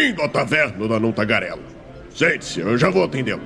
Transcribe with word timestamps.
Bem-vindo 0.00 0.22
à 0.22 0.28
taverna 0.28 0.88
da 0.88 0.98
Não 0.98 1.12
Tagarela. 1.12 1.60
Sente-se, 2.14 2.58
eu 2.60 2.78
já 2.78 2.88
vou 2.88 3.04
atendê-lo. 3.04 3.42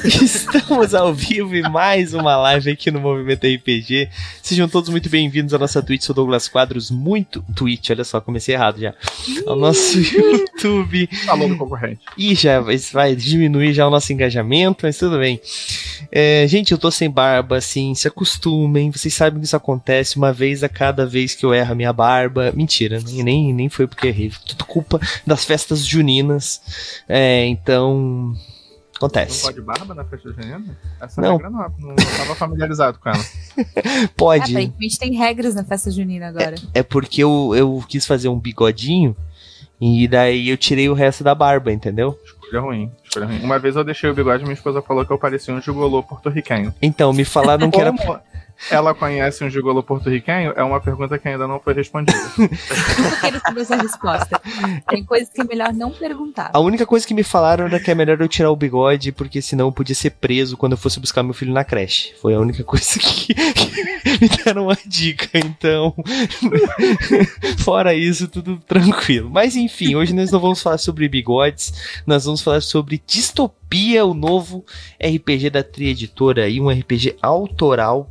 Estamos 0.04 0.94
ao 0.94 1.12
vivo 1.12 1.56
e 1.56 1.62
mais 1.62 2.14
uma 2.14 2.36
live 2.36 2.70
aqui 2.70 2.88
no 2.88 3.00
Movimento 3.00 3.48
RPG. 3.48 4.08
Sejam 4.40 4.68
todos 4.68 4.88
muito 4.90 5.10
bem-vindos 5.10 5.52
à 5.52 5.58
nossa 5.58 5.82
Twitch, 5.82 6.02
sou 6.02 6.14
Douglas 6.14 6.46
Quadros, 6.46 6.88
muito 6.88 7.44
Twitch, 7.56 7.90
olha 7.90 8.04
só, 8.04 8.20
comecei 8.20 8.54
errado 8.54 8.78
já. 8.78 8.94
Ao 9.44 9.56
nosso 9.56 9.98
YouTube. 9.98 11.08
Falou 11.26 11.48
do 11.48 11.56
concorrente. 11.56 12.00
E 12.16 12.36
já 12.36 12.60
vai 12.60 13.16
diminuir 13.16 13.72
já 13.72 13.88
o 13.88 13.90
nosso 13.90 14.12
engajamento, 14.12 14.86
mas 14.86 14.96
tudo 14.96 15.18
bem. 15.18 15.40
É, 16.10 16.46
gente, 16.46 16.72
eu 16.72 16.78
tô 16.78 16.90
sem 16.90 17.10
barba, 17.10 17.56
assim, 17.56 17.94
se 17.94 18.08
acostumem, 18.08 18.90
vocês 18.90 19.14
sabem 19.14 19.40
que 19.40 19.46
isso 19.46 19.56
acontece 19.56 20.16
uma 20.16 20.32
vez 20.32 20.62
a 20.62 20.68
cada 20.68 21.06
vez 21.06 21.34
que 21.34 21.44
eu 21.44 21.54
erro 21.54 21.72
a 21.72 21.74
minha 21.74 21.92
barba. 21.92 22.52
Mentira, 22.52 23.00
nem, 23.00 23.22
nem, 23.22 23.52
nem 23.52 23.68
foi 23.68 23.86
porque 23.86 24.08
errei, 24.08 24.32
tudo 24.46 24.64
culpa 24.64 25.00
das 25.26 25.44
festas 25.44 25.84
juninas. 25.84 26.60
É, 27.08 27.46
então 27.46 28.36
Acontece. 29.00 29.46
Não 29.46 29.52
pode 29.54 29.62
barba 29.62 29.94
na 29.94 30.04
festa 30.04 30.30
junina? 30.30 30.62
Essa 31.00 31.22
não. 31.22 31.38
regra 31.38 31.48
não, 31.48 31.74
não 31.78 31.94
estava 31.94 32.34
familiarizado 32.34 32.98
com 32.98 33.08
ela. 33.08 33.24
pode. 34.14 34.54
É, 34.54 34.58
aparentemente 34.58 34.98
tem 34.98 35.14
regras 35.14 35.54
na 35.54 35.64
festa 35.64 35.90
junina 35.90 36.28
agora. 36.28 36.54
É, 36.74 36.80
é 36.80 36.82
porque 36.82 37.22
eu, 37.22 37.54
eu 37.56 37.82
quis 37.88 38.04
fazer 38.04 38.28
um 38.28 38.38
bigodinho 38.38 39.16
e 39.80 40.06
daí 40.06 40.50
eu 40.50 40.58
tirei 40.58 40.90
o 40.90 40.92
resto 40.92 41.24
da 41.24 41.34
barba, 41.34 41.72
entendeu? 41.72 42.18
Escolha 42.50 42.62
ruim, 42.62 42.90
escolha 43.04 43.26
ruim. 43.26 43.40
Uma 43.44 43.60
vez 43.60 43.76
eu 43.76 43.84
deixei 43.84 44.10
o 44.10 44.14
bigode 44.14 44.42
e 44.42 44.44
minha 44.44 44.54
esposa 44.54 44.82
falou 44.82 45.06
que 45.06 45.12
eu 45.12 45.18
parecia 45.18 45.54
um 45.54 45.60
gigolô 45.62 46.02
porto-riquenho. 46.02 46.74
Então, 46.82 47.12
me 47.12 47.24
falaram 47.24 47.70
que 47.70 47.80
era 47.80 47.92
ela 48.68 48.94
conhece 48.94 49.44
um 49.44 49.50
gigolo 49.50 49.82
porto-riquenho? 49.82 50.52
É 50.56 50.62
uma 50.62 50.80
pergunta 50.80 51.18
que 51.18 51.28
ainda 51.28 51.46
não 51.46 51.60
foi 51.60 51.72
respondida. 51.72 52.18
Eu 52.38 53.20
quero 53.20 53.40
saber 53.40 53.60
essa 53.60 53.76
resposta. 53.76 54.40
Tem 54.88 55.04
coisas 55.04 55.28
que 55.30 55.40
é 55.40 55.44
melhor 55.44 55.72
não 55.72 55.90
perguntar. 55.90 56.50
A 56.52 56.60
única 56.60 56.84
coisa 56.84 57.06
que 57.06 57.14
me 57.14 57.22
falaram 57.22 57.66
era 57.66 57.80
que 57.80 57.90
é 57.90 57.94
melhor 57.94 58.20
eu 58.20 58.28
tirar 58.28 58.50
o 58.50 58.56
bigode, 58.56 59.12
porque 59.12 59.40
senão 59.40 59.66
eu 59.66 59.72
podia 59.72 59.94
ser 59.94 60.10
preso 60.10 60.56
quando 60.56 60.72
eu 60.72 60.78
fosse 60.78 61.00
buscar 61.00 61.22
meu 61.22 61.32
filho 61.32 61.52
na 61.52 61.64
creche. 61.64 62.14
Foi 62.20 62.34
a 62.34 62.40
única 62.40 62.62
coisa 62.64 62.98
que, 62.98 63.34
me 64.20 64.28
deram 64.44 64.64
uma 64.64 64.76
dica. 64.84 65.38
Então, 65.38 65.94
fora 67.58 67.94
isso, 67.94 68.28
tudo 68.28 68.58
tranquilo. 68.58 69.30
Mas 69.30 69.56
enfim, 69.56 69.94
hoje 69.94 70.14
nós 70.14 70.30
não 70.30 70.40
vamos 70.40 70.62
falar 70.62 70.78
sobre 70.78 71.08
bigodes, 71.08 72.02
nós 72.06 72.24
vamos 72.24 72.42
falar 72.42 72.60
sobre 72.60 73.02
distopia, 73.06 74.04
o 74.04 74.14
novo 74.14 74.64
RPG 75.00 75.50
da 75.50 75.62
Tri 75.62 75.88
Editora 75.88 76.44
aí, 76.44 76.60
um 76.60 76.68
RPG 76.68 77.16
autoral 77.22 78.10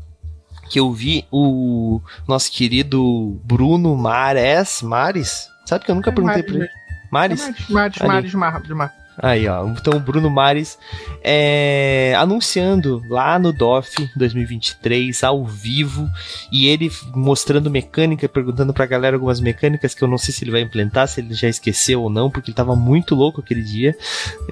que 0.69 0.79
eu 0.79 0.91
vi 0.91 1.25
o 1.31 2.01
nosso 2.27 2.51
querido 2.51 3.39
Bruno 3.43 3.95
Mares, 3.95 4.81
Mares, 4.81 5.49
sabe 5.65 5.85
que 5.85 5.91
eu 5.91 5.95
nunca 5.95 6.09
é 6.09 6.13
perguntei 6.13 6.43
Mares, 6.43 6.51
pra 6.51 6.63
ele. 6.63 6.69
Mares? 7.11 7.41
É 7.41 7.73
Mares, 7.73 7.97
Mares, 7.99 8.33
Mares, 8.33 8.69
Mares. 8.69 8.99
Aí, 9.21 9.47
ó. 9.49 9.67
Então, 9.67 9.97
o 9.97 9.99
Bruno 9.99 10.29
Mares 10.29 10.79
é, 11.21 12.15
anunciando 12.17 13.01
lá 13.09 13.37
no 13.37 13.51
DOF 13.51 14.09
2023, 14.15 15.23
ao 15.25 15.45
vivo, 15.45 16.09
e 16.49 16.67
ele 16.67 16.89
mostrando 17.13 17.69
mecânica, 17.69 18.29
perguntando 18.29 18.73
pra 18.73 18.85
galera 18.85 19.17
algumas 19.17 19.41
mecânicas 19.41 19.93
que 19.93 20.01
eu 20.01 20.07
não 20.07 20.17
sei 20.17 20.33
se 20.33 20.45
ele 20.45 20.51
vai 20.51 20.61
implementar, 20.61 21.07
se 21.07 21.19
ele 21.19 21.33
já 21.33 21.49
esqueceu 21.49 22.01
ou 22.01 22.09
não, 22.09 22.31
porque 22.31 22.51
ele 22.51 22.55
tava 22.55 22.77
muito 22.77 23.13
louco 23.13 23.41
aquele 23.41 23.61
dia 23.61 23.93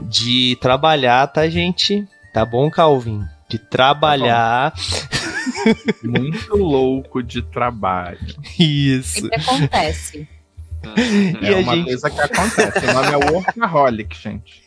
de 0.09 0.57
trabalhar, 0.59 1.25
tá, 1.27 1.47
gente? 1.47 2.05
Tá 2.33 2.43
bom, 2.45 2.69
Calvin? 2.69 3.23
De 3.47 3.57
trabalhar. 3.57 4.71
Tá 4.71 5.17
Muito 6.03 6.55
louco 6.55 7.21
de 7.21 7.41
trabalho. 7.41 8.19
Isso. 8.59 9.21
Sempre 9.21 9.35
acontece. 9.35 10.27
É, 11.41 11.53
é 11.53 11.55
uma 11.57 11.75
gente... 11.75 11.85
coisa 11.85 12.09
que 12.09 12.21
acontece. 12.21 12.85
O 12.85 12.93
nome 12.93 13.07
é 13.07 13.31
Workaholic, 13.31 14.15
gente. 14.15 14.63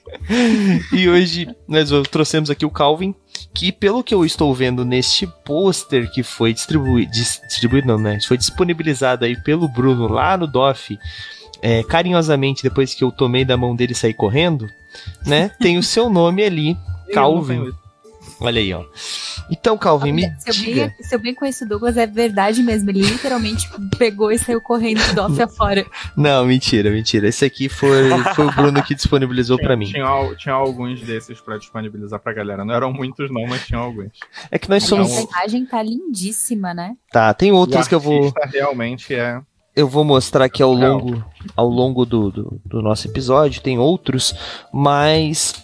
E 0.92 1.08
hoje 1.08 1.48
nós 1.68 1.90
trouxemos 2.10 2.50
aqui 2.50 2.66
o 2.66 2.70
Calvin, 2.70 3.14
que 3.54 3.70
pelo 3.70 4.02
que 4.02 4.14
eu 4.14 4.24
estou 4.24 4.52
vendo 4.54 4.84
neste 4.84 5.26
pôster 5.44 6.10
que 6.10 6.22
foi 6.22 6.52
distribuído, 6.52 7.12
distribuído 7.12 7.86
não, 7.86 7.98
né? 7.98 8.18
Foi 8.26 8.36
disponibilizado 8.36 9.24
aí 9.24 9.40
pelo 9.42 9.68
Bruno 9.68 10.08
lá 10.08 10.36
no 10.36 10.46
DOF, 10.46 10.98
é, 11.62 11.82
carinhosamente 11.84 12.62
depois 12.62 12.94
que 12.94 13.04
eu 13.04 13.12
tomei 13.12 13.44
da 13.44 13.56
mão 13.56 13.74
dele 13.76 13.92
e 13.92 13.96
saí 13.96 14.12
correndo, 14.12 14.68
né? 15.24 15.50
Tem 15.60 15.78
o 15.78 15.82
seu 15.82 16.10
nome 16.10 16.42
ali, 16.42 16.76
Calvin. 17.12 17.72
Olha 18.40 18.60
aí, 18.60 18.72
ó. 18.72 18.84
Então, 19.50 19.76
Calvin, 19.76 20.12
me 20.12 20.30
se 20.38 20.50
diga. 20.52 20.80
Eu 20.82 20.86
bem, 20.88 20.96
se 21.02 21.14
eu 21.14 21.18
bem 21.18 21.34
conheço 21.34 21.64
o 21.64 21.68
Douglas, 21.68 21.96
é 21.96 22.06
verdade 22.06 22.62
mesmo. 22.62 22.88
Ele 22.90 23.02
literalmente 23.02 23.68
pegou 23.98 24.30
e 24.32 24.38
saiu 24.38 24.60
correndo 24.60 25.00
do 25.14 25.22
off 25.22 25.42
afora. 25.42 25.84
Não, 26.16 26.44
mentira, 26.46 26.90
mentira. 26.90 27.28
Esse 27.28 27.44
aqui 27.44 27.68
foi, 27.68 28.08
foi 28.34 28.46
o 28.46 28.52
Bruno 28.52 28.82
que 28.82 28.94
disponibilizou 28.94 29.58
para 29.58 29.76
mim. 29.76 29.86
Tinha, 29.86 30.34
tinha 30.36 30.54
alguns 30.54 31.00
desses 31.02 31.40
para 31.40 31.58
disponibilizar 31.58 32.20
pra 32.20 32.32
galera. 32.32 32.64
Não 32.64 32.74
eram 32.74 32.92
muitos, 32.92 33.30
não, 33.30 33.46
mas 33.46 33.66
tinha 33.66 33.80
alguns. 33.80 34.12
É 34.50 34.58
que 34.58 34.68
nós 34.68 34.84
somos. 34.84 35.10
Essa 35.10 35.22
imagem 35.22 35.66
tá 35.66 35.82
lindíssima, 35.82 36.72
né? 36.72 36.96
Tá, 37.12 37.34
tem 37.34 37.52
outros 37.52 37.88
que 37.88 37.94
eu 37.94 38.00
vou. 38.00 38.32
realmente 38.52 39.14
é 39.14 39.40
eu 39.74 39.88
vou 39.88 40.04
mostrar 40.04 40.44
aqui 40.44 40.62
ao 40.62 40.72
longo, 40.72 41.24
ao 41.56 41.68
longo 41.68 42.04
do, 42.04 42.30
do, 42.30 42.60
do, 42.64 42.82
nosso 42.82 43.06
episódio, 43.06 43.62
tem 43.62 43.78
outros, 43.78 44.34
mas 44.72 45.54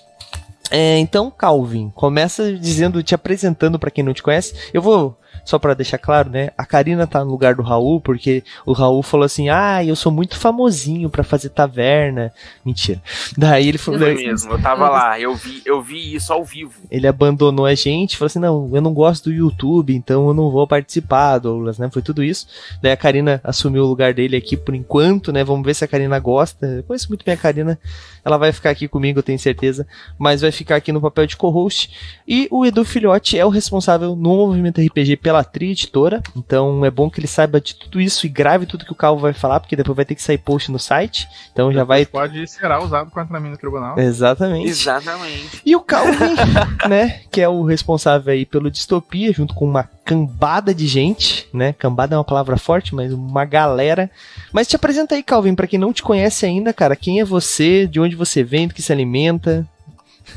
é, 0.70 0.98
então, 0.98 1.30
Calvin, 1.30 1.90
começa 1.94 2.52
dizendo, 2.52 3.02
te 3.02 3.14
apresentando 3.14 3.78
para 3.78 3.90
quem 3.90 4.04
não 4.04 4.12
te 4.12 4.22
conhece. 4.22 4.54
Eu 4.72 4.82
vou 4.82 5.16
só 5.44 5.58
para 5.58 5.74
deixar 5.74 5.98
claro, 5.98 6.28
né? 6.30 6.50
A 6.58 6.64
Karina 6.64 7.06
tá 7.06 7.24
no 7.24 7.30
lugar 7.30 7.54
do 7.54 7.62
Raul, 7.62 8.00
porque 8.00 8.42
o 8.64 8.72
Raul 8.72 9.02
falou 9.02 9.24
assim: 9.24 9.48
ah, 9.48 9.84
eu 9.84 9.94
sou 9.94 10.10
muito 10.10 10.38
famosinho 10.38 11.08
para 11.08 11.22
fazer 11.22 11.50
taverna. 11.50 12.32
Mentira. 12.64 13.00
Daí 13.36 13.68
ele 13.68 13.78
falou. 13.78 14.00
Foi 14.00 14.14
mesmo, 14.14 14.52
eu 14.52 14.60
tava 14.60 14.88
lá, 14.88 15.18
eu 15.20 15.34
vi, 15.34 15.62
eu 15.64 15.80
vi 15.80 16.14
isso 16.14 16.32
ao 16.32 16.44
vivo. 16.44 16.74
Ele 16.90 17.06
abandonou 17.06 17.64
a 17.64 17.74
gente, 17.74 18.16
falou 18.16 18.26
assim: 18.26 18.40
não, 18.40 18.68
eu 18.72 18.80
não 18.80 18.92
gosto 18.92 19.30
do 19.30 19.34
YouTube, 19.34 19.94
então 19.94 20.26
eu 20.26 20.34
não 20.34 20.50
vou 20.50 20.66
participar, 20.66 21.38
Douglas, 21.38 21.78
né? 21.78 21.88
Foi 21.92 22.02
tudo 22.02 22.24
isso. 22.24 22.48
Daí 22.82 22.92
a 22.92 22.96
Karina 22.96 23.40
assumiu 23.44 23.84
o 23.84 23.88
lugar 23.88 24.12
dele 24.12 24.36
aqui 24.36 24.56
por 24.56 24.74
enquanto, 24.74 25.32
né? 25.32 25.44
Vamos 25.44 25.64
ver 25.64 25.74
se 25.74 25.84
a 25.84 25.88
Karina 25.88 26.18
gosta. 26.18 26.66
Eu 26.66 26.82
conheço 26.82 27.08
muito 27.08 27.24
bem 27.24 27.34
a 27.34 27.38
Karina. 27.38 27.78
Ela 28.26 28.38
vai 28.38 28.50
ficar 28.50 28.70
aqui 28.70 28.88
comigo, 28.88 29.20
eu 29.20 29.22
tenho 29.22 29.38
certeza. 29.38 29.86
Mas 30.18 30.40
vai 30.40 30.50
ficar 30.50 30.74
aqui 30.74 30.90
no 30.90 31.00
papel 31.00 31.28
de 31.28 31.36
co-host. 31.36 32.18
E 32.26 32.48
o 32.50 32.66
Edu 32.66 32.84
Filhote 32.84 33.38
é 33.38 33.46
o 33.46 33.48
responsável 33.48 34.16
no 34.16 34.36
movimento 34.36 34.80
RPG 34.80 35.18
pela 35.18 35.44
Tri 35.44 35.70
Editora. 35.70 36.20
Então 36.36 36.84
é 36.84 36.90
bom 36.90 37.08
que 37.08 37.20
ele 37.20 37.28
saiba 37.28 37.60
de 37.60 37.76
tudo 37.76 38.00
isso 38.00 38.26
e 38.26 38.28
grave 38.28 38.66
tudo 38.66 38.84
que 38.84 38.90
o 38.90 38.96
Calvo 38.96 39.22
vai 39.22 39.32
falar, 39.32 39.60
porque 39.60 39.76
depois 39.76 39.94
vai 39.94 40.04
ter 40.04 40.16
que 40.16 40.22
sair 40.22 40.38
post 40.38 40.72
no 40.72 40.78
site. 40.78 41.28
Então 41.52 41.72
já 41.72 41.84
vai. 41.84 42.04
Pode 42.04 42.48
ser 42.48 42.66
usado 42.78 43.12
contra 43.12 43.38
mim 43.38 43.50
no 43.50 43.56
tribunal. 43.56 43.96
Exatamente. 43.96 44.68
Exatamente. 44.68 45.62
E 45.64 45.76
o 45.76 45.80
Calvin, 45.80 46.34
né, 46.88 47.20
que 47.30 47.40
é 47.40 47.48
o 47.48 47.62
responsável 47.62 48.32
aí 48.32 48.44
pelo 48.44 48.72
Distopia, 48.72 49.32
junto 49.32 49.54
com 49.54 49.66
uma 49.66 49.88
cambada 50.06 50.72
de 50.72 50.86
gente, 50.86 51.48
né? 51.52 51.72
Cambada 51.72 52.14
é 52.14 52.18
uma 52.18 52.24
palavra 52.24 52.56
forte, 52.56 52.94
mas 52.94 53.12
uma 53.12 53.44
galera. 53.44 54.08
Mas 54.52 54.68
te 54.68 54.76
apresenta 54.76 55.16
aí, 55.16 55.22
Calvin, 55.22 55.56
para 55.56 55.66
quem 55.66 55.80
não 55.80 55.92
te 55.92 56.00
conhece 56.00 56.46
ainda, 56.46 56.72
cara, 56.72 56.94
quem 56.94 57.20
é 57.20 57.24
você, 57.24 57.88
de 57.88 57.98
onde 57.98 58.14
você 58.14 58.44
vem, 58.44 58.68
do 58.68 58.74
que 58.74 58.80
se 58.80 58.92
alimenta? 58.92 59.68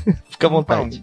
Fica 0.28 0.48
à 0.48 0.50
vontade. 0.50 0.96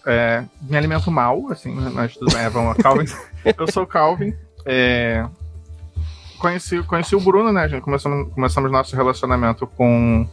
Então, 0.00 0.12
é, 0.12 0.44
me 0.62 0.76
alimento 0.76 1.08
mal, 1.12 1.52
assim, 1.52 1.72
nós 1.72 2.16
tudo 2.16 2.34
bem, 2.34 2.48
vamos 2.48 2.76
Calvin. 2.78 3.04
Eu 3.56 3.70
sou 3.70 3.84
o 3.84 3.86
Calvin. 3.86 4.34
É, 4.66 5.24
conheci, 6.40 6.82
conheci 6.82 7.14
o 7.14 7.20
Bruno, 7.20 7.52
né? 7.52 7.62
A 7.62 7.68
gente 7.68 7.82
começamos, 7.82 8.32
começamos 8.34 8.72
nosso 8.72 8.96
relacionamento 8.96 9.64
com 9.64 10.28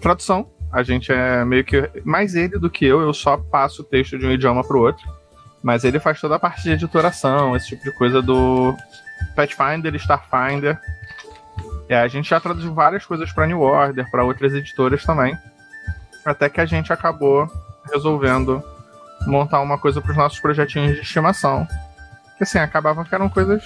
tradução. 0.00 0.46
A 0.70 0.84
gente 0.84 1.10
é 1.10 1.44
meio 1.44 1.64
que 1.64 1.90
mais 2.04 2.36
ele 2.36 2.58
do 2.58 2.70
que 2.70 2.84
eu, 2.84 3.00
eu 3.00 3.12
só 3.12 3.36
passo 3.36 3.82
o 3.82 3.84
texto 3.84 4.16
de 4.16 4.26
um 4.26 4.30
idioma 4.30 4.62
pro 4.62 4.80
outro. 4.80 5.15
Mas 5.66 5.82
ele 5.82 5.98
faz 5.98 6.20
toda 6.20 6.36
a 6.36 6.38
parte 6.38 6.62
de 6.62 6.70
editoração, 6.70 7.56
esse 7.56 7.70
tipo 7.70 7.82
de 7.82 7.90
coisa 7.90 8.22
do 8.22 8.72
Pathfinder, 9.34 9.92
Starfinder. 9.96 10.80
É, 11.88 11.96
a 11.96 12.06
gente 12.06 12.30
já 12.30 12.38
traduziu 12.38 12.72
várias 12.72 13.04
coisas 13.04 13.32
para 13.32 13.48
New 13.48 13.60
Order, 13.60 14.08
para 14.08 14.22
outras 14.22 14.54
editoras 14.54 15.04
também. 15.04 15.36
Até 16.24 16.48
que 16.48 16.60
a 16.60 16.66
gente 16.66 16.92
acabou 16.92 17.50
resolvendo 17.92 18.62
montar 19.26 19.60
uma 19.60 19.76
coisa 19.76 20.00
para 20.00 20.12
os 20.12 20.16
nossos 20.16 20.38
projetinhos 20.38 20.94
de 20.94 21.00
estimação. 21.00 21.66
Que 22.38 22.44
assim, 22.44 22.58
acabava 22.58 23.04
que 23.04 23.12
eram 23.12 23.28
coisas 23.28 23.60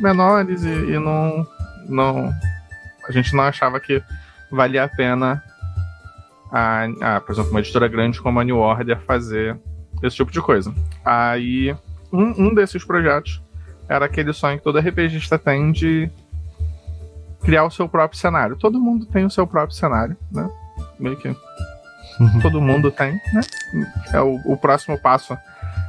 menores 0.00 0.64
e, 0.64 0.68
e 0.68 0.98
não, 0.98 1.46
não. 1.88 2.34
A 3.08 3.12
gente 3.12 3.32
não 3.32 3.44
achava 3.44 3.78
que 3.78 4.02
valia 4.50 4.82
a 4.82 4.88
pena, 4.88 5.40
a, 6.50 6.88
a, 7.00 7.20
por 7.20 7.30
exemplo, 7.30 7.52
uma 7.52 7.60
editora 7.60 7.86
grande 7.86 8.20
como 8.20 8.40
a 8.40 8.44
New 8.44 8.58
Order 8.58 8.98
fazer 9.06 9.56
esse 10.02 10.16
tipo 10.16 10.30
de 10.30 10.40
coisa. 10.40 10.74
Aí, 11.04 11.74
um, 12.12 12.46
um 12.48 12.54
desses 12.54 12.84
projetos 12.84 13.42
era 13.88 14.04
aquele 14.06 14.32
sonho 14.32 14.58
que 14.58 14.64
todo 14.64 14.78
RPGista 14.78 15.38
tem 15.38 15.72
de 15.72 16.10
criar 17.42 17.64
o 17.64 17.70
seu 17.70 17.88
próprio 17.88 18.18
cenário. 18.18 18.56
Todo 18.56 18.80
mundo 18.80 19.06
tem 19.06 19.24
o 19.24 19.30
seu 19.30 19.46
próprio 19.46 19.76
cenário, 19.76 20.16
né? 20.30 20.48
Meio 20.98 21.16
que 21.16 21.34
todo 22.42 22.60
mundo 22.60 22.90
tem, 22.90 23.12
né? 23.32 23.40
É 24.12 24.20
o, 24.20 24.34
o 24.44 24.56
próximo 24.56 24.98
passo 24.98 25.36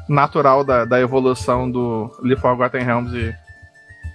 natural 0.08 0.64
da, 0.64 0.86
da 0.86 1.00
evolução 1.00 1.70
do 1.70 2.10
Lee 2.24 2.36
Forgotten 2.38 2.84
Realms 2.84 3.14
e 3.16 3.34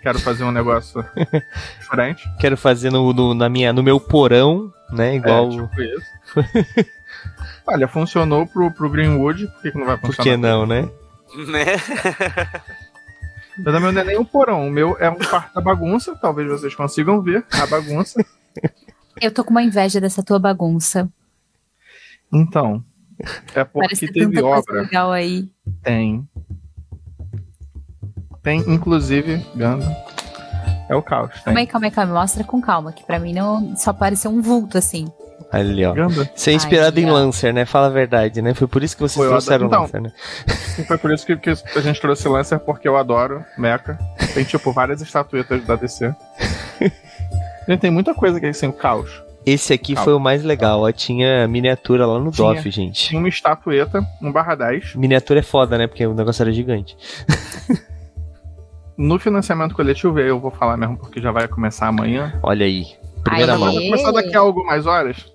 quero 0.02 0.18
fazer 0.20 0.44
um 0.44 0.50
negócio 0.50 1.04
diferente. 1.80 2.28
Quero 2.38 2.56
fazer 2.56 2.90
no, 2.90 3.12
no- 3.12 3.34
na 3.34 3.48
minha, 3.48 3.72
no 3.72 3.82
meu 3.82 4.00
porão, 4.00 4.72
né? 4.90 5.16
Igual. 5.16 5.46
É, 5.48 5.50
tipo 5.50 5.82
isso. 5.82 6.06
Olha, 7.66 7.88
funcionou 7.88 8.46
pro, 8.46 8.70
pro 8.70 8.90
Greenwood, 8.90 9.46
por 9.48 9.62
que, 9.62 9.72
que 9.72 9.78
não 9.78 9.86
vai 9.86 9.96
Por 9.96 10.08
funcionar? 10.14 10.30
que 10.30 10.36
não, 10.36 10.66
né? 10.66 10.88
Né? 11.48 11.64
Mas 13.58 13.74
o 13.74 13.80
meu 13.80 13.92
não 13.92 14.00
é 14.00 14.04
nem 14.04 14.18
um 14.18 14.24
porão, 14.24 14.66
o 14.66 14.70
meu 14.70 14.96
é 14.98 15.08
um 15.08 15.16
quarto 15.18 15.54
da 15.54 15.60
bagunça, 15.60 16.16
talvez 16.16 16.48
vocês 16.48 16.74
consigam 16.74 17.20
ver 17.22 17.44
a 17.52 17.66
bagunça. 17.66 18.24
Eu 19.20 19.32
tô 19.32 19.44
com 19.44 19.50
uma 19.50 19.62
inveja 19.62 20.00
dessa 20.00 20.22
tua 20.22 20.38
bagunça. 20.38 21.08
Então, 22.32 22.84
é 23.54 23.62
porque 23.64 23.86
Parece 23.86 24.08
teve 24.08 24.26
tanta 24.26 24.42
coisa 24.42 24.58
obra. 24.58 24.82
legal 24.82 25.12
aí. 25.12 25.48
Tem. 25.82 26.28
Tem, 28.42 28.60
inclusive, 28.70 29.44
Ganda. 29.54 29.86
É 30.88 30.94
o 30.94 31.02
caos. 31.02 31.30
Tem. 31.34 31.44
Calma 31.44 31.60
aí, 31.60 31.66
calma 31.66 31.86
aí, 31.86 31.90
calma. 31.92 32.12
Mostra 32.14 32.44
com 32.44 32.60
calma, 32.60 32.92
que 32.92 33.04
pra 33.04 33.18
mim 33.20 33.32
não 33.32 33.76
só 33.76 33.92
pareceu 33.92 34.30
um 34.30 34.42
vulto 34.42 34.76
assim. 34.76 35.06
Ali, 35.52 35.84
ó. 35.84 35.94
Você 36.34 36.50
é 36.50 36.54
inspirado 36.54 36.98
Ai, 36.98 37.04
em. 37.04 37.10
Lancer, 37.10 37.52
né? 37.54 37.64
Fala 37.64 37.86
a 37.86 37.90
verdade, 37.90 38.42
né? 38.42 38.54
Foi 38.54 38.66
por 38.66 38.82
isso 38.82 38.96
que 38.96 39.02
vocês 39.02 39.14
Foi, 39.16 39.28
trouxeram 39.28 39.66
adoro- 39.66 39.82
Lancer, 39.82 40.00
né? 40.00 40.12
Foi 40.86 40.98
por 40.98 41.12
isso 41.12 41.24
que, 41.24 41.36
que 41.36 41.50
a 41.50 41.80
gente 41.80 42.00
trouxe 42.00 42.28
Lancer, 42.28 42.58
porque 42.58 42.88
eu 42.88 42.96
adoro 42.96 43.44
Mecha. 43.56 43.98
Tem, 44.34 44.42
tipo, 44.44 44.72
várias 44.72 45.00
estatuetas 45.00 45.64
da 45.64 45.76
DC. 45.76 46.12
Gente, 47.68 47.80
tem 47.80 47.90
muita 47.90 48.14
coisa 48.14 48.40
que 48.40 48.46
é 48.46 48.48
assim, 48.50 48.66
o 48.66 48.72
caos. 48.72 49.22
Esse 49.46 49.74
aqui 49.74 49.94
Calma. 49.94 50.04
foi 50.04 50.14
o 50.14 50.20
mais 50.20 50.42
legal, 50.42 50.80
ó. 50.80 50.90
Tinha 50.90 51.46
miniatura 51.46 52.06
lá 52.06 52.18
no 52.18 52.30
Tinha. 52.30 52.54
DOF, 52.54 52.70
gente. 52.70 53.08
Tinha 53.08 53.18
uma 53.18 53.28
estatueta, 53.28 54.04
um 54.22 54.32
barra 54.32 54.54
10. 54.54 54.94
Miniatura 54.96 55.40
é 55.40 55.42
foda, 55.42 55.76
né? 55.78 55.86
Porque 55.86 56.04
o 56.06 56.14
negócio 56.14 56.42
era 56.42 56.50
gigante. 56.50 56.96
No 58.96 59.18
financiamento 59.18 59.74
coletivo, 59.74 60.18
eu 60.20 60.38
vou 60.40 60.50
falar 60.50 60.76
mesmo 60.76 60.96
porque 60.96 61.20
já 61.20 61.30
vai 61.32 61.48
começar 61.48 61.88
amanhã. 61.88 62.38
Olha 62.42 62.64
aí. 62.64 62.86
Primeira 63.24 63.52
Aê. 63.54 63.58
mão. 63.58 63.74
Vai 63.74 63.84
começar 63.84 64.12
daqui 64.12 64.36
a 64.36 64.40
algumas 64.40 64.86
horas. 64.86 65.32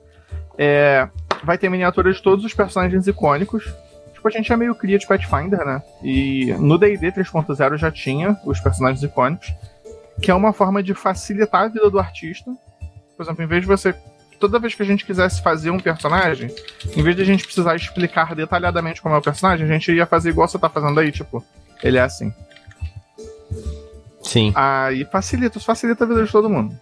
É, 0.62 1.08
vai 1.42 1.58
ter 1.58 1.70
miniatura 1.70 2.12
de 2.12 2.22
todos 2.22 2.44
os 2.44 2.54
personagens 2.54 3.08
icônicos. 3.08 3.64
Tipo, 4.14 4.28
a 4.28 4.32
gente 4.32 4.52
é 4.52 4.58
meio 4.58 4.76
cria 4.76 5.00
de 5.00 5.08
Pathfinder, 5.08 5.66
né? 5.66 5.82
E 6.04 6.54
no 6.60 6.78
D&D 6.78 7.14
3.0 7.14 7.78
já 7.78 7.90
tinha 7.90 8.38
os 8.46 8.60
personagens 8.60 9.02
icônicos, 9.02 9.54
que 10.22 10.30
é 10.30 10.36
uma 10.36 10.52
forma 10.52 10.84
de 10.84 10.94
facilitar 10.94 11.62
a 11.62 11.68
vida 11.70 11.90
do 11.90 11.98
artista. 11.98 12.52
Por 13.16 13.24
exemplo, 13.24 13.42
em 13.42 13.48
vez 13.48 13.62
de 13.62 13.68
você... 13.68 13.96
Toda 14.38 14.60
vez 14.60 14.76
que 14.76 14.82
a 14.84 14.86
gente 14.86 15.06
quisesse 15.06 15.42
fazer 15.42 15.70
um 15.70 15.80
personagem, 15.80 16.54
em 16.96 17.04
vez 17.04 17.16
de 17.16 17.22
a 17.22 17.26
gente 17.26 17.46
precisar 17.46 17.76
explicar 17.76 18.36
detalhadamente 18.36 19.02
como 19.02 19.16
é 19.16 19.18
o 19.18 19.22
personagem, 19.22 19.66
a 19.66 19.70
gente 19.70 19.92
ia 19.94 20.06
fazer 20.06 20.30
igual 20.30 20.48
você 20.48 20.58
tá 20.58 20.70
fazendo 20.70 20.98
aí, 20.98 21.12
tipo, 21.12 21.44
ele 21.84 21.98
é 21.98 22.02
assim. 22.02 22.34
Sim. 24.24 24.54
Aí 24.56 25.06
facilita, 25.06 25.60
facilita 25.60 26.06
a 26.06 26.08
vida 26.08 26.24
de 26.24 26.32
todo 26.32 26.50
mundo. 26.50 26.78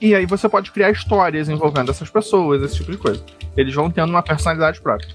E 0.00 0.14
aí 0.14 0.24
você 0.24 0.48
pode 0.48 0.70
criar 0.70 0.90
histórias 0.90 1.48
envolvendo 1.48 1.90
essas 1.90 2.08
pessoas, 2.08 2.62
esse 2.62 2.76
tipo 2.76 2.90
de 2.90 2.96
coisa. 2.96 3.22
Eles 3.56 3.74
vão 3.74 3.90
tendo 3.90 4.08
uma 4.08 4.22
personalidade 4.22 4.80
própria. 4.80 5.14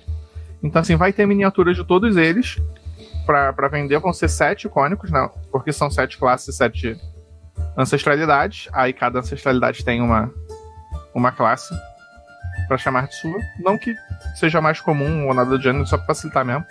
Então, 0.61 0.81
assim, 0.81 0.95
vai 0.95 1.11
ter 1.11 1.25
miniaturas 1.25 1.75
de 1.75 1.83
todos 1.83 2.15
eles. 2.17 2.61
Pra 3.25 3.67
vender 3.67 3.97
vão 3.97 4.13
ser 4.13 4.29
sete 4.29 4.67
icônicos, 4.67 5.09
né? 5.09 5.27
Porque 5.51 5.73
são 5.73 5.89
sete 5.89 6.17
classes 6.17 6.55
sete 6.55 6.95
ancestralidades. 7.75 8.69
Aí 8.71 8.93
cada 8.93 9.19
ancestralidade 9.19 9.83
tem 9.83 9.99
uma, 10.01 10.31
uma 11.13 11.31
classe 11.31 11.73
pra 12.67 12.77
chamar 12.77 13.07
de 13.07 13.15
sua. 13.15 13.39
Não 13.59 13.77
que 13.77 13.95
seja 14.35 14.61
mais 14.61 14.79
comum 14.79 15.27
ou 15.27 15.33
nada 15.33 15.49
do 15.49 15.61
gênero, 15.61 15.87
só 15.87 15.97
pra 15.97 16.07
facilitar 16.07 16.45
mesmo. 16.45 16.65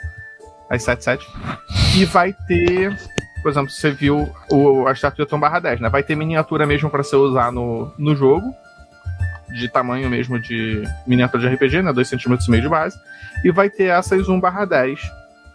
As 0.70 0.82
7, 0.82 1.04
7. 1.04 1.26
E 1.96 2.04
vai 2.04 2.32
ter 2.46 2.96
por 3.44 3.50
exemplo, 3.50 3.70
você 3.70 3.90
viu 3.90 4.34
o, 4.50 4.86
a 4.86 4.92
estatueta 4.92 5.36
1 5.36 5.38
barra 5.38 5.60
10, 5.60 5.80
né? 5.82 5.90
Vai 5.90 6.02
ter 6.02 6.16
miniatura 6.16 6.64
mesmo 6.66 6.88
pra 6.88 7.02
você 7.02 7.14
usar 7.14 7.52
no, 7.52 7.92
no 7.98 8.16
jogo. 8.16 8.54
De 9.58 9.68
tamanho 9.68 10.08
mesmo 10.08 10.40
de 10.40 10.82
miniatura 11.06 11.42
de 11.42 11.54
RPG, 11.54 11.82
né? 11.82 11.92
2 11.92 12.08
centímetros 12.08 12.48
e 12.48 12.50
meio 12.50 12.62
de 12.62 12.70
base. 12.70 12.98
E 13.44 13.52
vai 13.52 13.68
ter 13.68 13.90
essas 13.90 14.30
1 14.30 14.40
barra 14.40 14.64
10 14.64 14.98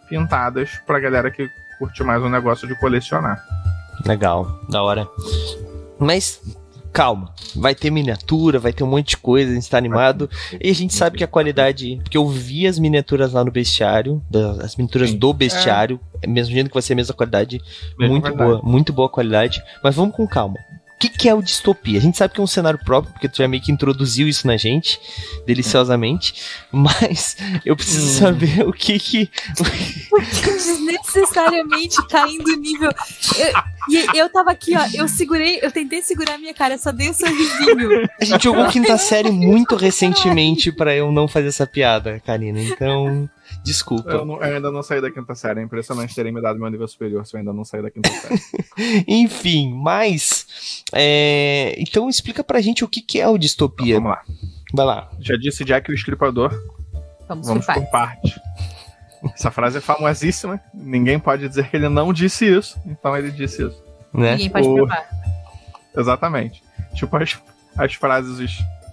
pintadas 0.07 0.69
pra 0.85 0.99
galera 0.99 1.31
que 1.31 1.49
curte 1.79 2.03
mais 2.03 2.21
um 2.21 2.29
negócio 2.29 2.67
de 2.67 2.79
colecionar. 2.79 3.43
Legal. 4.05 4.45
Da 4.69 4.83
hora. 4.83 5.07
Mas, 5.97 6.39
calma. 6.91 7.33
Vai 7.55 7.73
ter 7.73 7.89
miniatura, 7.89 8.59
vai 8.59 8.73
ter 8.73 8.83
um 8.83 8.87
monte 8.87 9.09
de 9.09 9.17
coisa, 9.17 9.51
a 9.51 9.55
gente 9.55 9.69
tá 9.69 9.77
animado. 9.77 10.29
E 10.61 10.69
a 10.69 10.73
gente 10.73 10.93
sabe 10.93 11.17
que 11.17 11.23
a 11.23 11.27
qualidade. 11.27 11.99
Porque 12.03 12.17
eu 12.17 12.27
vi 12.27 12.67
as 12.67 12.77
miniaturas 12.79 13.33
lá 13.33 13.43
no 13.43 13.51
bestiário, 13.51 14.21
as 14.61 14.75
miniaturas 14.75 15.11
Sim. 15.11 15.17
do 15.17 15.33
bestiário, 15.33 15.99
é. 16.21 16.27
mesmo 16.27 16.53
jeito 16.53 16.67
que 16.67 16.73
vai 16.73 16.81
ser 16.81 16.93
a 16.93 16.95
mesma 16.95 17.13
qualidade. 17.13 17.61
Mesma 17.97 18.13
muito 18.13 18.23
qualidade. 18.23 18.49
boa, 18.51 18.61
muito 18.63 18.93
boa 18.93 19.09
qualidade. 19.09 19.63
Mas 19.83 19.95
vamos 19.95 20.15
com 20.15 20.27
calma. 20.27 20.57
O 20.99 21.01
que, 21.01 21.07
que 21.07 21.29
é 21.29 21.33
o 21.33 21.41
distopia? 21.41 21.97
A 21.97 22.01
gente 22.01 22.17
sabe 22.17 22.33
que 22.33 22.41
é 22.41 22.43
um 22.43 22.47
cenário 22.47 22.77
próprio, 22.83 23.13
porque 23.13 23.29
tu 23.29 23.37
já 23.37 23.47
meio 23.47 23.63
que 23.63 23.71
introduziu 23.71 24.27
isso 24.27 24.45
na 24.45 24.57
gente, 24.57 24.99
deliciosamente. 25.47 26.33
Mas 26.73 27.37
eu 27.65 27.73
preciso 27.73 28.05
Hum. 28.05 28.19
saber 28.19 28.67
o 28.67 28.73
que 28.73 28.99
que. 28.99 29.29
Desnecessariamente 30.43 32.05
caindo 32.07 32.47
o 32.51 32.55
nível. 32.57 32.91
Eu, 33.37 33.53
e 34.13 34.17
eu 34.19 34.29
tava 34.29 34.51
aqui, 34.51 34.75
ó. 34.75 34.85
Eu 34.93 35.07
segurei, 35.07 35.59
eu 35.61 35.71
tentei 35.71 36.01
segurar 36.01 36.33
a 36.35 36.37
minha 36.37 36.53
cara, 36.53 36.77
só 36.77 36.91
dei 36.91 37.09
um 37.09 37.13
sorrisinho. 37.13 38.09
A 38.19 38.25
gente 38.25 38.43
jogou 38.43 38.67
quinta 38.67 38.97
série 38.97 39.31
muito 39.31 39.75
recentemente 39.77 40.69
pra 40.71 40.93
eu 40.93 41.11
não 41.13 41.29
fazer 41.29 41.47
essa 41.47 41.65
piada, 41.65 42.21
Karina. 42.25 42.61
Então, 42.61 43.29
desculpa. 43.63 44.09
Eu, 44.11 44.25
não- 44.25 44.35
eu 44.41 44.55
ainda 44.55 44.71
não 44.71 44.81
saí 44.83 45.01
da 45.01 45.11
quinta 45.11 45.35
série. 45.35 45.59
É 45.59 45.63
impressionante 45.63 46.13
terem 46.15 46.31
me 46.33 46.41
dado 46.41 46.59
meu 46.59 46.69
nível 46.69 46.87
superior 46.87 47.25
se 47.25 47.35
eu 47.35 47.39
ainda 47.39 47.53
não 47.53 47.63
saí 47.65 47.81
da 47.81 47.89
quinta 47.91 48.09
série. 48.09 48.39
Enfim, 49.07 49.73
mas. 49.73 50.83
é, 50.93 51.75
Então 51.77 52.09
explica 52.09 52.43
pra 52.43 52.61
gente 52.61 52.83
o 52.83 52.87
que, 52.87 53.01
que 53.01 53.19
é 53.19 53.27
o 53.27 53.37
distopia. 53.37 53.95
Vamos 53.95 54.11
lá. 54.11 54.23
Vai 54.73 54.85
lá. 54.85 55.09
Já 55.19 55.35
disse 55.35 55.63
Jack 55.65 55.89
o 55.91 55.93
Estripador. 55.95 56.51
Vamos, 57.27 57.47
Vamos 57.47 57.65
por 57.65 57.85
parte. 57.91 58.39
Essa 59.33 59.51
frase 59.51 59.77
é 59.79 59.81
famosíssima. 59.81 60.59
Ninguém 60.73 61.19
pode 61.19 61.47
dizer 61.47 61.69
que 61.69 61.75
ele 61.75 61.89
não 61.89 62.13
disse 62.13 62.45
isso. 62.45 62.79
Então 62.85 63.15
ele 63.17 63.31
disse 63.31 63.63
isso. 63.67 63.83
Né? 64.13 64.31
Ninguém 64.31 64.49
pode 64.49 64.67
O- 64.67 64.75
provar. 64.75 65.07
Exatamente. 65.95 66.63
Tipo 66.95 67.17
as, 67.17 67.37
as 67.77 67.93
frases 67.95 68.39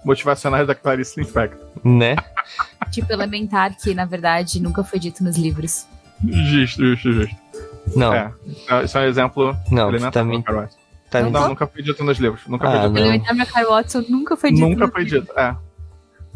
motivacionais 0.07 0.65
da 0.65 0.73
Clarice 0.73 1.19
Lispector. 1.19 1.59
Né? 1.83 2.15
Tipo 2.91 3.11
elementar, 3.13 3.75
que 3.77 3.93
na 3.93 4.05
verdade 4.05 4.59
nunca 4.61 4.83
foi 4.83 4.97
dito 4.99 5.23
nos 5.23 5.37
livros. 5.37 5.85
Justo, 6.25 6.83
justo, 6.83 7.11
justo. 7.13 7.35
Não, 7.95 8.13
É. 8.13 8.31
Isso 8.83 8.97
é 8.97 9.01
um 9.01 9.05
exemplo 9.05 9.55
não, 9.71 9.89
elementar. 9.89 10.11
também. 10.11 10.41
Carol 10.41 10.61
Watson. 10.61 10.77
Tá 11.09 11.21
Não, 11.21 11.29
Não, 11.29 11.47
nunca 11.49 11.67
foi 11.67 11.81
dito 11.83 12.03
nos 12.03 12.17
livros. 12.17 12.41
Nunca 12.47 12.67
Ah, 12.67 12.71
foi 12.71 12.79
dito. 12.81 12.91
não. 12.93 12.99
Elementar 13.01 13.35
Macaulay 13.35 13.69
Watson 13.69 14.03
nunca 14.09 14.35
foi 14.35 14.51
dito 14.51 14.67
Nunca 14.67 14.87
foi 14.89 15.03
livros. 15.03 15.21
dito. 15.21 15.39
É. 15.39 15.55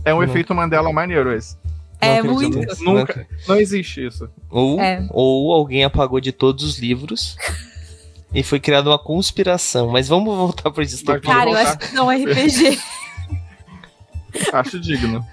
É 0.06 0.14
um 0.14 0.18
Não. 0.18 0.24
efeito 0.24 0.54
Mandela 0.56 0.92
maneiro 0.94 1.34
esse. 1.34 1.58
É 2.00 2.22
Não 2.24 2.32
acredito 2.34 2.56
muito. 2.58 2.70
nisso. 2.70 2.84
Nunca. 2.84 3.28
Não 3.48 3.56
existe 3.58 4.06
isso. 4.08 4.30
Ou, 4.50 4.80
É. 4.80 5.06
ou 5.12 5.52
alguém 5.54 5.84
apagou 5.84 6.20
de 6.22 6.32
todos 6.32 6.64
os 6.64 6.80
livros 6.80 7.36
e 8.34 8.42
foi 8.44 8.60
criada 8.60 8.90
uma 8.90 8.98
conspiração. 8.98 9.90
Mas 9.92 10.08
vamos 10.08 10.36
voltar 10.36 10.72
pra 10.72 10.84
distopia. 10.84 11.20
Cara, 11.20 11.50
eu 11.52 11.58
acho 11.58 11.78
que 11.78 11.94
não 11.94 12.10
é 12.12 12.16
RPG. 12.18 12.80
Acho 14.54 14.80
digno. 14.80 15.26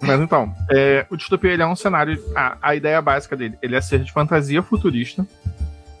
Mas 0.00 0.20
então, 0.20 0.54
é, 0.70 1.06
o 1.10 1.16
Distopia 1.16 1.52
ele 1.52 1.62
é 1.62 1.66
um 1.66 1.76
cenário. 1.76 2.22
A, 2.34 2.56
a 2.60 2.74
ideia 2.74 3.00
básica 3.00 3.36
dele 3.36 3.58
ele 3.62 3.76
é 3.76 3.80
ser 3.80 4.00
de 4.00 4.12
fantasia 4.12 4.62
futurista. 4.62 5.26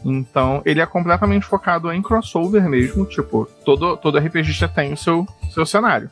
Então, 0.04 0.62
ele 0.64 0.80
é 0.80 0.86
completamente 0.86 1.46
focado 1.46 1.92
em 1.92 2.00
crossover 2.00 2.68
mesmo. 2.68 3.04
Tipo, 3.06 3.48
todo, 3.64 3.96
todo 3.96 4.18
RPGista 4.18 4.68
tem 4.68 4.92
o 4.92 4.96
seu, 4.96 5.26
seu 5.50 5.66
cenário. 5.66 6.08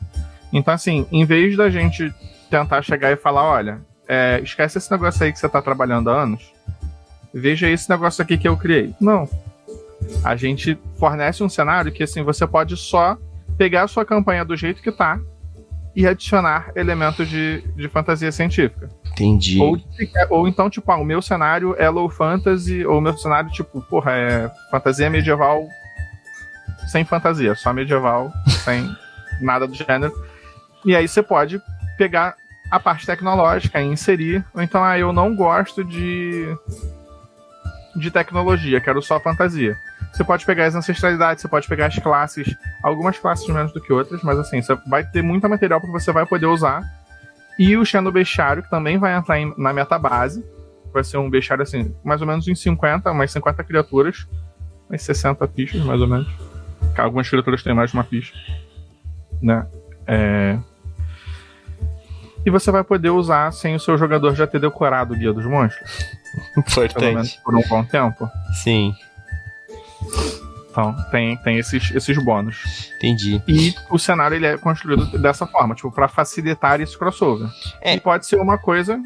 Então, 0.51 0.73
assim, 0.73 1.07
em 1.11 1.23
vez 1.23 1.55
da 1.55 1.69
gente 1.69 2.13
tentar 2.49 2.81
chegar 2.81 3.11
e 3.11 3.15
falar: 3.15 3.43
olha, 3.43 3.79
é, 4.07 4.41
esquece 4.43 4.77
esse 4.77 4.91
negócio 4.91 5.23
aí 5.23 5.31
que 5.31 5.39
você 5.39 5.47
tá 5.47 5.61
trabalhando 5.61 6.09
há 6.09 6.23
anos. 6.23 6.51
Veja 7.33 7.69
esse 7.69 7.89
negócio 7.89 8.21
aqui 8.21 8.37
que 8.37 8.47
eu 8.47 8.57
criei. 8.57 8.93
Não. 8.99 9.29
A 10.23 10.35
gente 10.35 10.77
fornece 10.97 11.43
um 11.43 11.49
cenário 11.49 11.91
que, 11.91 12.03
assim, 12.03 12.21
você 12.21 12.45
pode 12.45 12.75
só 12.77 13.17
pegar 13.57 13.83
a 13.83 13.87
sua 13.87 14.05
campanha 14.05 14.43
do 14.43 14.55
jeito 14.55 14.81
que 14.81 14.91
tá 14.91 15.19
e 15.95 16.05
adicionar 16.05 16.71
elementos 16.75 17.27
de, 17.29 17.61
de 17.75 17.87
fantasia 17.87 18.31
científica. 18.31 18.89
Entendi. 19.13 19.61
Ou, 19.61 19.77
ou 20.29 20.47
então, 20.47 20.69
tipo, 20.69 20.91
ah, 20.91 20.97
o 20.97 21.05
meu 21.05 21.21
cenário 21.21 21.73
é 21.77 21.89
low 21.89 22.09
fantasy, 22.09 22.85
ou 22.85 22.97
o 22.97 23.01
meu 23.01 23.17
cenário, 23.17 23.49
tipo, 23.49 23.81
porra, 23.83 24.11
é 24.11 24.51
fantasia 24.69 25.09
medieval 25.09 25.65
sem 26.87 27.03
fantasia, 27.03 27.55
só 27.55 27.73
medieval, 27.73 28.31
sem 28.63 28.89
nada 29.41 29.67
do 29.67 29.73
gênero. 29.73 30.13
E 30.83 30.95
aí 30.95 31.07
você 31.07 31.23
pode 31.23 31.61
pegar 31.97 32.35
a 32.69 32.79
parte 32.79 33.05
tecnológica 33.05 33.81
e 33.81 33.85
inserir. 33.85 34.43
Ou 34.53 34.61
então, 34.61 34.83
ah, 34.83 34.97
eu 34.97 35.11
não 35.11 35.35
gosto 35.35 35.83
de, 35.83 36.45
de 37.95 38.11
tecnologia, 38.11 38.81
quero 38.81 39.01
só 39.01 39.19
fantasia. 39.19 39.75
Você 40.15 40.23
pode 40.23 40.45
pegar 40.45 40.65
as 40.65 40.75
ancestralidades, 40.75 41.41
você 41.41 41.47
pode 41.49 41.67
pegar 41.67 41.87
as 41.87 41.99
classes, 41.99 42.55
algumas 42.81 43.19
classes 43.19 43.45
menos 43.47 43.73
do 43.73 43.81
que 43.81 43.91
outras, 43.91 44.21
mas 44.23 44.39
assim, 44.39 44.61
você 44.61 44.73
vai 44.87 45.03
ter 45.03 45.21
muita 45.21 45.49
material 45.49 45.81
que 45.81 45.87
você 45.87 46.09
vai 46.13 46.25
poder 46.25 46.45
usar. 46.45 46.81
E 47.59 47.75
o 47.75 47.83
Xeno 47.85 48.11
Bestiário, 48.13 48.63
que 48.63 48.69
também 48.69 48.97
vai 48.97 49.13
entrar 49.13 49.37
em- 49.39 49.53
na 49.57 49.73
metabase. 49.73 50.45
Vai 50.93 51.03
ser 51.03 51.17
um 51.17 51.29
bestiário, 51.29 51.63
assim, 51.63 51.93
mais 52.03 52.21
ou 52.21 52.27
menos 52.27 52.47
em 52.47 52.55
50, 52.55 53.11
umas 53.11 53.29
50 53.31 53.61
criaturas. 53.63 54.25
umas 54.89 55.01
60 55.01 55.47
fichas, 55.47 55.81
mais 55.81 55.99
ou 55.99 56.07
menos. 56.07 56.27
Algumas 56.97 57.27
criaturas 57.29 57.61
têm 57.63 57.73
mais 57.73 57.89
de 57.91 57.97
uma 57.97 58.03
ficha. 58.03 58.33
Né? 59.41 59.65
É... 60.07 60.57
E 62.45 62.49
você 62.51 62.69
vai 62.71 62.83
poder 62.83 63.09
usar 63.09 63.51
sem 63.51 63.75
o 63.75 63.79
seu 63.79 63.97
jogador 63.97 64.35
já 64.35 64.45
ter 64.45 64.59
decorado 64.61 65.13
o 65.13 65.17
Guia 65.17 65.33
dos 65.33 65.45
Monstros. 65.45 66.05
Pelo 66.53 66.63
menos 66.63 67.33
Importante. 67.33 67.41
por 67.43 67.55
um 67.55 67.61
bom 67.67 67.83
tempo. 67.83 68.29
Sim, 68.63 68.93
Então, 70.69 70.93
tem, 71.09 71.37
tem 71.37 71.57
esses, 71.57 71.89
esses 71.95 72.17
bônus. 72.17 72.91
entendi. 72.97 73.41
E 73.47 73.73
o 73.89 73.97
cenário 73.97 74.35
ele 74.35 74.45
é 74.45 74.57
construído 74.57 75.05
dessa 75.17 75.47
forma, 75.47 75.73
tipo, 75.73 75.89
para 75.89 76.09
facilitar 76.09 76.81
esse 76.81 76.97
crossover. 76.97 77.47
É. 77.81 77.95
E 77.95 77.99
pode 77.99 78.25
ser 78.25 78.35
uma 78.41 78.57
coisa 78.57 79.01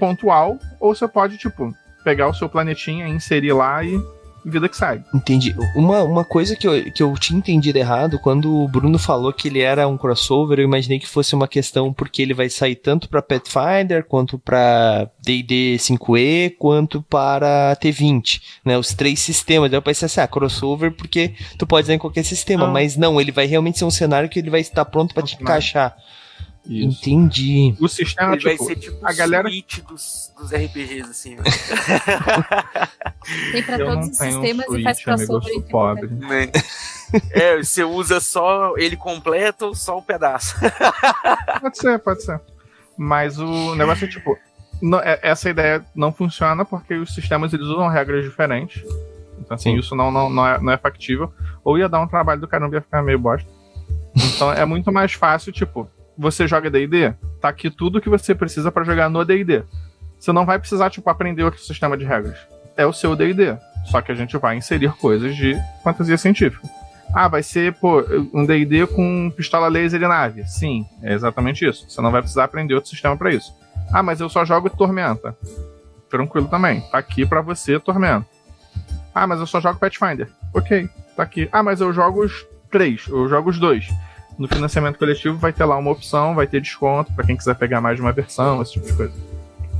pontual, 0.00 0.58
ou 0.80 0.94
você 0.94 1.06
pode, 1.06 1.38
tipo, 1.38 1.72
pegar 2.02 2.26
o 2.26 2.34
seu 2.34 2.48
planetinha, 2.48 3.06
inserir 3.06 3.52
lá 3.52 3.84
e 3.84 4.02
vida 4.44 4.68
que 4.68 4.76
segue. 4.76 5.04
Entendi. 5.14 5.54
Uma, 5.74 6.02
uma 6.02 6.24
coisa 6.24 6.56
que 6.56 6.66
eu, 6.66 6.92
que 6.92 7.02
eu 7.02 7.14
tinha 7.14 7.38
entendido 7.38 7.78
errado, 7.78 8.18
quando 8.18 8.54
o 8.62 8.68
Bruno 8.68 8.98
falou 8.98 9.32
que 9.32 9.48
ele 9.48 9.60
era 9.60 9.86
um 9.86 9.96
crossover, 9.96 10.58
eu 10.58 10.64
imaginei 10.64 10.98
que 10.98 11.08
fosse 11.08 11.34
uma 11.34 11.46
questão 11.48 11.92
porque 11.92 12.22
ele 12.22 12.34
vai 12.34 12.48
sair 12.48 12.76
tanto 12.76 13.08
pra 13.08 13.22
Pathfinder, 13.22 14.04
quanto 14.04 14.38
pra 14.38 15.08
D&D 15.24 15.76
5e, 15.78 16.54
quanto 16.58 17.02
para 17.02 17.76
T20, 17.76 18.40
né? 18.64 18.76
Os 18.78 18.94
três 18.94 19.20
sistemas. 19.20 19.70
Daí 19.70 19.78
eu 19.78 19.82
pensei 19.82 20.06
assim, 20.06 20.20
ah, 20.20 20.26
crossover 20.28 20.92
porque 20.92 21.34
tu 21.58 21.66
pode 21.66 21.84
usar 21.86 21.94
em 21.94 21.98
qualquer 21.98 22.24
sistema, 22.24 22.66
Não. 22.66 22.72
mas 22.72 22.96
não, 22.96 23.20
ele 23.20 23.32
vai 23.32 23.46
realmente 23.46 23.78
ser 23.78 23.84
um 23.84 23.90
cenário 23.90 24.28
que 24.28 24.38
ele 24.38 24.50
vai 24.50 24.60
estar 24.60 24.84
pronto 24.84 25.14
pra 25.14 25.22
te 25.22 25.36
encaixar. 25.40 25.96
Isso. 26.64 26.98
Entendi. 27.00 27.74
O 27.80 27.88
sistema, 27.88 28.34
Ele 28.34 28.44
vai 28.44 28.52
tipo, 28.52 28.64
ser 28.66 28.76
tipo 28.76 29.04
a 29.06 29.10
o 29.10 29.16
galera- 29.16 29.48
Switch 29.48 29.78
dos, 29.80 30.32
dos 30.38 30.52
RPGs, 30.52 31.10
assim. 31.10 31.34
né? 31.36 31.42
Tem 33.52 33.62
pra 33.62 33.78
eu 33.78 33.86
todos 33.86 34.08
os 34.08 34.18
tenho 34.18 34.38
um 34.38 34.42
sistemas 34.42 34.66
e 34.78 34.82
faz 34.82 35.08
amigo, 35.08 35.26
sou 35.26 35.38
entre 35.52 35.70
pobre. 35.70 36.06
Né? 36.08 36.50
É, 37.30 37.56
você 37.62 37.84
usa 37.84 38.20
só 38.20 38.74
ele 38.76 38.96
completo 38.96 39.66
ou 39.66 39.74
só 39.74 39.98
o 39.98 40.02
pedaço? 40.02 40.56
Pode 41.60 41.78
ser, 41.78 41.98
pode 41.98 42.22
ser. 42.22 42.40
Mas 42.96 43.38
o 43.38 43.74
negócio 43.74 44.06
é 44.06 44.08
tipo. 44.08 44.36
não- 44.80 45.00
é- 45.00 45.18
essa 45.22 45.50
ideia 45.50 45.84
não 45.94 46.12
funciona 46.12 46.64
porque 46.64 46.94
os 46.94 47.14
sistemas 47.14 47.52
eles 47.52 47.66
usam 47.66 47.88
regras 47.88 48.24
diferentes. 48.24 48.82
Então, 49.38 49.54
assim, 49.54 49.72
Sim. 49.72 49.78
isso 49.78 49.94
não, 49.94 50.10
não, 50.10 50.30
não, 50.30 50.46
é, 50.46 50.60
não 50.60 50.72
é 50.72 50.78
factível. 50.78 51.32
Ou 51.64 51.78
ia 51.78 51.88
dar 51.88 52.00
um 52.00 52.08
trabalho 52.08 52.40
do 52.40 52.48
caramba, 52.48 52.76
ia 52.76 52.82
ficar 52.82 53.02
meio 53.02 53.18
bosta. 53.18 53.48
Então 54.14 54.52
é 54.52 54.64
muito 54.64 54.92
mais 54.92 55.12
fácil, 55.12 55.52
tipo, 55.52 55.88
você 56.16 56.46
joga 56.46 56.70
DD, 56.70 57.14
tá 57.40 57.48
aqui 57.48 57.70
tudo 57.70 58.00
que 58.00 58.08
você 58.08 58.34
precisa 58.34 58.70
pra 58.70 58.84
jogar 58.84 59.08
no 59.08 59.24
DD. 59.24 59.62
Você 60.18 60.32
não 60.32 60.46
vai 60.46 60.58
precisar, 60.58 60.90
tipo, 60.90 61.08
aprender 61.10 61.42
outro 61.42 61.60
sistema 61.60 61.96
de 61.96 62.04
regras. 62.04 62.38
É 62.76 62.86
o 62.86 62.92
seu 62.92 63.16
DD. 63.16 63.56
Só 63.86 64.00
que 64.00 64.12
a 64.12 64.14
gente 64.14 64.36
vai 64.36 64.56
inserir 64.56 64.92
coisas 64.92 65.34
de 65.34 65.56
fantasia 65.82 66.16
científica. 66.16 66.68
Ah, 67.14 67.28
vai 67.28 67.42
ser, 67.42 67.74
pô, 67.74 68.02
um 68.32 68.46
D&D 68.46 68.86
com 68.86 69.30
pistola 69.36 69.68
laser 69.68 70.00
e 70.00 70.08
nave. 70.08 70.46
Sim, 70.46 70.86
é 71.02 71.12
exatamente 71.12 71.66
isso. 71.66 71.84
Você 71.88 72.00
não 72.00 72.10
vai 72.10 72.22
precisar 72.22 72.44
aprender 72.44 72.74
outro 72.74 72.88
sistema 72.88 73.16
pra 73.16 73.32
isso. 73.34 73.52
Ah, 73.92 74.02
mas 74.02 74.20
eu 74.20 74.28
só 74.28 74.44
jogo 74.44 74.70
Tormenta. 74.70 75.36
Tranquilo 76.08 76.48
também. 76.48 76.80
Tá 76.90 76.98
aqui 76.98 77.26
pra 77.26 77.42
você, 77.42 77.78
Tormenta. 77.78 78.26
Ah, 79.14 79.26
mas 79.26 79.40
eu 79.40 79.46
só 79.46 79.60
jogo 79.60 79.78
Pathfinder. 79.78 80.28
Ok, 80.54 80.88
tá 81.14 81.22
aqui. 81.22 81.48
Ah, 81.52 81.62
mas 81.62 81.82
eu 81.82 81.92
jogo 81.92 82.24
os 82.24 82.46
três, 82.70 83.06
eu 83.08 83.28
jogo 83.28 83.50
os 83.50 83.58
dois. 83.58 83.90
No 84.38 84.48
financiamento 84.48 84.98
coletivo 84.98 85.36
vai 85.36 85.52
ter 85.52 85.64
lá 85.64 85.76
uma 85.76 85.90
opção, 85.90 86.34
vai 86.34 86.46
ter 86.46 86.60
desconto 86.60 87.12
pra 87.12 87.24
quem 87.24 87.36
quiser 87.36 87.54
pegar 87.54 87.80
mais 87.80 87.96
de 87.96 88.02
uma 88.02 88.12
versão, 88.12 88.62
esse 88.62 88.72
tipo 88.72 88.86
de 88.86 88.92
coisa. 88.94 89.12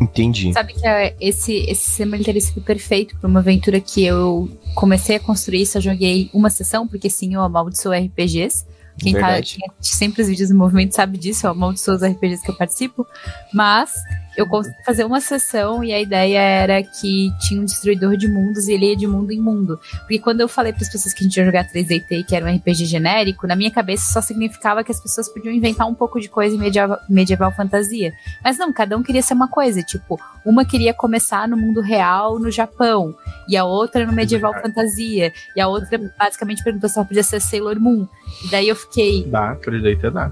Entendi. 0.00 0.52
Sabe 0.52 0.75
que 0.75 0.87
é, 0.87 1.14
esse, 1.21 1.54
esse 1.68 1.85
sistema 1.85 2.16
ele 2.16 2.25
teria 2.25 2.40
sido 2.40 2.61
perfeito 2.61 3.16
para 3.18 3.28
uma 3.28 3.40
aventura 3.40 3.80
que 3.80 4.04
eu 4.04 4.49
comecei 4.75 5.16
a 5.16 5.21
construir, 5.21 5.64
só 5.66 5.80
joguei 5.80 6.28
uma 6.35 6.50
sessão, 6.50 6.88
porque 6.88 7.09
sim, 7.09 7.35
eu 7.35 7.42
amaldiçoo 7.42 7.92
RPGs. 7.92 8.66
Quem, 8.99 9.14
tá, 9.14 9.21
Verdade. 9.21 9.56
quem 9.59 9.71
assiste 9.71 9.97
sempre 9.97 10.23
os 10.23 10.28
vídeos 10.28 10.50
do 10.50 10.56
movimento 10.56 10.94
sabe 10.94 11.16
disso, 11.16 11.47
eu 11.47 11.50
amaldiçoo 11.50 11.94
os 11.94 12.02
RPGs 12.02 12.42
que 12.42 12.50
eu 12.50 12.56
participo. 12.56 13.06
Mas 13.54 13.92
eu 14.37 14.47
consegui 14.47 14.77
fazer 14.85 15.05
uma 15.05 15.21
sessão 15.21 15.83
e 15.85 15.93
a 15.93 16.01
ideia 16.01 16.39
era 16.39 16.83
que 16.83 17.31
tinha 17.41 17.61
um 17.61 17.65
destruidor 17.65 18.17
de 18.17 18.27
mundos 18.29 18.67
e 18.69 18.73
ele 18.73 18.87
ia 18.87 18.97
de 18.97 19.07
mundo 19.07 19.31
em 19.33 19.41
mundo. 19.41 19.79
Porque 20.01 20.19
quando 20.19 20.41
eu 20.41 20.49
falei 20.49 20.73
para 20.73 20.83
as 20.83 20.91
pessoas 20.91 21.12
que 21.15 21.23
a 21.23 21.27
gente 21.27 21.37
ia 21.37 21.45
jogar 21.45 21.67
3DT 21.69 22.07
e 22.11 22.25
que 22.25 22.35
era 22.35 22.45
um 22.47 22.55
RPG 22.57 22.87
genérico, 22.87 23.47
na 23.47 23.55
minha 23.57 23.71
cabeça 23.71 24.12
só 24.12 24.21
significava 24.21 24.83
que 24.83 24.91
as 24.91 25.01
pessoas 25.01 25.29
podiam 25.29 25.53
inventar 25.53 25.87
um 25.87 25.95
pouco 25.95 26.21
de 26.21 26.29
coisa 26.29 26.55
em 26.55 26.59
medieval, 26.59 26.99
medieval 27.09 27.53
fantasia. 27.53 28.12
Mas 28.43 28.57
não, 28.59 28.73
cada 28.73 28.97
um 28.97 29.03
queria 29.03 29.23
ser 29.23 29.35
uma 29.35 29.49
coisa. 29.49 29.83
Tipo, 29.83 30.19
uma 30.45 30.65
queria 30.65 30.95
começar 30.95 31.47
no 31.47 31.57
mundo 31.57 31.81
real, 31.81 32.39
no 32.39 32.51
Japão, 32.51 33.15
e 33.49 33.57
a 33.57 33.65
outra 33.65 34.07
no 34.07 34.12
medieval 34.12 34.53
fantasia, 34.61 35.33
e 35.55 35.61
a 35.61 35.69
outra 35.69 35.99
basicamente 36.19 36.65
perguntou 36.65 36.89
se 36.89 36.99
ela 36.99 37.07
podia 37.07 37.23
ser 37.23 37.41
Sailor 37.41 37.79
Moon. 37.79 38.07
E 38.45 38.49
daí 38.51 38.69
eu 38.69 38.77
fiquei, 38.77 39.25
Dá, 39.27 39.55
3D 39.57 40.11
dá. 40.11 40.31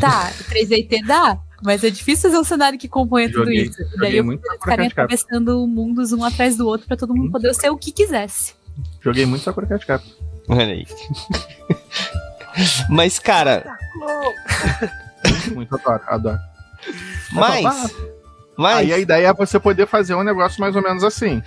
tá, 0.00 0.30
3DT 0.50 1.04
dá, 1.06 1.38
mas 1.62 1.82
é 1.84 1.90
difícil 1.90 2.30
fazer 2.30 2.40
um 2.40 2.44
cenário 2.44 2.78
que 2.78 2.88
componha 2.88 3.28
tudo 3.28 3.44
Joguei- 3.44 3.62
isso. 3.64 3.80
E 3.82 3.84
daí 3.84 3.92
joguei 3.98 4.20
eu 4.20 4.24
muito 4.24 4.42
ficaria 4.52 4.86
atravessando 4.86 5.66
mundos 5.66 6.12
um 6.12 6.24
atrás 6.24 6.56
do 6.56 6.66
outro 6.66 6.86
pra 6.86 6.96
todo 6.96 7.14
mundo 7.14 7.30
poder 7.30 7.54
ser 7.54 7.70
o 7.70 7.76
que 7.76 7.92
quisesse. 7.92 8.54
Joguei 9.02 9.26
muito 9.26 9.42
Sakura 9.42 9.66
Card 9.66 9.84
Captor. 9.86 10.12
Olha 10.48 10.64
aí. 10.72 10.86
Mas, 12.88 13.18
cara, 13.18 13.76
Muito 15.54 15.74
adoro, 15.76 16.02
adoro. 16.08 16.38
mas. 17.32 17.94
Mas. 18.56 18.76
Aí 18.78 18.92
a 18.92 18.98
ideia 18.98 19.28
é 19.28 19.32
você 19.32 19.58
poder 19.60 19.86
fazer 19.86 20.14
um 20.14 20.22
negócio 20.22 20.60
mais 20.60 20.74
ou 20.76 20.82
menos 20.82 21.04
assim. 21.04 21.42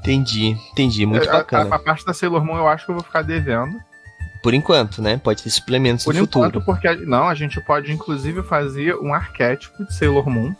Entendi, 0.00 0.56
entendi. 0.72 1.04
Muito 1.06 1.28
A- 1.28 1.32
a- 1.32 1.36
bacana. 1.38 1.74
A, 1.74 1.78
parte 1.78 2.04
da 2.04 2.12
Sailor 2.14 2.44
Moon 2.44 2.56
eu 2.58 2.68
acho 2.68 2.84
que 2.84 2.90
eu 2.92 2.94
vou 2.96 3.02
ficar 3.04 3.22
devendo. 3.22 3.76
Por 4.46 4.54
enquanto, 4.54 5.02
né? 5.02 5.16
Pode 5.16 5.42
ter 5.42 5.50
suplementos 5.50 6.04
Por 6.04 6.14
no 6.14 6.20
enquanto, 6.20 6.60
futuro. 6.60 6.64
porque 6.64 6.86
a- 6.86 6.94
não, 6.94 7.26
a 7.26 7.34
gente 7.34 7.60
pode 7.60 7.92
inclusive 7.92 8.44
fazer 8.44 8.94
um 8.94 9.12
arquétipo 9.12 9.84
de 9.84 9.92
Sailor 9.92 10.30
Moon. 10.30 10.54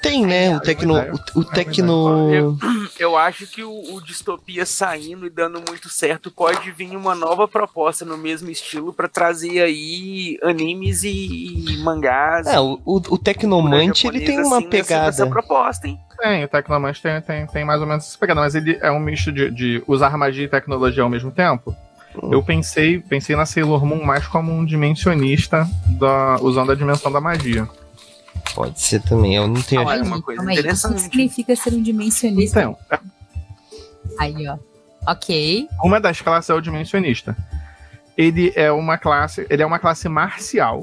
Tem, 0.00 0.24
né? 0.24 0.56
O 0.56 0.60
Tecno. 0.60 0.94
O, 1.34 1.40
o 1.40 1.44
Tecno. 1.44 2.32
Eu, 2.32 2.56
eu 2.98 3.16
acho 3.18 3.46
que 3.46 3.62
o, 3.62 3.94
o 3.94 4.00
Distopia 4.00 4.64
saindo 4.64 5.26
e 5.26 5.30
dando 5.30 5.62
muito 5.68 5.90
certo 5.90 6.30
pode 6.30 6.70
vir 6.70 6.96
uma 6.96 7.14
nova 7.14 7.46
proposta 7.46 8.02
no 8.02 8.16
mesmo 8.16 8.50
estilo 8.50 8.94
pra 8.94 9.06
trazer 9.06 9.60
aí 9.60 10.38
animes 10.42 11.04
e, 11.04 11.66
e 11.68 11.76
mangás. 11.84 12.46
É, 12.46 12.58
o, 12.58 12.80
o, 12.86 13.18
Tecnomante 13.18 14.06
ele 14.06 14.20
tem 14.20 14.42
uma 14.42 14.56
assim, 14.56 14.70
pegada. 14.70 15.04
nessa 15.04 15.26
proposta, 15.26 15.86
hein? 15.86 16.00
Tem, 16.18 16.44
o 16.44 16.48
Tecnomante 16.48 17.02
tem, 17.02 17.20
tem, 17.20 17.46
tem 17.46 17.62
mais 17.62 17.82
ou 17.82 17.86
menos 17.86 18.06
essa 18.06 18.16
pegada, 18.16 18.40
mas 18.40 18.54
ele 18.54 18.78
é 18.80 18.90
um 18.90 19.00
misto 19.00 19.30
de, 19.30 19.50
de 19.50 19.82
usar 19.86 20.16
magia 20.16 20.46
e 20.46 20.48
tecnologia 20.48 21.02
ao 21.02 21.10
mesmo 21.10 21.30
tempo. 21.30 21.76
Eu 22.30 22.42
pensei, 22.42 22.98
pensei 22.98 23.36
na 23.36 23.46
Sailor 23.46 23.84
Moon 23.86 24.04
mais 24.04 24.26
como 24.26 24.52
um 24.52 24.64
dimensionista 24.64 25.68
da, 25.98 26.36
usando 26.40 26.72
a 26.72 26.74
dimensão 26.74 27.10
da 27.10 27.20
magia. 27.20 27.68
Pode 28.54 28.80
ser 28.80 29.00
também. 29.02 29.36
Eu 29.36 29.46
não 29.46 29.62
tenho. 29.62 29.88
Ah, 29.88 29.96
é 29.96 30.02
uma 30.02 30.20
coisa 30.20 30.40
aí. 30.42 30.46
O 30.46 30.50
que 30.50 30.60
interessante. 30.60 31.00
significa 31.02 31.54
ser 31.54 31.72
um 31.72 31.82
dimensionista? 31.82 32.60
Então, 32.60 32.76
Aí, 34.18 34.46
ó. 34.48 34.58
Ok. 35.06 35.66
uma 35.82 35.98
das 35.98 36.20
classes 36.20 36.50
é 36.50 36.54
o 36.54 36.60
dimensionista. 36.60 37.36
Ele 38.16 38.52
é 38.54 38.70
uma 38.70 38.98
classe, 38.98 39.46
ele 39.48 39.62
é 39.62 39.66
uma 39.66 39.78
classe 39.78 40.08
marcial 40.08 40.82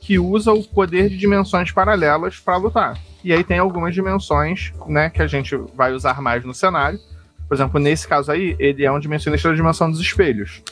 que 0.00 0.18
usa 0.18 0.52
o 0.52 0.62
poder 0.62 1.08
de 1.10 1.16
dimensões 1.16 1.72
paralelas 1.72 2.38
para 2.38 2.56
lutar. 2.56 2.98
E 3.22 3.32
aí 3.32 3.42
tem 3.42 3.58
algumas 3.58 3.94
dimensões, 3.94 4.72
né, 4.86 5.10
que 5.10 5.20
a 5.20 5.26
gente 5.26 5.56
vai 5.74 5.92
usar 5.92 6.20
mais 6.20 6.44
no 6.44 6.54
cenário. 6.54 6.98
Por 7.48 7.54
exemplo, 7.54 7.78
nesse 7.80 8.06
caso 8.08 8.30
aí, 8.32 8.56
ele 8.58 8.84
é 8.84 8.90
um 8.90 8.98
dimensionista 8.98 9.48
da 9.48 9.54
dimensão 9.54 9.90
dos 9.90 10.00
espelhos. 10.00 10.62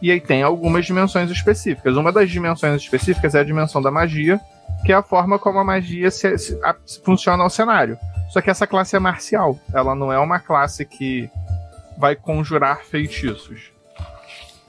E 0.00 0.10
aí 0.10 0.20
tem 0.20 0.42
algumas 0.42 0.84
dimensões 0.86 1.30
específicas. 1.30 1.96
Uma 1.96 2.12
das 2.12 2.30
dimensões 2.30 2.80
específicas 2.82 3.34
é 3.34 3.40
a 3.40 3.44
dimensão 3.44 3.80
da 3.80 3.90
magia, 3.90 4.40
que 4.84 4.92
é 4.92 4.94
a 4.94 5.02
forma 5.02 5.38
como 5.38 5.58
a 5.58 5.64
magia 5.64 6.10
se- 6.10 6.36
se- 6.38 6.60
a- 6.62 6.76
funciona 7.04 7.42
ao 7.42 7.50
cenário. 7.50 7.96
Só 8.30 8.40
que 8.40 8.50
essa 8.50 8.66
classe 8.66 8.96
é 8.96 8.98
marcial. 8.98 9.58
Ela 9.72 9.94
não 9.94 10.12
é 10.12 10.18
uma 10.18 10.38
classe 10.40 10.84
que 10.84 11.30
vai 11.96 12.16
conjurar 12.16 12.84
feitiços. 12.84 13.70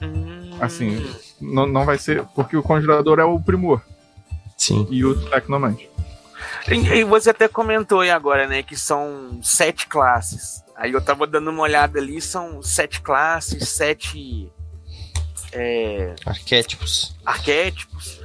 Hum, 0.00 0.56
Assim, 0.60 1.04
Não, 1.40 1.66
não 1.66 1.84
vai 1.84 1.98
ser. 1.98 2.22
Porque 2.34 2.56
o 2.56 2.62
conjurador 2.62 3.18
é 3.18 3.24
o 3.24 3.38
primor 3.40 3.82
Sim. 4.56 4.86
e 4.90 5.04
o 5.04 5.14
tecnomante. 5.28 5.88
E, 6.68 6.74
e 7.00 7.04
você 7.04 7.28
até 7.30 7.46
comentou 7.46 8.00
aí 8.00 8.10
agora, 8.10 8.46
né, 8.46 8.62
que 8.62 8.74
são 8.76 9.38
sete 9.42 9.86
classes. 9.86 10.62
Aí 10.76 10.92
eu 10.92 11.00
tava 11.00 11.26
dando 11.26 11.50
uma 11.50 11.62
olhada 11.62 11.98
ali, 11.98 12.20
são 12.20 12.62
sete 12.62 13.00
classes, 13.00 13.68
sete 13.68 14.52
é, 15.52 16.14
Arquétipos. 16.26 17.16
arquétipos. 17.24 18.20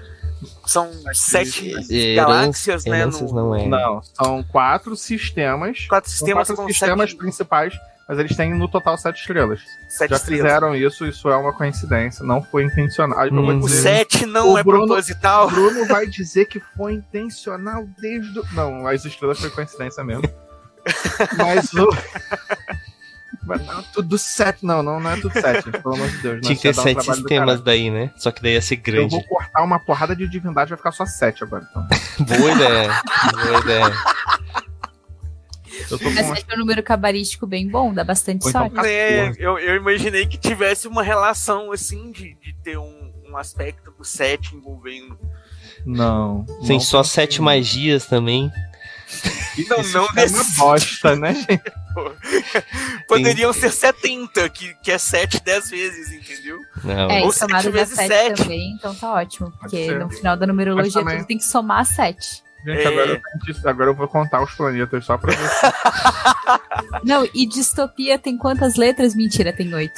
São 0.66 0.90
sete 1.14 1.70
Heranças- 1.70 2.16
galáxias, 2.16 2.86
né? 2.86 3.06
no- 3.06 3.34
não 3.34 3.56
é. 3.56 3.68
Não, 3.68 4.02
são 4.02 4.44
quatro 4.44 4.96
sistemas. 4.96 5.86
Quatro 5.88 6.10
São 6.10 6.18
sistemas 6.18 6.48
quatro 6.48 6.64
com 6.64 6.68
sistemas 6.70 7.10
sete, 7.12 7.18
principais, 7.20 7.74
mas 8.08 8.18
eles 8.20 8.36
têm 8.36 8.54
no 8.54 8.68
total 8.68 8.98
sete 8.98 9.20
estrelas. 9.22 9.62
sete 9.90 10.10
Já 10.12 10.16
estrelas. 10.18 10.46
fizeram 10.48 10.76
isso, 10.76 11.06
isso 11.06 11.30
é 11.30 11.36
uma 11.38 11.54
coincidência, 11.54 12.26
não 12.26 12.42
foi 12.42 12.64
intencional. 12.66 13.18
Hum. 13.32 13.60
O 13.60 13.66
dizer- 13.68 13.82
sete 13.82 14.26
não 14.26 14.54
O 14.54 14.58
é 14.58 14.64
Bruno- 14.64 14.88
proposital. 14.88 15.48
O 15.48 15.52
Bruno 15.52 15.86
vai 15.88 16.08
dizer 16.08 16.46
que 16.46 16.60
foi 16.76 16.94
intencional 16.94 17.86
desde 18.00 18.40
o. 18.40 18.46
Não, 18.54 18.88
as 18.88 19.06
estrelas 19.06 19.40
foi 19.40 19.50
coincidência 19.52 20.04
mesmo. 20.04 20.24
Mas 21.38 21.74
o. 21.74 21.88
Mas 23.44 23.66
não, 23.66 23.82
tudo 23.84 24.18
sete, 24.18 24.64
não, 24.66 24.84
não, 24.84 25.00
não 25.00 25.10
é 25.10 25.20
tudo 25.20 25.34
sete, 25.34 25.72
pelo 25.72 25.96
amor 25.96 26.08
de 26.10 26.18
Deus. 26.18 26.42
Tinha 26.42 26.56
que 26.56 26.62
ter 26.62 26.76
sete 26.76 27.04
sistemas 27.04 27.62
daí, 27.62 27.90
né? 27.90 28.12
Só 28.16 28.32
que 28.32 28.42
daí 28.42 28.54
ia 28.54 28.62
ser 28.62 28.76
Eu 28.76 28.82
grande. 28.82 29.16
vou 29.16 29.24
cortar 29.24 29.64
uma 29.64 29.80
porrada 29.80 30.16
de 30.16 30.28
divindade, 30.28 30.70
vai 30.70 30.78
ficar 30.78 30.92
só 30.92 31.06
sete 31.06 31.44
agora. 31.44 31.68
Então. 31.70 31.88
Boa 32.38 32.52
ideia. 32.52 33.02
Boa 33.34 33.60
ideia. 33.60 33.94
Eu 35.90 35.98
tô 35.98 36.10
Mas 36.12 36.28
sete 36.28 36.46
é 36.50 36.56
um 36.56 36.60
número 36.60 36.84
cabalístico 36.84 37.48
bem 37.48 37.68
bom, 37.68 37.94
dá 37.94 38.04
bastante 38.04 38.48
então 38.48 38.62
sorte. 38.70 38.76
Né, 38.76 39.28
14. 39.30 39.42
eu, 39.42 39.58
eu 39.58 39.76
imaginei 39.76 40.28
que 40.28 40.38
tivesse 40.38 40.88
uma 40.88 41.02
relação 41.02 41.72
assim 41.72 42.12
de, 42.12 42.36
de 42.36 42.54
ter 42.64 42.78
um, 42.78 43.12
um 43.28 43.38
aspecto 43.38 43.92
do 43.92 44.04
7 44.04 44.56
envolvendo. 44.56 45.18
Não. 45.86 46.46
Tem 46.68 46.80
só 46.80 47.02
sete 47.02 47.42
magias 47.42 48.06
também. 48.06 48.52
Não, 49.70 49.82
Isso 49.82 49.98
não 49.98 50.06
é 50.16 50.26
uma 50.26 50.44
bosta, 50.58 51.16
né, 51.16 51.34
gente? 51.36 51.62
Poderiam 53.08 53.52
ser 53.54 53.72
70, 53.72 54.50
que, 54.50 54.74
que 54.76 54.92
é 54.92 54.98
7 54.98 55.42
10 55.44 55.70
vezes, 55.70 56.12
entendeu? 56.12 56.58
Não. 56.84 57.10
É, 57.12 57.22
Ou 57.24 57.30
e 57.30 57.34
somado 57.34 57.64
sete 57.64 57.74
dá 57.74 57.80
vezes 57.80 57.96
7 57.96 58.08
sete. 58.08 58.44
também, 58.44 58.72
então 58.78 58.96
tá 58.96 59.14
ótimo. 59.14 59.52
Porque 59.60 59.92
no 59.94 60.10
final 60.10 60.38
da 60.38 60.48
numerologia 60.48 60.94
também- 60.94 61.18
tudo 61.18 61.28
tem 61.28 61.38
que 61.38 61.44
somar 61.44 61.86
7. 61.86 62.42
Gente, 62.64 62.80
É. 62.80 62.88
agora, 62.88 63.22
agora 63.66 63.90
eu 63.90 63.96
vou 63.96 64.08
contar 64.08 64.42
os 64.44 64.52
planetas 64.54 65.04
só 65.04 65.18
pra 65.18 65.34
ver. 65.34 65.50
Não, 67.04 67.28
e 67.34 67.48
distopia 67.48 68.20
tem 68.20 68.38
quantas 68.38 68.76
letras? 68.76 69.16
Mentira, 69.16 69.52
tem 69.52 69.74
8. 69.74 69.92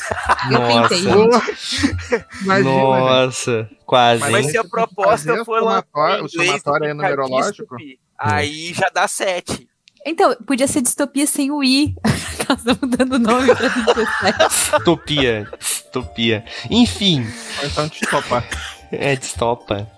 Eu 0.49 0.59
Nossa. 0.59 0.89
tentei, 0.89 1.01
gente. 1.01 2.25
Imagina. 2.41 2.71
Nossa, 2.71 3.69
quase. 3.85 4.21
Mas 4.21 4.31
Mas 4.31 4.45
se 4.51 4.57
a 4.57 4.63
proposta 4.63 5.43
for 5.43 5.61
lá 5.61 5.83
o 6.23 6.27
somatório 6.29 6.87
é 6.87 6.93
numerológico? 6.93 7.75
Aí 8.23 8.73
já 8.73 8.89
dá 8.93 9.07
7. 9.07 9.67
Então, 10.05 10.35
podia 10.45 10.67
ser 10.67 10.81
distopia 10.81 11.25
sem 11.25 11.49
o 11.51 11.63
I. 11.63 11.95
Estamos 12.39 12.63
dando 12.97 13.17
nome 13.19 13.55
pra 13.55 13.69
27. 13.69 14.75
Utopia. 14.81 15.49
Utopia. 15.87 16.43
Enfim, 16.69 17.25
Ou 17.61 17.67
Então, 17.67 17.87
desculpa. 17.87 18.43
é 18.91 19.15
distopa. 19.15 19.89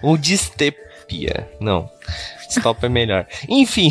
Ou 0.00 0.16
distepia. 0.16 1.50
Não. 1.60 1.90
Distopa 2.46 2.86
é 2.86 2.88
melhor. 2.88 3.26
Enfim, 3.48 3.90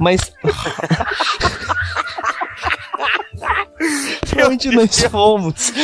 mas. 0.00 0.32
Onde 4.48 4.70
nós 4.70 5.00
fomos? 5.04 5.72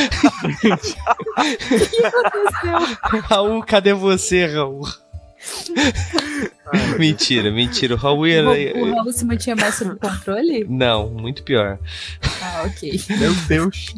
Raul, 3.28 3.62
cadê 3.64 3.92
você, 3.92 4.46
Raul? 4.46 4.86
mentira, 6.98 7.50
mentira. 7.50 7.94
O 7.94 7.96
Raul 7.96 8.26
ia. 8.26 8.42
O, 8.42 8.82
o 8.82 8.94
Raul 8.94 9.12
se 9.12 9.24
mantinha 9.24 9.56
mais 9.56 9.74
sob 9.74 9.96
controle? 9.98 10.64
Não, 10.68 11.10
muito 11.10 11.42
pior. 11.42 11.78
Ah, 12.42 12.64
ok. 12.66 13.00
Meu 13.18 13.34
Deus. 13.46 13.94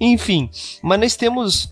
Enfim, 0.00 0.50
mas 0.82 1.00
nós 1.00 1.16
temos. 1.16 1.68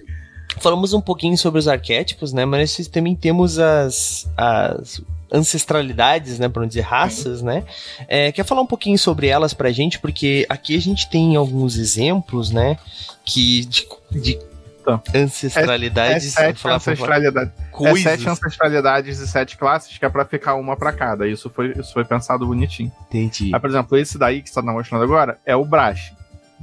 Falamos 0.61 0.93
um 0.93 1.01
pouquinho 1.01 1.37
sobre 1.39 1.59
os 1.59 1.67
arquétipos, 1.67 2.33
né? 2.33 2.45
Mas 2.45 2.79
nós 2.79 2.87
também 2.89 3.17
temos 3.17 3.59
as, 3.59 4.29
as 4.37 5.01
ancestralidades, 5.33 6.39
né? 6.39 6.49
Pra 6.49 6.61
não 6.61 6.69
dizer 6.69 6.83
raças, 6.83 7.41
né? 7.41 7.65
É, 8.07 8.31
quer 8.31 8.45
falar 8.45 8.61
um 8.61 8.67
pouquinho 8.67 8.99
sobre 8.99 9.29
elas 9.29 9.55
pra 9.55 9.73
gente? 9.73 9.99
Porque 9.99 10.45
aqui 10.49 10.77
a 10.77 10.81
gente 10.81 11.09
tem 11.09 11.37
alguns 11.37 11.79
exemplos, 11.79 12.51
né? 12.51 12.77
Que 13.25 13.65
de, 13.65 13.87
de 14.11 14.39
Então, 14.83 15.01
É 15.15 15.19
ancestralidades. 15.21 16.33
sete 16.33 16.61
falar 16.61 16.81
por- 16.81 16.91
ancestralidades. 16.91 17.53
É 17.85 17.97
sete 17.97 18.29
ancestralidades 18.29 19.19
e 19.21 19.29
sete 19.29 19.57
classes, 19.57 19.97
que 19.97 20.05
é 20.05 20.09
pra 20.09 20.25
ficar 20.25 20.57
uma 20.57 20.77
pra 20.77 20.93
cada. 20.93 21.27
Isso 21.29 21.49
foi, 21.49 21.73
isso 21.79 21.93
foi 21.93 22.05
pensado 22.05 22.47
bonitinho. 22.47 22.91
Entendi. 23.09 23.51
Ah, 23.55 23.61
por 23.61 23.71
exemplo, 23.71 23.97
esse 23.97 24.19
daí 24.19 24.43
que 24.43 24.51
você 24.51 24.61
tá 24.61 24.73
mostrando 24.73 25.05
agora 25.05 25.39
é 25.47 25.55
o 25.55 25.65
Brash. 25.65 26.13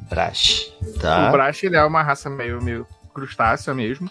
Brash. 0.09 0.71
O 0.81 0.99
Tá. 0.99 1.31
Brash 1.31 1.63
ele 1.63 1.77
é 1.77 1.83
uma 1.83 2.03
raça 2.03 2.29
meio, 2.29 2.61
meio 2.61 2.85
crustácea 3.13 3.73
mesmo. 3.73 4.09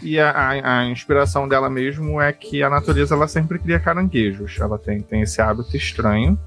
E 0.00 0.18
a, 0.20 0.30
a- 0.30 0.78
a 0.80 0.84
inspiração 0.86 1.48
dela 1.48 1.68
mesmo 1.68 2.20
é 2.20 2.32
que 2.32 2.62
a 2.62 2.70
natureza 2.70 3.14
ela 3.14 3.26
sempre 3.26 3.58
cria 3.58 3.80
caranguejos. 3.80 4.56
Ela 4.60 4.78
tem, 4.78 5.00
tem 5.02 5.22
esse 5.22 5.40
hábito 5.42 5.76
estranho. 5.76 6.38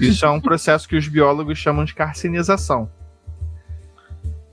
Isso 0.00 0.24
é 0.26 0.30
um 0.30 0.40
processo 0.40 0.88
que 0.88 0.96
os 0.96 1.06
biólogos 1.06 1.58
chamam 1.58 1.84
de 1.84 1.94
carcinização. 1.94 2.90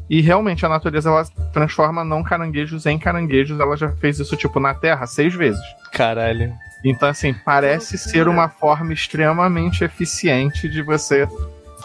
E 0.09 0.21
realmente 0.21 0.65
a 0.65 0.69
natureza 0.69 1.09
ela 1.09 1.25
transforma 1.51 2.03
não 2.03 2.23
caranguejos 2.23 2.85
em 2.85 2.97
caranguejos. 2.97 3.59
Ela 3.59 3.75
já 3.75 3.89
fez 3.89 4.19
isso 4.19 4.35
tipo 4.35 4.59
na 4.59 4.73
Terra 4.73 5.07
seis 5.07 5.33
vezes. 5.33 5.61
Caralho. 5.91 6.53
Então, 6.83 7.09
assim, 7.09 7.33
parece 7.33 7.97
ser 7.97 8.27
uma 8.27 8.47
forma 8.47 8.93
extremamente 8.93 9.83
eficiente 9.83 10.69
de 10.69 10.83
você 10.83 11.27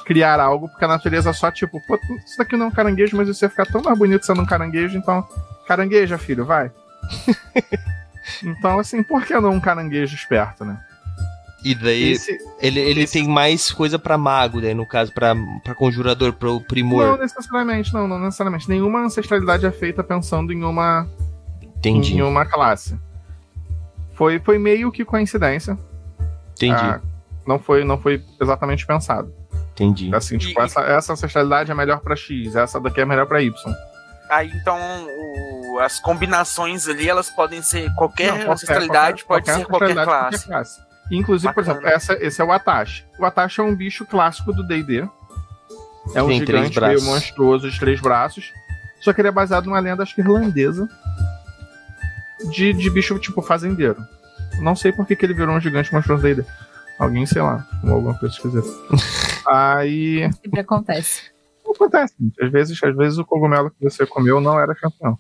criar 0.05 0.41
algo, 0.41 0.69
porque 0.69 0.85
a 0.85 0.89
natureza 0.89 1.33
só, 1.33 1.51
tipo, 1.51 1.81
pô, 1.87 1.99
isso 2.27 2.37
daqui 2.37 2.57
não 2.57 2.67
é 2.67 2.69
um 2.69 2.73
caranguejo, 2.73 3.17
mas 3.17 3.29
isso 3.29 3.45
ia 3.45 3.49
ficar 3.49 3.65
tão 3.65 3.81
mais 3.81 3.97
bonito 3.97 4.27
sendo 4.27 4.43
um 4.43 4.47
caranguejo, 4.47 4.99
então, 4.99 5.27
carangueja, 5.67 6.19
filho, 6.19 6.45
vai. 6.45 6.71
então, 8.43 8.79
assim, 8.79 9.03
por 9.03 9.25
que 9.25 9.39
não 9.39 9.53
um 9.53 9.61
caranguejo 9.61 10.15
esperto, 10.15 10.65
né? 10.65 10.79
E 11.63 11.75
daí 11.75 12.13
Esse, 12.13 12.39
ele, 12.61 12.81
ele 12.81 13.03
esse- 13.03 13.13
tem 13.13 13.29
mais 13.29 13.71
coisa 13.71 13.99
pra 13.99 14.17
mago, 14.17 14.61
né? 14.61 14.73
No 14.73 14.87
caso, 14.87 15.13
pra, 15.13 15.35
pra 15.63 15.75
conjurador, 15.75 16.33
pro 16.33 16.55
não 16.55 16.63
primor. 16.63 17.19
necessariamente, 17.19 17.93
não, 17.93 18.09
não 18.09 18.19
necessariamente. 18.19 18.69
Nenhuma 18.69 19.01
ancestralidade 19.01 19.67
é 19.67 19.71
feita 19.71 20.03
pensando 20.03 20.53
em 20.53 20.65
uma, 20.65 21.07
Entendi. 21.63 22.15
em 22.17 22.23
uma 22.23 22.47
classe. 22.47 22.99
Foi, 24.15 24.39
foi 24.39 24.59
meio 24.59 24.91
que 24.91 25.05
coincidência. 25.05 25.79
Entendi. 26.57 26.75
Ah, 26.83 27.01
não, 27.47 27.59
foi, 27.59 27.85
não 27.85 27.99
foi 27.99 28.23
exatamente 28.41 28.87
pensado. 28.87 29.33
Entendi. 29.73 30.15
Assim, 30.15 30.37
tipo, 30.39 30.61
E- 30.61 30.65
essa, 30.65 30.81
essa 30.83 31.13
ancestralidade 31.13 31.71
é 31.71 31.75
melhor 31.75 32.01
pra 32.01 32.17
X, 32.17 32.55
essa 32.55 32.79
daqui 32.81 33.01
é 33.01 33.05
melhor 33.05 33.27
pra 33.27 33.41
Y. 33.43 33.53
Aí 34.31 34.51
então 34.55 34.79
o- 35.09 35.79
as 35.81 35.99
combinações 36.01 36.87
ali, 36.89 37.09
elas 37.09 37.31
podem 37.31 37.63
ser 37.63 37.93
qualquer 37.97 38.27
Não, 38.29 38.37
qualquer- 38.37 38.53
ancestralidade, 38.53 39.25
pode 39.25 39.47
ser 39.47 39.65
qualquer 39.67 39.85
ancestralidade, 39.93 40.31
classe. 40.45 40.47
classe. 40.47 40.90
Inclusive, 41.11 41.53
por 41.53 41.65
Bacana. 41.65 41.79
exemplo, 41.89 41.97
essa, 41.97 42.25
esse 42.25 42.41
é 42.41 42.45
o 42.45 42.53
Atashi. 42.53 43.05
O 43.19 43.25
Atashi 43.25 43.61
é 43.61 43.65
um 43.65 43.75
bicho 43.75 44.07
clássico 44.07 44.53
do 44.53 44.63
D&D. 44.63 45.09
É 46.15 46.23
um 46.23 46.29
Tem 46.29 46.39
gigante 46.39 46.81
meio 46.81 47.03
monstruoso 47.03 47.71
de 47.71 47.79
três 47.79 48.01
braços. 48.01 48.53
Só 49.01 49.13
que 49.13 49.21
ele 49.21 49.29
é 49.29 49.33
baseado 49.33 49.67
numa 49.67 49.81
lenda, 49.81 50.03
acho 50.03 50.15
que 50.15 50.21
irlandesa, 50.21 50.89
de, 52.53 52.73
de 52.73 52.91
bicho 52.91 53.19
tipo 53.19 53.43
fazendeiro. 53.43 53.97
Não 54.61 54.77
sei 54.77 54.93
por 54.93 55.07
que, 55.07 55.17
que 55.17 55.25
ele 55.25 55.35
virou 55.35 55.55
um 55.55 55.61
gigante 55.61 55.93
monstruoso 55.93 56.23
D&D. 56.23 56.45
Alguém, 56.99 57.25
sei 57.25 57.41
lá, 57.41 57.67
ou 57.83 57.95
alguma 57.95 58.19
coisa 58.19 58.35
esquisita. 58.35 58.69
Aí, 59.49 60.31
Sempre 60.35 60.61
acontece. 60.61 61.31
acontece. 61.75 62.15
gente. 62.21 62.45
Às 62.45 62.53
vezes, 62.53 62.83
às 62.83 62.95
vezes 62.97 63.19
o 63.19 63.25
cogumelo 63.25 63.71
que 63.71 63.83
você 63.83 64.05
comeu 64.07 64.41
não 64.41 64.61
era 64.61 64.75
campeão. 64.75 65.19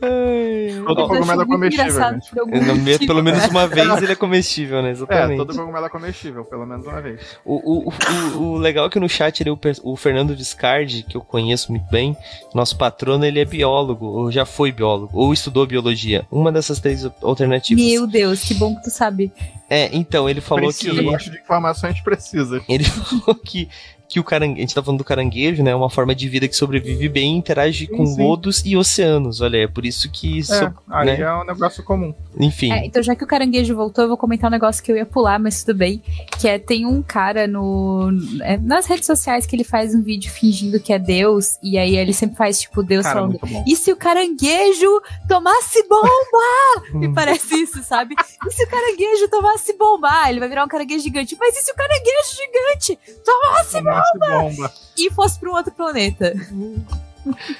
Todo 0.00 1.00
Eu 1.00 1.08
cogumelo 1.08 1.42
é 1.42 1.46
comestível, 1.46 1.92
gente. 1.92 2.80
me- 2.80 3.06
pelo 3.06 3.22
menos 3.22 3.44
uma 3.46 3.66
vez 3.66 4.02
ele 4.02 4.12
é 4.12 4.16
comestível, 4.16 4.82
né? 4.82 4.88
É, 4.88 4.92
Exatamente. 4.92 5.38
todo 5.38 5.54
cogumelo 5.56 5.86
é 5.86 5.88
comestível, 5.88 6.44
pelo 6.44 6.66
menos 6.66 6.86
uma 6.86 7.00
vez. 7.00 7.38
O, 7.44 7.88
o, 7.88 7.92
o, 7.92 8.42
o 8.42 8.56
legal 8.58 8.86
é 8.86 8.90
que 8.90 9.00
no 9.00 9.08
chat 9.08 9.40
ele, 9.40 9.50
o, 9.82 9.96
Fernando 9.96 10.36
Descardi, 10.36 11.02
que 11.02 11.16
eu 11.16 11.20
conheço 11.20 11.70
muito 11.72 11.88
bem, 11.90 12.16
nosso 12.54 12.76
patrono, 12.76 13.24
ele 13.24 13.40
é 13.40 13.44
biólogo, 13.44 14.06
ou 14.06 14.30
já 14.30 14.44
foi 14.44 14.70
biólogo, 14.72 15.10
ou 15.18 15.32
estudou 15.32 15.66
biologia. 15.66 16.26
Uma 16.30 16.52
dessas 16.52 16.78
três 16.78 17.04
alternativas. 17.22 17.82
Meu 17.82 18.06
Deus, 18.06 18.42
que 18.42 18.54
bom 18.54 18.74
que 18.76 18.82
tu 18.84 18.90
sabe. 18.90 19.32
É, 19.68 19.88
então, 19.96 20.28
ele 20.28 20.40
falou 20.40 20.64
Precisa, 20.64 20.94
que. 20.96 21.02
gosto 21.02 21.30
de 21.30 21.38
informações 21.38 22.00
precisas. 22.00 22.62
Ele 22.68 22.84
falou 22.84 23.36
que, 23.36 23.68
que 24.10 24.18
o 24.18 24.24
caranguejo. 24.24 24.58
A 24.58 24.60
gente 24.62 24.74
tá 24.74 24.82
falando 24.82 24.98
do 24.98 25.04
caranguejo, 25.04 25.62
né? 25.62 25.70
É 25.70 25.74
uma 25.74 25.88
forma 25.88 26.16
de 26.16 26.28
vida 26.28 26.48
que 26.48 26.56
sobrevive 26.56 27.08
bem 27.08 27.34
e 27.34 27.38
interage 27.38 27.86
Sim, 27.86 27.96
com 27.96 28.04
sim. 28.04 28.20
lodos 28.20 28.60
e 28.66 28.76
oceanos. 28.76 29.40
Olha, 29.40 29.58
é 29.58 29.68
por 29.68 29.86
isso 29.86 30.10
que. 30.10 30.40
É, 30.40 30.42
so- 30.42 30.72
aí 30.90 31.06
né? 31.06 31.20
é 31.20 31.32
um 31.32 31.44
negócio 31.44 31.84
comum. 31.84 32.12
Enfim. 32.38 32.72
É, 32.72 32.84
então, 32.84 33.00
já 33.02 33.14
que 33.14 33.22
o 33.22 33.26
caranguejo 33.26 33.74
voltou, 33.76 34.02
eu 34.04 34.08
vou 34.08 34.16
comentar 34.16 34.50
um 34.50 34.52
negócio 34.52 34.82
que 34.82 34.90
eu 34.90 34.96
ia 34.96 35.06
pular, 35.06 35.38
mas 35.38 35.62
tudo 35.62 35.78
bem. 35.78 36.02
Que 36.40 36.48
é, 36.48 36.58
tem 36.58 36.84
um 36.84 37.00
cara 37.02 37.46
no. 37.46 38.10
é, 38.42 38.56
nas 38.58 38.86
redes 38.86 39.06
sociais 39.06 39.46
que 39.46 39.54
ele 39.54 39.62
faz 39.62 39.94
um 39.94 40.02
vídeo 40.02 40.28
fingindo 40.30 40.80
que 40.80 40.92
é 40.92 40.98
Deus, 40.98 41.56
e 41.62 41.78
aí 41.78 41.96
ele 41.96 42.12
sempre 42.12 42.36
faz, 42.36 42.60
tipo, 42.60 42.82
Deus 42.82 43.04
Cara, 43.04 43.20
falando. 43.20 43.38
E 43.64 43.76
se 43.76 43.92
o 43.92 43.96
caranguejo 43.96 45.00
tomasse 45.28 45.86
bomba? 45.88 46.88
Me 46.98 47.14
parece 47.14 47.54
isso, 47.54 47.80
sabe? 47.84 48.16
E 48.44 48.50
se 48.50 48.64
o 48.64 48.68
caranguejo 48.68 49.28
tomasse 49.28 49.72
bomba? 49.76 50.28
Ele 50.28 50.40
vai 50.40 50.48
virar 50.48 50.64
um 50.64 50.68
caranguejo 50.68 51.04
gigante. 51.04 51.36
Mas 51.38 51.56
e 51.56 51.62
se 51.62 51.70
o 51.70 51.76
caranguejo 51.76 52.36
gigante 52.36 52.98
tomasse 53.24 53.80
Bomba. 54.18 54.72
e 54.98 55.10
fosse 55.10 55.38
para 55.40 55.50
um 55.50 55.54
outro 55.54 55.72
planeta? 55.72 56.32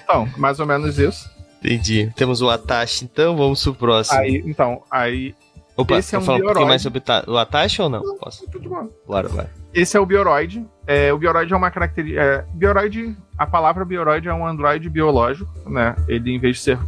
Então, 0.03 0.29
mais 0.37 0.59
ou 0.61 0.67
menos 0.67 0.99
isso. 0.99 1.31
Entendi. 1.63 2.11
Temos 2.17 2.41
o 2.41 2.49
Atashi, 2.49 3.05
então 3.05 3.37
vamos 3.37 3.63
pro 3.63 3.75
próximo. 3.75 4.19
Aí, 4.19 4.43
então, 4.47 4.83
aí. 4.91 5.35
Opa, 5.77 5.99
esse 5.99 6.15
é 6.15 6.19
um 6.19 6.23
falar 6.23 6.39
um 6.39 6.43
pouquinho 6.43 6.67
mais 6.69 6.83
sobre 6.83 6.99
o 6.99 7.03
Ta- 7.03 7.25
o 7.27 7.37
Atashi 7.37 7.81
ou 7.83 7.89
não? 7.89 8.17
Posso? 8.19 8.47
Tudo 8.51 8.69
bom. 8.69 8.89
Claro, 9.07 9.29
vai. 9.29 9.47
Esse 9.73 9.97
é 9.97 10.01
o 10.01 10.07
bioroide. 10.07 10.67
É, 10.87 11.13
o 11.13 11.19
bioroide 11.19 11.53
é 11.53 11.57
uma 11.57 11.71
característica. 11.71 12.21
É, 12.23 12.45
bioroide, 12.55 13.17
a 13.39 13.47
palavra 13.47 13.85
bioroide 13.85 14.29
é 14.29 14.35
um 14.35 14.47
androide 14.47 14.89
biológico, 14.89 15.51
né? 15.69 15.95
Ele, 16.09 16.33
em 16.33 16.39
vez 16.39 16.57
de 16.57 16.63
ser 16.63 16.79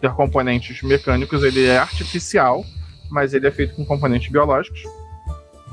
ter 0.00 0.10
componentes 0.14 0.82
mecânicos, 0.82 1.44
ele 1.44 1.64
é 1.66 1.78
artificial, 1.78 2.64
mas 3.10 3.34
ele 3.34 3.46
é 3.46 3.50
feito 3.52 3.74
com 3.76 3.84
componentes 3.84 4.30
biológicos. 4.32 4.82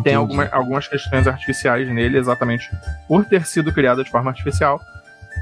Tem 0.04 0.16
alguma, 0.16 0.48
algumas 0.52 0.88
questões 0.88 1.28
artificiais 1.28 1.88
nele, 1.90 2.18
exatamente 2.18 2.70
por 3.08 3.26
ter 3.26 3.46
sido 3.46 3.74
criado 3.74 4.04
de 4.04 4.10
forma 4.10 4.32
artificial. 4.32 4.80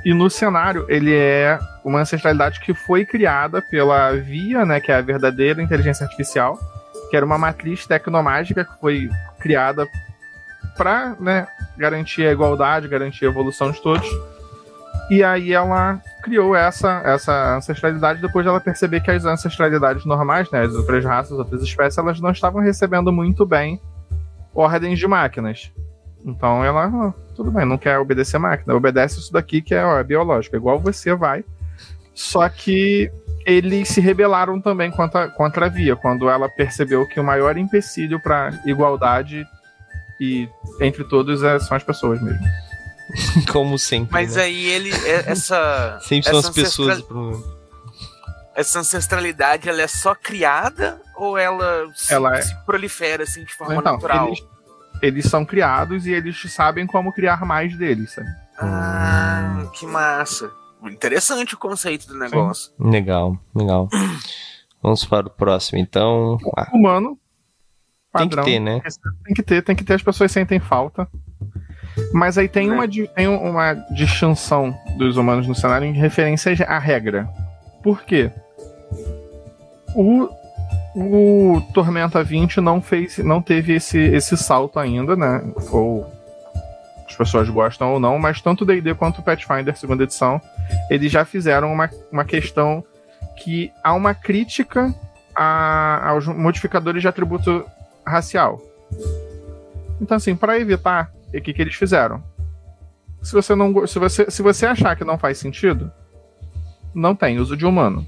E 0.04 0.14
no 0.14 0.30
cenário, 0.30 0.86
ele 0.90 1.14
é 1.14 1.60
uma 1.84 2.00
ancestralidade 2.02 2.60
que 2.60 2.74
foi 2.74 3.06
criada 3.06 3.62
pela 3.62 4.12
VIA, 4.16 4.66
né, 4.66 4.80
que 4.80 4.92
é 4.92 4.96
a 4.96 5.02
verdadeira 5.02 5.62
inteligência 5.62 6.06
artificial, 6.06 6.58
que 7.10 7.18
era 7.18 7.26
uma 7.26 7.38
matriz 7.38 7.86
tecnomágica 7.86 8.66
que 8.66 8.80
foi 8.80 9.10
criada 9.40 9.88
para 10.76 11.16
né, 11.20 11.48
garantir 11.78 12.26
a 12.28 12.32
igualdade, 12.32 12.88
garantir 12.88 13.26
a 13.26 13.30
evolução 13.30 13.72
de 13.72 13.82
todos. 13.82 14.08
E 15.10 15.24
aí 15.24 15.54
ela 15.54 16.02
criou 16.22 16.56
essa, 16.56 17.02
essa 17.06 17.56
ancestralidade 17.56 18.22
depois 18.22 18.44
de 18.44 18.50
ela 18.50 18.60
perceber 18.60 19.00
que 19.02 19.10
as 19.10 19.24
ancestralidades 19.24 20.06
normais, 20.06 20.52
né, 20.52 20.62
as 20.62 20.74
outras 20.74 21.04
raças, 21.06 21.32
as 21.34 21.40
outras 21.40 21.62
espécies, 21.62 21.98
elas 21.98 22.20
não 22.20 22.32
estavam 22.32 22.62
recebendo 22.62 23.12
muito 23.12 23.46
bem 23.46 23.80
ordens 24.58 24.98
de 25.00 25.08
máquinas. 25.08 25.72
Então 26.26 26.64
ela, 26.66 26.90
ó, 26.94 27.12
tudo 27.36 27.52
bem, 27.52 27.66
não 27.66 27.78
quer 27.78 27.98
obedecer 28.00 28.38
máquina, 28.38 28.74
obedece 28.76 29.20
isso 29.20 29.32
daqui 29.32 29.62
que 29.62 29.74
é, 29.74 29.86
ó, 29.86 29.98
é 30.00 30.04
biológico, 30.04 30.56
é 30.56 30.60
igual 30.60 30.80
você 30.80 31.14
vai. 31.16 31.44
Só 32.14 32.50
que 32.50 33.12
eles 33.46 33.88
se 33.90 34.02
rebelaram 34.02 34.60
também 34.60 34.90
contra, 34.92 35.30
contra 35.30 35.68
a 35.68 35.70
Via, 35.70 35.96
quando 35.96 36.30
ela 36.30 36.50
percebeu 36.50 37.08
que 37.08 37.20
o 37.20 37.24
maior 37.24 37.56
empecilho 37.58 38.20
para 38.20 38.60
igualdade 38.66 39.46
e 40.20 40.50
entre 40.82 41.04
todos 41.04 41.44
é, 41.44 41.60
são 41.60 41.78
as 41.78 41.84
pessoas 41.84 42.20
mesmo. 42.22 42.44
Como 43.54 43.78
sempre. 43.78 44.12
Mas 44.12 44.36
né? 44.36 44.44
aí 44.44 44.66
ele. 44.66 44.92
é- 45.06 45.32
Essa. 45.32 46.00
Sempre 46.02 46.30
são 46.30 46.40
essa 46.40 46.50
as 46.50 46.56
pessoas. 46.56 46.90
ancestral- 46.98 47.44
Essa 48.56 48.80
ancestralidade, 48.80 49.70
ela 49.70 49.82
é 49.82 49.88
só 49.88 50.14
criada 50.16 51.00
ou 51.18 51.38
ela 51.38 51.90
se, 51.96 52.14
Ela 52.14 52.38
é- 52.38 52.42
se 52.42 52.56
prolifera 52.66 53.24
assim 53.24 53.44
de 53.44 53.54
forma 53.54 53.76
Então, 53.76 53.94
natural? 53.94 54.28
eles, 54.28 54.40
eles 55.02 55.26
são 55.26 55.46
criados 55.46 56.06
e 56.06 56.12
eles 56.12 56.40
sabem 56.52 56.86
como 56.88 57.12
criar 57.12 57.46
mais 57.46 57.76
deles, 57.78 58.14
sabe? 58.14 58.28
Ah, 58.60 59.68
que 59.74 59.86
massa. 59.86 60.50
Interessante 60.84 61.56
o 61.56 61.58
conceito 61.58 62.08
do 62.08 62.18
negócio. 62.18 62.72
Legal, 62.80 63.38
legal. 63.56 63.90
Vamos 64.82 65.04
para 65.06 65.28
o 65.28 65.30
próximo, 65.30 65.80
então. 65.80 66.38
Ah, 66.56 66.70
Humano. 66.74 67.18
Tem 68.16 68.28
que 68.30 68.36
padrão, 68.36 68.44
ter, 68.46 68.60
né? 68.60 68.82
Tem 69.26 69.34
que 69.36 69.44
ter, 69.44 69.62
tem 69.62 69.76
que 69.76 69.84
ter, 69.84 69.94
as 69.96 70.02
pessoas 70.04 70.32
sentem 70.32 70.60
falta. 70.60 71.08
Mas 72.14 72.38
aí 72.38 72.48
tem, 72.48 72.68
Né? 72.70 72.74
uma, 72.76 72.88
tem 72.88 73.28
uma 73.28 73.74
distinção 73.96 74.76
dos 74.98 75.18
humanos 75.18 75.48
no 75.48 75.54
cenário 75.56 75.86
em 75.88 75.94
referência 75.94 76.54
à 76.68 76.80
regra. 76.80 77.28
Por 77.84 78.02
quê? 78.04 78.32
O, 79.96 80.30
o 81.00 81.62
Tormenta 81.74 82.24
20 82.24 82.60
não 82.60 82.82
fez, 82.82 83.20
não 83.20 83.40
teve 83.40 83.74
esse, 83.76 84.00
esse 84.00 84.36
salto 84.36 84.80
ainda, 84.80 85.16
né? 85.16 85.44
Ou 85.72 86.12
as 87.08 87.16
pessoas 87.16 87.48
gostam 87.50 87.94
ou 87.94 88.00
não, 88.00 88.18
mas 88.18 88.42
tanto 88.42 88.64
o 88.64 88.66
D&D 88.66 88.96
quanto 88.96 89.20
o 89.20 89.24
Pathfinder 89.24 89.78
segunda 89.78 90.04
edição, 90.04 90.42
eles 90.90 91.12
já 91.12 91.24
fizeram 91.24 91.72
uma, 91.72 91.90
uma 92.12 92.26
questão 92.26 92.84
que 93.36 93.72
há 93.84 93.94
uma 93.94 94.16
crítica 94.16 94.94
a- 95.36 96.10
aos 96.10 96.26
modificadores 96.28 97.02
de 97.04 97.08
atributo 97.08 97.64
racial. 98.06 98.60
Então, 100.02 100.18
assim, 100.18 100.36
para 100.36 100.60
evitar, 100.60 101.12
o 101.34 101.40
que, 101.42 101.54
que 101.54 101.62
eles 101.62 101.76
fizeram? 101.76 102.24
Se 103.22 103.34
você, 103.34 103.54
não, 103.54 103.86
se, 103.86 104.00
você, 104.00 104.30
se 104.32 104.42
você 104.42 104.66
achar 104.66 104.96
que 104.96 105.04
não 105.04 105.18
faz 105.18 105.38
sentido, 105.38 105.92
não 106.94 107.16
tem 107.16 107.40
uso 107.40 107.56
de 107.56 107.66
humano. 107.66 108.06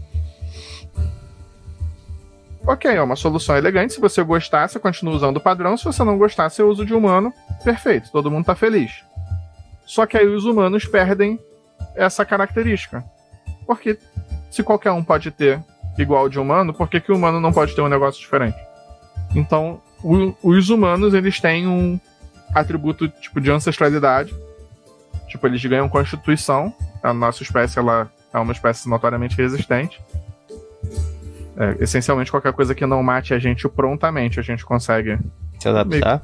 Ok, 2.71 2.85
é 2.91 3.01
uma 3.01 3.15
solução 3.15 3.57
elegante. 3.57 3.93
Se 3.93 3.99
você 3.99 4.21
gostar, 4.21 4.67
você 4.67 4.77
continua 4.79 5.15
usando 5.15 5.37
o 5.37 5.41
padrão. 5.41 5.75
Se 5.75 5.83
você 5.85 6.03
não 6.03 6.19
gostar, 6.19 6.49
você 6.49 6.61
usa 6.61 6.83
o 6.83 6.85
de 6.85 6.93
humano. 6.93 7.33
Perfeito, 7.63 8.11
todo 8.11 8.29
mundo 8.29 8.45
tá 8.45 8.53
feliz. 8.55 9.03
Só 9.87 10.05
que 10.05 10.15
aí 10.15 10.27
os 10.27 10.45
humanos 10.45 10.85
perdem 10.85 11.39
essa 11.95 12.23
característica. 12.23 13.03
Porque 13.65 13.97
se 14.51 14.61
qualquer 14.61 14.91
um 14.91 15.03
pode 15.03 15.31
ter 15.31 15.59
igual 15.97 16.29
de 16.29 16.39
humano, 16.39 16.71
por 16.71 16.87
que, 16.87 16.99
que 17.01 17.11
o 17.11 17.15
humano 17.15 17.39
não 17.41 17.51
pode 17.51 17.73
ter 17.73 17.81
um 17.81 17.87
negócio 17.89 18.21
diferente? 18.21 18.57
Então, 19.35 19.81
o- 20.03 20.35
os 20.43 20.69
humanos, 20.69 21.15
eles 21.15 21.39
têm 21.39 21.67
um 21.67 21.99
atributo 22.53 23.07
tipo 23.09 23.41
de 23.41 23.49
ancestralidade. 23.49 24.31
Tipo, 25.27 25.47
eles 25.47 25.65
ganham 25.65 25.89
constituição. 25.89 26.71
A 27.01 27.11
nossa 27.13 27.41
espécie, 27.41 27.79
ela 27.79 28.11
é 28.31 28.37
uma 28.37 28.53
espécie 28.53 28.87
notoriamente 28.87 29.35
resistente. 29.35 29.99
É, 31.59 31.75
essencialmente, 31.83 32.31
qualquer 32.31 32.53
coisa 32.53 32.73
que 32.73 32.85
não 32.85 33.03
mate 33.03 33.33
a 33.33 33.39
gente 33.39 33.67
prontamente, 33.67 34.39
a 34.39 34.43
gente 34.43 34.65
consegue 34.65 35.19
se 35.59 35.67
adaptar. 35.67 36.23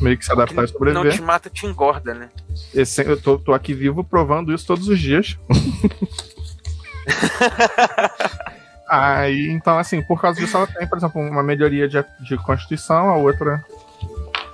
meio 0.00 0.16
que 0.16 0.24
se 0.24 0.30
adaptar 0.32 0.62
e 0.62 0.66
Não 0.66 0.68
sobreviver. 0.68 1.12
te 1.12 1.20
mata, 1.22 1.50
te 1.50 1.66
engorda, 1.66 2.14
né? 2.14 2.28
Esse- 2.72 3.02
eu 3.04 3.20
tô, 3.20 3.38
tô 3.38 3.52
aqui 3.52 3.74
vivo 3.74 4.02
provando 4.04 4.54
isso 4.54 4.66
todos 4.66 4.88
os 4.88 4.98
dias. 4.98 5.36
Aí, 8.88 9.48
então, 9.50 9.78
assim, 9.78 10.00
por 10.02 10.20
causa 10.20 10.40
disso, 10.40 10.56
ela 10.56 10.66
tem, 10.66 10.86
por 10.86 10.96
exemplo, 10.96 11.20
uma 11.20 11.42
melhoria 11.42 11.86
de, 11.86 12.02
de 12.20 12.36
constituição, 12.38 13.10
a 13.10 13.16
outra. 13.16 13.62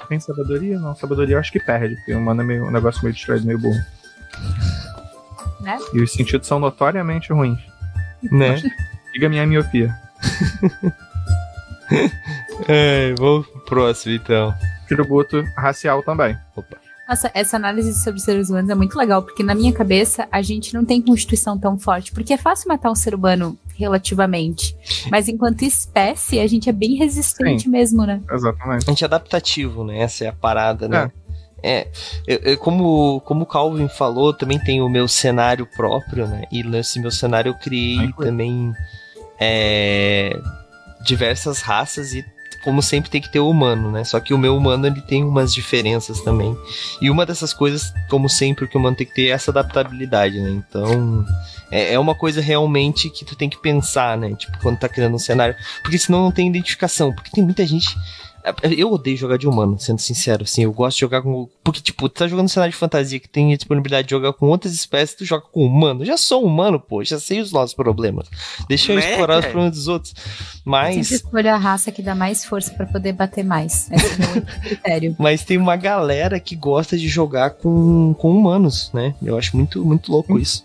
Tem 0.09 0.19
sabedoria? 0.19 0.79
Não, 0.79 0.95
sabedoria 0.97 1.37
eu 1.37 1.41
acho 1.41 1.53
que 1.53 1.61
perde, 1.61 1.95
porque 1.97 2.15
o 2.15 2.19
humano 2.19 2.43
é 2.43 2.45
meio, 2.45 2.65
um 2.67 2.71
negócio 2.71 3.01
meio 3.03 3.15
distraído, 3.15 3.47
meio 3.47 3.59
burro. 3.59 3.81
Né? 5.61 5.79
E 5.93 6.01
os 6.03 6.13
sentidos 6.13 6.47
são 6.49 6.59
notoriamente 6.59 7.33
ruins. 7.33 7.59
Né? 8.23 8.57
Diga 9.13 9.29
minha 9.29 9.47
miopia. 9.47 9.95
É, 12.69 13.15
vamos 13.19 13.47
pro 13.47 13.61
próximo, 13.65 14.15
então. 14.15 14.55
Tributo 14.89 15.43
racial 15.57 16.03
também. 16.03 16.37
Nossa, 17.09 17.31
essa 17.35 17.57
análise 17.57 17.93
sobre 18.03 18.21
seres 18.21 18.49
humanos 18.49 18.71
é 18.71 18.75
muito 18.75 18.97
legal, 18.99 19.23
porque 19.23 19.43
na 19.43 19.55
minha 19.55 19.73
cabeça 19.73 20.27
a 20.33 20.41
gente 20.41 20.73
não 20.73 20.85
tem 20.85 21.03
constituição 21.03 21.59
tão 21.59 21.79
forte, 21.79 22.13
porque 22.13 22.33
é 22.33 22.39
fácil 22.39 22.69
matar 22.69 22.91
um 22.91 22.95
ser 22.95 23.15
humano 23.15 23.59
relativamente. 23.77 24.75
Mas 25.11 25.29
enquanto 25.29 25.63
espécie, 25.63 26.41
a 26.41 26.47
gente 26.47 26.69
é 26.69 26.73
bem 26.73 26.97
resistente 26.97 27.65
Sim. 27.65 27.69
mesmo, 27.71 28.07
né? 28.07 28.21
Exatamente. 28.31 28.85
A 28.87 28.91
gente 28.91 29.05
é 29.05 29.07
adaptativo, 29.07 29.85
né? 29.85 29.99
Essa 29.99 30.25
é 30.25 30.29
a 30.29 30.33
parada, 30.33 30.89
né? 30.89 31.13
É, 31.63 31.89
eu- 32.27 32.39
eu- 32.39 32.59
como, 32.59 33.21
como 33.23 33.43
o 33.43 33.47
Calvin 33.47 33.89
falou, 33.89 34.33
também 34.33 34.59
tem 34.59 34.81
o 34.81 34.89
meu 34.89 35.07
cenário 35.09 35.67
próprio, 35.67 36.27
né? 36.27 36.45
E 36.51 36.63
nesse 36.63 37.01
meu 37.01 37.11
cenário 37.11 37.51
eu 37.51 37.55
criei 37.55 37.99
Ai, 37.99 38.13
foi. 38.15 38.27
É, 39.39 40.39
diversas 41.05 41.61
raças 41.61 42.15
e 42.15 42.25
como 42.65 42.83
sempre 42.83 43.11
tem 43.11 43.21
que 43.21 43.31
ter 43.31 43.41
o 43.41 43.49
humano, 43.51 43.93
né? 43.93 44.03
Só 44.05 44.19
que 44.19 44.33
o 44.33 44.39
meu 44.39 44.57
humano 44.57 44.87
ele 44.87 45.03
tem 45.03 45.23
umas 45.23 45.53
diferenças 45.53 46.23
também. 46.23 46.57
E 47.01 47.11
uma 47.11 47.27
dessas 47.27 47.53
coisas, 47.53 47.93
como 48.09 48.27
sempre, 48.27 48.65
o 48.65 48.69
que 48.69 48.75
o 48.77 48.81
humano 48.81 48.97
tem 48.97 49.07
que 49.07 49.15
ter 49.15 49.27
é 49.27 49.31
essa 49.33 49.51
adaptabilidade, 49.51 50.41
né? 50.41 50.49
Então, 50.51 51.27
é, 51.71 51.93
é 51.93 51.99
uma 51.99 52.15
coisa 52.15 52.41
realmente 52.41 53.11
que 53.11 53.23
tu 53.23 53.37
tem 53.37 53.51
que 53.51 53.61
pensar, 53.61 54.17
né? 54.17 54.35
Tipo, 54.35 54.59
quando 54.61 54.79
tá 54.79 54.89
criando 54.89 55.15
um 55.15 55.19
cenário. 55.19 55.55
Porque 55.83 55.99
senão 55.99 56.23
não 56.23 56.33
tem 56.33 56.49
identificação. 56.49 57.13
Porque 57.13 57.31
tem 57.31 57.45
muita 57.45 57.67
gente. 57.67 57.95
Eu 58.77 58.93
odeio 58.93 59.17
jogar 59.17 59.39
de 59.39 59.49
humano, 59.49 59.79
sendo 59.79 59.99
sincero, 60.01 60.43
assim, 60.45 60.65
eu 60.65 60.73
gosto 60.73 60.97
de 60.97 61.01
jogar 61.01 61.23
com. 61.23 61.49
Porque, 61.63 61.81
tipo, 61.81 62.09
tu 62.11 62.15
tá 62.19 62.29
jogando 62.29 62.45
um 62.45 62.49
cenário 62.49 62.73
de 62.73 62.77
fantasia 62.79 63.19
que 63.19 63.29
tem 63.29 63.55
a 63.55 63.57
disponibilidade 63.57 64.07
de 64.07 64.11
jogar 64.11 64.35
com 64.35 64.47
outras 64.49 64.75
espécies, 64.75 65.17
tu 65.17 65.25
joga 65.25 65.45
com 65.51 65.65
humano. 65.65 66.03
Eu 66.03 66.07
já 66.07 66.17
sou 66.19 66.45
humano, 66.45 66.79
pô, 66.79 67.03
já 67.03 67.19
sei 67.19 67.41
os 67.41 67.51
nossos 67.53 67.75
problemas. 67.75 68.29
Deixa 68.69 68.93
eu 68.93 68.97
Né, 68.97 69.11
explorar 69.13 69.37
os 69.37 69.41
cara? 69.41 69.53
problemas 69.53 69.77
dos 69.79 69.89
outros. 69.89 70.13
Sempre 70.15 70.61
Mas. 70.65 71.11
escolho 71.11 71.51
a 71.55 71.57
raça 71.57 71.91
que 71.91 72.03
dá 72.03 72.15
mais 72.15 72.45
força 72.45 72.71
pra 72.75 72.85
poder 72.87 73.13
bater 73.15 73.43
mais. 73.45 73.91
Esse 73.91 74.07
é 74.07 74.15
o 74.15 74.19
meu 74.19 74.31
único 74.33 74.47
critério. 74.61 75.17
Mas 75.19 75.43
tem 75.43 75.57
uma 75.57 75.77
galera 75.77 76.39
que 76.39 76.55
gosta 76.55 76.99
de 76.99 77.09
jogar 77.09 77.51
com, 77.51 78.15
com 78.19 78.31
humanos, 78.31 78.91
né? 78.93 79.15
Eu 79.23 79.39
acho 79.39 79.57
muito, 79.57 79.83
muito 79.85 80.13
louco 80.13 80.39
isso. 80.39 80.63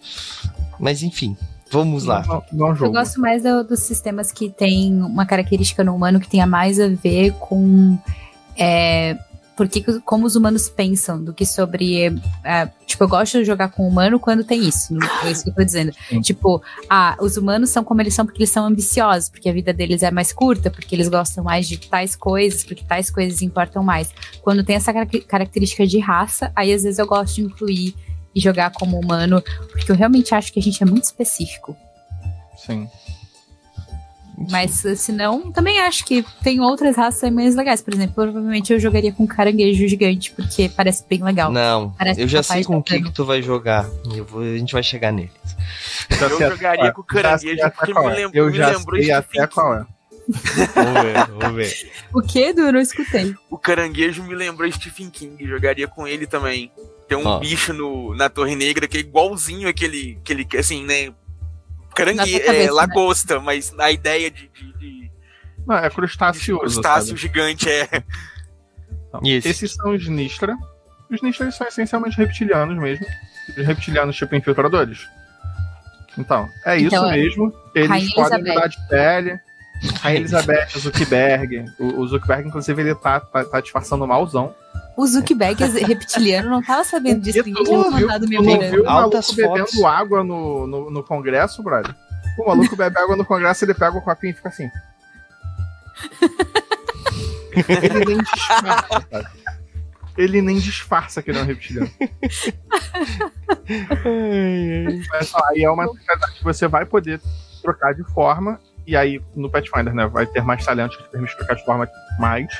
Mas 0.78 1.02
enfim, 1.02 1.36
vamos 1.72 2.04
lá. 2.06 2.24
Não, 2.28 2.44
não 2.52 2.68
Eu 2.70 2.76
jogo. 2.76 2.92
gosto 2.94 3.20
mais 3.22 3.44
do- 3.44 3.64
dos 3.64 3.80
sistemas 3.82 4.32
que 4.32 4.50
tem 4.50 4.94
uma 5.02 5.26
característica 5.26 5.84
no 5.84 5.96
humano 5.96 6.20
que 6.20 6.28
tenha 6.30 6.48
mais 6.48 6.80
a 6.80 6.88
ver 6.88 7.34
com 7.40 7.98
é, 8.58 9.18
porque, 9.56 9.82
que- 9.82 10.00
como 10.02 10.26
os 10.26 10.38
humanos 10.38 10.70
pensam 10.70 11.22
do 11.22 11.34
que 11.34 11.46
sobre. 11.46 12.18
é, 12.46 12.70
tipo, 12.86 13.04
eu 13.04 13.10
gosto 13.10 13.38
de 13.40 13.44
jogar 13.46 13.68
com 13.70 13.84
o 13.84 13.90
humano 13.90 14.18
quando 14.18 14.42
tem 14.44 14.66
isso. 14.66 14.98
É 15.26 15.32
isso 15.32 15.44
que 15.44 15.50
eu 15.50 15.54
tô 15.56 15.64
dizendo. 15.66 15.92
Sim. 16.08 16.22
Tipo, 16.22 16.62
ah, 16.90 17.18
os 17.20 17.36
humanos 17.36 17.70
são 17.70 17.84
como 17.84 18.02
eles 18.02 18.14
são 18.14 18.26
porque 18.26 18.40
eles 18.40 18.50
são 18.50 18.66
ambiciosos, 18.66 19.28
porque 19.30 19.50
a 19.50 19.54
vida 19.54 19.74
deles 19.74 20.02
é 20.02 20.12
mais 20.12 20.32
curta, 20.32 20.70
porque 20.72 20.96
eles 20.96 21.10
gostam 21.10 21.44
mais 21.44 21.68
de 21.68 21.78
tais 21.78 22.16
coisas, 22.16 22.64
porque 22.64 22.84
tais 22.86 23.12
coisas 23.12 23.42
importam 23.42 23.84
mais. 23.84 24.10
Quando 24.42 24.64
tem 24.64 24.78
essa 24.78 24.94
carac- 24.94 25.26
característica 25.28 25.86
de 25.86 26.00
raça, 26.00 26.52
aí 26.56 26.72
às 26.74 26.84
vezes 26.84 26.98
eu 26.98 27.06
gosto 27.06 27.36
de 27.36 27.42
incluir 27.42 27.94
e 28.36 28.40
jogar 28.40 28.72
como 28.72 29.00
humano, 29.00 29.42
porque 29.72 29.92
eu 29.92 29.96
realmente 29.96 30.34
acho 30.36 30.52
que 30.54 30.60
a 30.60 30.62
gente 30.62 30.82
é 30.82 30.86
muito 30.86 31.04
específico. 31.06 31.76
Sim. 32.58 32.88
Mas 34.50 34.72
se 34.96 35.12
não, 35.12 35.52
também 35.52 35.80
acho 35.82 36.06
que 36.06 36.24
tem 36.42 36.62
outras 36.62 36.96
raças 36.96 37.30
mais 37.30 37.56
legais. 37.56 37.82
Por 37.82 37.94
exemplo, 37.94 38.16
provavelmente 38.16 38.72
eu 38.72 38.80
jogaria 38.80 39.12
com 39.12 39.28
caranguejo 39.28 39.86
gigante, 39.86 40.32
porque 40.32 40.70
parece 40.70 41.04
bem 41.10 41.22
legal. 41.22 41.52
Não, 41.52 41.90
Parece 41.98 42.22
eu 42.22 42.28
já 42.28 42.42
sei 42.42 42.64
com 42.64 42.78
o 42.78 42.84
que, 42.84 43.02
que 43.02 43.12
tu 43.12 43.26
vai 43.26 43.42
jogar. 43.42 43.86
Eu 44.16 44.24
vou- 44.24 44.42
a 44.42 44.58
gente 44.58 44.72
vai 44.72 44.82
chegar 44.82 45.12
neles. 45.12 45.32
Eu 46.10 46.38
sei 46.38 46.50
jogaria 46.52 46.92
com 46.94 47.02
é. 47.02 47.04
Sei 47.04 47.22
caranguejo, 47.22 47.72
porque 47.72 47.94
me 47.94 48.00
é. 48.00 48.16
lembrou- 48.16 48.46
Eu 48.46 48.52
me 48.52 48.58
já 48.58 48.70
lembrou 48.70 48.96
sei 49.02 49.14
Stephen 49.14 49.42
até 49.42 49.54
qual 49.54 49.74
é. 49.76 49.86
Vamos 50.76 51.02
ver, 51.04 51.28
vamos 51.38 51.56
ver. 51.56 51.92
O 52.14 52.22
que? 52.22 52.40
Eu 52.40 52.72
não 52.72 52.80
escutei. 52.80 53.36
O 53.50 53.58
caranguejo 53.58 54.24
me 54.24 54.36
lembrou 54.36 54.72
Stephen 54.72 55.10
King, 55.10 55.46
jogaria 55.46 55.88
com 55.88 56.08
ele 56.08 56.26
também. 56.26 56.72
Tem 57.10 57.18
um 57.18 57.26
Ó. 57.28 57.40
bicho 57.40 57.74
no, 57.74 58.16
na 58.16 58.30
Torre 58.30 58.56
Negra 58.56 58.88
que 58.88 58.98
é 58.98 59.00
igualzinho 59.00 59.68
aquele, 59.68 60.20
aquele 60.22 60.48
assim, 60.58 60.86
né? 60.86 61.12
Cabeça, 61.96 62.38
é, 62.38 62.66
né? 62.66 62.72
lagosta, 62.72 63.40
mas 63.42 63.74
a 63.78 63.92
ideia 63.92 64.30
de, 64.30 64.48
de, 64.48 64.74
de, 64.78 65.12
Não, 65.68 65.76
é 65.76 65.90
de 65.90 65.96
crustáceo. 65.96 66.60
crustáceo 66.60 67.18
gigante 67.18 67.68
é. 67.70 67.88
Então, 69.10 69.22
esse? 69.26 69.50
Esses 69.50 69.74
são 69.74 69.92
os 69.94 70.08
Nistra. 70.08 70.56
Os 71.10 71.22
Nistra 71.24 71.46
eles 71.46 71.56
são 71.56 71.68
essencialmente 71.68 72.16
reptilianos 72.16 72.78
mesmo. 72.78 73.06
Os 73.58 73.66
reptilianos 73.66 74.16
tipo 74.16 74.36
infiltradores. 74.36 75.00
Então, 76.16 76.48
é 76.64 76.78
isso 76.78 76.96
Então, 76.96 77.10
mesmo. 77.10 77.54
Eles 77.74 77.90
Rainha 77.90 78.12
podem 78.14 78.40
Elizabeth. 78.40 78.54
mudar 78.54 78.68
de 78.68 78.88
pele. 78.88 79.40
A 80.04 80.14
Elizabeth, 80.14 80.68
o 80.76 80.80
Zuckerberg. 80.80 81.66
O, 81.80 82.02
o 82.02 82.08
Zuckerberg, 82.08 82.48
inclusive, 82.50 82.82
ele 82.82 82.94
tá, 82.96 83.20
tá, 83.20 83.44
tá 83.44 83.60
disfarçando 83.62 84.06
malzão. 84.08 84.54
O 85.00 85.08
Zuckerberg 85.08 85.64
é 85.64 85.68
reptiliano 85.86 86.50
não 86.50 86.62
tava 86.62 86.84
sabendo 86.84 87.22
disso. 87.22 87.42
Tu 87.42 87.46
tinha 87.46 87.56
não 87.56 87.90
viu, 87.90 88.02
mandado 88.02 88.26
tu 88.26 88.30
me 88.30 88.36
não 88.36 88.60
viu 88.70 88.82
o 88.82 88.86
maluco 88.86 89.34
bebendo 89.34 89.68
fotos. 89.68 89.84
água 89.86 90.26
no, 90.26 90.68
no, 90.68 90.92
no 90.92 91.02
Congresso, 91.06 91.64
brother? 91.64 91.96
O 92.38 92.46
maluco 92.46 92.76
bebe 92.76 93.00
água 93.00 93.16
no 93.16 93.24
Congresso, 93.24 93.64
ele 93.64 93.74
pega 93.74 93.98
o 93.98 94.02
copinho 94.02 94.32
e 94.32 94.34
fica 94.34 94.50
assim. 94.50 94.70
ele 97.70 98.04
nem 98.04 98.18
disfarça. 98.18 99.32
Ele 100.18 100.42
nem 100.42 100.60
disfarça 100.60 101.24
que 101.24 101.32
ele 101.32 101.40
é 101.40 101.44
um 101.44 101.46
reptiliano. 101.46 101.90
Mas 105.12 105.34
ó, 105.34 105.42
aí 105.50 105.64
é 105.64 105.72
uma 105.72 105.86
especialidade 105.86 106.34
que 106.34 106.44
você 106.44 106.68
vai 106.68 106.86
poder 106.86 107.22
trocar 107.62 107.94
de 107.94 108.04
forma. 108.04 108.60
E 108.86 108.98
aí, 108.98 109.22
no 109.34 109.50
Pathfinder, 109.50 109.94
né? 109.94 110.08
Vai 110.08 110.26
ter 110.26 110.44
mais 110.44 110.66
talentos 110.66 110.98
que 110.98 111.04
te 111.04 111.10
permite 111.10 111.38
trocar 111.38 111.56
de 111.56 111.64
forma 111.64 111.88
mais. 112.20 112.52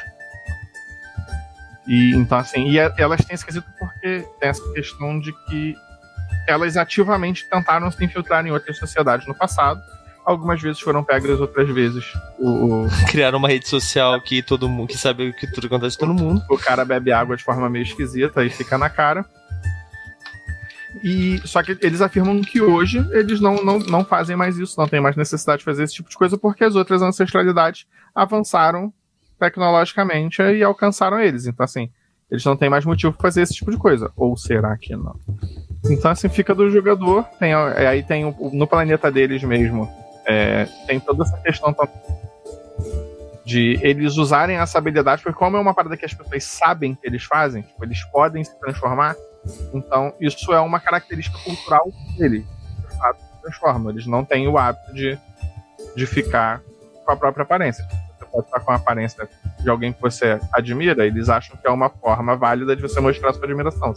E 1.90 2.14
então, 2.14 2.38
assim, 2.38 2.70
e 2.70 2.78
é- 2.78 2.94
elas 3.00 3.26
têm 3.26 3.34
esse 3.34 3.44
quesito 3.44 3.66
porque 3.80 4.24
tem 4.40 4.50
essa 4.50 4.62
questão 4.74 5.20
de 5.20 5.34
que 5.48 5.76
elas 6.48 6.78
ativamente 6.78 7.50
tentaram 7.50 7.90
se 7.90 8.06
infiltrar 8.06 8.46
em 8.46 8.52
outras 8.52 8.78
sociedades 8.78 9.28
no 9.28 9.34
passado. 9.34 9.82
Algumas 10.24 10.62
vezes 10.62 10.80
foram 10.80 11.04
pegas, 11.04 11.40
outras 11.40 11.68
vezes 11.68 12.06
o, 12.38 12.84
o, 12.84 12.88
Criaram 13.10 13.40
uma 13.40 13.48
rede 13.48 13.68
social 13.68 14.22
que 14.22 14.44
todo 14.44 14.70
mundo 14.70 14.90
que 14.90 14.98
sabe 15.00 15.30
o 15.30 15.34
que 15.34 15.52
tudo 15.52 15.66
acontece 15.66 15.98
com 15.98 16.06
todo 16.06 16.14
mundo. 16.14 16.44
o 16.48 16.58
cara 16.60 16.86
bebe 16.86 17.12
água 17.12 17.36
de 17.36 17.44
forma 17.44 17.68
meio 17.68 17.82
esquisita 17.82 18.46
e 18.46 18.52
fica 18.52 18.78
na 18.78 18.90
cara. 18.90 19.26
E 21.04 21.42
só 21.44 21.64
que 21.64 21.76
eles 21.82 22.02
afirmam 22.02 22.40
que 22.42 22.62
hoje 22.62 23.04
eles 23.12 23.40
não, 23.40 23.64
não, 23.64 23.80
não 23.80 24.06
fazem 24.06 24.36
mais 24.36 24.60
isso, 24.60 24.80
não 24.80 24.88
tem 24.88 25.02
mais 25.02 25.16
necessidade 25.16 25.60
de 25.60 25.66
fazer 25.66 25.84
esse 25.84 25.94
tipo 25.96 26.10
de 26.10 26.18
coisa, 26.18 26.38
porque 26.38 26.64
as 26.64 26.76
outras 26.76 27.02
ancestralidades 27.02 27.88
avançaram 28.14 28.94
tecnologicamente 29.40 30.42
e 30.42 30.64
alcançaram 30.64 31.20
eles. 31.20 31.48
Então, 31.48 31.64
assim, 31.64 31.90
eles 32.30 32.44
não 32.46 32.56
têm 32.56 32.70
mais 32.70 32.86
motivo 32.86 33.14
para 33.14 33.22
fazer 33.24 33.42
esse 33.42 33.54
tipo 33.54 33.72
de 33.72 33.78
coisa. 33.78 34.12
Ou 34.16 34.36
será 34.38 34.78
que 34.78 34.96
não? 34.96 35.16
Então, 35.90 36.12
assim, 36.12 36.30
fica 36.30 36.54
do 36.54 36.70
jogador. 36.70 37.24
Tem, 37.40 37.54
é, 37.54 37.88
aí 37.88 38.04
tem 38.04 38.36
no 38.54 38.68
planeta 38.68 39.12
deles 39.12 39.44
mesmo. 39.44 39.90
é, 40.26 40.66
tem 40.86 41.00
toda 41.00 41.24
essa 41.24 41.38
questão 41.38 41.76
de 43.44 43.80
eles 43.82 44.16
usarem 44.16 44.58
essa 44.58 44.78
habilidade, 44.78 45.24
porque 45.24 45.38
como 45.38 45.58
é 45.58 45.60
uma 45.60 45.74
parada 45.74 45.98
que 45.98 46.06
as 46.06 46.14
pessoas 46.14 46.44
sabem 46.44 46.94
que 46.94 47.08
eles 47.08 47.24
fazem, 47.24 47.64
tipo, 47.64 47.84
eles 47.84 48.04
podem 48.12 48.44
se 48.44 48.58
transformar, 48.60 49.16
então 49.74 50.14
isso 50.20 50.54
é 50.54 50.60
uma 50.60 50.80
característica 50.80 51.36
cultural 51.40 51.92
deles. 52.16 52.46
De 52.46 52.98
fato, 52.98 53.20
se 53.20 53.42
transformam. 53.42 53.92
Eles 53.92 54.06
não 54.06 54.24
têm 54.24 54.48
o 54.48 54.56
hábito 54.56 54.94
de, 54.94 55.18
de 55.96 56.06
ficar 56.06 56.62
com 57.04 57.12
a 57.12 57.16
própria 57.16 57.42
aparência. 57.42 57.88
Pode 58.32 58.46
estar 58.46 58.60
com 58.60 58.72
a 58.72 58.76
aparência 58.76 59.28
de 59.60 59.70
alguém 59.70 59.94
que 59.94 60.02
você 60.02 60.40
admira, 60.54 61.06
eles 61.06 61.30
acham 61.30 61.58
que 61.58 61.68
é 61.68 61.72
uma 61.72 61.90
forma 61.90 62.36
válida 62.36 62.76
de 62.76 62.82
você 62.82 63.00
mostrar 63.00 63.34
sua 63.34 63.46
admiração. 63.46 63.94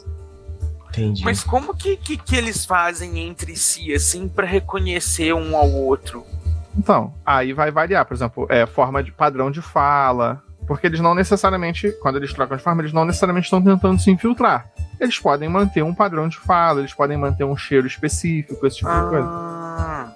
Entendi. 0.88 1.24
Mas 1.24 1.42
como 1.42 1.74
que, 1.74 1.96
que, 1.96 2.16
que 2.16 2.36
eles 2.36 2.64
fazem 2.64 3.18
entre 3.18 3.56
si, 3.56 3.94
assim, 3.94 4.28
pra 4.28 4.46
reconhecer 4.46 5.32
um 5.32 5.56
ao 5.56 5.70
outro? 5.70 6.24
Então, 6.76 7.14
aí 7.24 7.52
vai 7.52 7.70
variar, 7.70 8.04
por 8.04 8.14
exemplo, 8.14 8.46
é, 8.50 8.66
forma 8.66 9.02
de 9.02 9.12
padrão 9.12 9.50
de 9.50 9.62
fala. 9.62 10.42
Porque 10.66 10.86
eles 10.86 11.00
não 11.00 11.14
necessariamente, 11.14 11.90
quando 12.00 12.16
eles 12.16 12.32
trocam 12.32 12.56
de 12.56 12.62
forma, 12.62 12.82
eles 12.82 12.92
não 12.92 13.04
necessariamente 13.04 13.46
estão 13.46 13.62
tentando 13.62 14.00
se 14.00 14.10
infiltrar. 14.10 14.70
Eles 15.00 15.18
podem 15.18 15.48
manter 15.48 15.82
um 15.82 15.94
padrão 15.94 16.28
de 16.28 16.38
fala, 16.38 16.80
eles 16.80 16.94
podem 16.94 17.16
manter 17.16 17.44
um 17.44 17.56
cheiro 17.56 17.86
específico, 17.86 18.64
esse 18.66 18.76
tipo 18.76 18.90
de 18.90 19.08
coisa. 19.08 20.12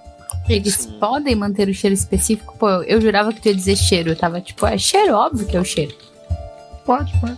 Eles 0.49 0.75
Sim. 0.75 0.97
podem 0.99 1.35
manter 1.35 1.67
o 1.67 1.73
cheiro 1.73 1.93
específico? 1.93 2.57
Pô, 2.57 2.69
eu, 2.69 2.83
eu 2.83 3.01
jurava 3.01 3.33
que 3.33 3.41
tu 3.41 3.47
ia 3.47 3.55
dizer 3.55 3.75
cheiro. 3.75 4.11
Eu 4.11 4.15
tava 4.15 4.39
tipo, 4.41 4.65
é 4.65 4.77
cheiro, 4.77 5.13
óbvio 5.13 5.45
que 5.45 5.57
é 5.57 5.59
o 5.59 5.65
cheiro. 5.65 5.93
Pode, 6.85 7.11
pode. 7.19 7.37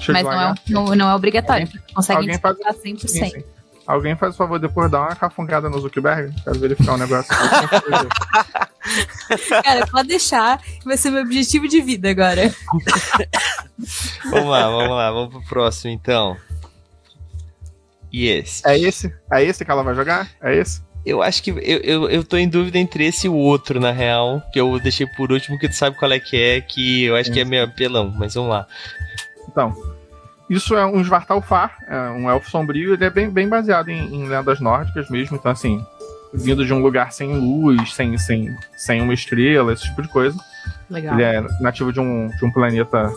Cheiro 0.00 0.12
Mas 0.12 0.22
não 0.24 0.40
é, 0.40 0.54
não, 0.68 0.84
não 0.96 1.10
é 1.10 1.14
obrigatório. 1.14 1.68
Consegue 1.94 2.18
alguém 2.20 2.38
faz- 2.38 2.56
identificar 2.56 3.08
100%. 3.08 3.08
Sim, 3.08 3.30
sim. 3.30 3.44
Alguém 3.86 4.14
faz 4.14 4.34
o 4.34 4.36
favor 4.38 4.58
depois 4.60 4.88
dar 4.90 5.00
uma 5.00 5.16
cafungada 5.16 5.68
no 5.68 5.80
Zuckerberg? 5.80 6.32
Quero 6.44 6.60
verificar 6.60 6.94
um 6.94 6.98
negócio. 6.98 7.34
Cara, 9.64 9.86
pode 9.88 10.08
deixar. 10.08 10.60
Vai 10.84 10.96
ser 10.96 11.10
meu 11.10 11.22
objetivo 11.22 11.66
de 11.66 11.80
vida 11.80 12.08
agora. 12.10 12.54
Vamos 14.30 14.50
lá, 14.50 14.68
vamos 14.68 14.90
lá, 14.90 15.10
vamos 15.10 15.30
pro 15.30 15.42
próximo 15.48 15.90
então. 15.92 16.36
E 18.12 18.28
esse? 18.28 18.60
é 18.68 18.78
esse? 18.78 19.12
É 19.32 19.42
esse 19.42 19.64
que 19.64 19.70
ela 19.70 19.82
vai 19.82 19.94
jogar? 19.94 20.28
É 20.42 20.54
esse? 20.54 20.82
Eu 21.04 21.22
acho 21.22 21.42
que 21.42 21.50
eu, 21.50 21.56
eu, 21.58 22.10
eu 22.10 22.24
tô 22.24 22.36
em 22.36 22.48
dúvida 22.48 22.78
entre 22.78 23.06
esse 23.06 23.26
e 23.26 23.30
o 23.30 23.34
outro, 23.34 23.80
na 23.80 23.90
real. 23.90 24.42
Que 24.52 24.60
eu 24.60 24.78
deixei 24.78 25.06
por 25.06 25.32
último, 25.32 25.58
que 25.58 25.68
tu 25.68 25.74
sabe 25.74 25.96
qual 25.96 26.12
é 26.12 26.20
que 26.20 26.36
é, 26.36 26.60
que 26.60 27.04
eu 27.04 27.16
acho 27.16 27.32
que 27.32 27.40
é 27.40 27.44
meio 27.44 27.64
apelão, 27.64 28.12
mas 28.16 28.34
vamos 28.34 28.50
lá. 28.50 28.66
Então, 29.48 29.74
isso 30.50 30.74
é 30.76 30.84
um 30.84 31.02
Svartalfar, 31.02 31.78
é 31.88 32.10
um 32.10 32.28
elfo 32.28 32.50
sombrio, 32.50 32.94
ele 32.94 33.04
é 33.04 33.10
bem, 33.10 33.30
bem 33.30 33.48
baseado 33.48 33.88
em, 33.88 34.14
em 34.14 34.28
lendas 34.28 34.60
nórdicas 34.60 35.08
mesmo, 35.08 35.36
então 35.36 35.52
assim, 35.52 35.84
vindo 36.34 36.66
de 36.66 36.72
um 36.72 36.80
lugar 36.80 37.12
sem 37.12 37.32
luz, 37.32 37.94
sem, 37.94 38.18
sem, 38.18 38.48
sem 38.76 39.00
uma 39.00 39.14
estrela, 39.14 39.72
esse 39.72 39.84
tipo 39.84 40.02
de 40.02 40.08
coisa. 40.08 40.36
Legal. 40.90 41.14
Ele 41.14 41.22
é 41.22 41.40
nativo 41.60 41.92
de 41.92 42.00
um, 42.00 42.28
de 42.28 42.44
um 42.44 42.52
planeta 42.52 43.12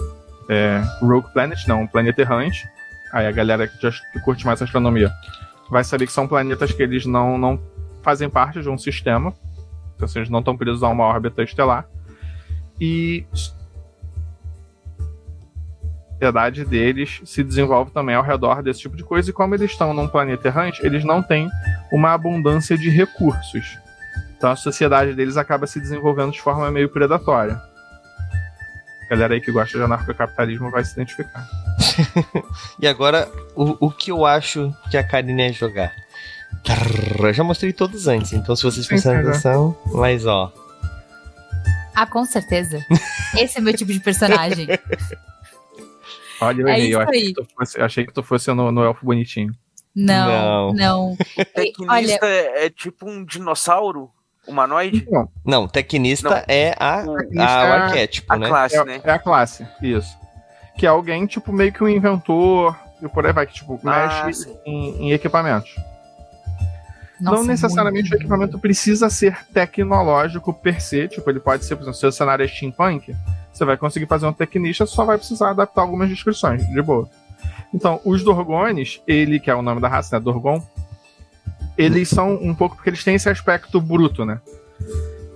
é, 0.47 0.81
Rogue 1.01 1.31
Planet, 1.33 1.67
não, 1.67 1.81
um 1.81 1.87
planeta 1.87 2.21
errante. 2.21 2.67
Aí 3.11 3.27
a 3.27 3.31
galera 3.31 3.67
que, 3.67 3.81
já, 3.81 3.91
que 3.91 4.19
curte 4.19 4.45
mais 4.45 4.61
astronomia 4.61 5.11
vai 5.69 5.83
saber 5.83 6.05
que 6.05 6.11
são 6.11 6.27
planetas 6.27 6.71
que 6.71 6.83
eles 6.83 7.05
não, 7.05 7.37
não 7.37 7.59
fazem 8.03 8.29
parte 8.29 8.61
de 8.61 8.69
um 8.69 8.77
sistema. 8.77 9.33
Então, 9.95 10.05
assim, 10.05 10.19
eles 10.19 10.29
não 10.29 10.39
estão 10.39 10.57
presos 10.57 10.83
a 10.83 10.89
uma 10.89 11.05
órbita 11.05 11.41
estelar. 11.41 11.87
E 12.79 13.25
a 13.31 13.35
sociedade 16.13 16.65
deles 16.65 17.21
se 17.25 17.43
desenvolve 17.43 17.91
também 17.91 18.15
ao 18.15 18.23
redor 18.23 18.61
desse 18.61 18.81
tipo 18.81 18.95
de 18.95 19.03
coisa. 19.03 19.29
E 19.29 19.33
como 19.33 19.55
eles 19.55 19.71
estão 19.71 19.93
num 19.93 20.07
planeta 20.07 20.47
errante, 20.47 20.85
eles 20.85 21.03
não 21.03 21.21
têm 21.21 21.49
uma 21.91 22.13
abundância 22.13 22.77
de 22.77 22.89
recursos. 22.89 23.77
Então 24.37 24.51
a 24.51 24.55
sociedade 24.55 25.13
deles 25.13 25.37
acaba 25.37 25.65
se 25.65 25.79
desenvolvendo 25.79 26.31
de 26.31 26.41
forma 26.41 26.69
meio 26.69 26.89
predatória. 26.89 27.61
A 29.05 29.09
galera 29.09 29.33
aí 29.33 29.41
que 29.41 29.51
gosta 29.51 29.77
de 29.77 29.83
anarcocapitalismo 29.83 30.69
vai 30.69 30.83
se 30.83 30.93
identificar. 30.93 31.47
E 32.79 32.87
agora, 32.87 33.29
o, 33.55 33.87
o 33.87 33.91
que 33.91 34.11
eu 34.11 34.25
acho 34.25 34.73
que 34.89 34.97
a 34.97 35.03
Karine 35.03 35.43
ia 35.43 35.53
jogar? 35.53 35.93
Trrr, 36.63 37.25
Eu 37.27 37.33
já 37.33 37.43
mostrei 37.43 37.73
todos 37.73 38.07
antes, 38.07 38.33
então 38.33 38.55
se 38.55 38.63
vocês 38.63 38.87
prestarem 38.87 39.21
atenção, 39.27 39.75
mas 39.91 40.25
ó. 40.25 40.51
Ah, 41.95 42.07
com 42.07 42.25
certeza. 42.25 42.83
Esse 43.37 43.57
é 43.59 43.61
meu 43.61 43.73
tipo 43.75 43.91
de 43.91 43.99
personagem. 43.99 44.67
Olha, 46.41 46.61
eu 46.61 46.67
É 46.67 46.77
errei. 46.79 46.95
Eu 46.95 47.01
achei 47.01 47.21
aí. 47.21 47.33
que 47.33 47.33
tu 47.33 47.47
fosse, 47.55 47.81
achei 47.81 48.05
que 48.05 48.13
tu 48.13 48.23
fosse 48.23 48.51
no, 48.53 48.71
no 48.71 48.83
elfo 48.83 49.05
bonitinho. 49.05 49.53
Não, 49.95 50.27
Não. 50.27 50.73
não. 50.73 51.17
Olha, 51.87 52.07
Tecnista 52.07 52.25
é, 52.25 52.65
é 52.65 52.69
tipo 52.69 53.07
um 53.09 53.23
dinossauro 53.23 54.09
humanoide? 54.47 55.05
Então, 55.07 55.29
Não, 55.45 55.67
tecnista 55.67 56.29
Não. 56.29 56.43
é 56.47 56.75
a, 56.79 57.03
Tecnista 57.03 57.45
a, 57.51 57.63
o 57.63 57.65
é- 57.67 57.71
arquétipo, 57.77 58.33
a 58.33 58.37
né? 58.37 58.47
classe, 58.47 58.75
é, 58.77 58.83
né? 58.85 59.01
é 59.03 59.11
a 59.11 59.19
classe, 59.19 59.67
isso. 59.81 60.17
Que 60.77 60.85
é 60.87 60.89
alguém, 60.89 61.25
tipo, 61.27 61.53
meio 61.53 61.71
que 61.71 61.83
um 61.83 61.87
inventor 61.87 62.75
e 63.01 63.07
por 63.07 63.25
aí 63.25 63.31
vai, 63.31 63.45
que, 63.45 63.53
tipo, 63.53 63.79
Ah, 63.85 64.25
mexe 64.25 64.43
sim. 64.45 64.57
em, 64.65 65.09
em 65.09 65.11
equipamentos. 65.11 65.73
Nossa, 67.23 67.37
não 67.37 67.47
necessariamente 67.47 68.09
muito 68.09 68.13
o 68.13 68.21
equipamento 68.21 68.59
precisa 68.59 69.09
ser 69.09 69.45
tecnológico 69.53 70.53
per 70.53 70.81
se. 70.81 71.07
Tipo, 71.07 71.29
ele 71.29 71.39
pode 71.39 71.65
ser, 71.65 71.75
por 71.75 71.83
exemplo, 71.83 71.99
se 71.99 72.05
o 72.05 72.11
cenário 72.11 72.43
é 72.43 72.47
steampunk, 72.47 73.15
você 73.51 73.65
vai 73.65 73.77
conseguir 73.77 74.05
fazer 74.05 74.25
um 74.25 74.33
tecnista, 74.33 74.85
só 74.85 75.05
vai 75.05 75.17
precisar 75.17 75.51
adaptar 75.51 75.81
algumas 75.81 76.09
descrições, 76.09 76.65
de 76.67 76.81
boa. 76.81 77.09
Então, 77.73 77.99
os 78.05 78.23
Dorgones, 78.23 79.01
ele, 79.07 79.39
que 79.39 79.49
é 79.49 79.55
o 79.55 79.61
nome 79.61 79.81
da 79.81 79.87
raça, 79.87 80.17
né, 80.17 80.23
Dorgon, 80.23 80.61
eles 81.77 82.09
são 82.09 82.35
um 82.35 82.53
pouco, 82.53 82.75
porque 82.75 82.89
eles 82.89 83.03
têm 83.03 83.15
esse 83.15 83.29
aspecto 83.29 83.81
bruto, 83.81 84.25
né? 84.25 84.39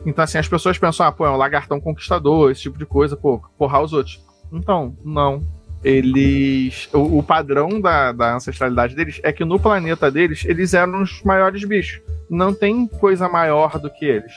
Então, 0.05 0.23
assim, 0.23 0.37
as 0.37 0.47
pessoas 0.47 0.77
pensam, 0.77 1.05
ah, 1.05 1.11
pô, 1.11 1.25
é 1.25 1.31
um 1.31 1.35
lagartão 1.35 1.81
conquistador, 1.81 2.51
esse 2.51 2.61
tipo 2.61 2.77
de 2.77 2.85
coisa, 2.85 3.17
pô, 3.17 3.41
porrar 3.57 3.81
os 3.81 3.91
outros. 3.91 4.23
Então, 4.51 4.95
não. 5.03 5.41
Eles. 5.83 6.89
O, 6.93 7.19
o 7.19 7.23
padrão 7.23 7.79
da, 7.79 8.11
da 8.11 8.35
ancestralidade 8.35 8.95
deles 8.95 9.19
é 9.23 9.31
que 9.31 9.45
no 9.45 9.59
planeta 9.59 10.11
deles, 10.11 10.43
eles 10.45 10.73
eram 10.73 11.01
os 11.01 11.21
maiores 11.23 11.63
bichos. 11.63 12.01
Não 12.29 12.53
tem 12.53 12.87
coisa 12.87 13.29
maior 13.29 13.79
do 13.79 13.89
que 13.89 14.05
eles. 14.05 14.33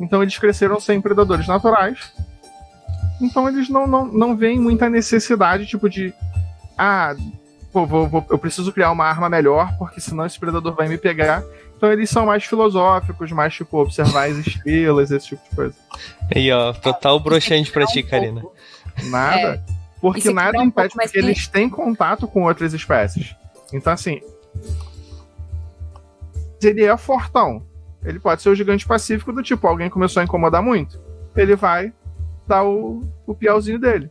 Então, 0.00 0.22
eles 0.22 0.38
cresceram 0.38 0.80
sem 0.80 1.00
predadores 1.00 1.46
naturais. 1.46 2.12
Então, 3.20 3.48
eles 3.48 3.68
não, 3.68 3.86
não, 3.86 4.06
não 4.06 4.36
veem 4.36 4.58
muita 4.58 4.88
necessidade, 4.88 5.66
tipo, 5.66 5.88
de. 5.88 6.14
Ah, 6.76 7.14
pô, 7.72 7.84
vou, 7.84 8.08
vou, 8.08 8.26
eu 8.30 8.38
preciso 8.38 8.72
criar 8.72 8.90
uma 8.90 9.04
arma 9.04 9.28
melhor, 9.28 9.76
porque 9.78 10.00
senão 10.00 10.24
esse 10.24 10.38
predador 10.38 10.74
vai 10.74 10.88
me 10.88 10.98
pegar. 10.98 11.42
Então 11.76 11.92
eles 11.92 12.10
são 12.10 12.26
mais 12.26 12.44
filosóficos, 12.44 13.30
mais 13.30 13.54
tipo, 13.54 13.78
observar 13.78 14.28
as 14.28 14.36
estrelas, 14.38 15.12
esse 15.12 15.28
tipo 15.28 15.48
de 15.48 15.54
coisa. 15.54 15.74
Aí, 16.34 16.50
ó, 16.50 16.72
total 16.72 17.20
broxante 17.20 17.70
pra 17.70 17.86
ti, 17.86 18.02
Karina. 18.02 18.42
Nada. 19.04 19.62
É. 19.68 19.77
Porque 20.00 20.32
nada 20.32 20.58
um 20.58 20.64
impede, 20.64 20.94
porque 20.94 21.20
de- 21.20 21.26
eles 21.26 21.48
têm 21.48 21.68
contato 21.68 22.26
com 22.28 22.44
outras 22.44 22.72
espécies. 22.72 23.34
Então, 23.72 23.92
assim. 23.92 24.20
Ele 26.62 26.84
é 26.84 26.96
fortão. 26.96 27.62
Ele 28.04 28.18
pode 28.18 28.42
ser 28.42 28.48
o 28.48 28.54
gigante 28.54 28.86
pacífico 28.86 29.32
do 29.32 29.42
tipo, 29.42 29.66
alguém 29.66 29.90
começou 29.90 30.20
a 30.20 30.24
incomodar 30.24 30.62
muito. 30.62 31.00
Ele 31.36 31.54
vai 31.56 31.92
dar 32.46 32.64
o, 32.64 33.02
o 33.26 33.34
piauzinho 33.34 33.78
dele. 33.78 34.10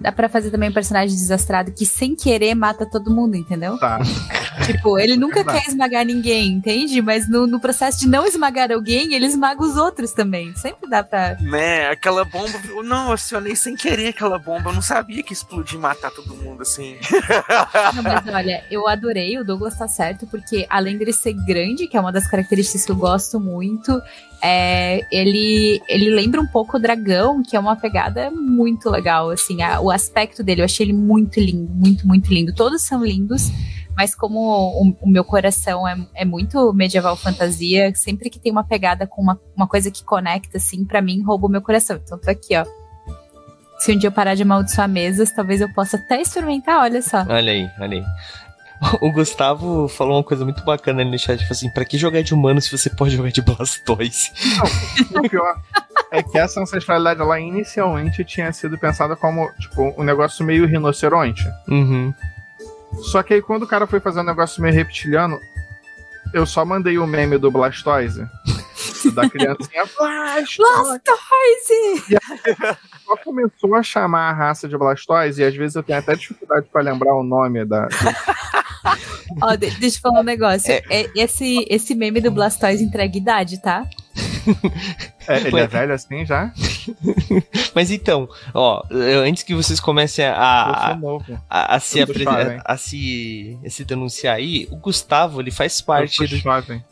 Dá 0.00 0.10
pra 0.10 0.28
fazer 0.28 0.50
também 0.50 0.70
um 0.70 0.72
personagem 0.72 1.14
desastrado 1.16 1.72
que 1.72 1.86
sem 1.86 2.16
querer 2.16 2.54
mata 2.54 2.84
todo 2.88 3.14
mundo, 3.14 3.36
entendeu? 3.36 3.78
Tá. 3.78 3.98
Tipo, 4.66 4.98
ele 4.98 5.16
nunca 5.16 5.44
quer 5.44 5.66
esmagar 5.68 6.04
ninguém, 6.04 6.48
entende? 6.52 7.00
Mas 7.00 7.28
no, 7.28 7.46
no 7.46 7.58
processo 7.60 8.00
de 8.00 8.08
não 8.08 8.26
esmagar 8.26 8.70
alguém, 8.72 9.14
ele 9.14 9.26
esmaga 9.26 9.62
os 9.62 9.76
outros 9.76 10.12
também. 10.12 10.54
Sempre 10.56 10.88
dá 10.88 11.02
pra. 11.02 11.36
Né, 11.40 11.88
aquela 11.88 12.24
bomba. 12.24 12.58
eu 12.68 12.82
Não, 12.82 13.12
acionei 13.12 13.56
sem 13.56 13.74
querer 13.76 14.08
aquela 14.08 14.38
bomba. 14.38 14.70
Eu 14.70 14.74
não 14.74 14.82
sabia 14.82 15.22
que 15.22 15.32
explodir 15.32 15.76
e 15.76 15.78
matar 15.78 16.10
todo 16.10 16.34
mundo 16.34 16.62
assim. 16.62 16.96
Não, 17.94 18.02
mas 18.02 18.26
olha, 18.34 18.64
eu 18.70 18.86
adorei, 18.88 19.38
o 19.38 19.44
Douglas 19.44 19.76
tá 19.76 19.88
certo, 19.88 20.26
porque 20.26 20.66
além 20.68 20.96
dele 20.98 21.12
ser 21.12 21.32
grande, 21.32 21.86
que 21.86 21.96
é 21.96 22.00
uma 22.00 22.12
das 22.12 22.26
características 22.26 22.84
que 22.84 22.92
eu 22.92 22.96
gosto 22.96 23.38
muito, 23.40 24.00
é, 24.42 25.00
ele, 25.10 25.80
ele 25.88 26.10
lembra 26.10 26.40
um 26.40 26.46
pouco 26.46 26.76
o 26.76 26.80
dragão, 26.80 27.42
que 27.42 27.56
é 27.56 27.60
uma 27.60 27.76
pegada 27.76 28.30
muito 28.30 28.90
legal, 28.90 29.30
assim, 29.30 29.62
a- 29.62 29.80
o 29.80 29.90
aspecto 29.90 30.42
dele, 30.42 30.60
eu 30.60 30.64
achei 30.64 30.84
ele 30.86 30.92
muito 30.92 31.38
lindo, 31.40 31.70
muito, 31.72 32.06
muito 32.06 32.32
lindo. 32.32 32.52
Todos 32.54 32.82
são 32.82 33.04
lindos, 33.04 33.50
mas 33.96 34.14
como 34.14 34.38
o, 34.40 34.96
o 35.00 35.08
meu 35.08 35.24
coração 35.24 35.86
é, 35.86 35.96
é 36.14 36.24
muito 36.24 36.72
medieval 36.72 37.16
fantasia, 37.16 37.92
sempre 37.94 38.30
que 38.30 38.38
tem 38.38 38.52
uma 38.52 38.64
pegada 38.64 39.06
com 39.06 39.22
uma, 39.22 39.40
uma 39.56 39.66
coisa 39.66 39.90
que 39.90 40.04
conecta, 40.04 40.58
assim, 40.58 40.84
pra 40.84 41.02
mim, 41.02 41.22
rouba 41.22 41.46
o 41.46 41.50
meu 41.50 41.62
coração. 41.62 42.00
Então 42.02 42.18
tô 42.18 42.30
aqui, 42.30 42.56
ó. 42.56 42.64
Se 43.78 43.92
um 43.92 43.98
dia 43.98 44.08
eu 44.08 44.12
parar 44.12 44.34
de 44.34 44.42
amaldiçoar 44.42 44.88
mesas, 44.88 45.32
talvez 45.32 45.60
eu 45.60 45.68
possa 45.72 45.96
até 45.96 46.20
experimentar, 46.20 46.80
olha 46.80 47.02
só. 47.02 47.24
Olha 47.28 47.52
aí, 47.52 47.68
olha 47.80 47.98
aí. 47.98 48.04
O 49.00 49.12
Gustavo 49.12 49.86
falou 49.88 50.16
uma 50.16 50.24
coisa 50.24 50.44
muito 50.44 50.64
bacana 50.64 51.02
ali 51.02 51.10
no 51.10 51.18
chat, 51.18 51.38
tipo 51.38 51.52
assim, 51.52 51.70
pra 51.70 51.84
que 51.84 51.96
jogar 51.96 52.22
de 52.22 52.34
humano 52.34 52.60
se 52.60 52.76
você 52.76 52.90
pode 52.90 53.16
jogar 53.16 53.30
de 53.30 53.40
Blastoise? 53.40 54.32
O 55.14 55.28
pior 55.28 55.60
é 56.10 56.22
que 56.22 56.36
essa 56.36 56.60
ancestralidade, 56.60 57.20
ela 57.20 57.40
inicialmente 57.40 58.24
tinha 58.24 58.52
sido 58.52 58.76
pensada 58.76 59.14
como, 59.14 59.50
tipo, 59.58 59.94
um 59.96 60.02
negócio 60.02 60.44
meio 60.44 60.66
rinoceronte. 60.66 61.48
Uhum. 61.68 62.12
Só 63.00 63.22
que 63.22 63.34
aí 63.34 63.42
quando 63.42 63.62
o 63.64 63.66
cara 63.66 63.86
foi 63.86 64.00
fazer 64.00 64.20
um 64.20 64.24
negócio 64.24 64.62
meio 64.62 64.74
reptiliano, 64.74 65.38
eu 66.32 66.46
só 66.46 66.64
mandei 66.64 66.98
o 66.98 67.06
meme 67.06 67.38
do 67.38 67.50
Blastoise. 67.50 68.26
da 69.14 69.28
criancinha 69.28 69.84
Blastoise! 69.98 70.56
Blastoise! 70.58 72.18
Só 73.04 73.16
começou 73.16 73.74
a 73.74 73.82
chamar 73.82 74.30
a 74.30 74.32
raça 74.32 74.68
de 74.68 74.76
Blastoise 74.78 75.42
e 75.42 75.44
às 75.44 75.54
vezes 75.54 75.74
eu 75.76 75.82
tenho 75.82 75.98
até 75.98 76.14
dificuldade 76.14 76.66
pra 76.72 76.82
lembrar 76.82 77.14
o 77.16 77.22
nome 77.24 77.64
da. 77.64 77.88
Ó, 79.42 79.54
de- 79.56 79.70
deixa 79.72 79.96
eu 79.98 80.00
falar 80.00 80.20
um 80.20 80.24
negócio. 80.24 80.72
É, 80.72 81.10
esse, 81.16 81.66
esse 81.68 81.94
meme 81.94 82.20
do 82.20 82.30
Blastoise 82.30 82.82
entrega 82.84 83.16
idade, 83.16 83.60
tá? 83.60 83.84
É, 85.28 85.36
ele 85.38 85.54
Ué. 85.54 85.62
é 85.62 85.66
velho 85.66 85.94
assim 85.94 86.26
já? 86.26 86.52
Mas 87.74 87.90
então, 87.90 88.28
ó, 88.52 88.82
antes 88.90 89.42
que 89.42 89.54
vocês 89.54 89.78
comecem 89.78 90.24
a, 90.24 90.32
a, 90.34 90.92
a, 91.48 91.76
a 91.76 91.80
se, 91.80 92.00
a, 92.02 92.06
se, 92.76 93.58
a 93.64 93.70
se 93.70 93.84
denunciar 93.84 94.36
aí, 94.36 94.66
o 94.70 94.76
Gustavo, 94.76 95.40
ele 95.40 95.50
faz 95.50 95.80
parte 95.80 96.26
do, 96.26 96.36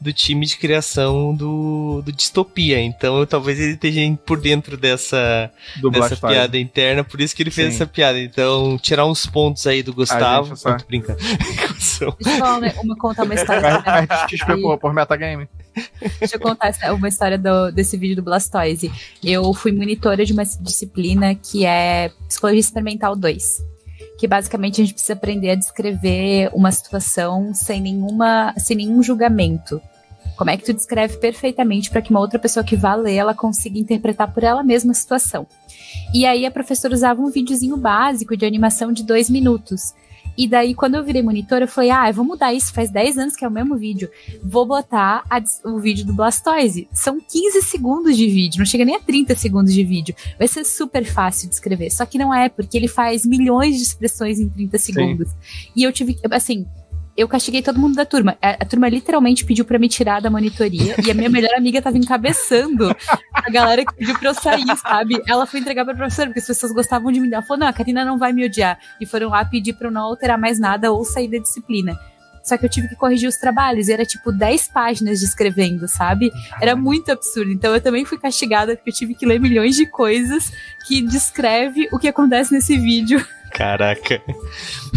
do 0.01 0.13
time 0.13 0.47
de 0.47 0.57
criação 0.57 1.35
do, 1.35 2.03
do 2.05 2.13
Distopia, 2.13 2.81
então 2.81 3.19
eu, 3.19 3.27
talvez 3.27 3.59
ele 3.59 3.73
esteja 3.73 4.01
por 4.25 4.41
dentro 4.41 4.77
dessa, 4.77 5.51
Do 5.81 5.91
dessa 5.91 6.17
piada 6.17 6.57
interna, 6.59 7.03
por 7.03 7.21
isso 7.21 7.35
que 7.35 7.43
ele 7.43 7.51
fez 7.51 7.71
Sim. 7.71 7.75
essa 7.77 7.87
piada. 7.87 8.19
Então, 8.21 8.79
tirar 8.79 9.07
uns 9.07 9.27
pontos 9.27 9.67
aí 9.67 9.83
do 9.83 9.93
Gustavo. 9.93 10.49
gente, 10.49 10.59
só- 10.61 10.77
tô 10.77 10.85
brincando. 10.87 11.19
Deixa 12.01 12.05
eu 12.05 12.17
falar 12.39 12.59
uma, 12.59 12.73
uma- 12.83 12.97
contar 12.97 13.25
uma 13.25 13.35
história. 13.35 13.83
Mas, 13.85 14.07
mas 14.09 14.79
por 14.81 14.93
metagame. 14.95 15.49
Deixa 16.19 16.37
eu 16.37 16.41
contar 16.41 16.73
uma 16.93 17.09
história 17.09 17.39
do- 17.39 17.71
desse 17.71 17.97
vídeo 17.97 18.17
do 18.17 18.23
Blastoise. 18.23 18.91
Eu 19.23 19.53
fui 19.55 19.73
monitora 19.73 20.25
de 20.25 20.33
uma 20.33 20.45
disciplina 20.45 21.35
que 21.35 21.65
é 21.65 22.11
Psicologia 22.29 22.61
Experimental 22.61 23.15
2. 23.15 23.63
Que 24.19 24.27
basicamente 24.27 24.81
a 24.81 24.85
gente 24.85 24.93
precisa 24.95 25.15
aprender 25.15 25.51
a 25.51 25.55
descrever 25.55 26.51
uma 26.53 26.71
situação 26.73 27.55
sem, 27.55 27.81
nenhuma, 27.81 28.53
sem 28.59 28.77
nenhum 28.77 29.03
julgamento. 29.03 29.81
Como 30.37 30.51
é 30.51 30.57
que 30.57 30.65
tu 30.65 30.73
descreve 30.73 31.19
perfeitamente 31.19 31.91
para 31.91 32.01
que 32.01 32.11
uma 32.11 32.21
outra 32.21 32.39
pessoa 32.39 32.65
que 32.65 32.77
vá 32.77 32.95
ler 32.95 33.15
ela 33.15 33.35
consiga 33.35 33.79
interpretar 33.79 34.33
por 34.33 34.43
ela 34.43 34.63
mesma 34.63 34.93
a 34.93 34.95
situação. 34.95 35.47
E 36.15 36.25
aí 36.27 36.47
a 36.47 36.51
professora 36.51 36.95
usava 36.95 37.21
um 37.21 37.31
videozinho 37.31 37.77
básico 37.77 38.37
de 38.37 38.45
animação 38.47 38.93
de 38.93 39.03
dois 39.03 39.29
minutos. 39.29 39.95
E 40.37 40.49
daí, 40.49 40.75
quando 40.75 40.95
eu 40.95 41.05
virei 41.05 41.23
monitora, 41.23 41.65
eu 41.65 41.69
falei: 41.69 41.91
ah, 41.91 42.09
eu 42.09 42.15
vou 42.15 42.25
mudar 42.25 42.53
isso, 42.53 42.73
faz 42.73 42.91
10 42.91 43.19
anos 43.19 43.37
que 43.37 43.45
é 43.45 43.49
o 43.49 43.51
mesmo 43.51 43.77
vídeo 43.77 44.11
vou 44.43 44.67
botar 44.67 45.25
a 45.29 45.41
o 45.65 45.79
vídeo 45.79 46.05
do 46.05 46.13
Blastoise. 46.13 46.89
São 46.93 47.21
15 47.21 47.63
segundos 47.63 48.17
de 48.17 48.29
vídeo, 48.29 48.59
não 48.59 48.67
chega 48.67 48.85
nem 48.85 48.97
a 48.97 49.01
30 49.01 49.35
segundos 49.35 49.73
de 49.73 49.85
vídeo. 49.85 50.15
Vai 50.39 50.49
ser 50.49 50.65
super 50.65 51.05
fácil 51.05 51.49
de 51.49 51.55
escrever. 51.55 51.91
Só 51.91 52.05
que 52.05 52.19
não 52.19 52.35
é, 52.35 52.49
porque 52.49 52.77
ele 52.77 52.89
faz 52.89 53.25
milhões 53.25 53.77
de 53.77 53.83
expressões 53.83 54.39
em 54.39 54.49
30 54.49 54.79
segundos. 54.79 55.31
E 55.75 55.83
eu 55.83 55.93
tive, 55.93 56.19
assim, 56.31 56.67
eu 57.17 57.29
castiguei 57.29 57.63
todo 57.63 57.79
mundo 57.79 57.95
da 57.95 58.05
turma. 58.05 58.37
A, 58.41 58.51
a 58.51 58.65
turma 58.65 58.89
literalmente 58.89 59.45
pediu 59.45 59.65
pra 59.65 59.79
me 59.79 59.89
tirar 59.89 60.21
da 60.21 60.31
monitoria 60.31 60.95
e 61.05 61.11
a 61.11 61.15
minha 61.15 61.29
melhor 61.29 61.55
amiga 61.55 61.83
tava 61.83 61.99
encabeçando 61.99 62.95
a 63.35 63.51
galera 63.51 63.85
que 63.85 63.95
pediu 63.95 64.19
pra 64.19 64.31
eu 64.31 64.35
sair, 64.35 64.65
sabe? 64.77 65.23
Ela 65.27 65.47
foi 65.47 65.61
entregar 65.61 65.85
pra 65.85 65.95
professora, 65.95 66.29
porque 66.29 66.41
as 66.41 66.47
pessoas 66.47 66.73
gostavam 66.73 67.11
de 67.13 67.21
mim. 67.21 67.31
Ela 67.33 67.43
falou: 67.43 67.61
não, 67.61 67.67
a 67.67 67.73
Karina 67.73 68.05
não 68.05 68.19
vai 68.19 68.33
me 68.33 68.45
odiar. 68.45 68.79
E 69.01 69.07
foram 69.07 69.31
lá 69.31 69.45
pedir 69.45 69.75
pra 69.75 69.89
eu 69.89 69.93
não 69.93 70.03
alterar 70.03 70.39
mais 70.39 70.59
nada 70.59 70.93
ou 70.93 71.05
sair 71.05 71.29
da 71.29 71.39
disciplina. 71.39 71.99
Só 72.43 72.57
que 72.57 72.65
eu 72.65 72.71
tive 72.71 72.89
que 72.89 72.97
corrigir 72.97 73.29
os 73.29 73.37
trabalhos, 73.37 73.89
e 73.89 73.93
era 73.93 74.05
tipo 74.05 74.33
10 74.33 74.69
páginas 74.69 75.21
de 75.21 75.27
escrevendo, 75.27 75.87
sabe? 75.87 76.33
Era 76.61 76.75
muito 76.75 77.13
absurdo. 77.13 77.51
Então 77.51 77.75
eu 77.75 77.81
também 77.81 78.05
fui 78.05 78.19
castigada 78.19 78.75
porque 78.75 78.91
eu 78.91 78.95
tive 78.95 79.15
que 79.15 79.27
ler 79.27 79.39
milhões 79.39 79.77
de 79.77 79.87
coisas 79.87 80.51
que 80.87 81.03
descreve 81.03 81.89
o 81.93 81.99
que 81.99 82.09
acontece 82.09 82.53
nesse 82.53 82.79
vídeo. 82.79 83.25
Caraca, 83.53 84.23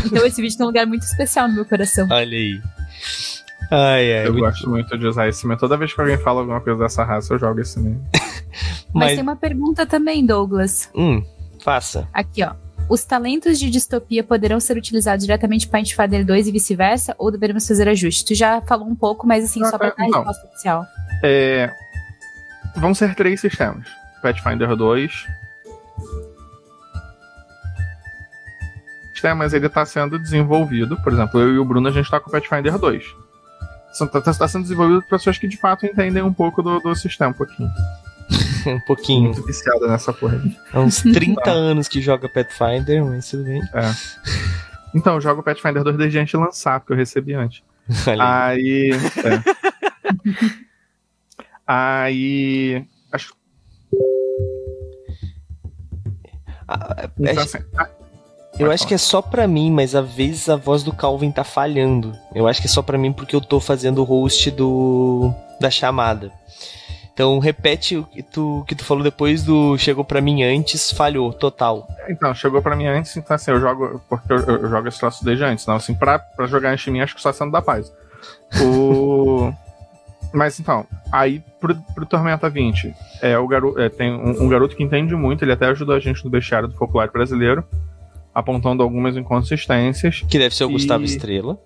Então 0.05 0.25
esse 0.25 0.41
vídeo 0.41 0.57
tem 0.57 0.65
um 0.65 0.69
lugar 0.69 0.85
muito 0.85 1.03
especial 1.03 1.47
no 1.47 1.55
meu 1.55 1.65
coração. 1.65 2.07
olha 2.09 2.37
aí. 2.37 2.61
Ai, 3.71 4.13
ai, 4.19 4.27
Eu 4.27 4.33
muito- 4.33 4.45
gosto 4.45 4.69
muito 4.69 4.97
de 4.97 5.07
usar 5.07 5.27
esse 5.27 5.47
meme. 5.47 5.59
Toda 5.59 5.77
vez 5.77 5.93
que 5.93 5.99
alguém 5.99 6.17
fala 6.17 6.41
alguma 6.41 6.61
coisa 6.61 6.79
dessa 6.79 7.03
raça, 7.03 7.33
eu 7.33 7.39
jogo 7.39 7.59
esse 7.61 7.79
meme. 7.79 7.99
Mas, 8.93 9.07
Mas, 9.07 9.11
tem 9.13 9.21
uma 9.23 9.35
pergunta 9.35 9.85
também, 9.85 10.23
Douglas. 10.25 10.89
hum, 10.93 11.23
faça. 11.63 12.07
Aqui, 12.13 12.43
ó. 12.43 12.53
Os 12.89 13.03
talentos 13.05 13.57
de 13.57 13.69
distopia 13.71 14.23
poderão 14.23 14.59
ser 14.59 14.77
utilizados 14.77 15.25
diretamente 15.25 15.67
para 15.67 15.79
Pathfinder 15.79 16.25
2 16.25 16.47
e 16.47 16.51
vice-versa, 16.51 17.15
ou 17.17 17.31
deveremos 17.31 17.65
fazer 17.67 17.87
ajustes? 17.87 18.23
Tu 18.23 18.35
já 18.35 18.61
falou 18.61 18.85
um 18.87 18.93
pouco, 18.95 19.25
mas 19.25 19.45
assim, 19.45 19.63
Ah, 19.63 19.69
só 19.69 19.77
para 19.77 19.89
dar 19.89 20.03
a 20.03 20.07
não. 20.07 20.17
resposta 20.19 20.47
oficial. 20.47 20.85
É, 21.23 21.71
vão 22.75 22.93
ser 22.93 23.15
três 23.15 23.39
sistemas: 23.39 23.87
Pathfinder 24.21 24.75
2. 24.75 25.25
Sistemas 29.23 29.53
ele 29.53 29.67
está 29.67 29.85
sendo 29.85 30.19
desenvolvido. 30.19 30.97
Por 30.97 31.13
exemplo, 31.13 31.39
eu 31.39 31.53
e 31.53 31.57
o 31.57 31.63
Bruno 31.63 31.87
a 31.87 31.91
gente 31.91 32.03
está 32.03 32.19
com 32.19 32.27
o 32.27 32.31
Pathfinder 32.31 32.77
2. 32.77 33.15
Está 34.27 34.49
sendo 34.49 34.63
desenvolvido 34.63 35.01
por 35.03 35.11
pessoas 35.11 35.37
que 35.37 35.47
de 35.47 35.55
fato 35.55 35.85
entendem 35.85 36.21
um 36.21 36.33
pouco 36.33 36.61
do, 36.61 36.77
do 36.81 36.93
sistema 36.93 37.31
um 37.31 37.33
pouquinho. 37.33 37.71
Um 38.65 38.79
pouquinho. 38.79 39.23
Muito 39.25 39.45
viciada 39.45 39.85
nessa 39.87 40.13
porra. 40.13 40.41
Há 40.71 40.79
uns 40.79 41.01
30 41.01 41.51
anos 41.51 41.89
que 41.89 42.01
joga 42.01 42.29
Pathfinder, 42.29 43.03
mas 43.03 43.29
tudo 43.29 43.43
bem. 43.43 43.61
Então, 44.95 45.15
eu 45.15 45.21
jogo 45.21 45.41
o 45.41 45.43
Pathfinder 45.43 45.83
2 45.83 45.97
desde 45.97 46.17
antes 46.19 46.31
de 46.31 46.37
lançar, 46.37 46.79
porque 46.79 46.93
eu 46.93 46.97
recebi 46.97 47.33
antes. 47.33 47.61
Olha 48.07 48.45
aí. 48.45 48.91
Aí. 48.93 48.99
é. 49.25 49.43
Aí. 51.67 52.85
Acho 53.11 53.33
Ah, 56.65 57.09
então, 57.19 57.33
é- 57.33 57.37
assim, 57.43 57.59
ah, 57.77 57.89
eu 58.59 58.71
acho 58.71 58.87
que 58.87 58.93
é 58.93 58.97
só 58.97 59.21
pra 59.21 59.47
mim, 59.47 59.71
mas 59.71 59.95
às 59.95 60.09
vezes 60.11 60.49
a 60.49 60.55
voz 60.55 60.83
do 60.83 60.93
Calvin 60.93 61.31
tá 61.31 61.43
falhando. 61.43 62.13
Eu 62.33 62.47
acho 62.47 62.61
que 62.61 62.67
é 62.67 62.69
só 62.69 62.81
pra 62.81 62.97
mim 62.97 63.11
porque 63.11 63.35
eu 63.35 63.41
tô 63.41 63.59
fazendo 63.59 63.99
o 63.99 64.03
host 64.03 64.51
do 64.51 65.33
da 65.59 65.69
chamada. 65.69 66.31
Então 67.13 67.37
repete 67.37 67.95
o 67.95 68.03
que 68.03 68.23
tu, 68.23 68.65
que 68.67 68.73
tu 68.73 68.83
falou 68.83 69.03
depois 69.03 69.43
do 69.43 69.77
chegou 69.77 70.03
pra 70.03 70.19
mim 70.19 70.43
antes, 70.43 70.91
falhou, 70.91 71.31
total. 71.31 71.87
Então, 72.09 72.33
chegou 72.33 72.61
pra 72.61 72.75
mim 72.75 72.87
antes, 72.87 73.15
então 73.15 73.35
assim, 73.35 73.51
eu 73.51 73.59
jogo. 73.59 74.01
Porque 74.09 74.33
eu, 74.33 74.37
eu 74.37 74.69
jogo 74.69 74.87
esse 74.87 74.99
troço 74.99 75.23
desde 75.23 75.43
antes. 75.43 75.65
Não, 75.67 75.75
assim, 75.75 75.93
pra, 75.93 76.17
pra 76.17 76.47
jogar 76.47 76.71
antes 76.71 76.83
de 76.83 76.91
mim, 76.91 77.01
acho 77.01 77.15
que 77.15 77.21
só 77.21 77.31
sendo 77.31 77.51
da 77.51 77.61
paz. 77.61 77.93
O. 78.61 79.53
Mas 80.33 80.59
então, 80.59 80.87
aí 81.11 81.43
pro, 81.59 81.75
pro 81.93 82.07
Tormenta 82.07 82.49
20, 82.49 82.91
é, 83.21 83.37
o 83.37 83.47
garo, 83.47 83.79
é, 83.79 83.87
tem 83.87 84.11
um, 84.11 84.45
um 84.45 84.49
garoto 84.49 84.75
que 84.75 84.83
entende 84.83 85.15
muito, 85.15 85.45
ele 85.45 85.51
até 85.51 85.67
ajudou 85.67 85.93
a 85.93 85.99
gente 85.99 86.25
no 86.25 86.31
bestiário 86.31 86.67
do 86.67 86.75
folclore 86.75 87.11
brasileiro, 87.11 87.63
apontando 88.33 88.81
algumas 88.83 89.15
inconsistências. 89.17 90.23
Que 90.29 90.37
deve 90.39 90.55
ser 90.55 90.65
o 90.65 90.69
E- 90.69 90.73
Gustavo 90.73 91.03
Estrela. 91.03 91.57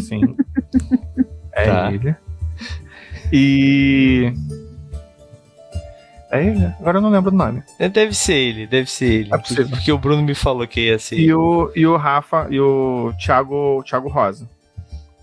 Sim. 0.00 0.36
é 1.52 1.64
Tá. 1.66 1.92
ele. 1.92 2.16
E. 3.32 4.32
É 6.30 6.42
ele? 6.46 6.64
Agora 6.80 6.96
eu 6.98 7.02
não 7.02 7.10
lembro 7.10 7.30
do 7.30 7.36
nome. 7.36 7.62
É, 7.78 7.88
Deve 7.90 8.14
ser 8.14 8.34
ele, 8.34 8.66
deve 8.66 8.90
ser 8.90 9.04
ele. 9.20 9.34
É 9.34 9.36
possível. 9.38 9.68
porque 9.68 9.92
o 9.92 9.98
Bruno 9.98 10.22
me 10.22 10.34
falou 10.34 10.66
que 10.66 10.80
ia 10.86 10.98
ser 10.98 11.18
E 11.18 11.32
o, 11.34 11.70
e 11.76 11.86
o 11.86 11.96
Rafa 11.96 12.46
e 12.50 12.58
o 12.58 13.12
Thiago, 13.22 13.82
Thiago 13.86 14.08
Rosa. 14.08 14.48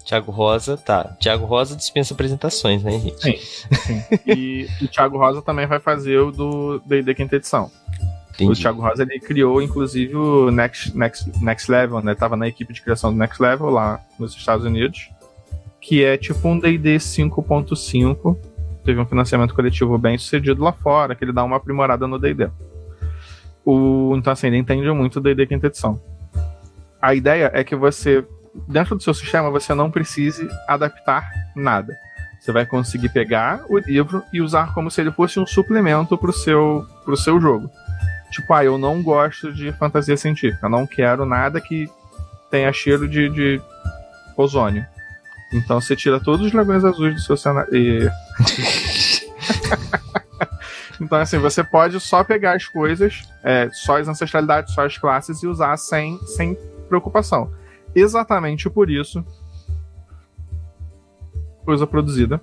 Thiago 0.06 0.32
Rosa, 0.32 0.78
tá. 0.78 1.04
Thiago 1.20 1.46
Rosa 1.46 1.76
dispensa 1.76 2.14
apresentações, 2.14 2.84
né, 2.84 2.92
gente? 3.00 3.20
Sim. 3.22 3.38
Sim. 3.76 4.04
E 4.26 4.68
o 4.82 4.88
Thiago 4.88 5.18
Rosa 5.18 5.42
também 5.42 5.66
vai 5.68 5.80
fazer 5.80 6.18
o 6.20 6.32
do 6.32 6.80
D&D 6.86 7.14
quinta 7.16 7.36
edição. 7.36 7.72
O 8.42 8.46
Entendi. 8.46 8.62
Thiago 8.62 8.82
Rosa 8.82 9.04
ele 9.04 9.20
criou, 9.20 9.62
inclusive, 9.62 10.16
o 10.16 10.52
Next, 10.52 10.98
Next, 10.98 11.32
Next 11.44 11.72
Level, 11.72 12.02
né? 12.02 12.16
Tava 12.16 12.36
na 12.36 12.48
equipe 12.48 12.74
de 12.74 12.82
criação 12.82 13.12
do 13.12 13.18
Next 13.18 13.42
Level 13.42 13.70
lá 13.70 14.00
nos 14.18 14.36
Estados 14.36 14.66
Unidos. 14.66 15.10
Que 15.82 16.04
é 16.04 16.18
tipo 16.18 16.48
um 16.48 16.60
D&D 16.60 16.98
5.5. 16.98 18.38
Teve 18.84 19.00
um 19.00 19.06
financiamento 19.06 19.54
coletivo 19.54 19.98
bem 19.98 20.18
sucedido 20.18 20.64
lá 20.64 20.72
fora, 20.72 21.16
que 21.16 21.24
ele 21.24 21.32
dá 21.32 21.44
uma 21.44 21.58
aprimorada 21.58 22.08
no 22.08 22.20
D&D. 22.20 22.50
O, 23.66 24.16
então, 24.18 24.34
assim, 24.34 24.48
ele 24.48 24.58
entende 24.58 24.90
muito 24.92 25.18
o 25.18 25.22
D&D 25.22 25.46
quinta 25.46 25.68
edição. 25.68 26.02
A 27.02 27.14
ideia 27.14 27.52
é 27.54 27.64
que 27.64 27.76
você, 27.76 28.26
dentro 28.68 28.96
do 28.96 29.04
seu 29.04 29.14
sistema, 29.14 29.50
você 29.50 29.74
não 29.74 29.92
precise 29.92 30.50
adaptar 30.68 31.30
nada. 31.56 31.96
Você 32.40 32.52
vai 32.52 32.66
conseguir 32.66 33.10
pegar 33.10 33.64
o 33.70 33.78
livro 33.78 34.24
e 34.32 34.42
usar 34.42 34.74
como 34.74 34.90
se 34.90 35.02
ele 35.02 35.12
fosse 35.12 35.40
um 35.40 35.46
suplemento 35.46 36.18
pro 36.18 36.32
seu, 36.32 36.86
pro 37.04 37.18
seu 37.18 37.40
jogo. 37.40 37.70
Tipo, 38.32 38.54
ah, 38.54 38.64
eu 38.64 38.78
não 38.78 39.02
gosto 39.02 39.52
de 39.52 39.72
fantasia 39.74 40.16
científica, 40.16 40.70
não 40.70 40.86
quero 40.86 41.26
nada 41.26 41.60
que 41.60 41.90
tenha 42.50 42.72
cheiro 42.72 43.08
de, 43.08 43.30
de 43.30 43.62
ozônio. 44.38 44.86
Então 45.52 45.82
você 45.82 45.96
tira 45.96 46.20
todos 46.20 46.46
os 46.46 46.52
dragões 46.52 46.86
azuis 46.86 47.16
do 47.16 47.22
seu 47.22 47.36
cenário. 47.36 47.76
E... 47.76 48.10
então, 51.02 51.18
assim, 51.18 51.40
você 51.40 51.64
pode 51.64 52.00
só 52.00 52.24
pegar 52.24 52.56
as 52.56 52.66
coisas, 52.66 53.28
é, 53.44 53.70
só 53.72 54.00
as 54.00 54.08
ancestralidades, 54.08 54.74
só 54.74 54.86
as 54.86 54.98
classes 54.98 55.42
e 55.42 55.48
usar 55.48 55.76
sem, 55.78 56.20
sem 56.20 56.56
preocupação. 56.88 57.52
Exatamente 57.96 58.70
por 58.70 58.90
isso. 58.90 59.26
Coisa 61.66 61.88
produzida. 61.88 62.40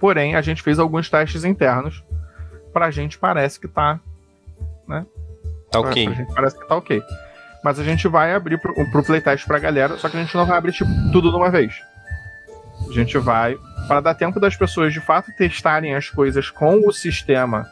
Porém, 0.00 0.34
a 0.34 0.40
gente 0.40 0.62
fez 0.62 0.78
alguns 0.78 1.10
testes 1.10 1.44
internos. 1.44 2.02
Pra 2.72 2.90
gente 2.90 3.18
parece 3.18 3.60
que 3.60 3.68
tá 3.68 4.00
Tá 5.70 5.80
ok. 5.80 6.04
Pra 6.06 6.14
gente 6.14 6.34
parece 6.34 6.58
que 6.58 6.66
tá 6.66 6.76
ok. 6.76 7.02
Mas 7.62 7.78
a 7.78 7.84
gente 7.84 8.06
vai 8.08 8.34
abrir 8.34 8.58
pro, 8.58 8.72
pro 8.90 9.02
playtest 9.02 9.46
pra 9.46 9.58
galera, 9.58 9.96
só 9.96 10.08
que 10.08 10.16
a 10.16 10.20
gente 10.20 10.34
não 10.34 10.46
vai 10.46 10.56
abrir 10.56 10.72
tipo, 10.72 10.90
tudo 11.12 11.30
de 11.30 11.36
uma 11.36 11.50
vez. 11.50 11.74
A 12.88 12.92
gente 12.92 13.18
vai, 13.18 13.56
para 13.86 14.00
dar 14.00 14.14
tempo 14.14 14.38
das 14.38 14.56
pessoas 14.56 14.92
de 14.92 15.00
fato 15.00 15.32
testarem 15.36 15.94
as 15.94 16.08
coisas 16.08 16.50
com 16.50 16.86
o 16.86 16.92
sistema. 16.92 17.66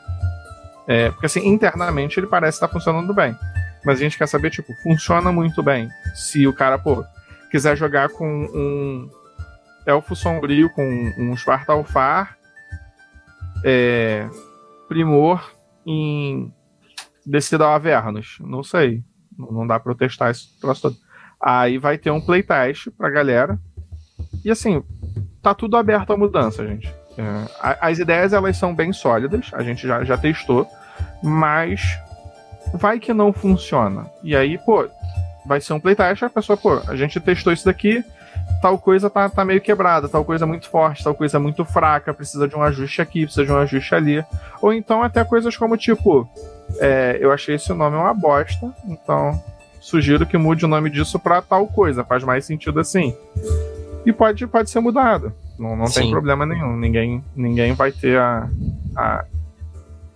É, 0.86 1.10
porque 1.10 1.26
assim, 1.26 1.46
internamente 1.46 2.18
ele 2.18 2.26
parece 2.26 2.56
estar 2.56 2.68
funcionando 2.68 3.14
bem. 3.14 3.36
Mas 3.84 3.98
a 3.98 4.02
gente 4.02 4.18
quer 4.18 4.26
saber, 4.26 4.50
tipo, 4.50 4.72
funciona 4.82 5.30
muito 5.30 5.62
bem. 5.62 5.88
Se 6.14 6.46
o 6.46 6.52
cara, 6.52 6.78
pô, 6.78 7.04
quiser 7.50 7.76
jogar 7.76 8.08
com 8.08 8.26
um 8.26 9.08
elfo 9.86 10.16
sombrio, 10.16 10.68
com 10.70 10.84
um 11.18 11.36
Svartalfar, 11.36 12.36
é, 13.64 14.28
primor 14.88 15.52
em 15.86 16.52
descida 17.26 17.64
ao 17.64 17.72
Avernus. 17.72 18.38
Não 18.40 18.62
sei. 18.62 19.02
Não 19.36 19.66
dá 19.66 19.78
pra 19.80 19.92
eu 19.92 19.96
testar 19.96 20.30
esse 20.30 20.58
troço 20.60 20.82
todo. 20.82 20.96
Aí 21.40 21.76
vai 21.76 21.98
ter 21.98 22.10
um 22.10 22.20
playtest 22.20 22.90
pra 22.96 23.10
galera. 23.10 23.58
E 24.44 24.50
assim, 24.50 24.82
tá 25.42 25.52
tudo 25.54 25.76
aberto 25.76 26.12
à 26.12 26.16
mudança, 26.16 26.66
gente. 26.66 26.92
É, 27.18 27.76
as 27.80 27.98
ideias 27.98 28.32
elas 28.32 28.56
são 28.56 28.74
bem 28.74 28.92
sólidas, 28.92 29.50
a 29.52 29.62
gente 29.62 29.86
já, 29.86 30.04
já 30.04 30.18
testou, 30.18 30.66
mas 31.22 31.98
vai 32.74 32.98
que 32.98 33.12
não 33.12 33.32
funciona. 33.32 34.06
E 34.22 34.36
aí, 34.36 34.58
pô, 34.58 34.88
vai 35.46 35.60
ser 35.60 35.72
um 35.72 35.80
playtest, 35.80 36.22
a 36.22 36.30
pessoa, 36.30 36.56
pô, 36.56 36.80
a 36.86 36.94
gente 36.94 37.18
testou 37.20 37.52
isso 37.52 37.64
daqui, 37.64 38.04
tal 38.66 38.76
coisa 38.76 39.08
tá, 39.08 39.28
tá 39.28 39.44
meio 39.44 39.60
quebrada, 39.60 40.08
tal 40.08 40.24
coisa 40.24 40.44
muito 40.44 40.68
forte, 40.68 41.04
tal 41.04 41.14
coisa 41.14 41.38
muito 41.38 41.64
fraca, 41.64 42.12
precisa 42.12 42.48
de 42.48 42.56
um 42.56 42.62
ajuste 42.62 43.00
aqui, 43.00 43.22
precisa 43.22 43.46
de 43.46 43.52
um 43.52 43.56
ajuste 43.56 43.94
ali. 43.94 44.24
Ou 44.60 44.72
então 44.72 45.04
até 45.04 45.22
coisas 45.24 45.56
como 45.56 45.76
tipo, 45.76 46.28
é, 46.80 47.16
eu 47.20 47.30
achei 47.30 47.54
esse 47.54 47.72
nome 47.72 47.96
uma 47.96 48.12
bosta, 48.12 48.74
então 48.88 49.40
sugiro 49.80 50.26
que 50.26 50.36
mude 50.36 50.64
o 50.64 50.68
nome 50.68 50.90
disso 50.90 51.16
pra 51.16 51.40
tal 51.40 51.68
coisa, 51.68 52.02
faz 52.02 52.24
mais 52.24 52.44
sentido 52.44 52.80
assim. 52.80 53.16
E 54.04 54.12
pode, 54.12 54.44
pode 54.48 54.68
ser 54.68 54.80
mudado, 54.80 55.32
não, 55.56 55.76
não 55.76 55.86
tem 55.86 56.10
problema 56.10 56.44
nenhum, 56.44 56.76
ninguém, 56.76 57.22
ninguém 57.36 57.72
vai 57.72 57.92
ter 57.92 58.18
a, 58.18 58.48
a, 58.96 59.24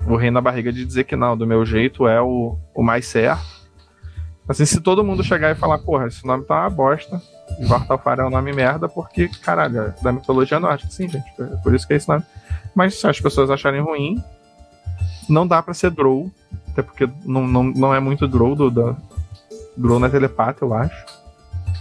o 0.09 0.17
rei 0.17 0.33
na 0.33 0.41
barriga 0.41 0.73
de 0.73 0.85
dizer 0.85 1.05
que 1.05 1.15
não, 1.15 1.37
do 1.37 1.47
meu 1.47 1.65
jeito 1.65 2.09
é 2.09 2.21
o, 2.21 2.59
o 2.75 2.83
mais 2.83 3.07
certo. 3.07 3.61
Assim, 4.49 4.65
se 4.65 4.81
todo 4.81 5.05
mundo 5.05 5.23
chegar 5.23 5.53
e 5.53 5.55
falar, 5.55 5.79
porra, 5.79 6.09
esse 6.09 6.27
nome 6.27 6.45
tá 6.45 6.63
uma 6.63 6.71
bosta, 6.71 7.23
Vartalfar 7.67 8.21
é 8.21 8.25
um 8.25 8.31
nome 8.31 8.53
merda, 8.53 8.89
porque, 8.89 9.29
caralho, 9.43 9.81
é 9.81 9.95
da 10.03 10.13
mitologia 10.13 10.59
nórdica, 10.59 10.91
sim, 10.91 11.09
gente, 11.09 11.25
é 11.39 11.45
por 11.63 11.75
isso 11.75 11.87
que 11.87 11.93
é 11.93 11.97
esse 11.97 12.09
nome. 12.09 12.25
Mas 12.75 12.99
se 12.99 13.07
as 13.07 13.21
pessoas 13.21 13.51
acharem 13.51 13.81
ruim, 13.81 14.23
não 15.29 15.47
dá 15.47 15.63
pra 15.63 15.75
ser 15.75 15.91
Drow, 15.91 16.31
até 16.69 16.83
porque 16.83 17.09
não, 17.25 17.47
não, 17.47 17.65
não 17.65 17.95
é 17.95 18.01
muito 18.01 18.27
Drow 18.29 18.55
do, 18.55 18.71
da. 18.71 18.97
Drow 19.77 19.99
não 19.99 20.07
é 20.07 20.11
telepata, 20.11 20.65
eu 20.65 20.73
acho. 20.75 21.05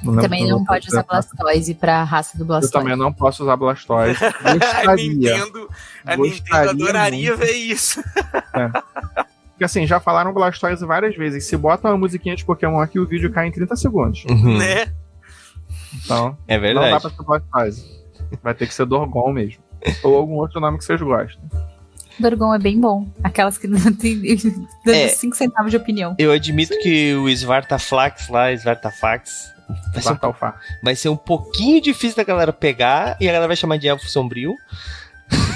Não 0.03 0.15
Também 0.15 0.47
não 0.47 0.61
é 0.61 0.65
pode 0.65 0.87
usar. 0.87 1.03
Blastoise 1.03 1.73
pra 1.73 2.03
raça 2.03 2.37
do 2.37 2.43
Eu 2.43 2.47
Blastoise. 2.47 2.71
também 2.71 2.95
não 2.95 3.11
posso 3.11 3.43
usar 3.43 3.55
Blastoise. 3.57 4.17
A 4.23 4.53
Gostaria. 4.53 5.05
Nintendo, 5.37 5.69
a 6.05 6.15
Nintendo 6.15 6.69
adoraria 6.69 7.29
muito. 7.35 7.45
ver 7.45 7.51
isso. 7.53 8.01
Porque 9.49 9.63
assim, 9.65 9.85
já 9.85 9.99
falaram 9.99 10.33
Blastoise 10.33 10.85
várias 10.85 11.15
vezes. 11.17 11.45
Se 11.45 11.57
bota 11.57 11.89
uma 11.89 11.97
musiquinha 11.97 12.35
de 12.35 12.45
Pokémon 12.45 12.79
aqui, 12.79 12.97
o 12.97 13.05
vídeo 13.05 13.29
cai 13.31 13.47
em 13.47 13.51
30 13.51 13.75
segundos. 13.75 14.23
Uhum. 14.29 14.57
Né? 14.57 14.93
Então, 16.15 16.37
É 16.47 16.55
não 16.57 16.61
dá 16.73 16.81
verdade. 16.81 17.01
pra 17.01 17.09
ser 17.11 17.23
Blastoise. 17.23 17.99
Vai 18.43 18.53
ter 18.53 18.67
que 18.67 18.73
ser 18.73 18.85
Dorgon 18.85 19.31
mesmo. 19.31 19.61
Ou 20.03 20.15
algum 20.17 20.33
outro 20.35 20.59
nome 20.59 20.77
que 20.77 20.83
vocês 20.83 21.01
gostem. 21.01 21.39
Dorgon 22.19 22.53
é 22.53 22.59
bem 22.59 22.79
bom. 22.79 23.07
Aquelas 23.23 23.57
que 23.57 23.65
não 23.69 23.93
tem 23.93 24.19
dando 24.85 24.95
É. 24.95 25.07
5 25.07 25.35
centavos 25.35 25.71
de 25.71 25.77
opinião. 25.77 26.15
Eu 26.17 26.31
admito 26.31 26.77
que 26.79 27.13
o 27.15 27.29
Svartaflax 27.29 28.27
lá, 28.29 28.51
Svartafax, 28.53 29.51
vai 29.93 30.01
ser, 30.01 30.13
um, 30.13 30.33
vai 30.83 30.95
ser 30.95 31.09
um 31.09 31.15
pouquinho 31.15 31.81
difícil 31.81 32.17
da 32.17 32.23
galera 32.23 32.51
pegar 32.51 33.15
e 33.21 33.29
a 33.29 33.31
galera 33.31 33.47
vai 33.47 33.55
chamar 33.55 33.77
de 33.77 33.87
Elfo 33.87 34.07
Sombrio. 34.09 34.53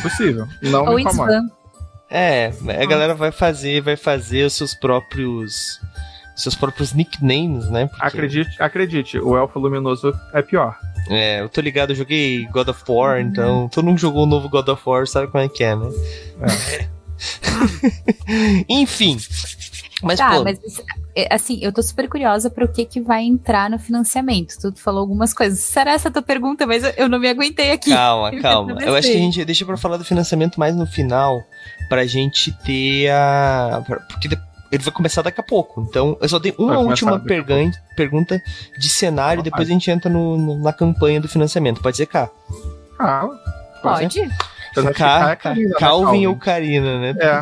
Possível. 0.02 0.48
Não 0.62 0.86
Ou 0.86 0.96
me 0.96 1.02
incomoda. 1.02 1.42
É, 2.10 2.52
a 2.82 2.86
galera 2.86 3.16
vai 3.16 3.32
fazer, 3.32 3.82
vai 3.82 3.96
fazer 3.98 4.46
os 4.46 4.54
seus 4.54 4.76
próprios 4.76 5.82
seus 6.36 6.56
próprios 6.56 6.94
nicknames, 6.94 7.70
né? 7.70 7.88
Porque, 7.88 8.06
Acredite, 8.06 8.62
acredite, 8.62 9.20
o 9.20 9.38
Elfo 9.38 9.60
Luminoso 9.60 10.14
é 10.34 10.42
pior. 10.42 10.78
É, 11.10 11.42
eu 11.42 11.50
tô 11.50 11.60
ligado, 11.62 11.92
eu 11.92 11.96
joguei 11.96 12.46
God 12.48 12.70
of 12.70 12.82
War, 12.88 13.20
então 13.20 13.68
todo 13.70 13.86
mundo 13.86 13.98
jogou 14.00 14.24
o 14.24 14.28
novo 14.28 14.48
God 14.50 14.68
of 14.70 14.82
War 14.86 15.06
sabe 15.08 15.28
como 15.28 15.44
é 15.44 15.50
que 15.50 15.64
é, 15.64 15.76
né? 15.76 15.88
Enfim. 18.70 19.18
Mas, 20.02 20.20
Tá, 20.20 20.32
pô, 20.32 20.44
mas 20.44 20.60
é, 21.16 21.34
assim, 21.34 21.60
eu 21.62 21.72
tô 21.72 21.82
super 21.82 22.10
curiosa 22.10 22.50
para 22.50 22.66
o 22.66 22.68
que 22.68 22.84
que 22.84 23.00
vai 23.00 23.24
entrar 23.24 23.70
no 23.70 23.80
financiamento. 23.80 24.56
Tu 24.60 24.74
falou 24.76 25.00
algumas 25.00 25.34
coisas. 25.34 25.60
Será 25.60 25.94
essa 25.94 26.10
a 26.10 26.12
tua 26.12 26.22
pergunta? 26.22 26.68
Mas 26.68 26.84
eu, 26.98 27.08
não 27.08 27.20
me 27.20 27.30
aguentei 27.30 27.72
aqui. 27.72 27.90
calma, 27.92 28.32
calma. 28.42 28.82
Eu 28.82 28.96
acho 28.96 29.08
que 29.10 29.16
a 29.16 29.20
gente 29.20 29.46
deixa 29.46 29.66
pra 29.66 29.78
falar 29.78 29.96
do 29.98 30.04
financiamento 30.04 30.60
mais 30.60 30.76
no 30.76 30.86
final, 30.86 31.42
pra 31.88 32.06
gente 32.06 32.52
ter 32.66 33.10
a. 33.12 33.82
Porque 34.10 34.28
de- 34.28 34.40
ele 34.74 34.84
vai 34.84 34.94
começar 34.94 35.22
daqui 35.22 35.40
a 35.40 35.44
pouco. 35.44 35.82
Então, 35.82 36.18
eu 36.20 36.28
só 36.28 36.40
tenho 36.40 36.56
uma 36.58 36.74
última 36.80 37.20
pergan- 37.20 37.72
pergunta 37.96 38.42
de 38.78 38.90
cenário, 38.90 39.42
Vai. 39.42 39.52
depois 39.52 39.68
a 39.70 39.72
gente 39.72 39.90
entra 39.92 40.10
no- 40.10 40.38
no- 40.38 40.60
na 40.60 40.74
campanha 40.74 41.22
do 41.22 41.28
financiamento. 41.28 41.82
Pode 41.82 41.98
ser 41.98 42.06
K. 42.08 42.30
Ah, 43.00 43.28
Pode? 43.82 44.20
Apesar 44.80 45.32
é 45.32 45.36
Karina, 45.36 45.70
né, 45.70 45.76
Calvin 45.80 46.28
ou 46.28 46.36
Karina, 46.36 47.00
né? 47.00 47.16
É, 47.20 47.28
é. 47.28 47.42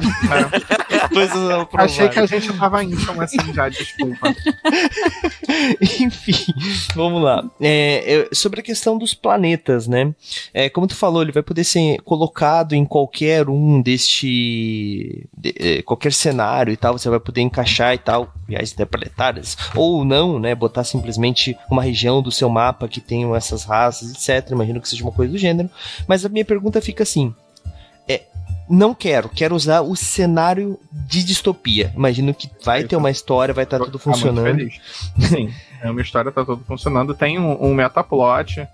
Achei 1.77 2.09
que 2.09 2.19
a 2.19 2.25
gente 2.25 2.53
tava 2.53 2.83
íntimo 2.83 3.21
assim 3.21 3.53
já, 3.53 3.69
desculpa. 3.69 4.33
Enfim, 5.99 6.53
vamos 6.95 7.21
lá. 7.21 7.43
É, 7.59 8.29
sobre 8.33 8.61
a 8.61 8.63
questão 8.63 8.97
dos 8.97 9.13
planetas, 9.13 9.87
né? 9.87 10.13
É, 10.53 10.69
como 10.69 10.87
tu 10.87 10.95
falou, 10.95 11.21
ele 11.21 11.31
vai 11.31 11.43
poder 11.43 11.63
ser 11.63 12.01
colocado 12.01 12.73
em 12.73 12.85
qualquer 12.85 13.49
um 13.49 13.81
deste. 13.81 15.27
De, 15.35 15.53
é, 15.57 15.81
qualquer 15.81 16.13
cenário 16.13 16.71
e 16.71 16.77
tal, 16.77 16.97
você 16.97 17.09
vai 17.09 17.19
poder 17.19 17.41
encaixar 17.41 17.93
e 17.93 17.97
tal, 17.97 18.33
viagens 18.47 18.73
interplanetárias. 18.73 19.57
Ou 19.75 20.05
não, 20.05 20.39
né? 20.39 20.55
Botar 20.55 20.83
simplesmente 20.83 21.57
uma 21.69 21.83
região 21.83 22.21
do 22.21 22.31
seu 22.31 22.49
mapa 22.49 22.87
que 22.87 23.01
tenham 23.01 23.35
essas 23.35 23.63
raças, 23.63 24.11
etc. 24.11 24.51
Imagino 24.51 24.79
que 24.81 24.89
seja 24.89 25.03
uma 25.03 25.11
coisa 25.11 25.31
do 25.31 25.37
gênero. 25.37 25.69
Mas 26.07 26.25
a 26.25 26.29
minha 26.29 26.45
pergunta 26.45 26.81
fica 26.81 27.03
assim: 27.03 27.20
é, 28.11 28.27
não 28.69 28.93
quero, 28.93 29.29
quero 29.29 29.55
usar 29.55 29.81
o 29.81 29.95
cenário 29.95 30.79
de 30.91 31.23
distopia. 31.23 31.91
Imagino 31.95 32.33
que 32.33 32.49
vai 32.63 32.83
ter 32.83 32.95
uma 32.95 33.11
história, 33.11 33.53
vai 33.53 33.63
estar 33.63 33.79
tá 33.79 33.85
tudo 33.85 33.99
funcionando. 33.99 34.69
Sim, 35.19 35.53
é 35.81 35.89
uma 35.89 36.01
história, 36.01 36.31
tá 36.31 36.45
tudo 36.45 36.63
funcionando. 36.65 37.13
Tem 37.13 37.39
um, 37.39 37.63
um 37.63 37.73
metaplot, 37.73 38.67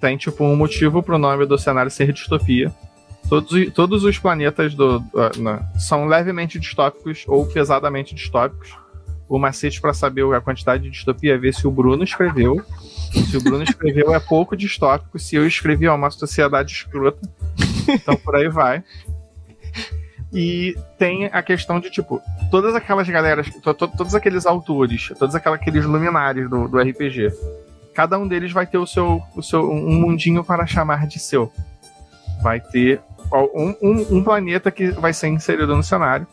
tem 0.00 0.16
tipo 0.16 0.44
um 0.44 0.56
motivo 0.56 1.02
pro 1.02 1.18
nome 1.18 1.46
do 1.46 1.58
cenário 1.58 1.90
ser 1.90 2.12
distopia. 2.12 2.72
Todos, 3.28 3.72
todos 3.72 4.02
os 4.02 4.18
planetas 4.18 4.74
do, 4.74 4.98
uh, 4.98 5.78
são 5.78 6.06
levemente 6.06 6.58
distópicos 6.58 7.24
ou 7.28 7.46
pesadamente 7.46 8.14
distópicos. 8.14 8.74
O 9.30 9.38
macete 9.38 9.80
para 9.80 9.94
saber 9.94 10.24
a 10.34 10.40
quantidade 10.40 10.82
de 10.82 10.90
distopia 10.90 11.34
é 11.34 11.38
ver 11.38 11.54
se 11.54 11.64
o 11.64 11.70
Bruno 11.70 12.02
escreveu. 12.02 12.60
Se 13.30 13.36
o 13.36 13.40
Bruno 13.40 13.62
escreveu 13.62 14.12
é 14.12 14.18
pouco 14.18 14.56
distópico, 14.56 15.20
se 15.20 15.36
eu 15.36 15.46
escrevi 15.46 15.86
é 15.86 15.92
uma 15.92 16.10
sociedade 16.10 16.72
escrota. 16.72 17.20
Então 17.88 18.16
por 18.16 18.34
aí 18.34 18.48
vai. 18.48 18.82
E 20.32 20.76
tem 20.98 21.26
a 21.26 21.44
questão 21.44 21.78
de, 21.78 21.90
tipo, 21.90 22.20
todas 22.50 22.74
aquelas 22.74 23.08
galeras, 23.08 23.48
to, 23.48 23.72
to, 23.72 23.86
todos 23.86 24.16
aqueles 24.16 24.46
autores, 24.46 25.12
todos 25.16 25.36
aqueles 25.36 25.84
luminares 25.84 26.50
do, 26.50 26.66
do 26.66 26.78
RPG, 26.78 27.32
cada 27.94 28.18
um 28.18 28.26
deles 28.26 28.50
vai 28.50 28.66
ter 28.66 28.78
o 28.78 28.86
seu, 28.86 29.22
o 29.36 29.42
seu 29.44 29.70
um 29.70 29.92
mundinho 29.92 30.42
para 30.42 30.66
chamar 30.66 31.06
de 31.06 31.20
seu. 31.20 31.52
Vai 32.42 32.60
ter 32.60 33.00
um, 33.54 33.76
um, 33.80 34.16
um 34.18 34.24
planeta 34.24 34.72
que 34.72 34.90
vai 34.90 35.12
ser 35.12 35.28
inserido 35.28 35.76
no 35.76 35.84
cenário. 35.84 36.26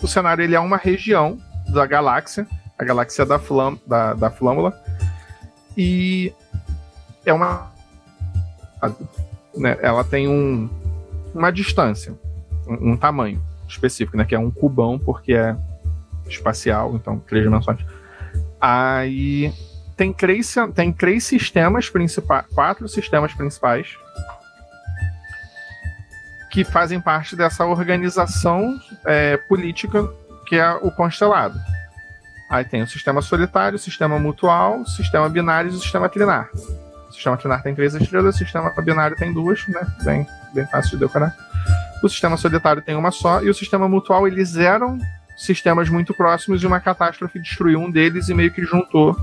O 0.00 0.06
cenário 0.06 0.44
ele 0.44 0.54
é 0.54 0.60
uma 0.60 0.76
região 0.76 1.36
da 1.72 1.86
galáxia, 1.86 2.46
a 2.78 2.84
galáxia 2.84 3.24
da, 3.24 3.38
flam, 3.38 3.78
da, 3.86 4.14
da 4.14 4.30
Flâmula, 4.30 4.78
e 5.76 6.32
é 7.24 7.32
uma. 7.32 7.70
Né, 9.56 9.76
ela 9.82 10.04
tem 10.04 10.28
um, 10.28 10.70
uma 11.34 11.50
distância 11.50 12.14
um, 12.66 12.92
um, 12.92 12.96
tamanho 12.96 13.42
específico, 13.68 14.16
né? 14.16 14.24
Que 14.24 14.34
é 14.34 14.38
um 14.38 14.50
cubão, 14.50 14.98
porque 14.98 15.34
é 15.34 15.56
espacial, 16.28 16.94
então 16.94 17.18
três 17.18 17.44
dimensões. 17.44 17.80
Aí 18.60 19.52
tem 19.96 20.12
três, 20.12 20.54
tem 20.74 20.92
três 20.92 21.24
sistemas 21.24 21.90
principais, 21.90 22.46
quatro 22.54 22.88
sistemas 22.88 23.34
principais 23.34 23.96
que 26.50 26.64
fazem 26.64 27.00
parte 27.00 27.36
dessa 27.36 27.64
organização 27.64 28.78
é, 29.04 29.36
política 29.36 30.12
que 30.50 30.56
é 30.56 30.68
o 30.72 30.90
constelado. 30.90 31.56
Aí 32.50 32.64
tem 32.64 32.82
o 32.82 32.86
sistema 32.86 33.22
solitário, 33.22 33.76
o 33.76 33.78
sistema 33.78 34.18
mutual, 34.18 34.80
o 34.80 34.86
sistema 34.86 35.28
binário 35.28 35.70
e 35.70 35.74
o 35.74 35.78
sistema 35.78 36.08
trinar. 36.08 36.50
O 37.08 37.12
sistema 37.12 37.36
trinar 37.36 37.62
tem 37.62 37.72
três 37.72 37.94
estrelas, 37.94 38.34
o 38.34 38.38
sistema 38.38 38.68
binário 38.82 39.16
tem 39.16 39.32
duas, 39.32 39.64
né? 39.68 39.86
Bem, 40.02 40.26
bem 40.52 40.66
fácil 40.66 40.98
de 40.98 41.06
decorar. 41.06 41.32
O 42.02 42.08
sistema 42.08 42.36
solitário 42.36 42.82
tem 42.82 42.96
uma 42.96 43.12
só, 43.12 43.40
e 43.40 43.48
o 43.48 43.54
sistema 43.54 43.88
mutual, 43.88 44.26
eles 44.26 44.56
eram 44.56 44.98
sistemas 45.36 45.88
muito 45.88 46.12
próximos 46.12 46.60
e 46.64 46.66
uma 46.66 46.80
catástrofe 46.80 47.38
destruiu 47.38 47.78
um 47.78 47.88
deles 47.88 48.28
e 48.28 48.34
meio 48.34 48.52
que 48.52 48.64
juntou 48.64 49.14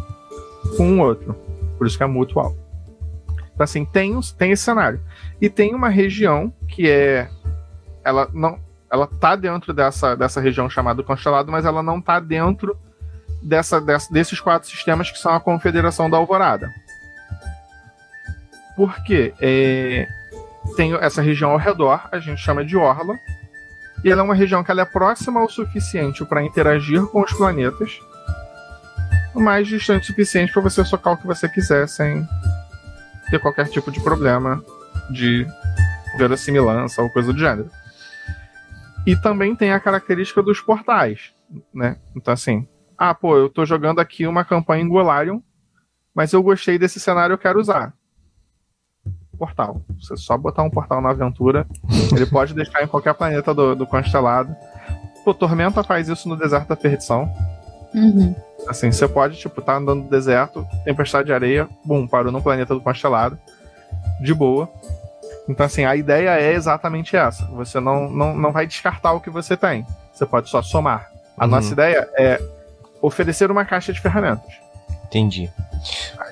com 0.77 0.87
um 0.87 1.01
outro. 1.01 1.33
Por 1.77 1.85
isso 1.85 1.97
que 1.97 2.03
é 2.03 2.07
mutual. 2.07 2.55
Então, 3.53 3.65
assim, 3.65 3.83
tem, 3.83 4.17
tem 4.37 4.51
esse 4.51 4.63
cenário. 4.63 5.01
E 5.41 5.49
tem 5.49 5.75
uma 5.75 5.89
região 5.89 6.53
que 6.69 6.89
é. 6.89 7.29
Ela 8.05 8.29
não. 8.33 8.65
Ela 8.91 9.07
tá 9.07 9.35
dentro 9.35 9.73
dessa, 9.73 10.15
dessa 10.15 10.39
região 10.39 10.69
chamada 10.69 11.03
Constelado, 11.03 11.51
mas 11.51 11.65
ela 11.65 11.83
não 11.83 12.01
tá 12.01 12.19
dentro 12.19 12.77
dessa, 13.41 13.81
dessa, 13.81 14.11
desses 14.11 14.39
quatro 14.39 14.69
sistemas 14.69 15.11
que 15.11 15.17
são 15.17 15.33
a 15.33 15.39
Confederação 15.39 16.09
da 16.09 16.17
Alvorada. 16.17 16.73
Por 18.75 19.03
quê? 19.03 19.33
É, 19.41 20.07
tem 20.75 20.93
essa 20.95 21.21
região 21.21 21.51
ao 21.51 21.57
redor, 21.57 22.07
a 22.11 22.19
gente 22.19 22.41
chama 22.41 22.63
de 22.63 22.77
Orla. 22.77 23.17
E 24.03 24.11
ela 24.11 24.21
é 24.21 24.23
uma 24.23 24.35
região 24.35 24.63
que 24.63 24.69
ela 24.69 24.81
é 24.81 24.85
próxima 24.85 25.43
o 25.43 25.49
suficiente 25.49 26.23
para 26.23 26.43
interagir 26.43 27.01
com 27.07 27.21
os 27.21 27.33
planetas, 27.33 27.99
mas 29.33 29.67
distante 29.67 30.03
o 30.03 30.05
suficiente 30.05 30.53
para 30.53 30.61
você 30.61 30.85
socar 30.85 31.13
o 31.13 31.17
que 31.17 31.25
você 31.25 31.49
quiser 31.49 31.87
sem 31.89 32.27
ter 33.29 33.39
qualquer 33.39 33.67
tipo 33.67 33.91
de 33.91 33.99
problema 33.99 34.63
de 35.09 35.47
verossimilhança 36.17 37.01
ou 37.01 37.09
coisa 37.09 37.33
do 37.33 37.39
gênero. 37.39 37.69
E 39.07 39.15
também 39.15 39.55
tem 39.55 39.71
a 39.71 39.79
característica 39.79 40.43
dos 40.43 40.59
portais, 40.59 41.33
né? 41.73 41.97
Então 42.15 42.33
assim, 42.33 42.67
ah, 42.97 43.15
pô, 43.15 43.37
eu 43.37 43.49
tô 43.49 43.65
jogando 43.65 43.99
aqui 43.99 44.27
uma 44.27 44.43
campanha 44.43 44.83
em 44.83 44.87
Golarion, 44.87 45.39
mas 46.13 46.33
eu 46.33 46.43
gostei 46.43 46.77
desse 46.77 46.99
cenário, 46.99 47.33
eu 47.33 47.37
quero 47.37 47.59
usar 47.59 47.93
portal. 49.37 49.81
Você 49.99 50.17
só 50.17 50.37
botar 50.37 50.63
um 50.63 50.69
portal 50.69 50.99
na 50.99 51.11
aventura, 51.11 51.65
ele 52.11 52.25
pode 52.27 52.53
deixar 52.53 52.83
em 52.83 52.87
qualquer 52.87 53.13
planeta 53.13 53.53
do, 53.53 53.75
do 53.75 53.85
constelado. 53.85 54.53
O 55.25 55.33
Tormenta 55.33 55.83
faz 55.83 56.09
isso 56.09 56.27
no 56.27 56.35
deserto 56.35 56.69
da 56.69 56.75
perdição. 56.75 57.31
Uhum. 57.93 58.35
Assim, 58.67 58.91
você 58.91 59.07
pode, 59.07 59.37
tipo, 59.37 59.61
tá 59.61 59.77
andando 59.77 60.03
no 60.03 60.09
deserto, 60.09 60.65
tempestade 60.83 61.27
de 61.27 61.33
areia, 61.33 61.69
bum, 61.85 62.07
parou 62.07 62.31
no 62.31 62.41
planeta 62.41 62.73
do 62.73 62.81
constelado. 62.81 63.37
De 64.21 64.33
boa. 64.33 64.69
Então, 65.47 65.65
assim, 65.65 65.85
a 65.85 65.95
ideia 65.95 66.31
é 66.39 66.53
exatamente 66.53 67.15
essa. 67.15 67.45
Você 67.47 67.79
não, 67.79 68.09
não, 68.09 68.35
não 68.35 68.51
vai 68.51 68.67
descartar 68.67 69.13
o 69.13 69.21
que 69.21 69.29
você 69.29 69.55
tem. 69.55 69.85
Você 70.13 70.25
pode 70.25 70.49
só 70.49 70.61
somar. 70.61 71.09
A 71.37 71.45
uhum. 71.45 71.51
nossa 71.51 71.71
ideia 71.71 72.09
é 72.17 72.41
oferecer 73.01 73.49
uma 73.49 73.63
caixa 73.63 73.93
de 73.93 74.01
ferramentas. 74.01 74.53
Entendi. 75.05 75.49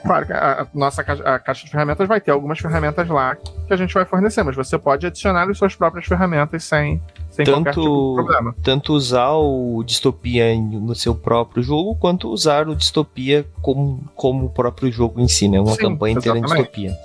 Claro 0.04 0.26
que 0.26 0.34
a, 0.34 0.68
nossa 0.74 1.04
caixa, 1.04 1.24
a 1.24 1.40
caixa 1.40 1.66
de 1.66 1.72
ferramentas 1.72 2.08
vai 2.08 2.20
ter 2.20 2.32
algumas 2.32 2.60
ferramentas 2.60 3.08
lá 3.08 3.36
que 3.36 3.74
a 3.74 3.78
gente 3.78 3.94
vai 3.94 4.04
fornecer, 4.04 4.44
mas 4.44 4.56
você 4.56 4.78
pode 4.78 5.06
adicionar 5.06 5.50
as 5.50 5.58
suas 5.58 5.76
próprias 5.76 6.06
ferramentas 6.06 6.64
sem, 6.64 7.02
sem 7.30 7.46
tanto, 7.46 7.64
qualquer 7.64 7.74
tipo 7.74 8.10
de 8.10 8.16
problema. 8.16 8.56
Tanto 8.64 8.94
usar 8.94 9.32
o 9.32 9.82
Distopia 9.84 10.56
no 10.56 10.94
seu 10.94 11.16
próprio 11.16 11.64
jogo, 11.64 11.96
quanto 11.96 12.30
usar 12.30 12.68
o 12.68 12.76
Distopia 12.76 13.46
como, 13.62 14.04
como 14.14 14.48
o 14.48 14.50
próprio 14.50 14.92
jogo 14.92 15.22
em 15.22 15.28
si, 15.28 15.48
né? 15.48 15.60
Uma 15.60 15.74
Sim, 15.74 15.82
campanha 15.82 16.18
inteira 16.18 16.38
em 16.38 16.42
Distopia. 16.42 16.98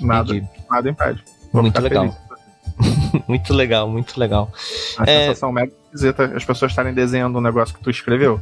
Nada, 0.00 0.48
nada 0.70 0.88
impede. 0.90 1.24
Muito 1.52 1.80
legal. 1.80 2.16
muito 3.26 3.54
legal, 3.54 3.88
muito 3.88 4.18
legal. 4.18 4.50
A 4.98 5.04
é... 5.04 5.26
sensação 5.26 5.52
mega 5.52 5.72
esquisita 5.86 6.32
as 6.36 6.44
pessoas 6.44 6.72
estarem 6.72 6.92
desenhando 6.92 7.38
um 7.38 7.40
negócio 7.40 7.74
que 7.74 7.82
tu 7.82 7.90
escreveu. 7.90 8.40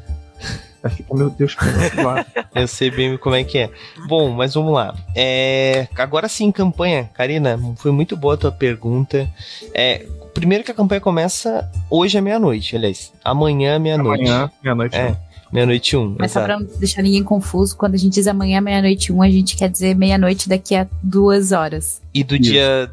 Aí 0.83 0.91
fica, 0.91 1.15
meu 1.15 1.31
Deus, 1.31 1.55
que 1.55 1.65
Eu 2.55 2.69
sei 2.69 2.91
bem 2.91 3.17
como 3.17 3.35
é 3.35 3.45
que 3.45 3.59
é. 3.59 3.71
Bom, 4.09 4.31
mas 4.31 4.55
vamos 4.55 4.73
lá. 4.73 4.95
É, 5.15 5.89
agora 5.97 6.29
sim, 6.29 6.53
campanha. 6.53 7.11
Karina, 7.15 7.59
foi 7.77 7.91
muito 7.91 8.17
boa 8.17 8.35
a 8.35 8.37
tua 8.37 8.53
pergunta. 8.53 9.29
É, 9.75 10.07
primeiro 10.35 10.63
que 10.63 10.71
a 10.71 10.75
campanha 10.75 11.01
começa 11.01 11.69
hoje 11.91 12.19
à 12.19 12.23
meia-noite, 12.23 12.77
aliás. 12.77 13.13
Amanhã, 13.25 13.79
meia-noite. 13.79 14.29
Amanhã, 14.29 14.51
meia-noite. 14.63 14.97
É. 14.97 15.17
Meia-noite 15.53 15.97
um. 15.97 16.15
Mas 16.19 16.33
exato. 16.33 16.33
só 16.33 16.45
pra 16.45 16.59
não 16.59 16.79
deixar 16.79 17.03
ninguém 17.03 17.23
confuso, 17.23 17.77
quando 17.77 17.95
a 17.95 17.99
gente 17.99 18.15
diz 18.15 18.27
amanhã, 18.27 18.61
meia-noite 18.61 19.13
um, 19.13 19.23
a 19.23 19.31
gente 19.31 19.57
quer 19.57 19.69
dizer 19.69 19.95
meia-noite 19.95 20.49
daqui 20.49 20.75
a 20.75 20.87
duas 21.03 21.53
horas. 21.53 22.01
E 22.13 22.25
do 22.25 22.35
Isso. 22.35 22.43
dia 22.43 22.91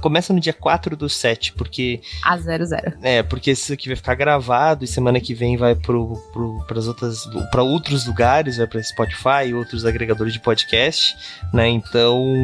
Começa 0.00 0.32
no 0.32 0.40
dia 0.40 0.52
4 0.52 0.96
do 0.96 1.08
7, 1.08 1.52
porque. 1.52 2.00
A 2.22 2.36
00. 2.36 2.58
É, 3.02 3.22
porque 3.22 3.52
isso 3.52 3.72
aqui 3.72 3.88
vai 3.88 3.96
ficar 3.96 4.14
gravado 4.14 4.84
e 4.84 4.88
semana 4.88 5.20
que 5.20 5.34
vem 5.34 5.56
vai 5.56 5.74
pro, 5.74 6.14
pro, 6.32 6.64
pras 6.66 6.88
outras, 6.88 7.24
para 7.50 7.62
outros 7.62 8.06
lugares, 8.06 8.56
vai 8.56 8.66
pra 8.66 8.82
Spotify 8.82 9.48
e 9.48 9.54
outros 9.54 9.84
agregadores 9.84 10.32
de 10.32 10.40
podcast, 10.40 11.16
né? 11.52 11.68
Então. 11.68 12.34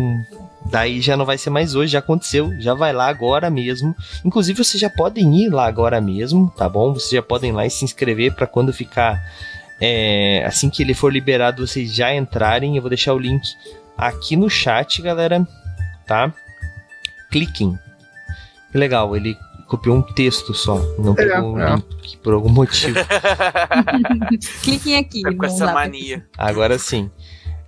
Daí 0.67 1.01
já 1.01 1.17
não 1.17 1.25
vai 1.25 1.39
ser 1.39 1.49
mais 1.49 1.75
hoje, 1.75 1.93
já 1.93 2.01
aconteceu, 2.01 2.55
já 2.61 2.75
vai 2.75 2.93
lá 2.93 3.09
agora 3.09 3.49
mesmo. 3.49 3.97
Inclusive, 4.25 4.63
vocês 4.63 4.79
já 4.79 4.91
podem 4.91 5.35
ir 5.43 5.49
lá 5.49 5.67
agora 5.67 6.01
mesmo, 6.03 6.53
tá 6.57 6.69
bom? 6.69 6.93
Vocês 6.93 7.13
já 7.13 7.23
podem 7.23 7.51
ir 7.51 7.55
lá 7.55 7.65
e 7.65 7.71
se 7.71 7.85
inscrever 7.85 8.35
para 8.35 8.47
quando 8.47 8.73
ficar. 8.73 9.19
É, 9.81 10.45
assim 10.47 10.69
que 10.69 10.83
ele 10.83 10.93
for 10.93 11.11
liberado, 11.11 11.67
vocês 11.67 11.95
já 11.95 12.15
entrarem. 12.15 12.77
Eu 12.77 12.83
vou 12.83 12.91
deixar 12.91 13.15
o 13.15 13.19
link 13.19 13.43
aqui 13.97 14.37
no 14.37 14.49
chat, 14.51 15.01
galera, 15.01 15.47
tá? 16.07 16.33
Cliquem. 17.31 17.79
Que 18.71 18.79
legal, 18.79 19.17
ele 19.17 19.37
copiou 19.67 19.97
um 19.97 20.03
texto 20.03 20.53
só, 20.53 20.79
não 20.99 21.13
é, 21.13 21.17
pegou 21.17 21.55
um 21.55 21.61
é. 21.61 21.75
link 21.75 22.17
por 22.19 22.35
algum 22.35 22.49
motivo. 22.49 22.99
cliquem 24.63 24.97
aqui. 24.97 25.23
Tá 25.23 25.35
com 25.35 25.45
essa 25.45 25.73
mania. 25.73 26.27
Agora 26.37 26.79
sim. 26.79 27.11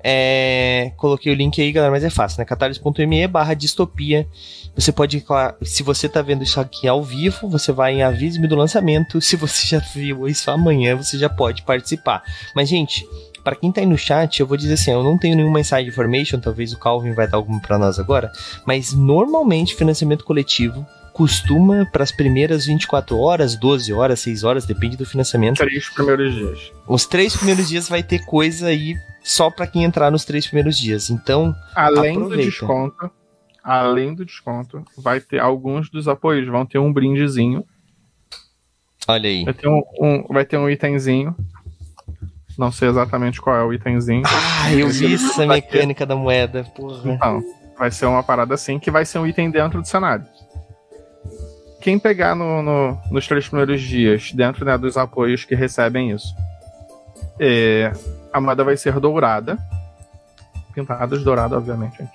É, 0.05 0.93
coloquei 0.97 1.33
o 1.33 1.35
link 1.35 1.63
aí, 1.63 1.71
galera, 1.71 1.93
mas 1.93 2.03
é 2.03 2.11
fácil, 2.11 2.41
né? 2.41 2.45
catarse.me 2.45 3.27
barra 3.29 3.55
distopia. 3.55 4.27
Você 4.75 4.91
pode, 4.91 5.25
se 5.63 5.83
você 5.83 6.09
tá 6.09 6.23
vendo 6.23 6.43
isso 6.43 6.59
aqui 6.59 6.89
ao 6.89 7.05
vivo, 7.05 7.49
você 7.49 7.71
vai 7.71 7.95
em 7.95 8.03
avise-me 8.03 8.49
do 8.49 8.57
lançamento. 8.57 9.21
Se 9.21 9.37
você 9.37 9.67
já 9.67 9.79
viu 9.79 10.27
isso 10.27 10.51
amanhã, 10.51 10.97
você 10.97 11.19
já 11.19 11.29
pode 11.29 11.63
participar. 11.63 12.23
Mas, 12.55 12.69
gente, 12.69 13.07
para 13.43 13.57
quem 13.57 13.73
tá 13.73 13.81
aí 13.81 13.87
no 13.87 13.99
chat, 13.99 14.41
eu 14.41 14.47
vou 14.47 14.57
dizer 14.57 14.75
assim, 14.75 14.93
eu 14.93 15.03
não 15.03 15.19
tenho 15.19 15.37
nenhuma 15.37 15.61
inside 15.61 15.89
information, 15.89 16.39
talvez 16.39 16.73
o 16.73 16.79
Calvin 16.79 17.13
vai 17.13 17.27
dar 17.27 17.37
alguma 17.37 17.61
para 17.61 17.79
nós 17.79 17.99
agora, 17.99 18.31
mas 18.67 18.93
normalmente 18.93 19.75
financiamento 19.75 20.25
coletivo 20.25 20.87
costuma 21.13 21.87
para 21.93 22.03
as 22.03 22.11
primeiras 22.11 22.65
24 22.67 23.19
horas, 23.19 23.55
12 23.57 23.93
horas, 23.93 24.21
6 24.21 24.45
horas, 24.45 24.65
depende 24.65 24.97
do 24.97 25.05
financiamento. 25.05 25.59
Três 25.59 25.89
primeiros 25.91 26.35
dias. 26.35 26.73
Os 26.87 27.07
três 27.07 27.37
primeiros 27.37 27.69
dias 27.69 27.89
vai 27.89 28.03
ter 28.03 28.25
coisa 28.25 28.69
aí 28.69 28.97
só 29.23 29.51
para 29.51 29.67
quem 29.67 29.85
entrar 29.85 30.11
nos 30.11 30.25
três 30.25 30.47
primeiros 30.47 30.77
dias. 30.77 31.11
Então, 31.11 31.55
além 31.75 32.17
aproveita. 32.17 32.45
do 32.45 32.51
desconto, 32.51 33.11
além 33.63 34.15
do 34.15 34.25
desconto, 34.25 34.85
vai 34.97 35.21
ter 35.21 35.39
alguns 35.39 35.91
dos 35.91 36.09
apoios 36.09 36.49
vão 36.49 36.65
ter 36.65 36.79
um 36.79 36.93
brindezinho. 36.93 37.65
Olha 39.07 39.29
aí. 39.29 39.45
Vai 39.45 39.55
ter 39.55 39.69
um, 39.69 39.83
um 40.01 40.27
vai 40.29 40.45
ter 40.45 40.57
um 40.57 40.69
itemzinho. 40.69 41.37
Não 42.63 42.71
sei 42.71 42.89
exatamente 42.89 43.41
qual 43.41 43.57
é 43.57 43.65
o 43.65 43.73
itemzinho. 43.73 44.23
Ah, 44.25 44.73
eu 44.73 44.89
vi 44.89 45.15
essa 45.15 45.45
mecânica 45.45 46.07
da 46.07 46.15
moeda, 46.15 46.63
porra. 46.77 47.13
Então, 47.13 47.43
vai 47.77 47.91
ser 47.91 48.07
uma 48.07 48.23
parada 48.23 48.55
assim 48.55 48.79
que 48.79 48.89
vai 48.89 49.05
ser 49.05 49.19
um 49.19 49.27
item 49.27 49.51
dentro 49.51 49.83
do 49.83 49.89
cenário. 49.89 50.25
Quem 51.81 51.99
pegar 51.99 52.37
no, 52.37 52.63
no, 52.63 52.97
nos 53.11 53.27
três 53.27 53.49
primeiros 53.49 53.83
dias, 53.83 54.31
dentro 54.33 54.65
né, 54.65 54.79
dos 54.79 54.97
apoios 54.97 55.45
que 55.45 55.57
recebem 55.57 56.13
isso, 56.13 56.33
é, 57.41 57.93
a 58.33 58.41
moeda 58.41 58.63
vai 58.63 58.77
ser 58.77 59.01
dourada. 59.01 59.59
Pintada 60.73 61.19
de 61.19 61.25
dourado, 61.25 61.57
obviamente, 61.57 61.99
gente. 61.99 62.13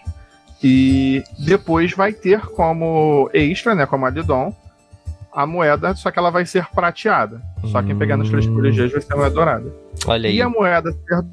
E 0.63 1.25
depois 1.37 1.91
vai 1.91 2.13
ter 2.13 2.39
como 2.39 3.29
extra, 3.33 3.75
né, 3.75 3.85
como 3.85 4.05
addon, 4.05 4.55
a 5.37 5.45
moeda, 5.45 5.93
só 5.93 6.09
que 6.09 6.17
ela 6.17 6.31
vai 6.31 6.47
ser 6.47 6.65
prateada. 6.73 7.39
Só 7.65 7.83
quem 7.83 7.95
pegar 7.95 8.17
nos 8.17 8.27
três 8.27 8.47
primeiros 8.47 8.73
dias 8.73 8.91
vai 8.91 9.01
ser 9.01 9.13
a 9.13 9.17
moeda 9.17 9.35
dourada. 9.35 9.71
Olha 10.07 10.27
aí. 10.27 10.35
E 10.35 10.41
a 10.41 10.49
moeda 10.49 10.91
ser... 10.91 11.25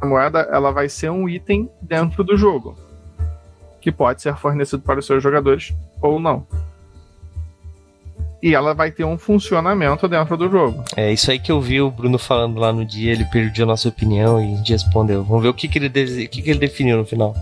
a 0.00 0.06
moeda, 0.06 0.40
ela 0.50 0.72
vai 0.72 0.88
ser 0.88 1.08
um 1.08 1.28
item 1.28 1.70
dentro 1.80 2.24
do 2.24 2.36
jogo, 2.36 2.76
que 3.80 3.92
pode 3.92 4.20
ser 4.20 4.34
fornecido 4.34 4.82
para 4.82 4.98
os 4.98 5.06
seus 5.06 5.22
jogadores 5.22 5.72
ou 6.02 6.18
não 6.18 6.44
e 8.42 8.54
ela 8.54 8.74
vai 8.74 8.90
ter 8.90 9.02
um 9.04 9.16
funcionamento 9.16 10.06
dentro 10.06 10.36
do 10.36 10.48
jogo. 10.48 10.84
É 10.94 11.12
isso 11.12 11.30
aí 11.30 11.38
que 11.38 11.50
eu 11.50 11.60
vi 11.60 11.80
o 11.80 11.90
Bruno 11.90 12.18
falando 12.18 12.60
lá 12.60 12.72
no 12.72 12.84
dia, 12.84 13.12
ele 13.12 13.24
perdeu 13.24 13.64
a 13.64 13.68
nossa 13.68 13.88
opinião 13.88 14.40
e 14.40 14.54
respondeu. 14.68 15.24
Vamos 15.24 15.42
ver 15.42 15.48
o 15.48 15.54
que, 15.54 15.66
que, 15.66 15.78
ele, 15.78 15.88
de... 15.88 16.28
que, 16.28 16.42
que 16.42 16.50
ele 16.50 16.58
definiu 16.58 16.98
no 16.98 17.04
final. 17.04 17.34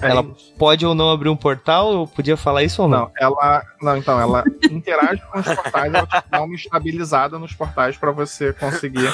É 0.00 0.10
ela 0.10 0.24
pode 0.56 0.86
ou 0.86 0.94
não 0.94 1.10
abrir 1.10 1.28
um 1.28 1.36
portal? 1.36 1.92
Eu 1.92 2.06
podia 2.06 2.36
falar 2.36 2.62
isso 2.62 2.82
ou 2.82 2.88
não? 2.88 3.00
Não, 3.00 3.12
ela. 3.18 3.62
Não, 3.82 3.96
então, 3.96 4.20
ela 4.20 4.44
interage 4.70 5.22
com 5.30 5.40
os 5.40 5.46
portais, 5.46 5.92
ela 5.92 6.06
te 6.06 6.22
dá 6.30 6.42
uma 6.42 6.54
estabilizada 6.54 7.38
nos 7.38 7.52
portais 7.52 7.96
para 7.96 8.12
você 8.12 8.52
conseguir 8.52 9.12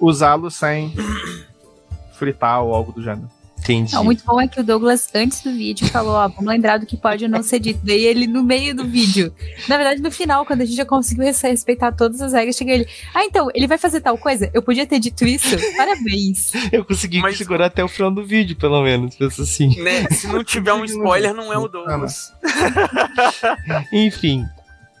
usá-lo 0.00 0.50
sem 0.50 0.94
fritar 2.12 2.62
ou 2.62 2.74
algo 2.74 2.92
do 2.92 3.02
gênero. 3.02 3.28
Entendi. 3.68 3.92
Não, 3.92 4.02
muito 4.02 4.24
bom 4.24 4.40
é 4.40 4.48
que 4.48 4.58
o 4.58 4.64
Douglas, 4.64 5.10
antes 5.14 5.42
do 5.42 5.52
vídeo, 5.52 5.86
falou: 5.88 6.14
ó, 6.14 6.26
vamos 6.28 6.46
lembrar 6.46 6.78
do 6.78 6.86
que 6.86 6.96
pode 6.96 7.24
ou 7.24 7.30
não 7.30 7.42
ser 7.42 7.60
dito. 7.60 7.80
Daí 7.82 8.02
ele, 8.02 8.26
no 8.26 8.42
meio 8.42 8.74
do 8.74 8.84
vídeo, 8.84 9.30
na 9.68 9.76
verdade, 9.76 10.00
no 10.00 10.10
final, 10.10 10.46
quando 10.46 10.62
a 10.62 10.64
gente 10.64 10.76
já 10.76 10.86
conseguiu 10.86 11.26
respeitar 11.26 11.92
todas 11.92 12.22
as 12.22 12.32
regras, 12.32 12.56
chega 12.56 12.72
ele: 12.72 12.88
ah, 13.14 13.24
então, 13.24 13.48
ele 13.54 13.66
vai 13.66 13.76
fazer 13.76 14.00
tal 14.00 14.16
coisa? 14.16 14.50
Eu 14.54 14.62
podia 14.62 14.86
ter 14.86 14.98
dito 14.98 15.26
isso? 15.26 15.56
Parabéns. 15.76 16.50
Eu 16.72 16.84
consegui 16.84 17.20
Mas... 17.20 17.36
segurar 17.36 17.66
até 17.66 17.84
o 17.84 17.88
final 17.88 18.10
do 18.10 18.24
vídeo, 18.24 18.56
pelo 18.56 18.82
menos. 18.82 19.14
Penso 19.16 19.42
assim. 19.42 19.80
Né? 19.82 20.06
Se 20.10 20.26
não 20.28 20.42
tiver 20.42 20.72
um 20.72 20.84
spoiler, 20.86 21.34
não 21.34 21.52
é 21.52 21.58
o 21.58 21.68
Douglas. 21.68 22.32
Enfim, 23.92 24.46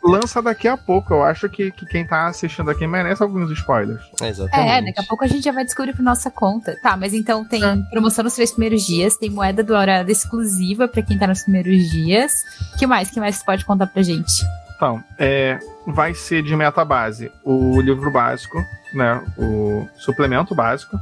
lança 0.02 0.40
daqui 0.40 0.68
a 0.68 0.76
pouco. 0.76 1.14
Eu 1.14 1.22
acho 1.22 1.48
que, 1.48 1.70
que 1.70 1.86
quem 1.86 2.06
tá 2.06 2.26
assistindo 2.26 2.70
aqui 2.70 2.86
merece 2.86 3.22
alguns 3.22 3.50
spoilers. 3.50 4.02
Exatamente. 4.20 4.70
É, 4.70 4.82
daqui 4.82 5.00
a 5.00 5.04
pouco 5.04 5.24
a 5.24 5.26
gente 5.26 5.44
já 5.44 5.52
vai 5.52 5.64
descobrir 5.64 5.94
por 5.94 6.02
nossa 6.02 6.30
conta. 6.30 6.76
Tá, 6.82 6.96
mas 6.96 7.14
então 7.14 7.44
tem 7.44 7.64
é. 7.64 7.76
promoção 7.90 8.24
nos 8.24 8.34
três 8.34 8.50
primeiros 8.50 8.82
dias, 8.82 9.16
tem 9.16 9.30
moeda 9.30 9.62
dourada 9.62 10.10
exclusiva 10.10 10.88
para 10.88 11.02
quem 11.02 11.18
tá 11.18 11.26
nos 11.26 11.42
primeiros 11.42 11.90
dias. 11.90 12.32
que 12.78 12.86
mais? 12.86 13.10
que 13.10 13.20
mais 13.20 13.36
você 13.36 13.44
pode 13.44 13.64
contar 13.64 13.86
pra 13.86 14.02
gente? 14.02 14.44
Então, 14.76 15.02
é, 15.18 15.58
vai 15.86 16.14
ser 16.14 16.42
de 16.42 16.54
meta 16.54 16.84
base 16.84 17.32
o 17.44 17.80
livro 17.80 18.12
básico, 18.12 18.62
né? 18.94 19.20
O 19.36 19.88
suplemento 19.96 20.54
básico. 20.54 20.96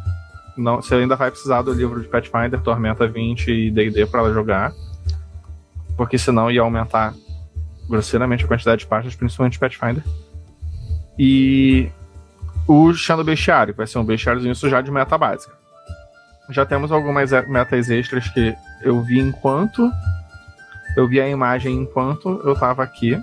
Não, 0.56 0.76
você 0.76 0.94
ainda 0.94 1.14
vai 1.14 1.30
precisar 1.30 1.60
do 1.60 1.74
livro 1.74 2.00
de 2.00 2.08
Pathfinder, 2.08 2.62
Tormenta 2.62 3.06
20 3.06 3.50
e 3.50 3.70
D&D 3.70 4.06
para 4.06 4.32
jogar. 4.32 4.72
Porque 5.94 6.16
senão 6.16 6.50
ia 6.50 6.62
aumentar 6.62 7.12
grosseiramente 7.88 8.44
a 8.44 8.48
quantidade 8.48 8.80
de 8.80 8.86
páginas, 8.86 9.14
principalmente 9.14 9.58
Pathfinder. 9.58 10.02
E 11.18 11.88
o 12.66 12.92
Chão 12.92 13.16
do 13.16 13.24
Bestiário, 13.24 13.72
que 13.72 13.78
vai 13.78 13.86
ser 13.86 13.98
um 13.98 14.04
bestiáriozinho 14.04 14.54
já 14.54 14.80
de 14.80 14.90
meta 14.90 15.16
básica. 15.16 15.54
Já 16.50 16.64
temos 16.64 16.92
algumas 16.92 17.30
metas 17.48 17.90
extras 17.90 18.28
que 18.28 18.54
eu 18.82 19.02
vi 19.02 19.18
enquanto. 19.18 19.90
Eu 20.96 21.08
vi 21.08 21.20
a 21.20 21.28
imagem 21.28 21.74
enquanto 21.74 22.40
eu 22.44 22.54
tava 22.54 22.82
aqui. 22.82 23.20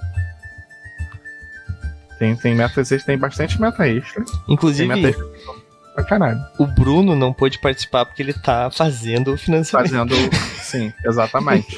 Tem, 2.20 2.36
tem 2.36 2.56
metas 2.56 2.92
extras, 2.92 3.06
tem 3.06 3.18
bastante 3.18 3.60
meta 3.60 3.88
extra. 3.88 4.24
Inclusive, 4.48 4.88
meta 4.88 5.10
extra 5.10 5.63
pra 5.94 6.04
caralho. 6.04 6.40
O 6.58 6.66
Bruno 6.66 7.16
não 7.16 7.34
pôde 7.34 7.60
participar 7.60 8.06
porque 8.06 8.22
ele 8.22 8.34
tá 8.34 8.70
fazendo 8.72 9.34
o 9.34 9.38
financiamento. 9.38 9.90
Fazendo, 9.90 10.16
sim, 10.62 10.94
exatamente. 11.06 11.78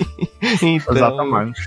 então... 0.61 0.95
Exatamente. 0.95 1.61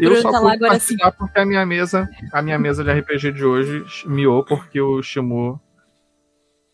Eu 0.00 0.10
Bruno 0.10 0.22
só 0.22 0.32
tá 0.32 0.40
pude 0.40 0.58
participar 0.58 1.12
porque 1.12 1.38
a 1.38 1.46
minha 1.46 1.66
mesa, 1.66 2.08
a 2.32 2.42
minha 2.42 2.58
mesa 2.58 2.82
de 2.82 2.92
RPG 2.92 3.32
de 3.32 3.44
hoje 3.44 3.84
miou 4.06 4.44
porque 4.44 4.80
o 4.80 5.02
Shimu, 5.02 5.60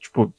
tipo, 0.01 0.33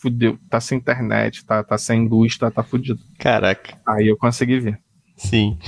fudeu, 0.00 0.38
tá 0.48 0.60
sem 0.60 0.78
internet, 0.78 1.44
tá, 1.44 1.62
tá 1.62 1.76
sem 1.78 2.08
luz, 2.08 2.36
tá, 2.36 2.50
tá 2.50 2.62
fudido. 2.62 3.00
Caraca. 3.18 3.78
Aí 3.86 4.08
eu 4.08 4.16
consegui 4.16 4.58
ver. 4.58 4.78
Sim. 5.16 5.58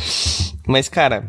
Mas, 0.66 0.88
cara, 0.88 1.26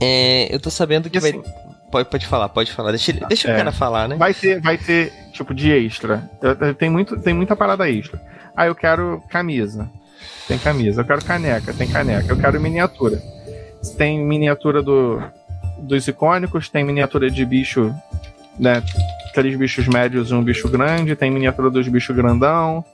é, 0.00 0.54
eu 0.54 0.60
tô 0.60 0.70
sabendo 0.70 1.10
que 1.10 1.18
e 1.18 1.20
vai. 1.20 1.30
Assim, 1.30 1.42
pode, 1.90 2.08
pode 2.08 2.26
falar, 2.26 2.48
pode 2.48 2.72
falar. 2.72 2.90
Deixa, 2.90 3.12
deixa 3.12 3.48
é, 3.48 3.54
o 3.54 3.56
cara 3.56 3.72
falar, 3.72 4.08
né? 4.08 4.16
Vai 4.16 4.32
ter, 4.32 4.60
vai 4.60 4.78
ter 4.78 5.12
tipo 5.36 5.54
de 5.54 5.70
extra. 5.70 6.28
Tem, 6.78 6.90
muito, 6.90 7.18
tem 7.18 7.34
muita 7.34 7.54
parada 7.54 7.88
extra. 7.88 8.20
Ah, 8.56 8.66
eu 8.66 8.74
quero 8.74 9.22
camisa. 9.28 9.90
Tem 10.48 10.58
camisa. 10.58 11.02
Eu 11.02 11.04
quero 11.04 11.24
caneca. 11.24 11.72
Tem 11.72 11.88
caneca. 11.88 12.32
Eu 12.32 12.36
quero 12.36 12.60
miniatura. 12.60 13.20
Tem 13.96 14.18
miniatura 14.18 14.82
do, 14.82 15.22
dos 15.78 16.06
icônicos. 16.08 16.68
Tem 16.68 16.84
miniatura 16.84 17.30
de 17.30 17.44
bicho, 17.44 17.94
né? 18.58 18.82
Três 19.34 19.56
bichos 19.56 19.86
médios 19.86 20.30
e 20.30 20.34
um 20.34 20.42
bicho 20.42 20.68
grande. 20.68 21.14
Tem 21.14 21.30
miniatura 21.30 21.70
dos 21.70 21.86
bichos 21.88 22.16
grandão. 22.16 22.84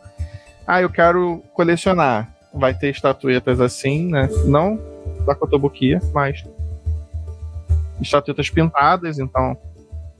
Ah, 0.66 0.82
eu 0.82 0.90
quero 0.90 1.43
colecionar. 1.53 2.28
Vai 2.53 2.74
ter 2.74 2.90
estatuetas 2.90 3.61
assim, 3.61 4.09
né? 4.09 4.28
Não 4.47 4.78
da 5.24 5.34
Cotobuquia, 5.34 6.01
mas 6.12 6.45
estatuetas 8.01 8.51
pintadas, 8.51 9.18
então 9.18 9.57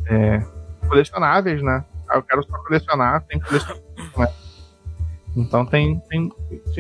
é, 0.07 0.43
colecionáveis, 0.89 1.62
né? 1.62 1.85
Ah, 2.12 2.18
eu 2.18 2.22
quero 2.22 2.42
só 2.44 2.58
colecionar, 2.58 3.22
tem 3.22 3.40
que 3.40 3.46
colecionar. 3.46 3.82
Né? 4.18 4.28
Então 5.34 5.64
tem, 5.64 5.98
tem, 6.10 6.30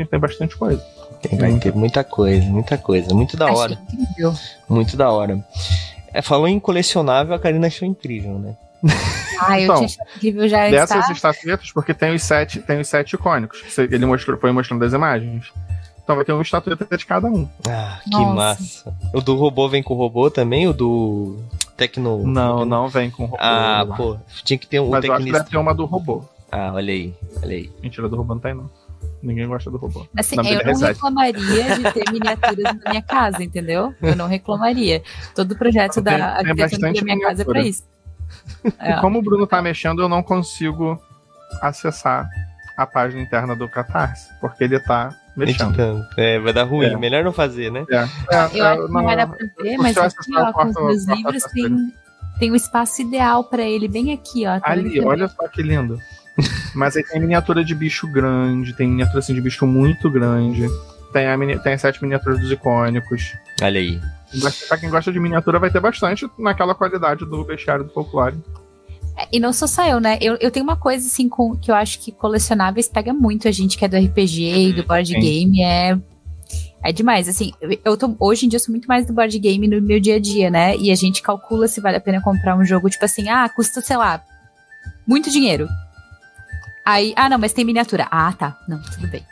tem 0.06 0.20
bastante 0.20 0.56
coisa. 0.56 0.82
Tem, 1.22 1.38
vai 1.38 1.58
ter 1.58 1.74
muita 1.74 2.04
coisa, 2.04 2.44
muita 2.46 2.76
coisa. 2.76 3.14
Muito 3.14 3.36
da 3.36 3.50
hora. 3.50 3.78
Muito 4.68 4.96
da 4.96 5.10
hora. 5.10 5.42
É, 6.12 6.20
falou 6.20 6.46
em 6.46 6.60
colecionável, 6.60 7.34
a 7.34 7.38
Karina 7.38 7.68
achou 7.68 7.88
incrível, 7.88 8.38
né? 8.38 8.56
Ah, 9.40 9.58
eu 9.58 9.64
então, 9.64 9.86
tinha 9.86 10.06
incrível 10.16 10.48
já 10.48 10.68
Dessas 10.68 11.08
está... 11.08 11.12
estatuetas, 11.12 11.72
porque 11.72 11.94
tem 11.94 12.14
os 12.14 12.22
sete, 12.22 12.60
tem 12.60 12.80
os 12.80 12.88
sete 12.88 13.14
icônicos. 13.14 13.62
Ele 13.78 14.04
mostrou, 14.04 14.38
foi 14.38 14.52
mostrando 14.52 14.84
as 14.84 14.92
imagens. 14.92 15.52
Então 16.02 16.16
vai 16.16 16.24
ter 16.24 16.32
uma 16.32 16.42
estatueta 16.42 16.96
de 16.96 17.06
cada 17.06 17.28
um. 17.28 17.48
Ah, 17.66 18.00
que 18.04 18.10
Nossa. 18.10 18.34
massa. 18.34 18.94
O 19.14 19.20
do 19.20 19.36
robô 19.36 19.68
vem 19.68 19.82
com 19.82 19.94
o 19.94 19.96
robô 19.96 20.30
também? 20.30 20.66
O 20.68 20.72
do 20.72 21.38
Tecno. 21.82 22.26
Não, 22.26 22.64
não 22.64 22.88
vem 22.88 23.10
com 23.10 23.24
robô. 23.24 23.36
Ah, 23.40 23.84
pô. 23.96 24.16
Tinha 24.44 24.58
que 24.58 24.66
ter 24.66 24.80
um 24.80 24.90
Mas 24.90 25.02
tecnista. 25.02 25.08
eu 25.08 25.14
acho 25.14 25.24
que 25.24 25.32
deve 25.32 25.50
ter 25.50 25.56
uma 25.56 25.74
do 25.74 25.84
robô. 25.84 26.24
Ah, 26.50 26.72
olha 26.74 26.92
aí, 26.92 27.14
olha 27.42 27.56
aí. 27.56 27.70
Mentira, 27.82 28.08
do 28.08 28.16
robô 28.16 28.34
não 28.34 28.40
tem, 28.40 28.54
não. 28.54 28.70
Ninguém 29.22 29.48
gosta 29.48 29.70
do 29.70 29.78
robô. 29.78 30.06
Assim, 30.16 30.36
eu 30.36 30.42
não 30.42 30.64
reset. 30.64 30.92
reclamaria 30.92 31.76
de 31.76 31.92
ter 31.92 32.12
miniaturas 32.12 32.76
na 32.84 32.90
minha 32.90 33.02
casa, 33.02 33.42
entendeu? 33.42 33.94
Eu 34.00 34.14
não 34.14 34.28
reclamaria. 34.28 35.02
Todo 35.34 35.52
o 35.52 35.58
projeto 35.58 35.94
tem, 35.94 36.04
da 36.04 36.36
arquitetura 36.36 36.92
da 36.92 37.02
minha 37.02 37.20
casa 37.20 37.42
é 37.42 37.44
pra 37.44 37.62
isso. 37.62 37.84
É. 38.78 39.00
Como 39.00 39.18
o 39.18 39.22
Bruno 39.22 39.46
tá 39.46 39.60
mexendo, 39.60 40.02
eu 40.02 40.08
não 40.08 40.22
consigo 40.22 41.00
acessar 41.60 42.28
a 42.76 42.86
página 42.86 43.22
interna 43.22 43.56
do 43.56 43.68
Catarse, 43.68 44.28
porque 44.40 44.64
ele 44.64 44.78
tá 44.80 45.14
mexendo. 45.36 46.06
É, 46.16 46.38
vai 46.38 46.52
dar 46.52 46.64
ruim. 46.64 46.86
É. 46.86 46.96
Melhor 46.96 47.24
não 47.24 47.32
fazer, 47.32 47.70
né? 47.70 47.84
É. 47.90 47.96
É, 47.96 48.58
eu 48.58 48.64
acho 48.66 48.86
que 48.86 48.92
não 48.92 49.04
vai 49.04 49.16
dar 49.16 49.26
pra 49.26 49.38
ver, 49.60 49.76
mas 49.78 49.96
aqui, 49.96 50.36
ó, 50.36 50.52
com 50.52 50.68
os 50.68 50.74
meus 50.74 51.04
livros 51.06 51.42
tem, 51.44 51.92
tem 52.38 52.52
um 52.52 52.56
espaço 52.56 53.02
ideal 53.02 53.44
para 53.44 53.62
ele, 53.62 53.88
bem 53.88 54.12
aqui, 54.12 54.46
ó. 54.46 54.60
Tá 54.60 54.70
Ali, 54.70 55.00
olha 55.00 55.28
só 55.28 55.48
que 55.48 55.62
lindo. 55.62 55.98
Mas 56.74 56.96
aí 56.96 57.04
tem 57.04 57.20
miniatura 57.20 57.62
de 57.62 57.74
bicho 57.74 58.06
grande, 58.10 58.72
tem 58.72 58.88
miniatura 58.88 59.18
assim 59.18 59.34
de 59.34 59.40
bicho 59.40 59.66
muito 59.66 60.10
grande. 60.10 60.66
Tem, 61.12 61.26
a 61.26 61.36
mini, 61.36 61.58
tem 61.58 61.74
as 61.74 61.80
sete 61.80 62.02
miniaturas 62.02 62.40
dos 62.40 62.50
icônicos. 62.50 63.34
Olha 63.62 63.78
aí. 63.78 64.00
Pra 64.66 64.78
quem 64.78 64.88
gosta 64.88 65.12
de 65.12 65.20
miniatura, 65.20 65.58
vai 65.58 65.70
ter 65.70 65.80
bastante 65.80 66.26
naquela 66.38 66.74
qualidade 66.74 67.26
do 67.26 67.44
bestiário 67.44 67.84
do 67.84 67.92
folclore. 67.92 68.36
E 69.30 69.38
não 69.38 69.52
sou 69.52 69.68
só 69.68 69.86
eu, 69.86 70.00
né? 70.00 70.18
Eu, 70.20 70.36
eu 70.40 70.50
tenho 70.50 70.64
uma 70.64 70.76
coisa 70.76 71.06
assim 71.06 71.28
com, 71.28 71.56
que 71.56 71.70
eu 71.70 71.74
acho 71.74 71.98
que 71.98 72.10
colecionáveis 72.10 72.88
pega 72.88 73.12
muito 73.12 73.46
a 73.46 73.52
gente 73.52 73.76
que 73.76 73.84
é 73.84 73.88
do 73.88 73.96
RPG 73.96 74.68
e 74.68 74.72
do 74.72 74.84
board 74.84 75.12
Sim. 75.12 75.20
game. 75.20 75.62
É, 75.62 75.98
é 76.82 76.92
demais. 76.92 77.28
Assim, 77.28 77.52
eu 77.84 77.96
tô, 77.96 78.14
hoje 78.18 78.46
em 78.46 78.48
dia 78.48 78.56
eu 78.56 78.60
sou 78.60 78.72
muito 78.72 78.86
mais 78.86 79.06
do 79.06 79.12
board 79.12 79.38
game 79.38 79.68
no 79.68 79.80
meu 79.80 80.00
dia 80.00 80.16
a 80.16 80.20
dia, 80.20 80.50
né? 80.50 80.76
E 80.76 80.90
a 80.90 80.94
gente 80.94 81.22
calcula 81.22 81.68
se 81.68 81.80
vale 81.80 81.96
a 81.96 82.00
pena 82.00 82.20
comprar 82.20 82.56
um 82.56 82.64
jogo, 82.64 82.90
tipo 82.90 83.04
assim, 83.04 83.28
ah, 83.28 83.48
custa, 83.48 83.80
sei 83.80 83.96
lá, 83.96 84.22
muito 85.06 85.30
dinheiro. 85.30 85.68
Aí, 86.84 87.12
ah, 87.16 87.28
não, 87.28 87.38
mas 87.38 87.52
tem 87.52 87.64
miniatura. 87.64 88.08
Ah, 88.10 88.32
tá. 88.32 88.58
Não, 88.68 88.80
tudo 88.82 89.06
bem. 89.06 89.24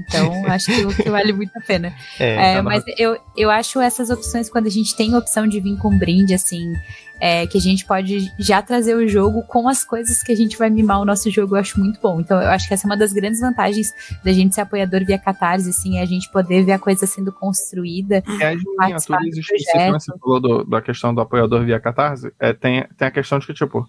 Então, 0.00 0.46
acho 0.46 0.66
que, 0.66 1.02
que, 1.02 1.10
vale 1.10 1.32
muito 1.32 1.56
a 1.56 1.60
pena. 1.60 1.92
É, 2.18 2.54
é, 2.54 2.62
mas 2.62 2.84
eu, 2.96 3.18
eu 3.36 3.50
acho 3.50 3.80
essas 3.80 4.08
opções, 4.08 4.48
quando 4.48 4.66
a 4.66 4.70
gente 4.70 4.94
tem 4.96 5.14
a 5.14 5.18
opção 5.18 5.46
de 5.46 5.60
vir 5.60 5.76
com 5.78 5.88
um 5.88 5.98
brinde, 5.98 6.32
assim, 6.32 6.72
é, 7.20 7.46
que 7.46 7.56
a 7.56 7.60
gente 7.60 7.84
pode 7.84 8.30
já 8.38 8.60
trazer 8.62 8.94
o 8.94 9.06
jogo 9.08 9.42
com 9.44 9.68
as 9.68 9.84
coisas 9.84 10.22
que 10.22 10.32
a 10.32 10.36
gente 10.36 10.56
vai 10.56 10.70
mimar 10.70 11.00
o 11.00 11.04
nosso 11.04 11.30
jogo, 11.30 11.56
eu 11.56 11.60
acho 11.60 11.78
muito 11.80 12.00
bom. 12.00 12.20
Então, 12.20 12.40
eu 12.40 12.50
acho 12.50 12.68
que 12.68 12.74
essa 12.74 12.86
é 12.86 12.88
uma 12.88 12.96
das 12.96 13.12
grandes 13.12 13.40
vantagens 13.40 13.92
da 14.22 14.32
gente 14.32 14.54
ser 14.54 14.62
apoiador 14.62 15.04
via 15.04 15.18
Catarse, 15.18 15.70
assim, 15.70 15.98
é 15.98 16.02
a 16.02 16.06
gente 16.06 16.30
poder 16.30 16.64
ver 16.64 16.72
a 16.72 16.78
coisa 16.78 17.06
sendo 17.06 17.32
construída. 17.32 18.22
E 18.26 18.42
as 18.42 18.62
miniaturas 18.62 19.36
específicas, 19.36 20.04
você 20.04 20.18
falou 20.18 20.40
do, 20.40 20.64
da 20.64 20.82
questão 20.82 21.14
do 21.14 21.20
apoiador 21.20 21.64
via 21.64 21.80
Catarse, 21.80 22.32
é, 22.38 22.52
tem, 22.52 22.86
tem 22.96 23.08
a 23.08 23.10
questão 23.10 23.38
de 23.38 23.46
que, 23.46 23.54
tipo, 23.54 23.88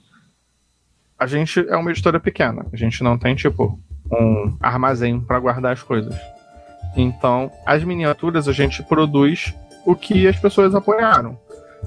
a 1.18 1.26
gente 1.26 1.60
é 1.68 1.76
uma 1.76 1.92
editora 1.92 2.20
pequena, 2.20 2.66
a 2.72 2.76
gente 2.76 3.04
não 3.04 3.18
tem, 3.18 3.36
tipo, 3.36 3.80
um 4.12 4.58
armazém 4.62 5.20
para 5.20 5.40
guardar 5.40 5.74
as 5.74 5.84
coisas. 5.84 6.16
Então, 6.96 7.52
as 7.66 7.84
miniaturas 7.84 8.48
a 8.48 8.54
gente 8.54 8.82
produz 8.84 9.54
o 9.86 9.96
que 9.96 10.28
as 10.28 10.38
pessoas 10.38 10.74
apoiaram. 10.74 11.38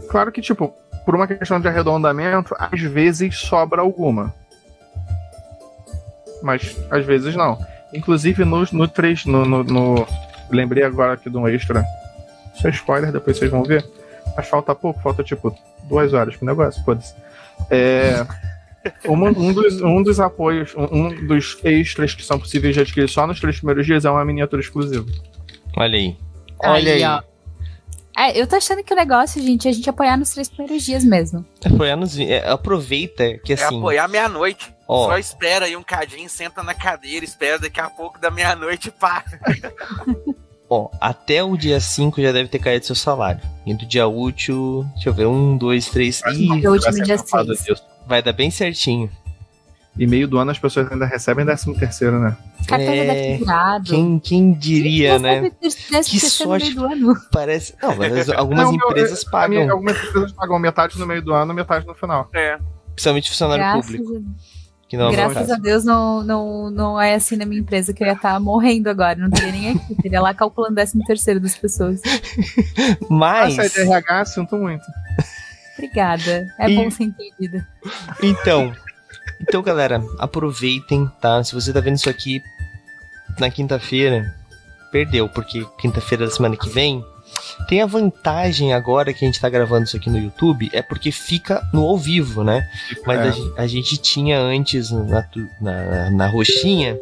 Claro 0.09 0.31
que, 0.31 0.41
tipo, 0.41 0.73
por 1.05 1.15
uma 1.15 1.27
questão 1.27 1.61
de 1.61 1.67
arredondamento, 1.67 2.55
às 2.59 2.81
vezes 2.81 3.37
sobra 3.39 3.81
alguma. 3.81 4.35
Mas 6.43 6.77
às 6.91 7.05
vezes 7.05 7.35
não. 7.35 7.59
Inclusive 7.93 8.45
no, 8.45 8.65
no 8.71 8.87
3, 8.87 9.25
no, 9.25 9.45
no, 9.45 9.65
no, 9.65 10.07
Lembrei 10.51 10.85
agora 10.85 11.15
aqui 11.15 11.31
de 11.31 11.37
um 11.37 11.49
extra. 11.49 11.85
Isso 12.55 12.67
é 12.67 12.71
spoiler, 12.71 13.13
depois 13.13 13.39
vocês 13.39 13.51
vão 13.51 13.63
ver. 13.63 13.85
Mas 14.37 14.47
falta 14.47 14.75
pouco, 14.75 15.01
falta 15.01 15.25
tipo 15.25 15.57
duas 15.85 16.13
horas 16.13 16.37
pro 16.37 16.47
negócio, 16.47 16.83
foda-se. 16.85 17.15
É. 17.71 18.27
Um, 19.07 19.25
um, 19.27 19.53
dos, 19.53 19.81
um 19.81 20.03
dos 20.03 20.21
apoios, 20.21 20.75
um, 20.75 21.07
um, 21.07 21.27
dos 21.27 21.59
extras 21.65 22.15
que 22.15 22.25
são 22.25 22.39
possíveis 22.39 22.75
de 22.75 22.81
adquirir 22.81 23.09
só 23.09 23.27
nos 23.27 23.41
três 23.41 23.57
primeiros 23.57 23.85
dias 23.87 24.05
é 24.05 24.11
uma 24.11 24.25
miniatura 24.25 24.63
exclusiva. 24.63 25.07
Olha 25.77 25.99
aí. 25.99 26.17
Olha 26.61 26.93
aí. 26.93 27.03
aí. 27.05 27.21
É, 28.19 28.41
eu 28.41 28.49
tô 28.49 28.57
achando 28.57 28.83
que 28.83 28.93
o 28.93 28.97
negócio, 28.97 29.41
gente, 29.41 29.69
é 29.69 29.71
a 29.71 29.75
gente 29.75 29.89
apoiar 29.89 30.17
nos 30.17 30.31
três 30.31 30.49
primeiros 30.49 30.83
dias 30.85 31.05
mesmo. 31.05 31.47
Apoiar 31.65 31.95
nos. 31.95 32.19
É, 32.19 32.49
aproveita 32.49 33.39
que 33.39 33.53
é 33.53 33.55
assim. 33.55 33.77
É 33.77 33.79
apoiar 33.79 34.09
meia-noite. 34.09 34.75
Só 34.87 35.17
espera 35.19 35.67
aí 35.67 35.77
um 35.77 35.83
cadinho, 35.83 36.29
senta 36.29 36.63
na 36.63 36.75
cadeira, 36.75 37.25
espera 37.25 37.59
daqui 37.59 37.81
a 37.81 37.89
pouco 37.89 38.19
da 38.19 38.31
meia-noite 38.31 38.91
para. 38.91 39.25
Ó, 40.69 40.91
até 41.01 41.43
o 41.43 41.57
dia 41.57 41.81
5 41.81 42.21
já 42.21 42.33
deve 42.33 42.49
ter 42.49 42.59
caído 42.59 42.85
seu 42.85 42.95
salário. 42.95 43.41
E 43.65 43.73
do 43.73 43.87
dia 43.87 44.07
útil, 44.07 44.85
deixa 44.95 45.09
eu 45.09 45.15
ver, 45.15 45.27
um, 45.27 45.57
dois, 45.57 45.89
três. 45.89 46.21
Ih, 46.33 46.67
último 46.67 47.03
dia 47.05 47.17
6. 47.17 47.83
Vai 48.09 48.23
dar 48.23 48.33
bem 48.33 48.51
certinho. 48.51 49.11
E 49.99 50.07
meio 50.07 50.29
do 50.29 50.39
ano 50.39 50.53
as 50.53 50.59
pessoas 50.59 50.91
ainda 50.91 51.05
recebem 51.05 51.45
13 51.45 51.75
terceiro, 51.75 52.21
né? 52.21 52.37
é, 52.71 53.39
quem, 53.85 54.19
quem 54.19 54.53
diria, 54.53 55.19
né? 55.19 55.51
Que 56.05 56.21
sorte. 56.21 56.75
Parece. 57.33 57.75
Não, 57.83 57.97
mas 57.97 58.31
algumas 58.31 58.67
não, 58.67 58.75
empresas 58.75 59.25
meu, 59.25 59.33
pagam. 59.33 59.49
Minha, 59.49 59.73
algumas 59.73 59.97
empresas 59.97 60.33
pagam 60.33 60.59
metade 60.59 60.99
no 60.99 61.07
meio 61.07 61.21
do 61.21 61.33
ano, 61.35 61.53
metade 61.53 61.85
no 61.85 61.95
final. 61.95 62.29
É. 62.33 62.59
Principalmente 62.95 63.31
funcionário 63.31 63.65
Graças 63.65 63.97
público. 63.97 64.25
Que 64.89 64.97
não 64.97 65.09
é 65.09 65.13
Graças 65.13 65.51
a 65.51 65.57
Deus 65.57 65.85
não, 65.85 66.23
não, 66.23 66.71
não 66.71 67.01
é 67.01 67.15
assim 67.15 67.37
na 67.37 67.45
minha 67.45 67.61
empresa 67.61 67.93
que 67.93 68.03
eu 68.03 68.07
ia 68.07 68.15
estar 68.15 68.35
tá 68.35 68.41
morrendo 68.41 68.89
agora. 68.89 69.17
Não 69.17 69.29
teria 69.29 69.53
nem 69.53 69.71
aqui. 69.71 69.95
Teria 70.01 70.21
lá 70.21 70.33
calculando 70.33 70.77
13 70.77 71.05
terceiro 71.05 71.41
das 71.41 71.57
pessoas. 71.57 72.01
Mas. 73.11 73.59
Essa 73.59 73.81
é 73.81 73.85
de 73.85 73.91
RH, 73.91 74.25
sinto 74.27 74.57
muito. 74.57 74.85
Obrigada. 75.79 76.53
É 76.59 76.69
e... 76.69 76.75
bom 76.75 76.91
ser 76.91 77.05
entendida. 77.05 77.67
Então, 78.21 78.75
então, 79.41 79.63
galera, 79.63 80.03
aproveitem, 80.19 81.11
tá? 81.21 81.43
Se 81.45 81.55
você 81.55 81.73
tá 81.73 81.81
vendo 81.81 81.97
isso 81.97 82.11
aqui 82.11 82.43
na 83.39 83.49
quinta-feira, 83.49 84.35
perdeu, 84.91 85.29
porque 85.29 85.65
quinta-feira 85.81 86.27
da 86.27 86.31
semana 86.31 86.57
que 86.57 86.69
vem 86.69 87.05
tem 87.67 87.83
a 87.83 87.87
vantagem 87.87 88.73
agora 88.73 89.13
que 89.13 89.25
a 89.25 89.29
gente 89.29 89.41
tá 89.41 89.49
gravando 89.49 89.85
isso 89.85 89.97
aqui 89.97 90.09
no 90.09 90.19
YouTube, 90.19 90.71
é 90.73 90.83
porque 90.83 91.11
fica 91.11 91.67
no 91.73 91.85
ao 91.85 91.99
vivo, 91.99 92.45
né? 92.45 92.69
Mas 93.07 93.37
é. 93.37 93.41
a, 93.59 93.63
a, 93.63 93.67
gente 93.67 93.97
tinha 93.97 94.39
antes 94.39 94.91
na, 94.91 95.29
na, 95.61 96.11
na, 96.11 96.27
roxinha, 96.27 96.99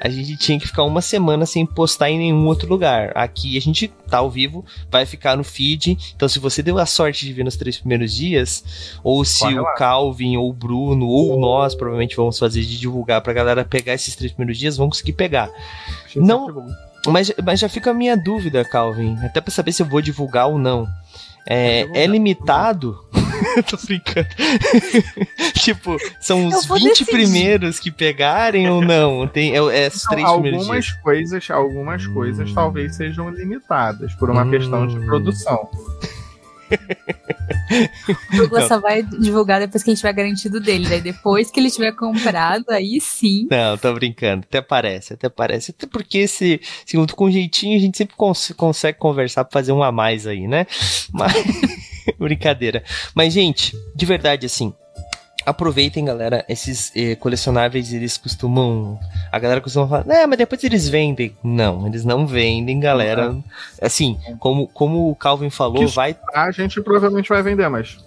a 0.00 0.08
gente 0.08 0.36
tinha 0.36 0.58
que 0.58 0.66
ficar 0.66 0.84
uma 0.84 1.00
semana 1.00 1.46
sem 1.46 1.64
postar 1.64 2.10
em 2.10 2.18
nenhum 2.18 2.46
outro 2.46 2.68
lugar. 2.68 3.12
Aqui 3.14 3.56
a 3.56 3.60
gente 3.60 3.88
tá 4.08 4.18
ao 4.18 4.30
vivo, 4.30 4.64
vai 4.90 5.06
ficar 5.06 5.36
no 5.36 5.44
feed. 5.44 5.96
Então, 6.14 6.28
se 6.28 6.38
você 6.38 6.62
deu 6.62 6.78
a 6.78 6.86
sorte 6.86 7.24
de 7.24 7.32
ver 7.32 7.44
nos 7.44 7.56
três 7.56 7.78
primeiros 7.78 8.14
dias, 8.14 8.98
ou 9.02 9.24
se 9.24 9.40
Corre 9.40 9.58
o 9.58 9.62
lá. 9.62 9.74
Calvin, 9.74 10.36
ou 10.36 10.50
o 10.50 10.52
Bruno, 10.52 11.06
ou 11.06 11.38
nós 11.38 11.74
provavelmente 11.74 12.16
vamos 12.16 12.38
fazer 12.38 12.62
de 12.62 12.78
divulgar 12.78 13.20
pra 13.22 13.32
galera 13.32 13.64
pegar 13.64 13.94
esses 13.94 14.14
três 14.14 14.32
primeiros 14.32 14.58
dias, 14.58 14.76
vão 14.76 14.88
conseguir 14.88 15.14
pegar. 15.14 15.50
Não. 16.14 16.66
Mas, 17.06 17.32
mas 17.44 17.60
já 17.60 17.68
fica 17.68 17.90
a 17.90 17.94
minha 17.94 18.16
dúvida, 18.16 18.64
Calvin. 18.64 19.18
Até 19.22 19.40
pra 19.40 19.50
saber 19.50 19.72
se 19.72 19.82
eu 19.82 19.86
vou 19.86 20.00
divulgar 20.00 20.46
ou 20.46 20.58
não. 20.58 20.86
É, 21.46 21.88
é 21.92 22.06
limitado? 22.06 22.96
Tô 23.68 23.76
brincando. 23.84 24.28
tipo, 25.54 25.96
são 26.20 26.46
os 26.46 26.66
20 26.66 26.80
decidir. 26.80 27.10
primeiros 27.10 27.80
que 27.80 27.90
pegarem 27.90 28.70
ou 28.70 28.80
não? 28.80 29.26
Tem, 29.26 29.52
é, 29.52 29.56
é 29.56 29.88
os 29.88 30.02
três 30.02 30.24
algumas 30.24 30.62
primeiros 30.62 30.92
coisas, 30.92 31.50
Algumas 31.50 32.06
hum. 32.06 32.14
coisas 32.14 32.52
talvez 32.52 32.94
sejam 32.94 33.28
limitadas 33.30 34.14
por 34.14 34.30
uma 34.30 34.44
hum. 34.44 34.50
questão 34.50 34.86
de 34.86 34.96
hum. 34.96 35.04
produção. 35.04 35.68
O 38.32 38.36
Douglas 38.36 38.68
só 38.68 38.78
vai 38.78 39.02
divulgar 39.02 39.60
depois 39.60 39.82
que 39.82 39.90
a 39.90 39.92
gente 39.92 40.00
tiver 40.00 40.12
garantido 40.12 40.60
dele. 40.60 40.88
Daí 40.88 41.00
depois 41.00 41.50
que 41.50 41.60
ele 41.60 41.70
tiver 41.70 41.92
comprado, 41.92 42.64
aí 42.70 43.00
sim. 43.00 43.46
Não, 43.50 43.76
tô 43.76 43.92
brincando. 43.92 44.44
Até 44.48 44.60
parece, 44.60 45.14
até 45.14 45.28
parece. 45.28 45.70
Até 45.70 45.86
porque 45.86 46.26
se, 46.26 46.60
segundo 46.86 47.14
com 47.14 47.30
jeitinho, 47.30 47.76
a 47.76 47.80
gente 47.80 47.98
sempre 47.98 48.16
cons 48.16 48.52
consegue 48.56 48.98
conversar 48.98 49.44
pra 49.44 49.52
fazer 49.52 49.72
um 49.72 49.82
a 49.82 49.92
mais 49.92 50.26
aí, 50.26 50.46
né? 50.46 50.66
Mas. 51.12 51.32
Brincadeira. 52.18 52.82
Mas, 53.14 53.32
gente, 53.32 53.76
de 53.94 54.06
verdade, 54.06 54.46
assim, 54.46 54.74
aproveitem, 55.44 56.04
galera. 56.04 56.44
Esses 56.48 56.92
eh, 56.94 57.14
colecionáveis, 57.16 57.92
eles 57.92 58.16
costumam. 58.16 58.98
A 59.30 59.38
galera 59.38 59.60
costuma 59.60 59.86
falar, 59.86 60.04
né, 60.04 60.26
mas 60.26 60.38
depois 60.38 60.62
eles 60.64 60.88
vendem. 60.88 61.36
Não, 61.42 61.86
eles 61.86 62.04
não 62.04 62.26
vendem, 62.26 62.78
galera. 62.80 63.30
Uhum. 63.30 63.42
Assim, 63.80 64.18
como, 64.38 64.68
como 64.68 65.10
o 65.10 65.14
Calvin 65.14 65.50
falou, 65.50 65.84
que 65.84 65.94
vai. 65.94 66.16
A 66.34 66.50
gente 66.50 66.80
provavelmente 66.80 67.28
vai 67.28 67.42
vender, 67.42 67.68
mas. 67.68 67.98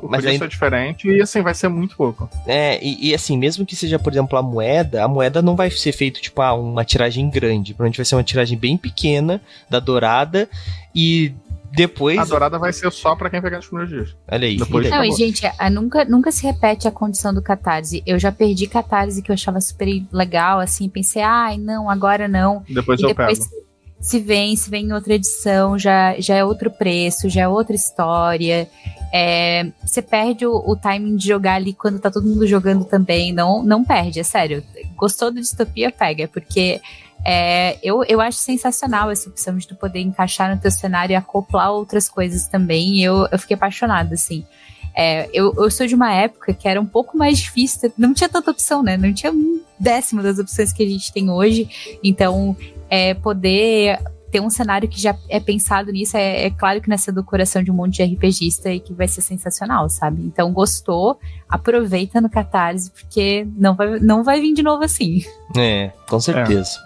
O 0.00 0.08
mas 0.08 0.20
preço 0.20 0.32
ainda... 0.34 0.44
é 0.44 0.48
diferente 0.48 1.08
e 1.08 1.22
assim, 1.22 1.40
vai 1.40 1.54
ser 1.54 1.68
muito 1.68 1.96
pouco. 1.96 2.28
É, 2.46 2.78
e, 2.84 3.08
e, 3.08 3.14
assim, 3.14 3.38
mesmo 3.38 3.64
que 3.64 3.74
seja, 3.74 3.98
por 3.98 4.12
exemplo, 4.12 4.38
a 4.38 4.42
moeda, 4.42 5.02
a 5.02 5.08
moeda 5.08 5.40
não 5.40 5.56
vai 5.56 5.70
ser 5.70 5.92
feito, 5.92 6.20
tipo, 6.20 6.42
ah, 6.42 6.52
uma 6.52 6.84
tiragem 6.84 7.30
grande. 7.30 7.72
Provavelmente 7.72 7.96
vai 7.96 8.04
ser 8.04 8.14
uma 8.14 8.22
tiragem 8.22 8.58
bem 8.58 8.76
pequena 8.76 9.40
da 9.70 9.80
dourada. 9.80 10.46
E 10.94 11.32
depois. 11.74 12.18
A 12.18 12.24
dourada 12.24 12.58
vai 12.58 12.72
ser 12.72 12.90
só 12.92 13.16
para 13.16 13.28
quem 13.28 13.42
pegar 13.42 13.56
nos 13.58 13.66
primeiros 13.66 13.92
dias. 13.92 14.16
Olha 14.30 14.46
aí. 14.46 14.56
Depois 14.56 14.88
não, 14.88 15.04
e 15.04 15.12
gente, 15.12 15.44
a, 15.58 15.70
nunca, 15.70 16.04
nunca 16.04 16.30
se 16.30 16.46
repete 16.46 16.86
a 16.86 16.90
condição 16.90 17.34
do 17.34 17.42
catarse. 17.42 18.02
Eu 18.06 18.18
já 18.18 18.30
perdi 18.30 18.66
catarse 18.66 19.22
que 19.22 19.30
eu 19.30 19.34
achava 19.34 19.60
super 19.60 19.88
legal, 20.12 20.60
assim, 20.60 20.88
pensei, 20.88 21.22
ai, 21.22 21.58
não, 21.58 21.90
agora 21.90 22.28
não. 22.28 22.62
Depois 22.68 23.00
e 23.00 23.04
eu 23.04 23.08
depois 23.08 23.38
pego. 23.38 23.64
Se 24.00 24.20
vem, 24.20 24.54
se 24.54 24.68
vem 24.68 24.84
em 24.84 24.92
outra 24.92 25.14
edição, 25.14 25.78
já, 25.78 26.14
já 26.18 26.34
é 26.34 26.44
outro 26.44 26.70
preço, 26.70 27.28
já 27.30 27.42
é 27.42 27.48
outra 27.48 27.74
história. 27.74 28.68
É, 29.10 29.72
você 29.82 30.02
perde 30.02 30.44
o, 30.44 30.52
o, 30.52 30.76
timing 30.76 31.16
de 31.16 31.28
jogar 31.28 31.54
ali 31.54 31.72
quando 31.72 31.98
tá 31.98 32.10
todo 32.10 32.26
mundo 32.26 32.46
jogando 32.46 32.84
também. 32.84 33.32
Não, 33.32 33.62
não 33.62 33.82
perde, 33.82 34.20
é 34.20 34.22
sério. 34.22 34.62
Gostou 34.94 35.30
do 35.30 35.40
Distopia, 35.40 35.90
pega, 35.90 36.28
porque 36.28 36.82
é, 37.24 37.78
eu, 37.82 38.04
eu 38.04 38.20
acho 38.20 38.38
sensacional 38.38 39.10
essa 39.10 39.28
opção 39.28 39.56
de 39.56 39.66
tu 39.66 39.74
poder 39.74 40.00
encaixar 40.00 40.54
no 40.54 40.60
teu 40.60 40.70
cenário 40.70 41.12
e 41.12 41.16
acoplar 41.16 41.70
outras 41.70 42.08
coisas 42.08 42.46
também. 42.46 43.02
Eu, 43.02 43.26
eu 43.32 43.38
fiquei 43.38 43.54
apaixonada, 43.54 44.14
assim. 44.14 44.44
É, 44.94 45.28
eu, 45.32 45.52
eu 45.56 45.70
sou 45.70 45.86
de 45.86 45.94
uma 45.94 46.12
época 46.12 46.52
que 46.52 46.68
era 46.68 46.80
um 46.80 46.86
pouco 46.86 47.16
mais 47.16 47.38
difícil, 47.38 47.92
não 47.98 48.14
tinha 48.14 48.28
tanta 48.28 48.50
opção, 48.50 48.82
né? 48.82 48.96
Não 48.96 49.12
tinha 49.12 49.32
um 49.32 49.60
décimo 49.78 50.22
das 50.22 50.38
opções 50.38 50.72
que 50.72 50.82
a 50.82 50.86
gente 50.86 51.12
tem 51.12 51.30
hoje. 51.30 51.68
Então, 52.02 52.56
é, 52.88 53.14
poder 53.14 53.98
ter 54.30 54.40
um 54.40 54.50
cenário 54.50 54.88
que 54.88 55.00
já 55.00 55.16
é 55.28 55.38
pensado 55.38 55.92
nisso, 55.92 56.16
é, 56.16 56.46
é 56.46 56.50
claro 56.50 56.80
que 56.80 56.88
nessa 56.88 57.12
do 57.12 57.22
coração 57.22 57.62
de 57.62 57.70
um 57.70 57.74
monte 57.74 58.04
de 58.04 58.14
RPGista 58.14 58.68
e 58.70 58.80
que 58.80 58.92
vai 58.92 59.06
ser 59.06 59.20
sensacional, 59.20 59.88
sabe? 59.88 60.22
Então, 60.22 60.52
gostou, 60.52 61.18
aproveita 61.48 62.20
no 62.20 62.28
Catarse, 62.28 62.90
porque 62.90 63.46
não 63.56 63.74
vai, 63.74 64.00
não 64.00 64.24
vai 64.24 64.40
vir 64.40 64.52
de 64.52 64.62
novo 64.62 64.82
assim. 64.84 65.24
É, 65.56 65.92
com 66.08 66.18
certeza. 66.18 66.78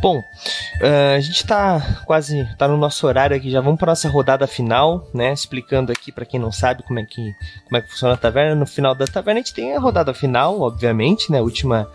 Bom, 0.00 0.18
uh, 0.18 1.16
a 1.16 1.20
gente 1.20 1.46
tá 1.46 2.00
quase 2.04 2.48
tá 2.58 2.66
no 2.66 2.76
nosso 2.76 3.06
horário 3.06 3.36
aqui, 3.36 3.50
já 3.50 3.60
vamos 3.60 3.78
para 3.78 3.92
nossa 3.92 4.08
rodada 4.08 4.46
final, 4.46 5.06
né? 5.14 5.32
Explicando 5.32 5.92
aqui 5.92 6.10
para 6.10 6.24
quem 6.24 6.40
não 6.40 6.50
sabe 6.50 6.82
como 6.82 6.98
é 6.98 7.04
que 7.04 7.34
como 7.64 7.76
é 7.76 7.82
que 7.82 7.90
funciona 7.90 8.14
a 8.14 8.16
taverna. 8.16 8.54
No 8.54 8.66
final 8.66 8.94
da 8.94 9.06
taverna 9.06 9.40
a 9.40 9.42
gente 9.42 9.54
tem 9.54 9.76
a 9.76 9.80
rodada 9.80 10.12
final, 10.12 10.60
obviamente, 10.60 11.30
né? 11.30 11.38
A 11.38 11.42
última 11.42 11.88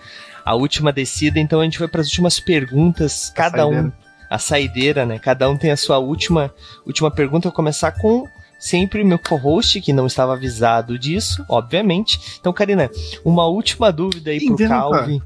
a 0.45 0.55
última 0.55 0.93
descida, 0.93 1.39
então 1.39 1.59
a 1.59 1.63
gente 1.65 1.79
vai 1.79 1.87
para 1.87 1.99
as 1.99 2.07
últimas 2.07 2.39
perguntas, 2.39 3.29
cada 3.35 3.67
um 3.67 3.91
a 4.29 4.37
saideira, 4.37 5.05
né? 5.05 5.19
Cada 5.19 5.49
um 5.49 5.57
tem 5.57 5.71
a 5.71 5.77
sua 5.77 5.97
última 5.97 6.53
última 6.85 7.11
pergunta. 7.11 7.47
Eu 7.47 7.51
vou 7.51 7.55
começar 7.55 7.91
com 7.91 8.27
sempre 8.59 9.03
meu 9.03 9.19
co-host, 9.19 9.81
que 9.81 9.93
não 9.93 10.07
estava 10.07 10.33
avisado 10.33 10.97
disso, 10.97 11.43
obviamente. 11.49 12.37
Então, 12.39 12.51
Karina, 12.51 12.89
uma 13.23 13.45
última 13.45 13.91
dúvida 13.91 14.31
aí 14.31 14.37
Inventa. 14.37 14.57
pro 14.57 14.67
Calvin. 14.67 15.21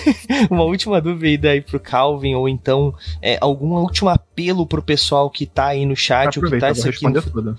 uma 0.50 0.64
última 0.64 1.00
dúvida 1.00 1.50
aí 1.50 1.60
pro 1.60 1.80
Calvin, 1.80 2.34
ou 2.34 2.48
então 2.48 2.94
é, 3.22 3.38
algum 3.40 3.74
último 3.74 4.10
apelo 4.10 4.66
pro 4.66 4.82
pessoal 4.82 5.30
que 5.30 5.46
tá 5.46 5.66
aí 5.66 5.86
no 5.86 5.96
chat, 5.96 6.38
ou 6.38 6.50
que 6.50 6.58
tá 6.58 6.70
isso 6.70 6.88
aqui 6.88 7.06
no... 7.06 7.56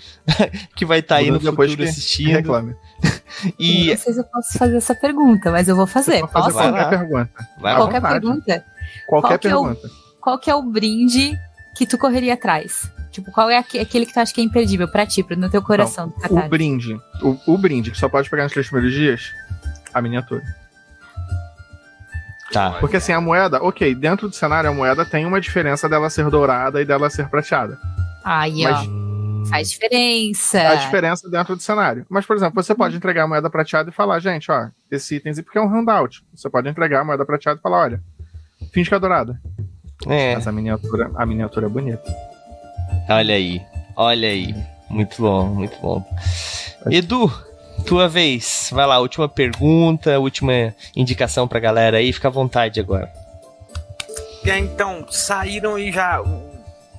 que 0.76 0.86
vai 0.86 0.99
estar 0.99 1.15
tá 1.15 1.21
aí 1.21 1.32
no 1.32 1.39
futuro 1.39 1.84
assistindo. 1.84 2.32
Reclame. 2.32 2.76
e... 3.59 3.89
Não 3.89 3.97
sei 3.97 4.13
se 4.13 4.19
eu 4.19 4.23
posso 4.26 4.57
fazer 4.57 4.78
essa 4.78 4.95
pergunta, 4.95 5.51
mas 5.51 5.67
eu 5.67 5.76
vou 5.76 5.88
fazer. 5.88 6.21
Você 6.21 6.28
fazer 6.28 6.53
qualquer 6.53 6.89
pergunta. 6.89 7.30
Vai 7.59 7.76
qualquer 7.76 8.01
pergunta? 8.01 8.65
Qualquer 9.07 9.39
pergunta. 9.39 9.82
É 9.84 9.88
o, 9.88 10.21
qual 10.21 10.39
que 10.39 10.49
é 10.49 10.55
o 10.55 10.61
brinde 10.61 11.38
que 11.76 11.86
tu 11.86 11.97
correria 11.97 12.34
atrás? 12.34 12.89
Tipo, 13.11 13.32
qual 13.32 13.49
é 13.49 13.57
aquele 13.57 14.05
que 14.05 14.13
tu 14.13 14.19
acha 14.19 14.34
que 14.34 14.41
é 14.41 14.43
imperdível 14.43 14.88
pra 14.88 15.05
ti, 15.05 15.26
no 15.38 15.49
teu 15.49 15.61
coração? 15.61 16.13
Não, 16.30 16.45
o 16.45 16.49
brinde. 16.49 16.99
O, 17.21 17.53
o, 17.53 17.57
brinde, 17.57 17.91
que 17.91 17.97
só 17.97 18.09
pode 18.09 18.30
pegar 18.30 18.43
nos 18.43 18.51
três 18.51 18.67
primeiros 18.67 18.93
dias, 18.93 19.32
a 19.93 20.01
miniatura. 20.01 20.43
Tá. 22.51 22.71
Porque 22.80 22.97
assim, 22.97 23.13
a 23.13 23.21
moeda, 23.21 23.63
ok, 23.63 23.95
dentro 23.95 24.28
do 24.28 24.36
cenário 24.36 24.69
a 24.69 24.73
moeda 24.73 25.05
tem 25.05 25.26
uma 25.26 25.39
diferença 25.39 25.88
dela 25.88 26.09
ser 26.09 26.30
dourada 26.30 26.82
e 26.82 26.86
dela 26.86 27.09
ser 27.09 27.30
prateada. 27.30 27.78
Aí, 28.23 28.63
Mas, 28.63 28.88
ó. 28.88 29.05
Faz 29.49 29.69
diferença. 29.69 30.59
Faz 30.59 30.82
diferença 30.82 31.30
dentro 31.30 31.55
do 31.55 31.61
cenário. 31.61 32.05
Mas, 32.09 32.26
por 32.26 32.36
exemplo, 32.36 32.61
você 32.61 32.73
pode 32.73 32.97
entregar 32.97 33.23
a 33.23 33.28
moeda 33.28 33.49
prateada 33.49 33.89
e 33.89 33.93
falar, 33.93 34.19
gente, 34.19 34.51
ó, 34.51 34.69
esse 34.89 35.15
item, 35.15 35.34
porque 35.36 35.57
é 35.57 35.61
um 35.61 35.69
handout. 35.69 36.26
Você 36.34 36.49
pode 36.49 36.67
entregar 36.67 37.01
a 37.01 37.05
moeda 37.05 37.26
prateada 37.26 37.59
e 37.59 37.61
falar, 37.61 37.78
olha, 37.78 38.03
finge 38.73 38.89
que 38.89 38.95
é 38.95 38.99
dourada. 38.99 39.39
É. 40.07 40.35
Mas 40.35 40.47
a 40.47 40.51
miniatura, 40.51 41.11
a 41.15 41.25
miniatura 41.25 41.65
é 41.67 41.69
bonita. 41.69 42.15
Olha 43.09 43.35
aí, 43.35 43.61
olha 43.95 44.27
aí. 44.27 44.55
Muito 44.89 45.21
bom, 45.21 45.47
muito 45.47 45.79
bom. 45.79 46.03
Edu, 46.89 47.31
tua 47.85 48.07
vez. 48.07 48.69
Vai 48.71 48.85
lá, 48.85 48.99
última 48.99 49.27
pergunta, 49.27 50.19
última 50.19 50.73
indicação 50.95 51.47
pra 51.47 51.59
galera 51.59 51.97
aí. 51.97 52.13
Fica 52.13 52.27
à 52.27 52.31
vontade 52.31 52.79
agora. 52.79 53.11
É, 54.45 54.57
então, 54.59 55.05
saíram 55.09 55.77
e 55.79 55.91
já. 55.91 56.21
O, 56.21 56.27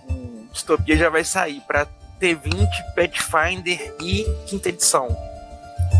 o 0.08 0.48
Distopia 0.52 0.96
já 0.96 1.08
vai 1.08 1.22
sair 1.22 1.60
pra 1.66 1.86
T20, 2.20 2.68
Pathfinder 2.94 3.94
e 4.00 4.24
quinta 4.46 4.68
edição. 4.68 5.16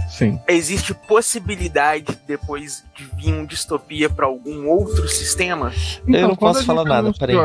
Sim. 0.09 0.41
Existe 0.47 0.95
possibilidade 0.95 2.19
depois 2.27 2.85
de 2.95 3.05
vir 3.17 3.33
um 3.33 3.45
Distopia 3.45 4.09
para 4.09 4.27
algum 4.27 4.69
outro 4.69 5.09
sistema? 5.09 5.73
Então, 6.07 6.21
Eu 6.21 6.29
não 6.29 6.37
posso 6.37 6.65
falar 6.65 6.85
nada, 6.85 7.13
peraí. 7.13 7.37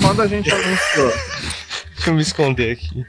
Quando 0.00 0.22
a 0.22 0.26
gente 0.26 0.50
anunciou 0.50 1.12
Deixa 1.94 2.10
eu 2.10 2.14
me 2.14 2.22
esconder 2.22 2.72
aqui. 2.72 3.06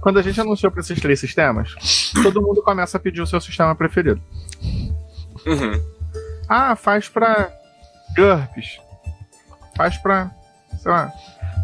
Quando 0.00 0.18
a 0.18 0.22
gente 0.22 0.40
anunciou 0.40 0.70
para 0.72 0.80
esses 0.80 1.00
três 1.00 1.20
sistemas, 1.20 1.74
todo 2.22 2.42
mundo 2.42 2.62
começa 2.62 2.96
a 2.96 3.00
pedir 3.00 3.20
o 3.20 3.26
seu 3.26 3.40
sistema 3.40 3.74
preferido. 3.74 4.20
Uhum. 5.46 5.80
Ah, 6.48 6.74
faz 6.74 7.08
pra 7.08 7.52
GURPS. 8.16 8.80
Faz 9.76 9.96
pra. 9.98 10.30
sei 10.82 10.90
lá. 10.90 11.12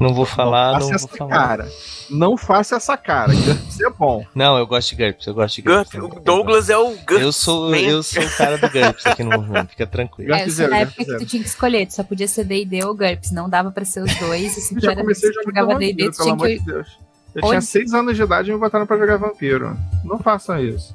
Não 0.01 0.15
vou 0.15 0.27
falar, 0.27 0.81
não, 0.81 0.91
não 0.91 0.99
vou 0.99 1.09
falar. 1.09 1.31
Cara. 1.31 1.69
Não 2.11 2.37
faça 2.37 2.77
essa 2.77 2.97
cara. 2.97 3.33
GURPS 3.33 3.81
é 3.81 3.91
bom. 3.91 4.25
Não, 4.35 4.59
eu 4.59 4.67
gosto 4.67 4.95
de 4.95 5.03
GURPS, 5.03 5.27
eu 5.27 5.35
gosto 5.35 5.57
de 5.57 5.63
GURPS. 5.63 5.95
GURPS 5.95 6.19
o 6.19 6.21
Douglas 6.21 6.71
é 6.71 6.77
o 6.77 6.91
GURPS. 6.91 7.21
Eu 7.21 7.33
sou, 7.33 7.75
eu 7.75 8.03
sou 8.03 8.23
o 8.23 8.31
cara 8.37 8.59
do 8.59 8.69
GURPS 8.69 9.07
aqui 9.07 9.23
no 9.23 9.31
movimento, 9.39 9.71
fica 9.71 9.87
tranquilo. 9.87 10.35
É, 10.35 10.43
essa 10.43 10.65
é 10.65 10.73
a 10.73 10.79
época 10.79 11.05
que 11.05 11.17
tu 11.19 11.27
tinha 11.27 11.43
que 11.43 11.49
escolher, 11.49 11.87
tu 11.87 11.95
só 11.95 12.03
podia 12.03 12.29
ser 12.29 12.45
D&D 12.45 12.85
ou 12.85 12.95
GURPS, 12.95 13.31
não 13.31 13.49
dava 13.49 13.71
pra 13.71 13.85
ser 13.85 14.03
os 14.03 14.15
dois. 14.17 14.57
E 14.57 14.61
se 14.61 14.75
já 14.81 14.95
comecei 14.95 15.33
já 15.33 15.43
jogava 15.43 15.75
D&D, 15.77 16.11
tu 16.11 16.23
tinha 16.23 16.37
que... 16.37 16.59
De 16.59 16.65
Deus. 16.65 16.99
Eu 17.35 17.41
Onde? 17.45 17.51
tinha 17.51 17.61
seis 17.63 17.95
anos 17.95 18.15
de 18.15 18.23
idade 18.23 18.51
e 18.51 18.53
me 18.53 18.61
botaram 18.61 18.87
pra 18.87 18.99
jogar 18.99 19.17
vampiro. 19.17 19.75
Não 20.05 20.19
façam 20.19 20.63
isso. 20.63 20.95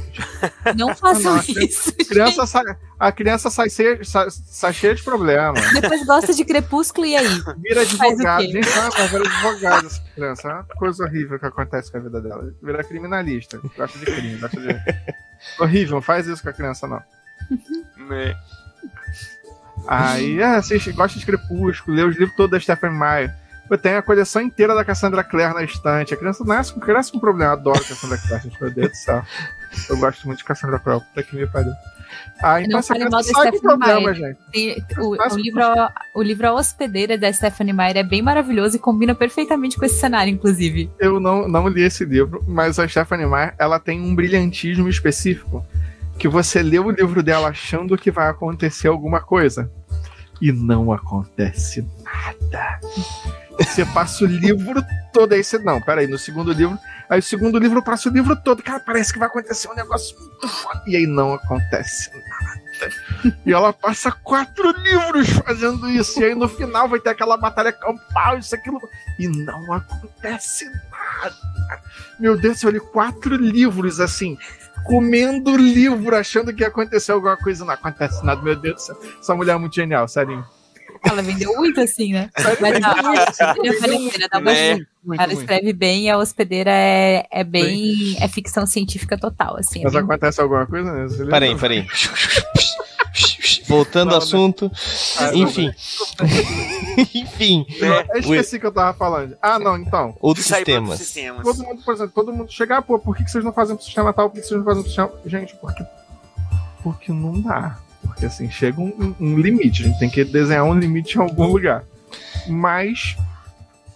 Não 0.76 0.94
façam 0.94 1.38
isso. 1.38 1.90
Criança 2.06 2.46
sai, 2.46 2.64
a 2.98 3.10
criança 3.10 3.48
sai, 3.48 3.70
cheia, 3.70 4.04
sai, 4.04 4.26
sai 4.30 4.72
cheia 4.74 4.94
de 4.94 5.02
problema. 5.02 5.54
Depois 5.72 6.04
gosta 6.04 6.34
de 6.34 6.44
crepúsculo 6.44 7.06
e 7.06 7.16
aí? 7.16 7.42
Vira 7.58 7.80
advogado. 7.80 8.42
Nem 8.42 8.62
sabe, 8.62 9.08
vira 9.08 9.24
advogado 9.24 9.86
essa 9.86 10.02
criança. 10.14 10.48
É 10.48 10.52
uma 10.52 10.64
coisa 10.64 11.04
horrível 11.04 11.38
que 11.38 11.46
acontece 11.46 11.90
com 11.90 11.96
a 11.96 12.00
vida 12.00 12.20
dela. 12.20 12.54
Vira 12.62 12.84
criminalista. 12.84 13.58
Gosta 13.74 13.98
de 13.98 14.04
crime. 14.04 14.36
Gosta 14.36 14.60
de... 14.60 14.68
horrível, 15.58 15.94
não 15.94 16.02
faz 16.02 16.26
isso 16.26 16.42
com 16.42 16.50
a 16.50 16.52
criança, 16.52 16.86
não. 16.86 17.02
Né? 18.08 18.36
Aí, 19.86 20.40
é, 20.40 20.56
assiste, 20.56 20.92
gosta 20.92 21.18
de 21.18 21.24
crepúsculo, 21.24 21.96
lê 21.96 22.02
os 22.02 22.16
livros 22.16 22.36
todos 22.36 22.50
da 22.50 22.60
Stephanie 22.60 22.98
Meyer. 22.98 23.43
Eu 23.70 23.78
tenho 23.78 23.98
a 23.98 24.02
coleção 24.02 24.42
inteira 24.42 24.74
da 24.74 24.84
Cassandra 24.84 25.24
Clare 25.24 25.54
na 25.54 25.62
estante. 25.62 26.12
A 26.12 26.16
criança 26.16 26.44
nasce, 26.44 26.78
cresce 26.78 27.12
com 27.12 27.18
problema. 27.18 27.52
Eu 27.52 27.58
adoro 27.58 27.84
Cassandra 27.84 28.18
Clare. 28.18 28.52
Meu 28.60 28.70
Deus 28.70 28.90
do 28.90 28.96
céu. 28.96 29.22
Eu 29.88 29.96
gosto 29.96 30.26
muito 30.26 30.38
de 30.38 30.44
Cassandra 30.44 30.78
Clare. 30.78 31.00
Puta 31.00 31.22
que 31.22 31.36
me 31.36 31.46
pariu. 31.46 31.72
Ah, 32.42 32.60
então 32.60 32.78
essa 32.78 32.94
criança 32.94 33.22
sai 33.22 33.52
com 33.52 33.60
problema, 33.60 34.14
gente. 34.14 34.38
Tem, 34.52 34.84
o, 34.98 35.16
o, 35.16 35.36
livro, 35.36 35.62
o 36.14 36.22
livro 36.22 36.48
A 36.48 36.52
Hospedeira 36.52 37.16
da 37.16 37.32
Stephanie 37.32 37.72
Meyer 37.72 37.96
é 37.96 38.02
bem 38.02 38.22
maravilhoso 38.22 38.76
e 38.76 38.78
combina 38.78 39.14
perfeitamente 39.14 39.76
com 39.76 39.84
esse 39.84 39.98
cenário, 39.98 40.32
inclusive. 40.32 40.90
Eu 40.98 41.18
não, 41.18 41.48
não 41.48 41.68
li 41.68 41.82
esse 41.82 42.04
livro, 42.04 42.44
mas 42.46 42.78
a 42.78 42.86
Stephanie 42.86 43.26
Meyer, 43.26 43.54
ela 43.58 43.80
tem 43.80 44.00
um 44.00 44.14
brilhantismo 44.14 44.88
específico 44.88 45.64
que 46.18 46.28
você 46.28 46.62
lê 46.62 46.78
o 46.78 46.90
livro 46.90 47.22
dela 47.22 47.48
achando 47.48 47.96
que 47.96 48.10
vai 48.10 48.28
acontecer 48.28 48.88
alguma 48.88 49.20
coisa. 49.20 49.70
E 50.40 50.52
não 50.52 50.92
acontece 50.92 51.86
nada. 52.02 52.80
Você 53.58 53.84
passa 53.86 54.24
o 54.24 54.26
livro 54.26 54.84
todo, 55.12 55.32
aí 55.32 55.42
você. 55.42 55.58
Não, 55.58 55.80
peraí, 55.80 56.06
no 56.06 56.18
segundo 56.18 56.52
livro. 56.52 56.78
Aí 57.08 57.20
o 57.20 57.22
segundo 57.22 57.58
livro 57.58 57.82
passa 57.82 58.08
o 58.08 58.12
livro 58.12 58.34
todo. 58.36 58.62
Cara, 58.62 58.80
parece 58.80 59.12
que 59.12 59.18
vai 59.18 59.28
acontecer 59.28 59.68
um 59.68 59.74
negócio 59.74 60.16
muito 60.18 60.48
foda. 60.48 60.82
E 60.86 60.96
aí 60.96 61.06
não 61.06 61.34
acontece 61.34 62.10
nada. 62.10 62.64
E 63.46 63.52
ela 63.52 63.72
passa 63.72 64.10
quatro 64.10 64.70
livros 64.70 65.28
fazendo 65.30 65.88
isso. 65.88 66.20
E 66.20 66.24
aí 66.24 66.34
no 66.34 66.48
final 66.48 66.88
vai 66.88 66.98
ter 66.98 67.10
aquela 67.10 67.36
batalha 67.36 67.72
campal, 67.72 68.38
isso, 68.38 68.54
aquilo. 68.54 68.80
E 69.18 69.28
não 69.28 69.72
acontece 69.72 70.64
nada. 70.90 71.36
Meu 72.18 72.36
Deus, 72.36 72.62
eu 72.62 72.70
li 72.70 72.80
quatro 72.80 73.36
livros 73.36 74.00
assim 74.00 74.36
comendo 74.84 75.56
livro, 75.56 76.14
achando 76.14 76.52
que 76.52 76.62
ia 76.62 76.68
acontecer 76.68 77.12
alguma 77.12 77.36
coisa. 77.36 77.64
Não 77.64 77.72
acontece 77.72 78.24
nada, 78.24 78.40
meu 78.42 78.54
Deus. 78.54 78.88
Essa 79.18 79.34
mulher 79.34 79.54
é 79.54 79.58
muito 79.58 79.74
genial, 79.74 80.06
sério. 80.06 80.44
Ela 81.04 81.22
vendeu 81.22 81.54
muito 81.56 81.80
assim, 81.80 82.12
né? 82.12 82.30
Mas 82.60 82.82
a 82.82 83.52
hospedeira 83.52 84.28
dá 84.30 84.38
uma 84.38 85.22
Ela 85.22 85.32
escreve 85.32 85.72
bem 85.72 86.04
e 86.04 86.10
a 86.10 86.18
hospedeira 86.18 86.70
é, 86.70 87.26
é 87.30 87.44
bem. 87.44 88.16
é 88.20 88.28
ficção 88.28 88.66
científica 88.66 89.18
total, 89.18 89.56
assim. 89.58 89.80
É 89.80 89.84
Mas 89.84 89.92
bem... 89.92 90.02
acontece 90.02 90.40
alguma 90.40 90.66
coisa, 90.66 90.92
né? 90.92 91.06
Peraí, 91.30 91.58
peraí. 91.58 91.86
Voltando 93.66 94.12
ao 94.12 94.18
assunto. 94.18 94.70
Ah, 95.18 95.34
enfim. 95.34 95.70
enfim. 97.14 97.66
É, 97.80 98.16
eu 98.16 98.20
esqueci 98.20 98.56
o... 98.56 98.60
que 98.60 98.66
eu 98.66 98.72
tava 98.72 98.96
falando. 98.96 99.36
Ah, 99.40 99.58
não, 99.58 99.76
então. 99.76 100.16
Outros 100.20 100.46
sistemas. 100.46 100.98
sistemas. 100.98 101.42
Todo 101.42 101.62
mundo, 101.62 101.82
por 101.82 101.94
exemplo, 101.94 102.12
todo 102.14 102.32
mundo 102.32 102.52
chegar, 102.52 102.82
pô, 102.82 102.98
por 102.98 103.16
que, 103.16 103.24
que 103.24 103.30
vocês 103.30 103.44
não 103.44 103.52
fazem 103.52 103.76
pro 103.76 103.84
sistema 103.84 104.12
tal? 104.12 104.28
Por 104.28 104.36
que, 104.36 104.42
que 104.42 104.48
vocês 104.48 104.58
não 104.58 104.64
fazem 104.64 104.82
pro 104.82 104.90
sistema. 104.90 105.12
Gente, 105.26 105.56
porque. 105.56 105.84
Porque 106.82 107.12
não 107.12 107.40
dá. 107.40 107.78
Porque 108.04 108.26
assim, 108.26 108.50
chega 108.50 108.80
um, 108.80 109.14
um, 109.18 109.38
limite, 109.38 109.82
a 109.82 109.86
gente 109.86 109.98
tem 109.98 110.10
que 110.10 110.24
desenhar 110.24 110.64
um 110.64 110.78
limite 110.78 111.16
em 111.16 111.20
algum 111.20 111.46
lugar. 111.46 111.84
Mas, 112.46 113.16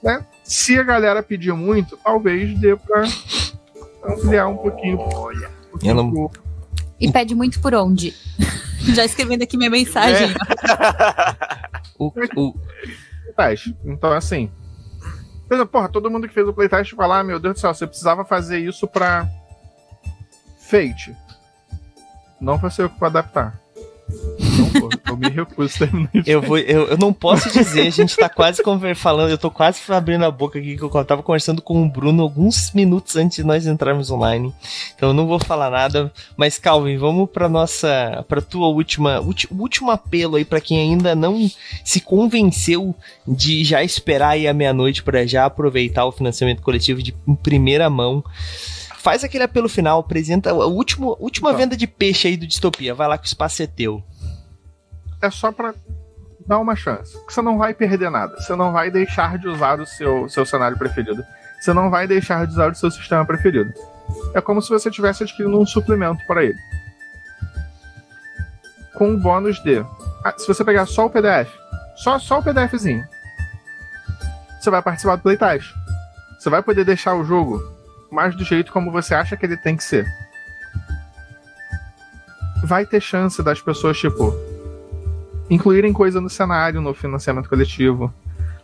né, 0.02 0.24
se 0.42 0.78
a 0.78 0.82
galera 0.82 1.22
pedir 1.22 1.52
muito, 1.52 1.96
talvez 1.98 2.59
dê 2.59 2.74
pra 2.74 3.04
ampliar 4.04 4.48
um 4.48 4.56
pouquinho. 4.56 4.98
Olha. 4.98 5.50
Um 5.82 5.94
não... 5.94 6.30
E 6.98 7.12
pede 7.12 7.34
muito 7.34 7.61
por 7.61 7.74
onde? 7.74 8.14
Já 8.94 9.04
escrevendo 9.04 9.42
aqui 9.42 9.56
minha 9.56 9.70
mensagem. 9.70 10.28
É. 10.28 10.34
o, 11.98 12.12
o... 12.36 12.54
Então, 13.84 14.12
assim. 14.12 14.50
Por 15.46 15.54
exemplo, 15.54 15.72
porra, 15.72 15.88
todo 15.88 16.11
mundo 16.11 16.28
que 16.28 16.34
fez 16.34 16.46
o 16.46 16.52
playtest 16.52 16.94
fala: 16.94 17.20
ah, 17.20 17.24
meu 17.24 17.38
Deus 17.38 17.54
do 17.54 17.61
céu, 17.61 17.72
você 17.72 17.86
precisava 17.86 18.24
fazer 18.24 18.59
isso 18.59 18.86
pra 18.86 19.28
Fate. 20.59 21.16
Não 22.40 22.59
vai 22.59 22.70
ser 22.70 22.82
eu 22.82 22.90
que 22.90 22.98
vou 22.98 23.06
adaptar. 23.06 23.59
Não. 24.09 24.88
Eu 25.06 25.16
me 25.16 25.28
recuso 25.28 25.74
a 25.76 25.78
terminar. 25.86 26.11
Eu, 26.26 26.42
vou, 26.42 26.59
eu, 26.59 26.88
eu 26.88 26.98
não 26.98 27.12
posso 27.12 27.50
dizer, 27.50 27.86
a 27.86 27.90
gente 27.90 28.16
tá 28.16 28.28
quase 28.28 28.62
falando, 28.94 29.30
eu 29.30 29.38
tô 29.38 29.50
quase 29.50 29.80
abrindo 29.88 30.24
a 30.24 30.30
boca 30.30 30.59
aqui 30.59 30.76
que 30.76 30.82
eu 30.82 31.04
tava 31.04 31.22
conversando 31.22 31.61
com 31.62 31.82
o 31.82 31.88
Bruno 31.88 32.22
alguns 32.22 32.72
minutos 32.72 33.16
antes 33.16 33.36
de 33.36 33.44
nós 33.44 33.66
entrarmos 33.66 34.11
online. 34.11 34.52
Então 34.94 35.11
eu 35.11 35.14
não 35.14 35.26
vou 35.26 35.38
falar 35.38 35.70
nada, 35.70 36.12
mas 36.36 36.59
Calvin, 36.59 36.96
vamos 36.98 37.28
pra 37.30 37.48
nossa, 37.48 38.24
pra 38.28 38.40
tua 38.40 38.68
última, 38.68 39.20
ulti- 39.20 39.48
último 39.50 39.90
apelo 39.90 40.36
aí 40.36 40.44
pra 40.44 40.61
quem 40.61 40.78
ainda 40.80 41.14
não 41.14 41.50
se 41.84 42.00
convenceu 42.00 42.94
de 43.26 43.64
já 43.64 43.82
esperar 43.82 44.30
aí 44.30 44.46
a 44.46 44.54
meia-noite 44.54 45.02
pra 45.02 45.26
já 45.26 45.44
aproveitar 45.46 46.04
o 46.04 46.12
financiamento 46.12 46.62
coletivo 46.62 47.02
de 47.02 47.14
em 47.26 47.34
primeira 47.34 47.88
mão. 47.88 48.22
Faz 48.99 49.22
aquele 49.22 49.44
apelo 49.44 49.68
final, 49.68 50.01
apresenta 50.01 50.51
a 50.51 50.55
última, 50.55 51.07
última 51.20 51.51
Então. 51.51 51.59
venda 51.61 51.76
de 51.76 51.86
peixe 51.86 52.26
aí 52.28 52.36
do 52.36 52.46
Distopia. 52.46 52.94
Vai 52.94 53.07
lá 53.07 53.16
que 53.16 53.26
o 53.26 53.28
espaço 53.28 53.62
é 53.62 53.66
teu. 53.66 54.03
É 55.22 55.30
só 55.30 55.53
pra 55.53 55.72
dar 56.46 56.59
uma 56.59 56.74
chance. 56.74 57.16
Você 57.28 57.40
não 57.40 57.57
vai 57.59 57.72
perder 57.72 58.11
nada. 58.11 58.34
Você 58.40 58.57
não 58.57 58.72
vai 58.72 58.90
deixar 58.90 59.38
de 59.38 59.46
usar 59.46 59.80
o 59.80 59.86
seu, 59.86 60.28
seu 60.28 60.44
cenário 60.44 60.76
preferido. 60.76 61.24
Você 61.61 61.72
não 61.72 61.90
vai 61.90 62.09
deixar 62.09 62.44
de 62.44 62.53
usar 62.53 62.72
o 62.72 62.74
seu 62.74 62.90
sistema 62.90 63.24
preferido. 63.24 63.72
É 64.34 64.40
como 64.40 64.61
se 64.61 64.68
você 64.68 64.90
tivesse 64.90 65.22
adquirindo 65.22 65.59
um 65.61 65.66
suplemento 65.66 66.26
para 66.26 66.42
ele. 66.42 66.59
Com 68.94 69.12
o 69.14 69.18
bônus 69.18 69.62
de. 69.62 69.78
ah, 70.24 70.34
se 70.36 70.46
você 70.46 70.64
pegar 70.64 70.86
só 70.86 71.07
o 71.07 71.11
PDF, 71.11 71.49
só, 71.96 72.18
só 72.18 72.40
o 72.40 72.42
PDFzinho, 72.42 73.07
você 74.61 74.70
vai 74.70 74.82
participar 74.82 75.16
do 75.16 75.22
playtest. 75.22 75.72
Você 76.38 76.51
vai 76.51 76.62
poder 76.62 76.84
deixar 76.84 77.14
o 77.14 77.24
jogo 77.24 77.78
mais 78.11 78.34
do 78.34 78.44
jeito 78.44 78.72
como 78.72 78.90
você 78.90 79.14
acha 79.14 79.36
que 79.36 79.44
ele 79.44 79.56
tem 79.56 79.76
que 79.76 79.84
ser. 79.84 80.06
Vai 82.64 82.84
ter 82.84 83.00
chance 83.00 83.42
das 83.42 83.61
pessoas, 83.61 83.98
tipo, 83.98 84.34
incluírem 85.48 85.92
coisa 85.92 86.20
no 86.20 86.28
cenário, 86.28 86.80
no 86.80 86.92
financiamento 86.94 87.48
coletivo. 87.48 88.12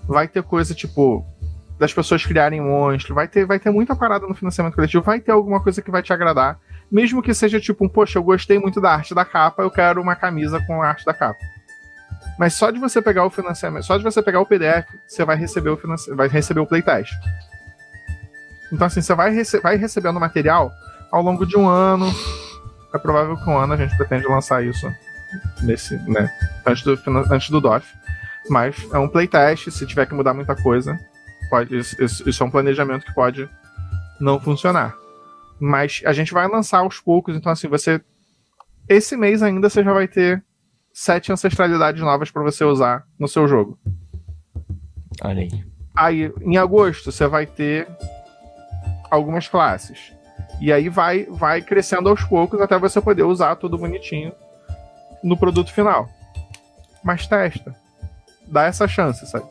Vai 0.06 0.26
ter 0.28 0.42
coisa, 0.42 0.74
tipo, 0.74 1.24
das 1.78 1.92
pessoas 1.92 2.24
criarem 2.24 2.60
monstro. 2.60 3.14
Vai 3.14 3.28
ter, 3.28 3.46
vai 3.46 3.58
ter 3.58 3.70
muita 3.70 3.94
parada 3.94 4.26
no 4.26 4.34
financiamento 4.34 4.74
coletivo. 4.74 5.02
Vai 5.02 5.20
ter 5.20 5.32
alguma 5.32 5.60
coisa 5.60 5.80
que 5.80 5.90
vai 5.90 6.02
te 6.02 6.12
agradar. 6.12 6.58
Mesmo 6.90 7.22
que 7.22 7.32
seja 7.32 7.60
tipo 7.60 7.84
um, 7.84 7.88
poxa, 7.88 8.18
eu 8.18 8.22
gostei 8.22 8.58
muito 8.58 8.80
da 8.80 8.92
arte 8.92 9.14
da 9.14 9.24
capa, 9.24 9.62
eu 9.62 9.70
quero 9.70 10.00
uma 10.00 10.14
camisa 10.14 10.60
com 10.66 10.82
a 10.82 10.88
arte 10.88 11.04
da 11.04 11.14
capa. 11.14 11.38
Mas 12.38 12.54
só 12.54 12.70
de 12.70 12.78
você 12.78 13.00
pegar 13.00 13.24
o 13.24 13.30
financiamento, 13.30 13.84
só 13.84 13.96
de 13.96 14.04
você 14.04 14.22
pegar 14.22 14.40
o 14.40 14.46
PDF, 14.46 14.86
você 15.06 15.24
vai 15.24 15.36
receber 15.36 15.70
o, 15.70 15.78
vai 16.14 16.28
receber 16.28 16.60
o 16.60 16.66
playtest. 16.66 17.12
Então, 18.72 18.86
assim, 18.86 19.00
você 19.00 19.14
vai, 19.14 19.30
rece... 19.30 19.60
vai 19.60 19.76
recebendo 19.76 20.18
material 20.20 20.72
ao 21.10 21.22
longo 21.22 21.46
de 21.46 21.56
um 21.56 21.68
ano. 21.68 22.06
É 22.94 22.98
provável 22.98 23.36
que 23.36 23.48
um 23.48 23.56
ano 23.58 23.72
a 23.72 23.76
gente 23.76 23.96
pretende 23.96 24.26
lançar 24.26 24.64
isso 24.64 24.86
nesse, 25.62 25.96
né, 26.08 26.30
antes 26.64 26.82
do, 26.84 26.98
antes 27.32 27.50
do 27.50 27.60
DOF. 27.60 27.86
Mas 28.48 28.76
é 28.92 28.98
um 28.98 29.08
playtest, 29.08 29.70
se 29.70 29.86
tiver 29.86 30.06
que 30.06 30.14
mudar 30.14 30.34
muita 30.34 30.54
coisa, 30.54 30.98
pode, 31.50 31.76
isso, 31.76 32.00
isso- 32.02 32.28
isso 32.28 32.42
é 32.42 32.46
um 32.46 32.50
planejamento 32.50 33.04
que 33.06 33.14
pode 33.14 33.48
não 34.20 34.38
funcionar. 34.38 34.94
Mas 35.58 36.02
a 36.04 36.12
gente 36.12 36.32
vai 36.32 36.46
lançar 36.48 36.78
aos 36.80 37.00
poucos, 37.00 37.36
então 37.36 37.50
assim, 37.50 37.68
você. 37.68 38.00
Esse 38.88 39.16
mês 39.16 39.42
ainda 39.42 39.68
você 39.70 39.82
já 39.82 39.92
vai 39.92 40.06
ter 40.06 40.44
sete 40.92 41.32
ancestralidades 41.32 42.02
novas 42.02 42.30
para 42.30 42.42
você 42.42 42.64
usar 42.64 43.04
no 43.18 43.26
seu 43.26 43.48
jogo. 43.48 43.78
Olha 45.22 45.40
aí. 45.42 45.64
Aí, 45.96 46.32
em 46.42 46.56
agosto, 46.58 47.10
você 47.10 47.26
vai 47.26 47.46
ter 47.46 47.88
algumas 49.10 49.48
classes. 49.48 50.12
E 50.60 50.72
aí 50.72 50.88
vai, 50.88 51.24
vai 51.24 51.60
crescendo 51.62 52.08
aos 52.08 52.22
poucos 52.22 52.60
até 52.60 52.78
você 52.78 53.00
poder 53.00 53.22
usar 53.22 53.56
tudo 53.56 53.78
bonitinho 53.78 54.32
no 55.22 55.36
produto 55.36 55.72
final. 55.72 56.08
Mas 57.02 57.26
testa. 57.26 57.74
Dá 58.46 58.64
essa 58.64 58.86
chance, 58.86 59.26
sabe? 59.26 59.46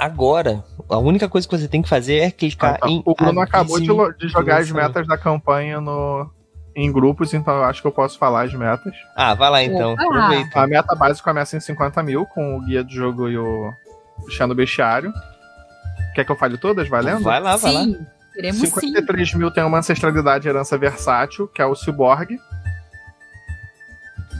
agora, 0.00 0.64
a 0.88 0.98
única 0.98 1.28
coisa 1.28 1.46
que 1.46 1.56
você 1.56 1.68
tem 1.68 1.82
que 1.82 1.88
fazer 1.88 2.16
é 2.18 2.30
clicar 2.30 2.74
Ah, 2.74 2.78
tá. 2.78 2.88
em. 2.88 3.02
o 3.04 3.14
Bruno 3.14 3.40
acabou 3.40 3.78
de, 3.78 3.86
jogar 4.28 4.58
as 4.58 4.70
metas 4.70 5.06
da 5.06 5.18
campanha 5.18 5.80
no, 5.80 6.28
em 6.74 6.90
grupos, 6.90 7.34
então 7.34 7.54
eu 7.56 7.64
acho 7.64 7.80
que 7.82 7.86
eu 7.86 7.92
posso 7.92 8.18
falar 8.18 8.42
as 8.42 8.54
metas. 8.54 8.94
Ah, 9.14 9.34
vai 9.34 9.50
lá 9.50 9.62
então. 9.62 9.92
Opa! 9.92 10.02
Aproveita. 10.02 10.60
A 10.60 10.66
meta 10.66 10.94
base 10.94 11.22
começa 11.22 11.56
em 11.56 11.60
50 11.60 12.02
mil, 12.02 12.26
com 12.26 12.56
o 12.56 12.60
guia 12.62 12.82
do 12.82 12.90
jogo 12.90 13.28
e 13.28 13.36
o 13.36 13.70
do 14.48 14.54
bestiário. 14.54 15.12
Quer 16.14 16.24
que 16.24 16.32
eu 16.32 16.36
fale 16.36 16.56
todas? 16.58 16.88
Valendo? 16.88 17.22
Vai 17.22 17.40
lá, 17.40 17.56
vai 17.56 17.72
lá. 17.72 17.84
Sim, 17.84 18.06
queremos 18.34 18.60
sim. 18.60 18.66
53 18.66 19.34
mil 19.34 19.50
tem 19.50 19.64
uma 19.64 19.78
ancestralidade 19.78 20.46
e 20.46 20.50
herança 20.50 20.76
versátil, 20.76 21.46
que 21.48 21.62
é 21.62 21.66
o 21.66 21.74
Cyborg. 21.74 22.38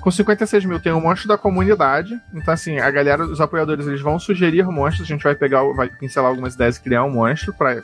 Com 0.01 0.11
56 0.11 0.65
mil 0.65 0.81
tem 0.81 0.93
o 0.93 1.01
monstro 1.01 1.29
da 1.29 1.37
comunidade. 1.37 2.19
Então, 2.33 2.55
assim, 2.55 2.79
a 2.79 2.91
galera, 2.91 3.25
os 3.25 3.41
apoiadores, 3.41 3.87
eles 3.87 4.01
vão 4.01 4.19
sugerir 4.19 4.65
monstros. 4.65 5.07
A 5.07 5.13
gente 5.13 5.23
vai 5.23 5.35
pegar, 5.35 5.63
vai 5.75 5.89
pincelar 5.89 6.31
algumas 6.31 6.55
ideias 6.55 6.77
e 6.77 6.83
criar 6.83 7.05
um 7.05 7.11
monstro 7.11 7.53
pra 7.53 7.83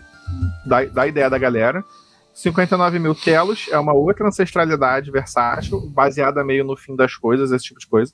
dar, 0.64 0.86
dar 0.86 1.06
ideia 1.06 1.28
da 1.28 1.38
galera. 1.38 1.84
59 2.32 2.98
mil 2.98 3.14
Telos 3.14 3.66
é 3.70 3.78
uma 3.78 3.94
outra 3.94 4.28
ancestralidade 4.28 5.10
versátil, 5.10 5.88
baseada 5.90 6.44
meio 6.44 6.64
no 6.64 6.76
fim 6.76 6.94
das 6.94 7.14
coisas, 7.14 7.50
esse 7.50 7.66
tipo 7.66 7.80
de 7.80 7.86
coisa. 7.86 8.12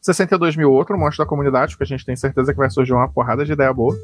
62 0.00 0.56
mil 0.56 0.72
outro 0.72 0.98
monstro 0.98 1.24
da 1.24 1.28
comunidade, 1.28 1.74
porque 1.74 1.84
a 1.84 1.96
gente 1.96 2.04
tem 2.04 2.16
certeza 2.16 2.52
que 2.52 2.58
vai 2.58 2.70
surgir 2.70 2.92
uma 2.92 3.08
porrada 3.08 3.44
de 3.44 3.52
ideia 3.52 3.72
boa. 3.72 3.96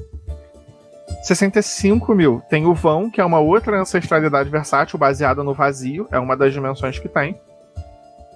65 1.23 2.15
mil 2.15 2.43
tem 2.51 2.67
o 2.67 2.75
Vão, 2.75 3.11
que 3.11 3.21
é 3.21 3.25
uma 3.25 3.39
outra 3.39 3.81
ancestralidade 3.81 4.51
versátil 4.51 4.99
baseada 4.99 5.43
no 5.43 5.55
vazio, 5.55 6.07
é 6.11 6.19
uma 6.19 6.37
das 6.37 6.53
dimensões 6.53 6.99
que 6.99 7.09
tem. 7.09 7.41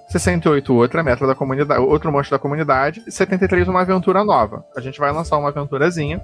68, 0.08 0.74
outra 0.74 1.02
meta 1.02 1.26
da 1.26 1.34
comunidade, 1.34 1.80
outro 1.80 2.10
monstro 2.10 2.36
da 2.36 2.38
comunidade. 2.40 3.02
E 3.06 3.12
73, 3.12 3.68
uma 3.68 3.82
aventura 3.82 4.24
nova. 4.24 4.64
A 4.74 4.80
gente 4.80 4.98
vai 4.98 5.12
lançar 5.12 5.36
uma 5.36 5.48
aventurazinha 5.48 6.20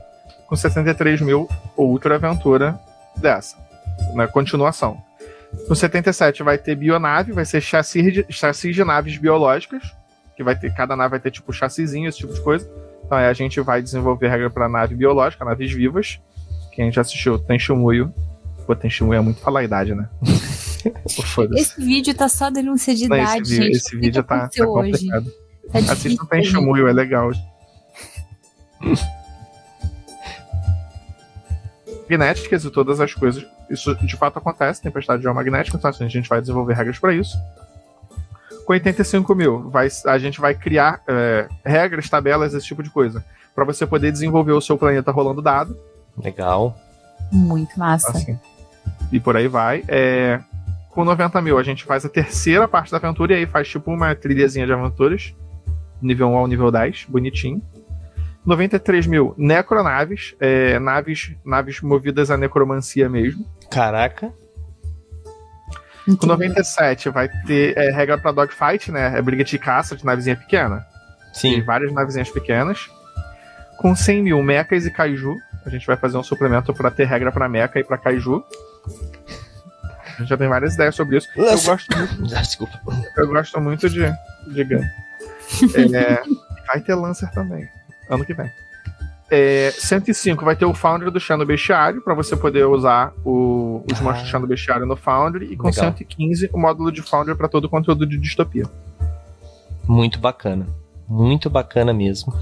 com 0.46 0.56
73 0.56 1.20
mil, 1.20 1.48
outra 1.76 2.14
aventura 2.14 2.78
dessa, 3.16 3.56
na 4.14 4.26
continuação. 4.26 4.98
No 5.68 5.76
77 5.76 6.42
vai 6.42 6.58
ter 6.58 6.74
bionave, 6.74 7.32
vai 7.32 7.44
ser 7.44 7.60
chassi 7.60 8.10
de, 8.10 8.26
chassi 8.30 8.72
de 8.72 8.82
naves 8.82 9.16
biológicas, 9.18 9.94
que 10.36 10.42
vai 10.42 10.56
ter, 10.56 10.74
cada 10.74 10.96
nave 10.96 11.10
vai 11.10 11.20
ter 11.20 11.30
tipo 11.30 11.52
chassizinho, 11.52 12.08
esse 12.08 12.18
tipo 12.18 12.32
de 12.32 12.40
coisa. 12.40 12.68
Então 13.04 13.18
é, 13.18 13.28
a 13.28 13.32
gente 13.32 13.60
vai 13.60 13.82
desenvolver 13.82 14.28
regra 14.28 14.50
para 14.50 14.68
nave 14.68 14.94
biológica, 14.94 15.44
naves 15.44 15.72
vivas. 15.72 16.20
Quem 16.72 16.90
já 16.90 17.02
assistiu 17.02 17.38
Tenchimuyo. 17.38 18.12
Pô, 18.66 18.74
Tenchimuyo 18.74 19.18
é 19.18 19.20
muito 19.20 19.40
falar 19.40 19.60
a 19.60 19.64
idade, 19.64 19.94
né? 19.94 20.08
esse 21.56 21.80
vídeo 21.80 22.14
tá 22.14 22.28
só 22.28 22.50
denúncia 22.50 22.94
de 22.94 23.08
Não, 23.08 23.16
idade, 23.16 23.42
esse, 23.42 23.56
gente. 23.56 23.76
Esse 23.76 23.96
vídeo 23.96 24.22
tá, 24.22 24.48
tá 24.48 24.66
complicado. 24.66 25.32
Tá 25.72 25.78
Assista 25.92 26.22
o 26.22 26.26
Tenchimuyo, 26.26 26.88
é 26.88 26.92
legal. 26.92 27.30
magnéticas 32.08 32.64
e 32.64 32.70
todas 32.70 33.00
as 33.00 33.14
coisas. 33.14 33.44
Isso 33.68 33.94
de 33.94 34.16
fato 34.16 34.38
acontece, 34.38 34.82
tempestade 34.82 35.22
geomagnética, 35.22 35.76
então 35.76 35.90
assim, 35.90 36.04
a 36.04 36.08
gente 36.08 36.28
vai 36.28 36.40
desenvolver 36.40 36.74
regras 36.74 36.98
para 36.98 37.14
isso. 37.14 37.36
Com 38.64 38.72
85 38.72 39.34
mil, 39.34 39.70
vai, 39.70 39.88
a 40.06 40.18
gente 40.18 40.40
vai 40.40 40.54
criar 40.54 41.02
é, 41.06 41.48
regras, 41.64 42.08
tabelas, 42.08 42.54
esse 42.54 42.66
tipo 42.66 42.82
de 42.82 42.90
coisa. 42.90 43.24
para 43.54 43.64
você 43.64 43.86
poder 43.86 44.10
desenvolver 44.10 44.52
o 44.52 44.60
seu 44.60 44.78
planeta 44.78 45.10
rolando 45.10 45.42
dado. 45.42 45.76
Legal. 46.16 46.76
Muito 47.30 47.78
massa. 47.78 48.10
Assim, 48.10 48.38
e 49.12 49.20
por 49.20 49.36
aí 49.36 49.48
vai. 49.48 49.84
É, 49.88 50.40
com 50.94 51.04
90 51.04 51.42
mil, 51.42 51.58
a 51.58 51.62
gente 51.62 51.84
faz 51.84 52.04
a 52.04 52.08
terceira 52.08 52.68
parte 52.68 52.92
da 52.92 52.98
aventura 52.98 53.34
e 53.34 53.38
aí 53.38 53.46
faz 53.46 53.68
tipo 53.68 53.90
uma 53.90 54.14
trilhazinha 54.14 54.64
de 54.64 54.72
aventuras. 54.72 55.34
Nível 56.00 56.28
1 56.28 56.36
ao 56.36 56.46
nível 56.46 56.70
10, 56.70 57.06
bonitinho. 57.08 57.60
93 58.46 59.06
mil 59.06 59.34
necronaves, 59.36 60.36
é, 60.38 60.78
naves, 60.78 61.34
naves 61.44 61.80
movidas 61.80 62.30
à 62.30 62.36
necromancia 62.36 63.08
mesmo. 63.08 63.44
Caraca. 63.70 64.32
Com 66.20 66.26
97 66.26 67.08
vai 67.08 67.28
ter 67.44 67.76
é, 67.76 67.90
regra 67.90 68.16
para 68.16 68.30
dogfight, 68.30 68.92
né? 68.92 69.18
É 69.18 69.22
briga 69.22 69.42
de 69.42 69.58
caça 69.58 69.96
de 69.96 70.04
navezinha 70.04 70.36
pequena. 70.36 70.86
Sim. 71.32 71.54
Tem 71.54 71.62
várias 71.62 71.92
navezinhas 71.92 72.30
pequenas. 72.30 72.88
Com 73.78 73.96
100 73.96 74.22
mil 74.22 74.42
mechas 74.44 74.86
e 74.86 74.92
kaiju. 74.92 75.34
A 75.66 75.70
gente 75.70 75.86
vai 75.86 75.96
fazer 75.96 76.16
um 76.18 76.22
suplemento 76.22 76.72
para 76.72 76.90
ter 76.90 77.06
regra 77.06 77.32
para 77.32 77.48
mecha 77.48 77.80
e 77.80 77.84
para 77.84 77.98
kaiju. 77.98 78.44
A 80.14 80.20
gente 80.20 80.28
já 80.28 80.36
tem 80.36 80.48
várias 80.48 80.74
ideias 80.74 80.94
sobre 80.94 81.18
isso. 81.18 81.28
Eu 81.36 81.60
gosto 81.60 81.96
muito. 81.96 82.22
Desculpa. 82.22 82.80
Eu 83.16 83.28
gosto 83.28 83.60
muito 83.60 83.88
de, 83.88 84.12
de 84.48 84.64
Gun. 84.64 84.84
É, 85.94 86.22
vai 86.66 86.80
ter 86.80 86.94
Lancer 86.94 87.30
também 87.30 87.68
ano 88.08 88.24
que 88.24 88.34
vem. 88.34 88.50
É, 89.30 89.72
105 89.72 90.44
vai 90.44 90.54
ter 90.54 90.64
o 90.64 90.74
Foundry 90.74 91.10
do 91.10 91.18
do 91.18 91.46
Bestiário, 91.46 92.02
para 92.02 92.14
você 92.14 92.36
poder 92.36 92.64
usar 92.64 93.12
o, 93.24 93.82
os 93.90 94.00
ah. 94.00 94.02
monstros 94.02 94.22
do 94.22 94.30
Chão 94.30 94.40
do 94.40 94.46
Bestiário 94.46 94.86
no 94.86 94.96
Foundry, 94.96 95.46
e 95.46 95.56
com 95.56 95.68
Legal. 95.68 95.86
115 95.86 96.50
o 96.52 96.58
módulo 96.58 96.92
de 96.92 97.02
Foundry 97.02 97.34
para 97.34 97.48
todo 97.48 97.64
o 97.64 97.68
conteúdo 97.68 98.06
de 98.06 98.18
distopia. 98.18 98.64
Muito 99.86 100.18
bacana. 100.18 100.66
Muito 101.08 101.50
bacana 101.50 101.92
mesmo. 101.92 102.34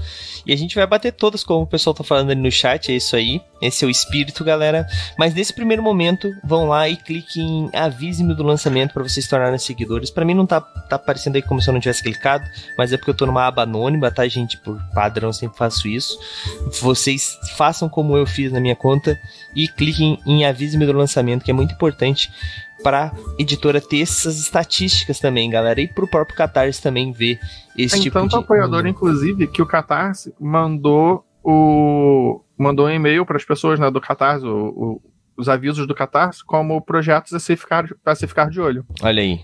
E 0.45 0.53
a 0.53 0.55
gente 0.55 0.75
vai 0.75 0.87
bater 0.87 1.11
todas, 1.11 1.43
como 1.43 1.63
o 1.63 1.67
pessoal 1.67 1.93
tá 1.93 2.03
falando 2.03 2.31
ali 2.31 2.41
no 2.41 2.51
chat, 2.51 2.91
é 2.91 2.95
isso 2.95 3.15
aí. 3.15 3.41
Esse 3.61 3.83
é 3.83 3.87
o 3.87 3.89
espírito, 3.89 4.43
galera. 4.43 4.87
Mas 5.17 5.33
nesse 5.33 5.53
primeiro 5.53 5.83
momento, 5.83 6.29
vão 6.43 6.67
lá 6.67 6.87
e 6.87 6.95
cliquem 6.95 7.69
em 7.73 7.77
avise-me 7.77 8.33
do 8.33 8.43
lançamento 8.43 8.93
para 8.93 9.03
vocês 9.03 9.27
tornarem 9.27 9.57
seguidores. 9.57 10.09
Para 10.09 10.25
mim 10.25 10.33
não 10.33 10.45
tá, 10.45 10.61
tá 10.61 10.95
aparecendo 10.95 11.35
aí 11.35 11.41
como 11.41 11.61
se 11.61 11.69
eu 11.69 11.73
não 11.73 11.79
tivesse 11.79 12.03
clicado, 12.03 12.45
mas 12.77 12.93
é 12.93 12.97
porque 12.97 13.11
eu 13.11 13.15
tô 13.15 13.25
numa 13.25 13.45
aba 13.47 13.63
anônima, 13.63 14.11
tá, 14.11 14.27
gente? 14.27 14.57
Por 14.57 14.81
padrão, 14.93 15.31
sempre 15.33 15.57
faço 15.57 15.87
isso. 15.87 16.17
Vocês 16.81 17.37
façam 17.57 17.89
como 17.89 18.17
eu 18.17 18.25
fiz 18.25 18.51
na 18.51 18.59
minha 18.59 18.75
conta 18.75 19.19
e 19.55 19.67
cliquem 19.67 20.19
em 20.25 20.45
avise-me 20.45 20.85
do 20.85 20.93
lançamento, 20.93 21.43
que 21.43 21.51
é 21.51 21.53
muito 21.53 21.73
importante 21.73 22.31
para 22.83 23.13
editora 23.39 23.79
ter 23.79 24.01
essas 24.01 24.37
estatísticas 24.37 25.19
também, 25.19 25.49
galera, 25.49 25.79
e 25.79 25.87
para 25.87 26.03
o 26.03 26.07
próprio 26.07 26.35
Catarse 26.35 26.81
também 26.81 27.11
ver 27.11 27.39
esse 27.77 27.95
Tem 27.95 28.03
tipo 28.03 28.19
tanto 28.19 28.31
de 28.31 28.35
apoiador, 28.35 28.85
inclusive, 28.85 29.47
que 29.47 29.61
o 29.61 29.65
Catarse 29.65 30.33
mandou 30.39 31.25
o 31.43 32.41
mandou 32.57 32.85
um 32.85 32.91
e-mail 32.91 33.25
para 33.25 33.37
as 33.37 33.43
pessoas 33.43 33.79
né, 33.79 33.89
do 33.89 33.99
Catarse, 33.99 34.45
o, 34.45 35.01
os 35.35 35.49
avisos 35.49 35.87
do 35.87 35.95
Catarse, 35.95 36.43
como 36.43 36.79
projetos 36.81 37.33
a 37.33 37.39
se 37.39 37.55
ficar, 37.55 37.85
a 38.05 38.15
se 38.15 38.27
ficar 38.27 38.49
de 38.49 38.61
olho. 38.61 38.85
Olha 39.01 39.21
aí. 39.21 39.41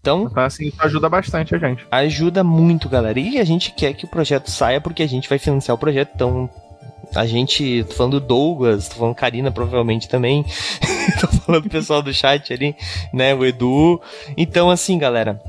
Então, 0.00 0.28
então, 0.30 0.44
assim, 0.44 0.68
isso 0.68 0.76
ajuda 0.80 1.08
bastante 1.08 1.54
a 1.54 1.58
gente. 1.58 1.84
Ajuda 1.90 2.44
muito, 2.44 2.88
galera. 2.88 3.18
E 3.18 3.38
a 3.38 3.44
gente 3.44 3.72
quer 3.72 3.94
que 3.94 4.04
o 4.04 4.08
projeto 4.08 4.50
saia 4.50 4.80
porque 4.80 5.02
a 5.02 5.08
gente 5.08 5.28
vai 5.28 5.38
financiar 5.38 5.74
o 5.74 5.78
projeto. 5.78 6.12
Então, 6.14 6.48
a 7.14 7.26
gente, 7.26 7.84
tô 7.84 7.94
falando 7.94 8.20
Douglas, 8.20 8.88
tô 8.88 8.96
falando 8.96 9.14
Karina 9.14 9.50
provavelmente 9.50 10.08
também, 10.08 10.44
falando 11.48 11.62
do 11.62 11.70
pessoal 11.70 12.02
do 12.02 12.12
chat 12.12 12.52
ali, 12.52 12.76
né, 13.10 13.34
o 13.34 13.44
Edu. 13.44 14.00
Então, 14.36 14.70
assim, 14.70 14.98
galera, 14.98 15.40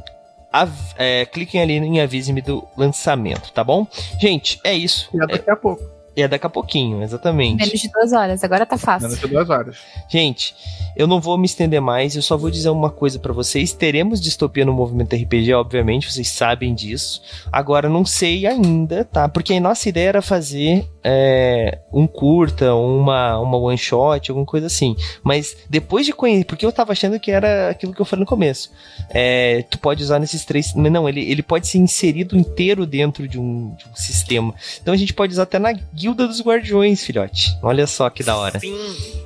é, 0.97 1.25
cliquem 1.25 1.61
ali 1.61 1.73
em 1.73 1.99
avise-me 1.99 2.41
do 2.41 2.65
lançamento, 2.77 3.51
tá 3.51 3.63
bom? 3.63 3.85
Gente, 4.17 4.59
é 4.63 4.73
isso. 4.73 5.09
E 5.13 5.17
daqui 5.17 5.49
é, 5.49 5.53
a 5.53 5.57
pouco. 5.57 5.98
E 6.20 6.22
é 6.22 6.28
daqui 6.28 6.45
a 6.45 6.49
pouquinho, 6.49 7.01
exatamente. 7.01 7.63
Menos 7.63 7.80
de 7.80 7.89
duas 7.89 8.11
horas, 8.11 8.43
agora 8.43 8.65
tá 8.65 8.78
fácil. 8.78 9.07
Menos 9.07 9.22
de 9.22 9.28
duas 9.30 9.49
horas. 9.49 9.78
Gente, 10.09 10.53
eu 10.97 11.07
não 11.07 11.22
vou 11.22 11.38
me 11.38 11.45
estender 11.45 11.80
mais, 11.80 12.13
eu 12.13 12.22
só 12.22 12.36
vou 12.36 12.51
dizer 12.51 12.70
uma 12.70 12.89
coisa 12.89 13.17
para 13.17 13.32
vocês. 13.32 13.72
Teremos 13.72 14.20
distopia 14.20 14.65
no 14.65 14.74
movimento 14.74 15.15
RPG, 15.15 15.53
obviamente, 15.53 16.11
vocês 16.11 16.28
sabem 16.28 16.76
disso. 16.76 17.22
Agora, 17.49 17.88
não 17.88 18.03
sei 18.03 18.45
ainda, 18.45 19.05
tá? 19.05 19.30
Porque 19.30 19.53
a 19.53 19.61
nossa 19.61 19.88
ideia 19.88 20.09
era 20.09 20.22
fazer 20.22 20.86
é, 21.01 21.80
um 21.93 22.05
curta, 22.05 22.74
uma, 22.76 23.39
uma 23.39 23.57
one 23.57 23.78
shot, 23.78 24.30
alguma 24.30 24.45
coisa 24.45 24.67
assim. 24.67 24.97
Mas 25.24 25.55
depois 25.70 26.05
de 26.05 26.11
conhecer, 26.11 26.43
porque 26.43 26.65
eu 26.65 26.72
tava 26.74 26.91
achando 26.91 27.17
que 27.17 27.32
era 27.32 27.70
aquilo 27.70 27.93
que 27.93 28.01
eu 28.01 28.05
falei 28.05 28.22
no 28.22 28.30
começo. 28.30 28.72
É, 29.09 29.63
tu 29.70 29.80
pode 29.80 30.03
usar 30.03 30.20
nesses 30.20 30.43
três. 30.43 30.76
Não, 30.76 31.07
ele, 31.07 31.22
ele 31.32 31.41
pode 31.41 31.65
ser 31.67 31.78
inserido 31.78 32.38
inteiro 32.38 32.86
dentro 32.86 33.26
de 33.26 33.39
um, 33.39 33.74
de 33.76 33.86
um 33.88 33.95
sistema. 33.95 34.53
Então 34.82 34.93
a 34.93 34.97
gente 34.97 35.13
pode 35.13 35.32
usar 35.32 35.43
até 35.43 35.57
na 35.57 35.72
guilda 36.10 36.28
dos 36.28 36.41
guardiões, 36.41 37.03
filhote. 37.03 37.57
Olha 37.62 37.88
só 37.88 38.10
que 38.10 38.24
da 38.24 38.36
hora. 38.38 38.60
Sim 38.60 39.20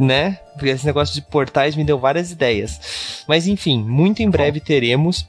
né? 0.00 0.38
Porque 0.54 0.70
esse 0.70 0.86
negócio 0.86 1.14
de 1.14 1.20
portais 1.20 1.76
me 1.76 1.84
deu 1.84 1.98
várias 1.98 2.32
ideias. 2.32 3.22
Mas 3.28 3.46
enfim, 3.46 3.82
muito 3.82 4.22
em 4.22 4.30
breve 4.30 4.58
teremos. 4.58 5.26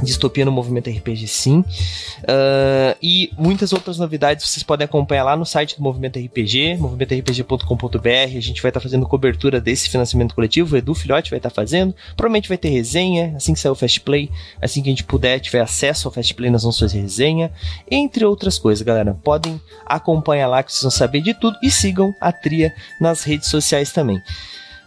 Distopia 0.00 0.44
no 0.44 0.50
Movimento 0.50 0.88
RPG, 0.88 1.28
sim. 1.28 1.60
Uh, 1.60 2.96
e 3.02 3.30
muitas 3.36 3.72
outras 3.72 3.98
novidades 3.98 4.48
vocês 4.48 4.62
podem 4.62 4.84
acompanhar 4.86 5.22
lá 5.22 5.36
no 5.36 5.44
site 5.44 5.76
do 5.76 5.82
Movimento 5.82 6.18
RPG, 6.18 6.76
movimentorpg.com.br. 6.78 8.08
A 8.08 8.40
gente 8.40 8.62
vai 8.62 8.70
estar 8.70 8.80
tá 8.80 8.80
fazendo 8.80 9.06
cobertura 9.06 9.60
desse 9.60 9.90
financiamento 9.90 10.34
coletivo. 10.34 10.74
O 10.74 10.78
Edu 10.78 10.94
Filhote 10.94 11.30
vai 11.30 11.38
estar 11.38 11.50
tá 11.50 11.54
fazendo. 11.54 11.94
Provavelmente 12.16 12.48
vai 12.48 12.56
ter 12.56 12.70
resenha 12.70 13.34
assim 13.36 13.52
que 13.52 13.60
sair 13.60 13.70
o 13.70 13.74
Fast 13.74 14.00
Play. 14.00 14.30
Assim 14.60 14.82
que 14.82 14.88
a 14.88 14.92
gente 14.92 15.04
puder, 15.04 15.38
tiver 15.40 15.60
acesso 15.60 16.08
ao 16.08 16.12
Fast 16.12 16.32
Play, 16.34 16.50
nós 16.50 16.62
vamos 16.62 16.78
fazer 16.78 17.00
resenha. 17.00 17.52
Entre 17.90 18.24
outras 18.24 18.58
coisas, 18.58 18.82
galera. 18.82 19.14
Podem 19.22 19.60
acompanhar 19.84 20.48
lá 20.48 20.62
que 20.62 20.72
vocês 20.72 20.82
vão 20.82 20.90
saber 20.90 21.20
de 21.20 21.34
tudo. 21.34 21.56
E 21.62 21.70
sigam 21.70 22.14
a 22.20 22.32
Tria 22.32 22.74
nas 22.98 23.22
redes 23.24 23.48
sociais 23.48 23.92
também. 23.92 24.20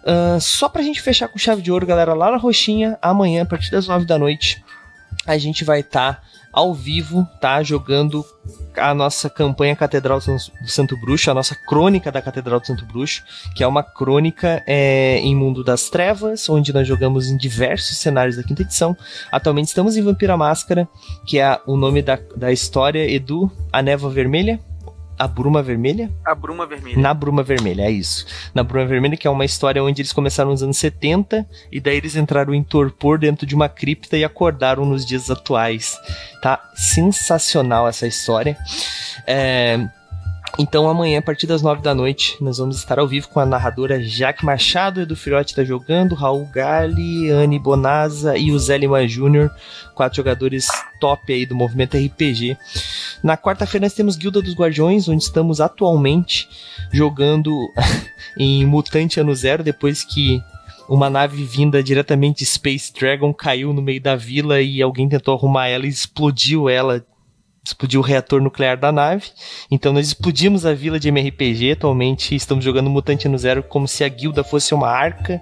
Uh, 0.05 0.39
só 0.39 0.69
pra 0.69 0.83
gente 0.83 1.01
fechar 1.01 1.27
com 1.27 1.37
chave 1.39 1.63
de 1.63 1.71
ouro, 1.71 1.85
galera, 1.85 2.13
lá 2.13 2.29
na 2.29 2.37
Roxinha, 2.37 2.95
amanhã, 3.01 3.41
a 3.41 3.45
partir 3.45 3.71
das 3.71 3.87
9 3.87 4.05
da 4.05 4.19
noite, 4.19 4.63
a 5.25 5.37
gente 5.37 5.63
vai 5.63 5.79
estar 5.79 6.15
tá 6.15 6.21
ao 6.51 6.73
vivo, 6.73 7.27
tá? 7.41 7.61
Jogando 7.61 8.25
a 8.77 8.93
nossa 8.93 9.29
campanha 9.29 9.75
Catedral 9.75 10.19
do 10.19 10.69
Santo 10.69 10.97
Bruxo, 10.97 11.29
a 11.29 11.33
nossa 11.33 11.55
crônica 11.55 12.11
da 12.11 12.21
Catedral 12.21 12.59
do 12.59 12.67
Santo 12.67 12.85
Bruxo, 12.85 13.23
que 13.53 13.63
é 13.63 13.67
uma 13.67 13.83
crônica 13.83 14.63
é, 14.65 15.17
em 15.17 15.35
Mundo 15.35 15.63
das 15.63 15.89
Trevas, 15.89 16.47
onde 16.47 16.71
nós 16.71 16.87
jogamos 16.87 17.27
em 17.27 17.35
diversos 17.35 17.97
cenários 17.97 18.37
da 18.37 18.43
quinta 18.43 18.61
edição. 18.61 18.95
Atualmente 19.31 19.67
estamos 19.67 19.97
em 19.97 20.01
Vampira 20.01 20.37
Máscara, 20.37 20.87
que 21.25 21.39
é 21.39 21.59
o 21.65 21.75
nome 21.75 22.01
da, 22.01 22.17
da 22.35 22.51
história 22.51 23.09
Edu, 23.09 23.51
a 23.71 23.81
Névoa 23.81 24.09
Vermelha, 24.09 24.59
a 25.17 25.27
Bruma 25.27 25.63
Vermelha? 25.63 26.11
A 26.25 26.35
Bruma 26.35 26.65
Vermelha. 26.65 26.97
Na 26.97 27.13
Bruma 27.13 27.43
Vermelha, 27.43 27.83
é 27.83 27.91
isso. 27.91 28.25
Na 28.53 28.63
Bruma 28.63 28.85
Vermelha, 28.85 29.17
que 29.17 29.27
é 29.27 29.29
uma 29.29 29.45
história 29.45 29.83
onde 29.83 30.01
eles 30.01 30.13
começaram 30.13 30.51
nos 30.51 30.61
anos 30.61 30.77
70 30.77 31.47
e 31.71 31.79
daí 31.79 31.97
eles 31.97 32.15
entraram 32.15 32.53
em 32.53 32.63
torpor 32.63 33.17
dentro 33.17 33.45
de 33.45 33.55
uma 33.55 33.69
cripta 33.69 34.17
e 34.17 34.23
acordaram 34.23 34.85
nos 34.85 35.05
dias 35.05 35.31
atuais. 35.31 35.97
Tá 36.41 36.61
sensacional 36.75 37.87
essa 37.87 38.05
história. 38.05 38.57
É, 39.25 39.87
então 40.57 40.87
amanhã, 40.87 41.19
a 41.19 41.21
partir 41.21 41.47
das 41.47 41.61
nove 41.61 41.81
da 41.81 41.93
noite, 41.93 42.37
nós 42.39 42.57
vamos 42.57 42.77
estar 42.77 42.97
ao 42.97 43.07
vivo 43.07 43.27
com 43.29 43.39
a 43.39 43.45
narradora 43.45 44.01
Jaque 44.01 44.45
Machado, 44.45 45.01
Edu 45.01 45.15
Filhote 45.15 45.51
está 45.51 45.63
jogando, 45.63 46.15
Raul 46.15 46.45
Gali, 46.45 47.29
Anne 47.29 47.59
Bonaza 47.59 48.37
e 48.37 48.51
o 48.51 48.59
Zé 48.59 48.77
Lima 48.77 49.07
Júnior, 49.07 49.51
quatro 49.93 50.17
jogadores 50.17 50.67
top 50.99 51.33
aí 51.33 51.45
do 51.45 51.55
movimento 51.55 51.97
RPG. 51.97 52.57
Na 53.21 53.35
quarta-feira 53.35 53.85
nós 53.85 53.93
temos 53.93 54.15
Guilda 54.15 54.41
dos 54.41 54.55
Guardiões, 54.55 55.09
onde 55.09 55.23
estamos 55.23 55.59
atualmente 55.59 56.47
jogando 56.91 57.51
em 58.37 58.65
Mutante 58.65 59.19
Ano 59.19 59.35
Zero, 59.35 59.63
depois 59.63 60.03
que 60.03 60.41
uma 60.87 61.09
nave 61.09 61.43
vinda 61.43 61.83
diretamente 61.83 62.39
de 62.39 62.45
Space 62.45 62.93
Dragon 62.93 63.33
caiu 63.33 63.73
no 63.73 63.81
meio 63.81 64.01
da 64.01 64.15
vila 64.15 64.61
e 64.61 64.81
alguém 64.81 65.09
tentou 65.09 65.35
arrumar 65.35 65.67
ela 65.67 65.85
e 65.85 65.89
explodiu 65.89 66.69
ela 66.69 67.03
explodiu 67.65 67.99
o 67.99 68.03
reator 68.03 68.41
nuclear 68.41 68.77
da 68.77 68.91
nave. 68.91 69.25
Então 69.69 69.91
nós 69.91 70.07
explodimos 70.07 70.65
a 70.65 70.73
vila 70.73 70.99
de 70.99 71.09
MRPG. 71.09 71.71
Atualmente 71.71 72.35
estamos 72.35 72.63
jogando 72.63 72.89
Mutante 72.89 73.27
Ano 73.27 73.37
Zero 73.37 73.63
como 73.63 73.87
se 73.87 74.03
a 74.03 74.07
guilda 74.07 74.43
fosse 74.43 74.73
uma 74.73 74.87
arca. 74.87 75.41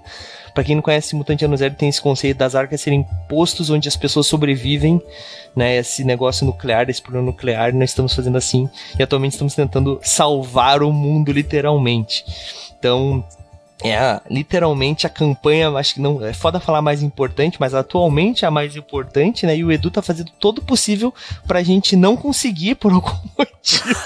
Para 0.53 0.63
quem 0.63 0.75
não 0.75 0.83
conhece 0.83 1.15
Mutante 1.15 1.43
Ano 1.43 1.57
Zero, 1.57 1.75
tem 1.75 1.89
esse 1.89 2.01
conceito 2.01 2.37
das 2.37 2.55
arcas 2.55 2.79
serem 2.79 3.05
postos 3.27 3.69
onde 3.69 3.87
as 3.87 3.97
pessoas 3.97 4.27
sobrevivem, 4.27 5.01
né? 5.55 5.77
Esse 5.77 6.03
negócio 6.03 6.45
nuclear, 6.45 6.89
esse 6.89 7.01
problema 7.01 7.25
nuclear, 7.25 7.73
nós 7.73 7.89
estamos 7.89 8.13
fazendo 8.13 8.37
assim. 8.37 8.69
E 8.97 9.01
atualmente 9.03 9.33
estamos 9.33 9.55
tentando 9.55 9.99
salvar 10.03 10.83
o 10.83 10.93
mundo, 10.93 11.31
literalmente. 11.31 12.23
Então, 12.77 13.25
é 13.83 14.21
literalmente 14.29 15.05
a 15.05 15.09
campanha, 15.09 15.69
acho 15.71 15.95
que 15.95 16.01
não 16.01 16.23
é 16.25 16.33
foda 16.33 16.59
falar 16.59 16.81
mais 16.81 17.03
importante, 17.03 17.57
mas 17.59 17.73
atualmente 17.73 18.45
é 18.45 18.47
a 18.47 18.51
mais 18.51 18.77
importante, 18.77 19.45
né? 19.45 19.57
E 19.57 19.63
o 19.63 19.71
Edu 19.71 19.91
tá 19.91 20.01
fazendo 20.01 20.31
todo 20.39 20.59
o 20.59 20.61
possível 20.63 21.13
pra 21.45 21.61
gente 21.61 21.97
não 21.97 22.15
conseguir 22.15 22.75
por 22.75 22.93
algum 22.93 23.11
motivo. 23.37 23.99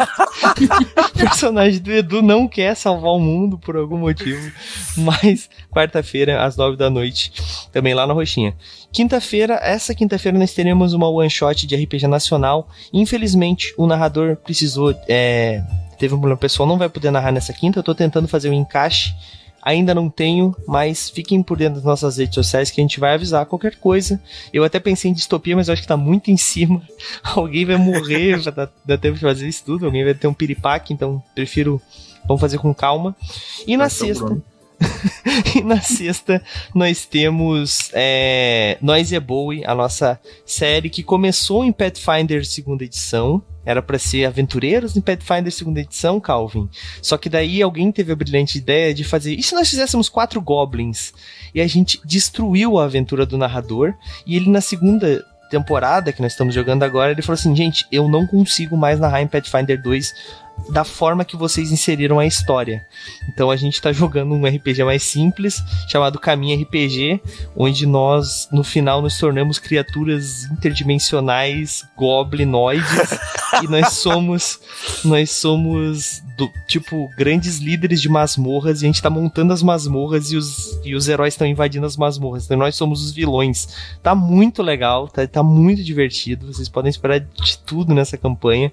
o 0.97 1.19
personagem 1.19 1.79
do 1.79 1.91
Edu 1.91 2.23
não 2.23 2.47
quer 2.47 2.75
salvar 2.75 3.11
o 3.11 3.19
mundo 3.19 3.57
por 3.57 3.75
algum 3.75 3.97
motivo. 3.97 4.51
Mas 4.97 5.47
quarta-feira, 5.71 6.43
às 6.43 6.57
nove 6.57 6.75
da 6.75 6.89
noite, 6.89 7.31
também 7.71 7.93
lá 7.93 8.07
na 8.07 8.13
Roxinha. 8.13 8.55
Quinta-feira, 8.91 9.59
essa 9.61 9.93
quinta-feira 9.93 10.39
nós 10.39 10.53
teremos 10.53 10.93
uma 10.93 11.07
one 11.07 11.29
shot 11.29 11.67
de 11.67 11.75
RPG 11.75 12.07
nacional. 12.07 12.67
Infelizmente, 12.91 13.75
o 13.77 13.85
narrador 13.85 14.37
precisou. 14.37 14.95
É, 15.07 15.61
teve 15.99 16.15
um 16.15 16.17
problema 16.17 16.39
pessoal, 16.39 16.67
não 16.67 16.79
vai 16.79 16.89
poder 16.89 17.11
narrar 17.11 17.31
nessa 17.31 17.53
quinta. 17.53 17.77
Eu 17.77 17.83
tô 17.83 17.93
tentando 17.93 18.27
fazer 18.27 18.49
um 18.49 18.53
encaixe 18.53 19.13
Ainda 19.61 19.93
não 19.93 20.09
tenho, 20.09 20.55
mas 20.67 21.09
fiquem 21.09 21.43
por 21.43 21.57
dentro 21.57 21.75
das 21.75 21.83
nossas 21.83 22.17
redes 22.17 22.35
sociais 22.35 22.71
que 22.71 22.79
a 22.79 22.83
gente 22.83 22.99
vai 22.99 23.13
avisar 23.13 23.45
qualquer 23.45 23.75
coisa. 23.75 24.21
Eu 24.53 24.63
até 24.63 24.79
pensei 24.79 25.11
em 25.11 25.13
distopia, 25.13 25.55
mas 25.55 25.67
eu 25.67 25.73
acho 25.73 25.81
que 25.81 25.87
tá 25.87 25.97
muito 25.97 26.31
em 26.31 26.37
cima. 26.37 26.81
Alguém 27.23 27.65
vai 27.65 27.77
morrer, 27.77 28.39
já 28.41 28.51
dá, 28.51 28.69
dá 28.85 28.97
tempo 28.97 29.15
de 29.15 29.21
fazer 29.21 29.47
isso 29.47 29.63
tudo. 29.65 29.85
Alguém 29.85 30.03
vai 30.03 30.13
ter 30.13 30.27
um 30.27 30.33
piripaque, 30.33 30.93
então 30.93 31.21
prefiro. 31.35 31.81
Vamos 32.27 32.41
fazer 32.41 32.57
com 32.57 32.73
calma. 32.73 33.15
E 33.65 33.77
na 33.77 33.89
sexta. 33.89 34.37
e 35.55 35.63
na 35.63 35.81
sexta 35.81 36.41
nós 36.73 37.05
temos 37.05 37.89
é, 37.93 38.77
Nós 38.81 39.11
é 39.11 39.19
Bowie, 39.19 39.65
a 39.65 39.73
nossa 39.73 40.19
série 40.45 40.89
que 40.89 41.03
começou 41.03 41.65
em 41.65 41.71
Pathfinder 41.71 42.45
segunda 42.45 42.83
edição. 42.83 43.41
Era 43.67 43.81
para 43.81 43.99
ser 43.99 44.23
Aventureiros 44.23 44.95
em 44.95 45.01
Pathfinder 45.01 45.51
segunda 45.51 45.81
edição, 45.81 46.21
Calvin. 46.21 46.69
Só 47.01 47.17
que 47.17 47.27
daí 47.27 47.61
alguém 47.61 47.91
teve 47.91 48.13
a 48.13 48.15
brilhante 48.15 48.57
ideia 48.57 48.93
de 48.93 49.03
fazer. 49.03 49.35
E 49.35 49.43
se 49.43 49.53
nós 49.53 49.69
fizéssemos 49.69 50.07
quatro 50.07 50.39
goblins? 50.39 51.11
E 51.53 51.59
a 51.59 51.67
gente 51.67 51.99
destruiu 52.05 52.79
a 52.79 52.85
aventura 52.85 53.25
do 53.25 53.37
narrador. 53.37 53.93
E 54.25 54.37
ele 54.37 54.49
na 54.49 54.61
segunda 54.61 55.21
temporada 55.49 56.13
que 56.13 56.21
nós 56.21 56.31
estamos 56.31 56.55
jogando 56.55 56.83
agora, 56.83 57.11
ele 57.11 57.21
falou 57.21 57.37
assim: 57.37 57.53
gente, 57.53 57.85
eu 57.91 58.07
não 58.07 58.25
consigo 58.25 58.77
mais 58.77 59.01
narrar 59.01 59.21
em 59.21 59.27
Pathfinder 59.27 59.81
2 59.81 60.13
da 60.69 60.83
forma 60.83 61.23
que 61.23 61.35
vocês 61.35 61.71
inseriram 61.71 62.19
a 62.19 62.25
história. 62.25 62.85
Então 63.29 63.49
a 63.49 63.55
gente 63.55 63.75
está 63.75 63.91
jogando 63.93 64.33
um 64.33 64.45
RPG 64.45 64.83
mais 64.83 65.03
simples, 65.03 65.63
chamado 65.87 66.19
Caminho 66.19 66.61
RPG, 66.61 67.21
onde 67.55 67.85
nós, 67.85 68.47
no 68.51 68.63
final, 68.63 69.01
nos 69.01 69.17
tornamos 69.17 69.59
criaturas 69.59 70.43
interdimensionais, 70.45 71.85
goblinoides, 71.95 73.19
e 73.63 73.67
nós 73.67 73.93
somos, 73.93 74.59
nós 75.03 75.31
somos, 75.31 76.21
do, 76.37 76.51
tipo, 76.67 77.09
grandes 77.17 77.57
líderes 77.59 78.01
de 78.01 78.09
masmorras, 78.09 78.81
e 78.81 78.85
a 78.85 78.87
gente 78.87 78.95
está 78.95 79.09
montando 79.09 79.53
as 79.53 79.63
masmorras, 79.63 80.31
e 80.31 80.37
os, 80.37 80.79
e 80.83 80.95
os 80.95 81.07
heróis 81.07 81.33
estão 81.33 81.47
invadindo 81.47 81.85
as 81.85 81.97
masmorras. 81.97 82.45
Então 82.45 82.57
nós 82.57 82.75
somos 82.75 83.03
os 83.03 83.11
vilões. 83.11 83.67
Tá 84.03 84.13
muito 84.13 84.61
legal, 84.61 85.07
tá, 85.07 85.25
tá 85.25 85.41
muito 85.41 85.83
divertido, 85.83 86.51
vocês 86.51 86.69
podem 86.69 86.89
esperar 86.89 87.19
de 87.19 87.57
tudo 87.59 87.93
nessa 87.93 88.17
campanha. 88.17 88.71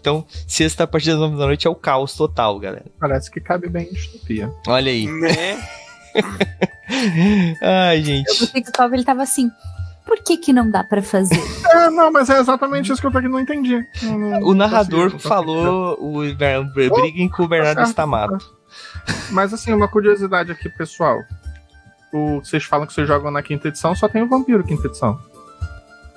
Então, 0.00 0.24
sexta, 0.46 0.84
a 0.84 0.86
nove 1.20 1.36
da 1.36 1.46
noite 1.46 1.66
é 1.66 1.70
o 1.70 1.74
caos 1.74 2.14
total, 2.16 2.58
galera. 2.58 2.86
Parece 2.98 3.30
que 3.30 3.40
cabe 3.40 3.68
bem 3.68 3.88
em 3.88 3.92
distopia. 3.92 4.52
Olha 4.66 4.90
aí. 4.90 5.06
Né? 5.06 5.58
Ai, 7.62 8.02
gente. 8.02 8.44
O 8.44 8.72
Calvin 8.72 8.96
ele 8.96 9.04
tava 9.04 9.22
assim. 9.22 9.50
Por 10.04 10.18
que 10.24 10.36
que 10.36 10.52
não 10.52 10.68
dá 10.70 10.82
pra 10.82 11.02
fazer? 11.02 11.38
É, 11.70 11.88
não, 11.88 12.10
mas 12.10 12.28
é 12.28 12.38
exatamente 12.40 12.90
isso 12.90 13.00
que 13.00 13.06
eu 13.06 13.22
não 13.30 13.38
entendi. 13.38 13.80
Não, 14.02 14.18
não 14.18 14.42
O 14.42 14.54
narrador 14.54 15.12
consigo, 15.12 15.28
falou, 15.28 15.96
o 16.00 16.34
Ber- 16.34 16.64
briguem 16.74 17.28
com 17.28 17.44
o 17.44 17.48
Bernardo 17.48 17.76
certo. 17.76 17.90
Stamato. 17.90 18.52
Mas 19.30 19.54
assim, 19.54 19.72
uma 19.72 19.86
curiosidade 19.86 20.50
aqui, 20.50 20.68
pessoal. 20.68 21.20
O, 22.12 22.40
vocês 22.40 22.64
falam 22.64 22.88
que 22.88 22.92
vocês 22.92 23.06
jogam 23.06 23.30
na 23.30 23.40
quinta 23.40 23.68
edição, 23.68 23.94
só 23.94 24.08
tem 24.08 24.20
o 24.20 24.28
vampiro 24.28 24.64
quinta 24.64 24.88
edição. 24.88 25.16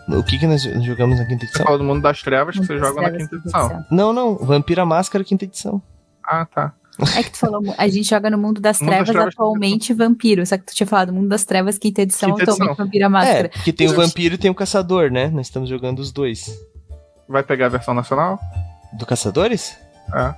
O 0.07 0.23
que 0.23 0.38
que 0.38 0.45
nós 0.47 0.61
jogamos 0.63 1.17
na 1.17 1.25
quinta 1.25 1.45
Você 1.45 1.49
edição? 1.51 1.65
fala 1.65 1.77
do 1.77 1.84
mundo 1.84 2.01
das 2.01 2.21
trevas 2.21 2.57
que 2.59 2.65
vocês 2.65 2.80
jogam 2.80 3.01
na 3.03 3.09
Trevas, 3.09 3.30
quinta 3.30 3.35
edição. 3.35 3.85
Não, 3.89 4.11
não, 4.13 4.35
Vampira 4.35 4.85
Máscara 4.85 5.23
quinta 5.23 5.45
edição. 5.45 5.81
Ah, 6.23 6.45
tá. 6.45 6.73
É 7.17 7.23
que 7.23 7.31
tu 7.31 7.38
falou, 7.39 7.61
a 7.77 7.88
gente 7.88 8.07
joga 8.07 8.30
no 8.30 8.38
mundo 8.38 8.61
das 8.61 8.80
Mundo 8.80 8.89
das 8.89 8.97
trevas, 8.99 9.09
Trevas, 9.09 9.34
atualmente 9.34 9.93
vampiro. 9.93 10.45
Só 10.45 10.57
que 10.57 10.65
tu 10.65 10.75
tinha 10.75 10.85
falado 10.85 11.11
mundo 11.11 11.27
das 11.27 11.43
trevas, 11.43 11.77
quinta 11.80 12.01
edição, 12.03 12.30
Quinta 12.30 12.43
atualmente 12.43 12.69
edição. 12.69 12.85
vampiro 12.85 13.03
a 13.05 13.07
É, 13.07 13.09
máscara. 13.09 13.49
porque 13.49 13.73
tem 13.73 13.88
o 13.89 13.95
vampiro 13.95 14.35
e 14.35 14.38
tem 14.38 14.51
o 14.51 14.55
caçador, 14.55 15.09
né? 15.09 15.27
Nós 15.30 15.47
estamos 15.47 15.69
jogando 15.69 15.99
os 15.99 16.11
dois. 16.11 16.51
Vai 17.27 17.41
pegar 17.41 17.65
a 17.67 17.69
versão 17.69 17.93
nacional? 17.95 18.38
Do 18.93 19.05
Caçadores? 19.07 19.75
É. 20.13 20.35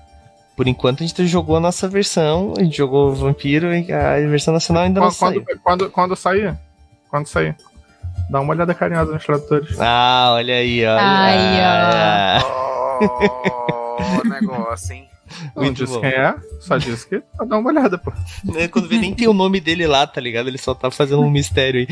Por 0.55 0.65
enquanto 0.67 1.03
a 1.03 1.05
gente 1.05 1.25
jogou 1.27 1.57
a 1.57 1.59
nossa 1.59 1.89
versão, 1.89 2.53
a 2.57 2.63
gente 2.63 2.77
jogou 2.77 3.09
o 3.09 3.15
Vampiro 3.15 3.73
e 3.75 3.91
a 3.91 4.15
versão 4.29 4.53
nacional 4.53 4.83
ainda 4.83 5.01
não 5.01 5.07
Quando, 5.07 5.17
saiu. 5.17 5.43
quando, 5.43 5.59
quando, 5.61 5.89
quando 5.91 6.15
sair? 6.15 6.57
Quando 7.09 7.27
sair? 7.27 7.57
Dá 8.29 8.41
uma 8.41 8.53
olhada 8.53 8.73
carinhosa 8.73 9.11
nos 9.13 9.23
tradutores. 9.25 9.75
Ah, 9.79 10.31
olha 10.33 10.55
aí, 10.55 10.83
olha. 10.85 12.39
Aí, 12.39 12.43
Oh, 13.07 14.21
o 14.21 14.27
negócio, 14.29 14.93
hein? 14.93 15.07
Não 15.55 15.63
Muito 15.63 15.77
disse 15.83 15.93
bom. 15.95 16.01
quem 16.01 16.09
é, 16.11 16.35
só 16.61 16.77
disse 16.77 17.07
que 17.09 17.21
dá 17.47 17.57
uma 17.57 17.69
olhada, 17.69 17.97
pô. 17.97 18.13
É, 18.55 18.67
Quando 18.67 18.87
vê, 18.87 18.97
nem 18.97 19.13
tem 19.13 19.27
o 19.27 19.33
nome 19.33 19.59
dele 19.59 19.85
lá, 19.87 20.05
tá 20.05 20.21
ligado? 20.21 20.47
Ele 20.47 20.57
só 20.57 20.73
tá 20.73 20.89
fazendo 20.91 21.21
um 21.21 21.29
mistério 21.29 21.81
aí. 21.81 21.87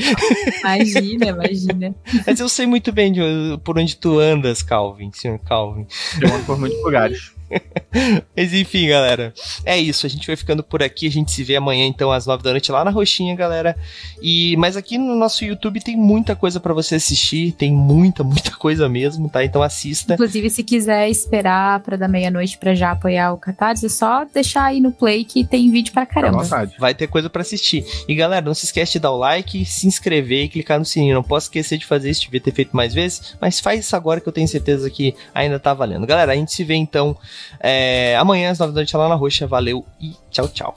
Imagina, 0.59 1.25
imagina. 1.27 1.95
Mas 2.25 2.39
eu 2.39 2.47
sei 2.47 2.65
muito 2.67 2.91
bem 2.91 3.11
de, 3.11 3.21
por 3.63 3.77
onde 3.77 3.97
tu 3.97 4.19
andas, 4.19 4.61
Calvin, 4.61 5.11
senhor 5.11 5.39
Calvin. 5.39 5.87
Eu 6.21 6.33
ando 6.33 6.45
por 6.45 6.57
muitos 6.59 6.81
lugares. 6.83 7.32
Mas 8.35 8.53
enfim, 8.53 8.87
galera. 8.87 9.33
É 9.65 9.77
isso. 9.77 10.05
A 10.05 10.09
gente 10.09 10.27
vai 10.27 10.35
ficando 10.35 10.63
por 10.63 10.81
aqui. 10.81 11.07
A 11.07 11.11
gente 11.11 11.31
se 11.31 11.43
vê 11.43 11.55
amanhã, 11.55 11.85
então, 11.85 12.11
às 12.11 12.25
nove 12.25 12.43
da 12.43 12.51
noite, 12.51 12.71
lá 12.71 12.83
na 12.83 12.91
Roxinha, 12.91 13.35
galera. 13.35 13.75
E 14.21 14.55
Mas 14.57 14.75
aqui 14.75 14.97
no 14.97 15.15
nosso 15.15 15.45
YouTube 15.45 15.79
tem 15.81 15.95
muita 15.95 16.35
coisa 16.35 16.59
pra 16.59 16.73
você 16.73 16.95
assistir. 16.95 17.51
Tem 17.53 17.71
muita, 17.71 18.23
muita 18.23 18.51
coisa 18.51 18.89
mesmo, 18.89 19.29
tá? 19.29 19.43
Então 19.43 19.61
assista. 19.61 20.13
Inclusive, 20.13 20.49
se 20.49 20.63
quiser 20.63 21.09
esperar 21.09 21.79
pra 21.81 21.97
dar 21.97 22.07
meia-noite 22.07 22.57
pra 22.57 22.73
já 22.73 22.91
apoiar 22.91 23.33
o 23.33 23.37
Catarse, 23.37 23.85
é 23.85 23.89
só 23.89 24.25
deixar 24.25 24.65
aí 24.65 24.79
no 24.79 24.91
play 24.91 25.23
que 25.23 25.43
tem 25.43 25.71
vídeo 25.71 25.93
pra 25.93 26.05
caramba. 26.05 26.43
Vai 26.79 26.93
ter 26.93 27.07
coisa 27.07 27.29
pra 27.29 27.41
assistir. 27.41 27.85
E 28.07 28.15
galera, 28.15 28.45
não 28.45 28.53
se 28.53 28.65
esquece 28.65 28.93
de 28.93 28.99
dar 28.99 29.11
o 29.11 29.17
like, 29.17 29.65
se 29.65 29.87
inscrever 29.87 30.45
e 30.45 30.49
clicar 30.49 30.79
no 30.79 30.85
sininho. 30.85 31.15
Não 31.15 31.23
posso 31.23 31.45
esquecer 31.45 31.77
de 31.77 31.85
fazer 31.85 32.09
isso, 32.09 32.21
devia 32.21 32.41
ter 32.41 32.53
feito 32.53 32.75
mais 32.75 32.93
vezes, 32.93 33.35
mas 33.39 33.59
faz 33.59 33.79
isso 33.81 33.95
agora 33.95 34.19
que 34.19 34.27
eu 34.27 34.33
tenho 34.33 34.47
certeza 34.47 34.89
que 34.89 35.15
ainda 35.33 35.59
tá 35.59 35.73
valendo. 35.73 36.07
Galera, 36.07 36.31
a 36.31 36.35
gente 36.35 36.51
se 36.51 36.63
vê 36.63 36.75
então 36.75 37.17
é, 37.59 38.15
amanhã 38.17 38.51
às 38.51 38.59
9 38.59 38.73
da 38.73 38.79
noite 38.79 38.95
lá 38.95 39.09
na 39.09 39.15
Roxa. 39.15 39.47
Valeu 39.47 39.85
e 39.99 40.13
tchau, 40.29 40.47
tchau. 40.47 40.75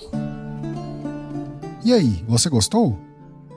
E 1.84 1.93
aí, 1.93 2.24
você 2.26 2.48
gostou? 2.48 2.98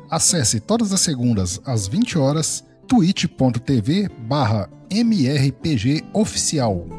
Acesse 0.10 0.60
todas 0.60 0.92
as 0.92 1.02
segundas 1.02 1.62
às 1.66 1.88
20 1.88 2.18
horas 2.18 2.66
twitch.tv 2.88 4.10
barra 4.28 4.70
mrpgoficial. 4.92 6.99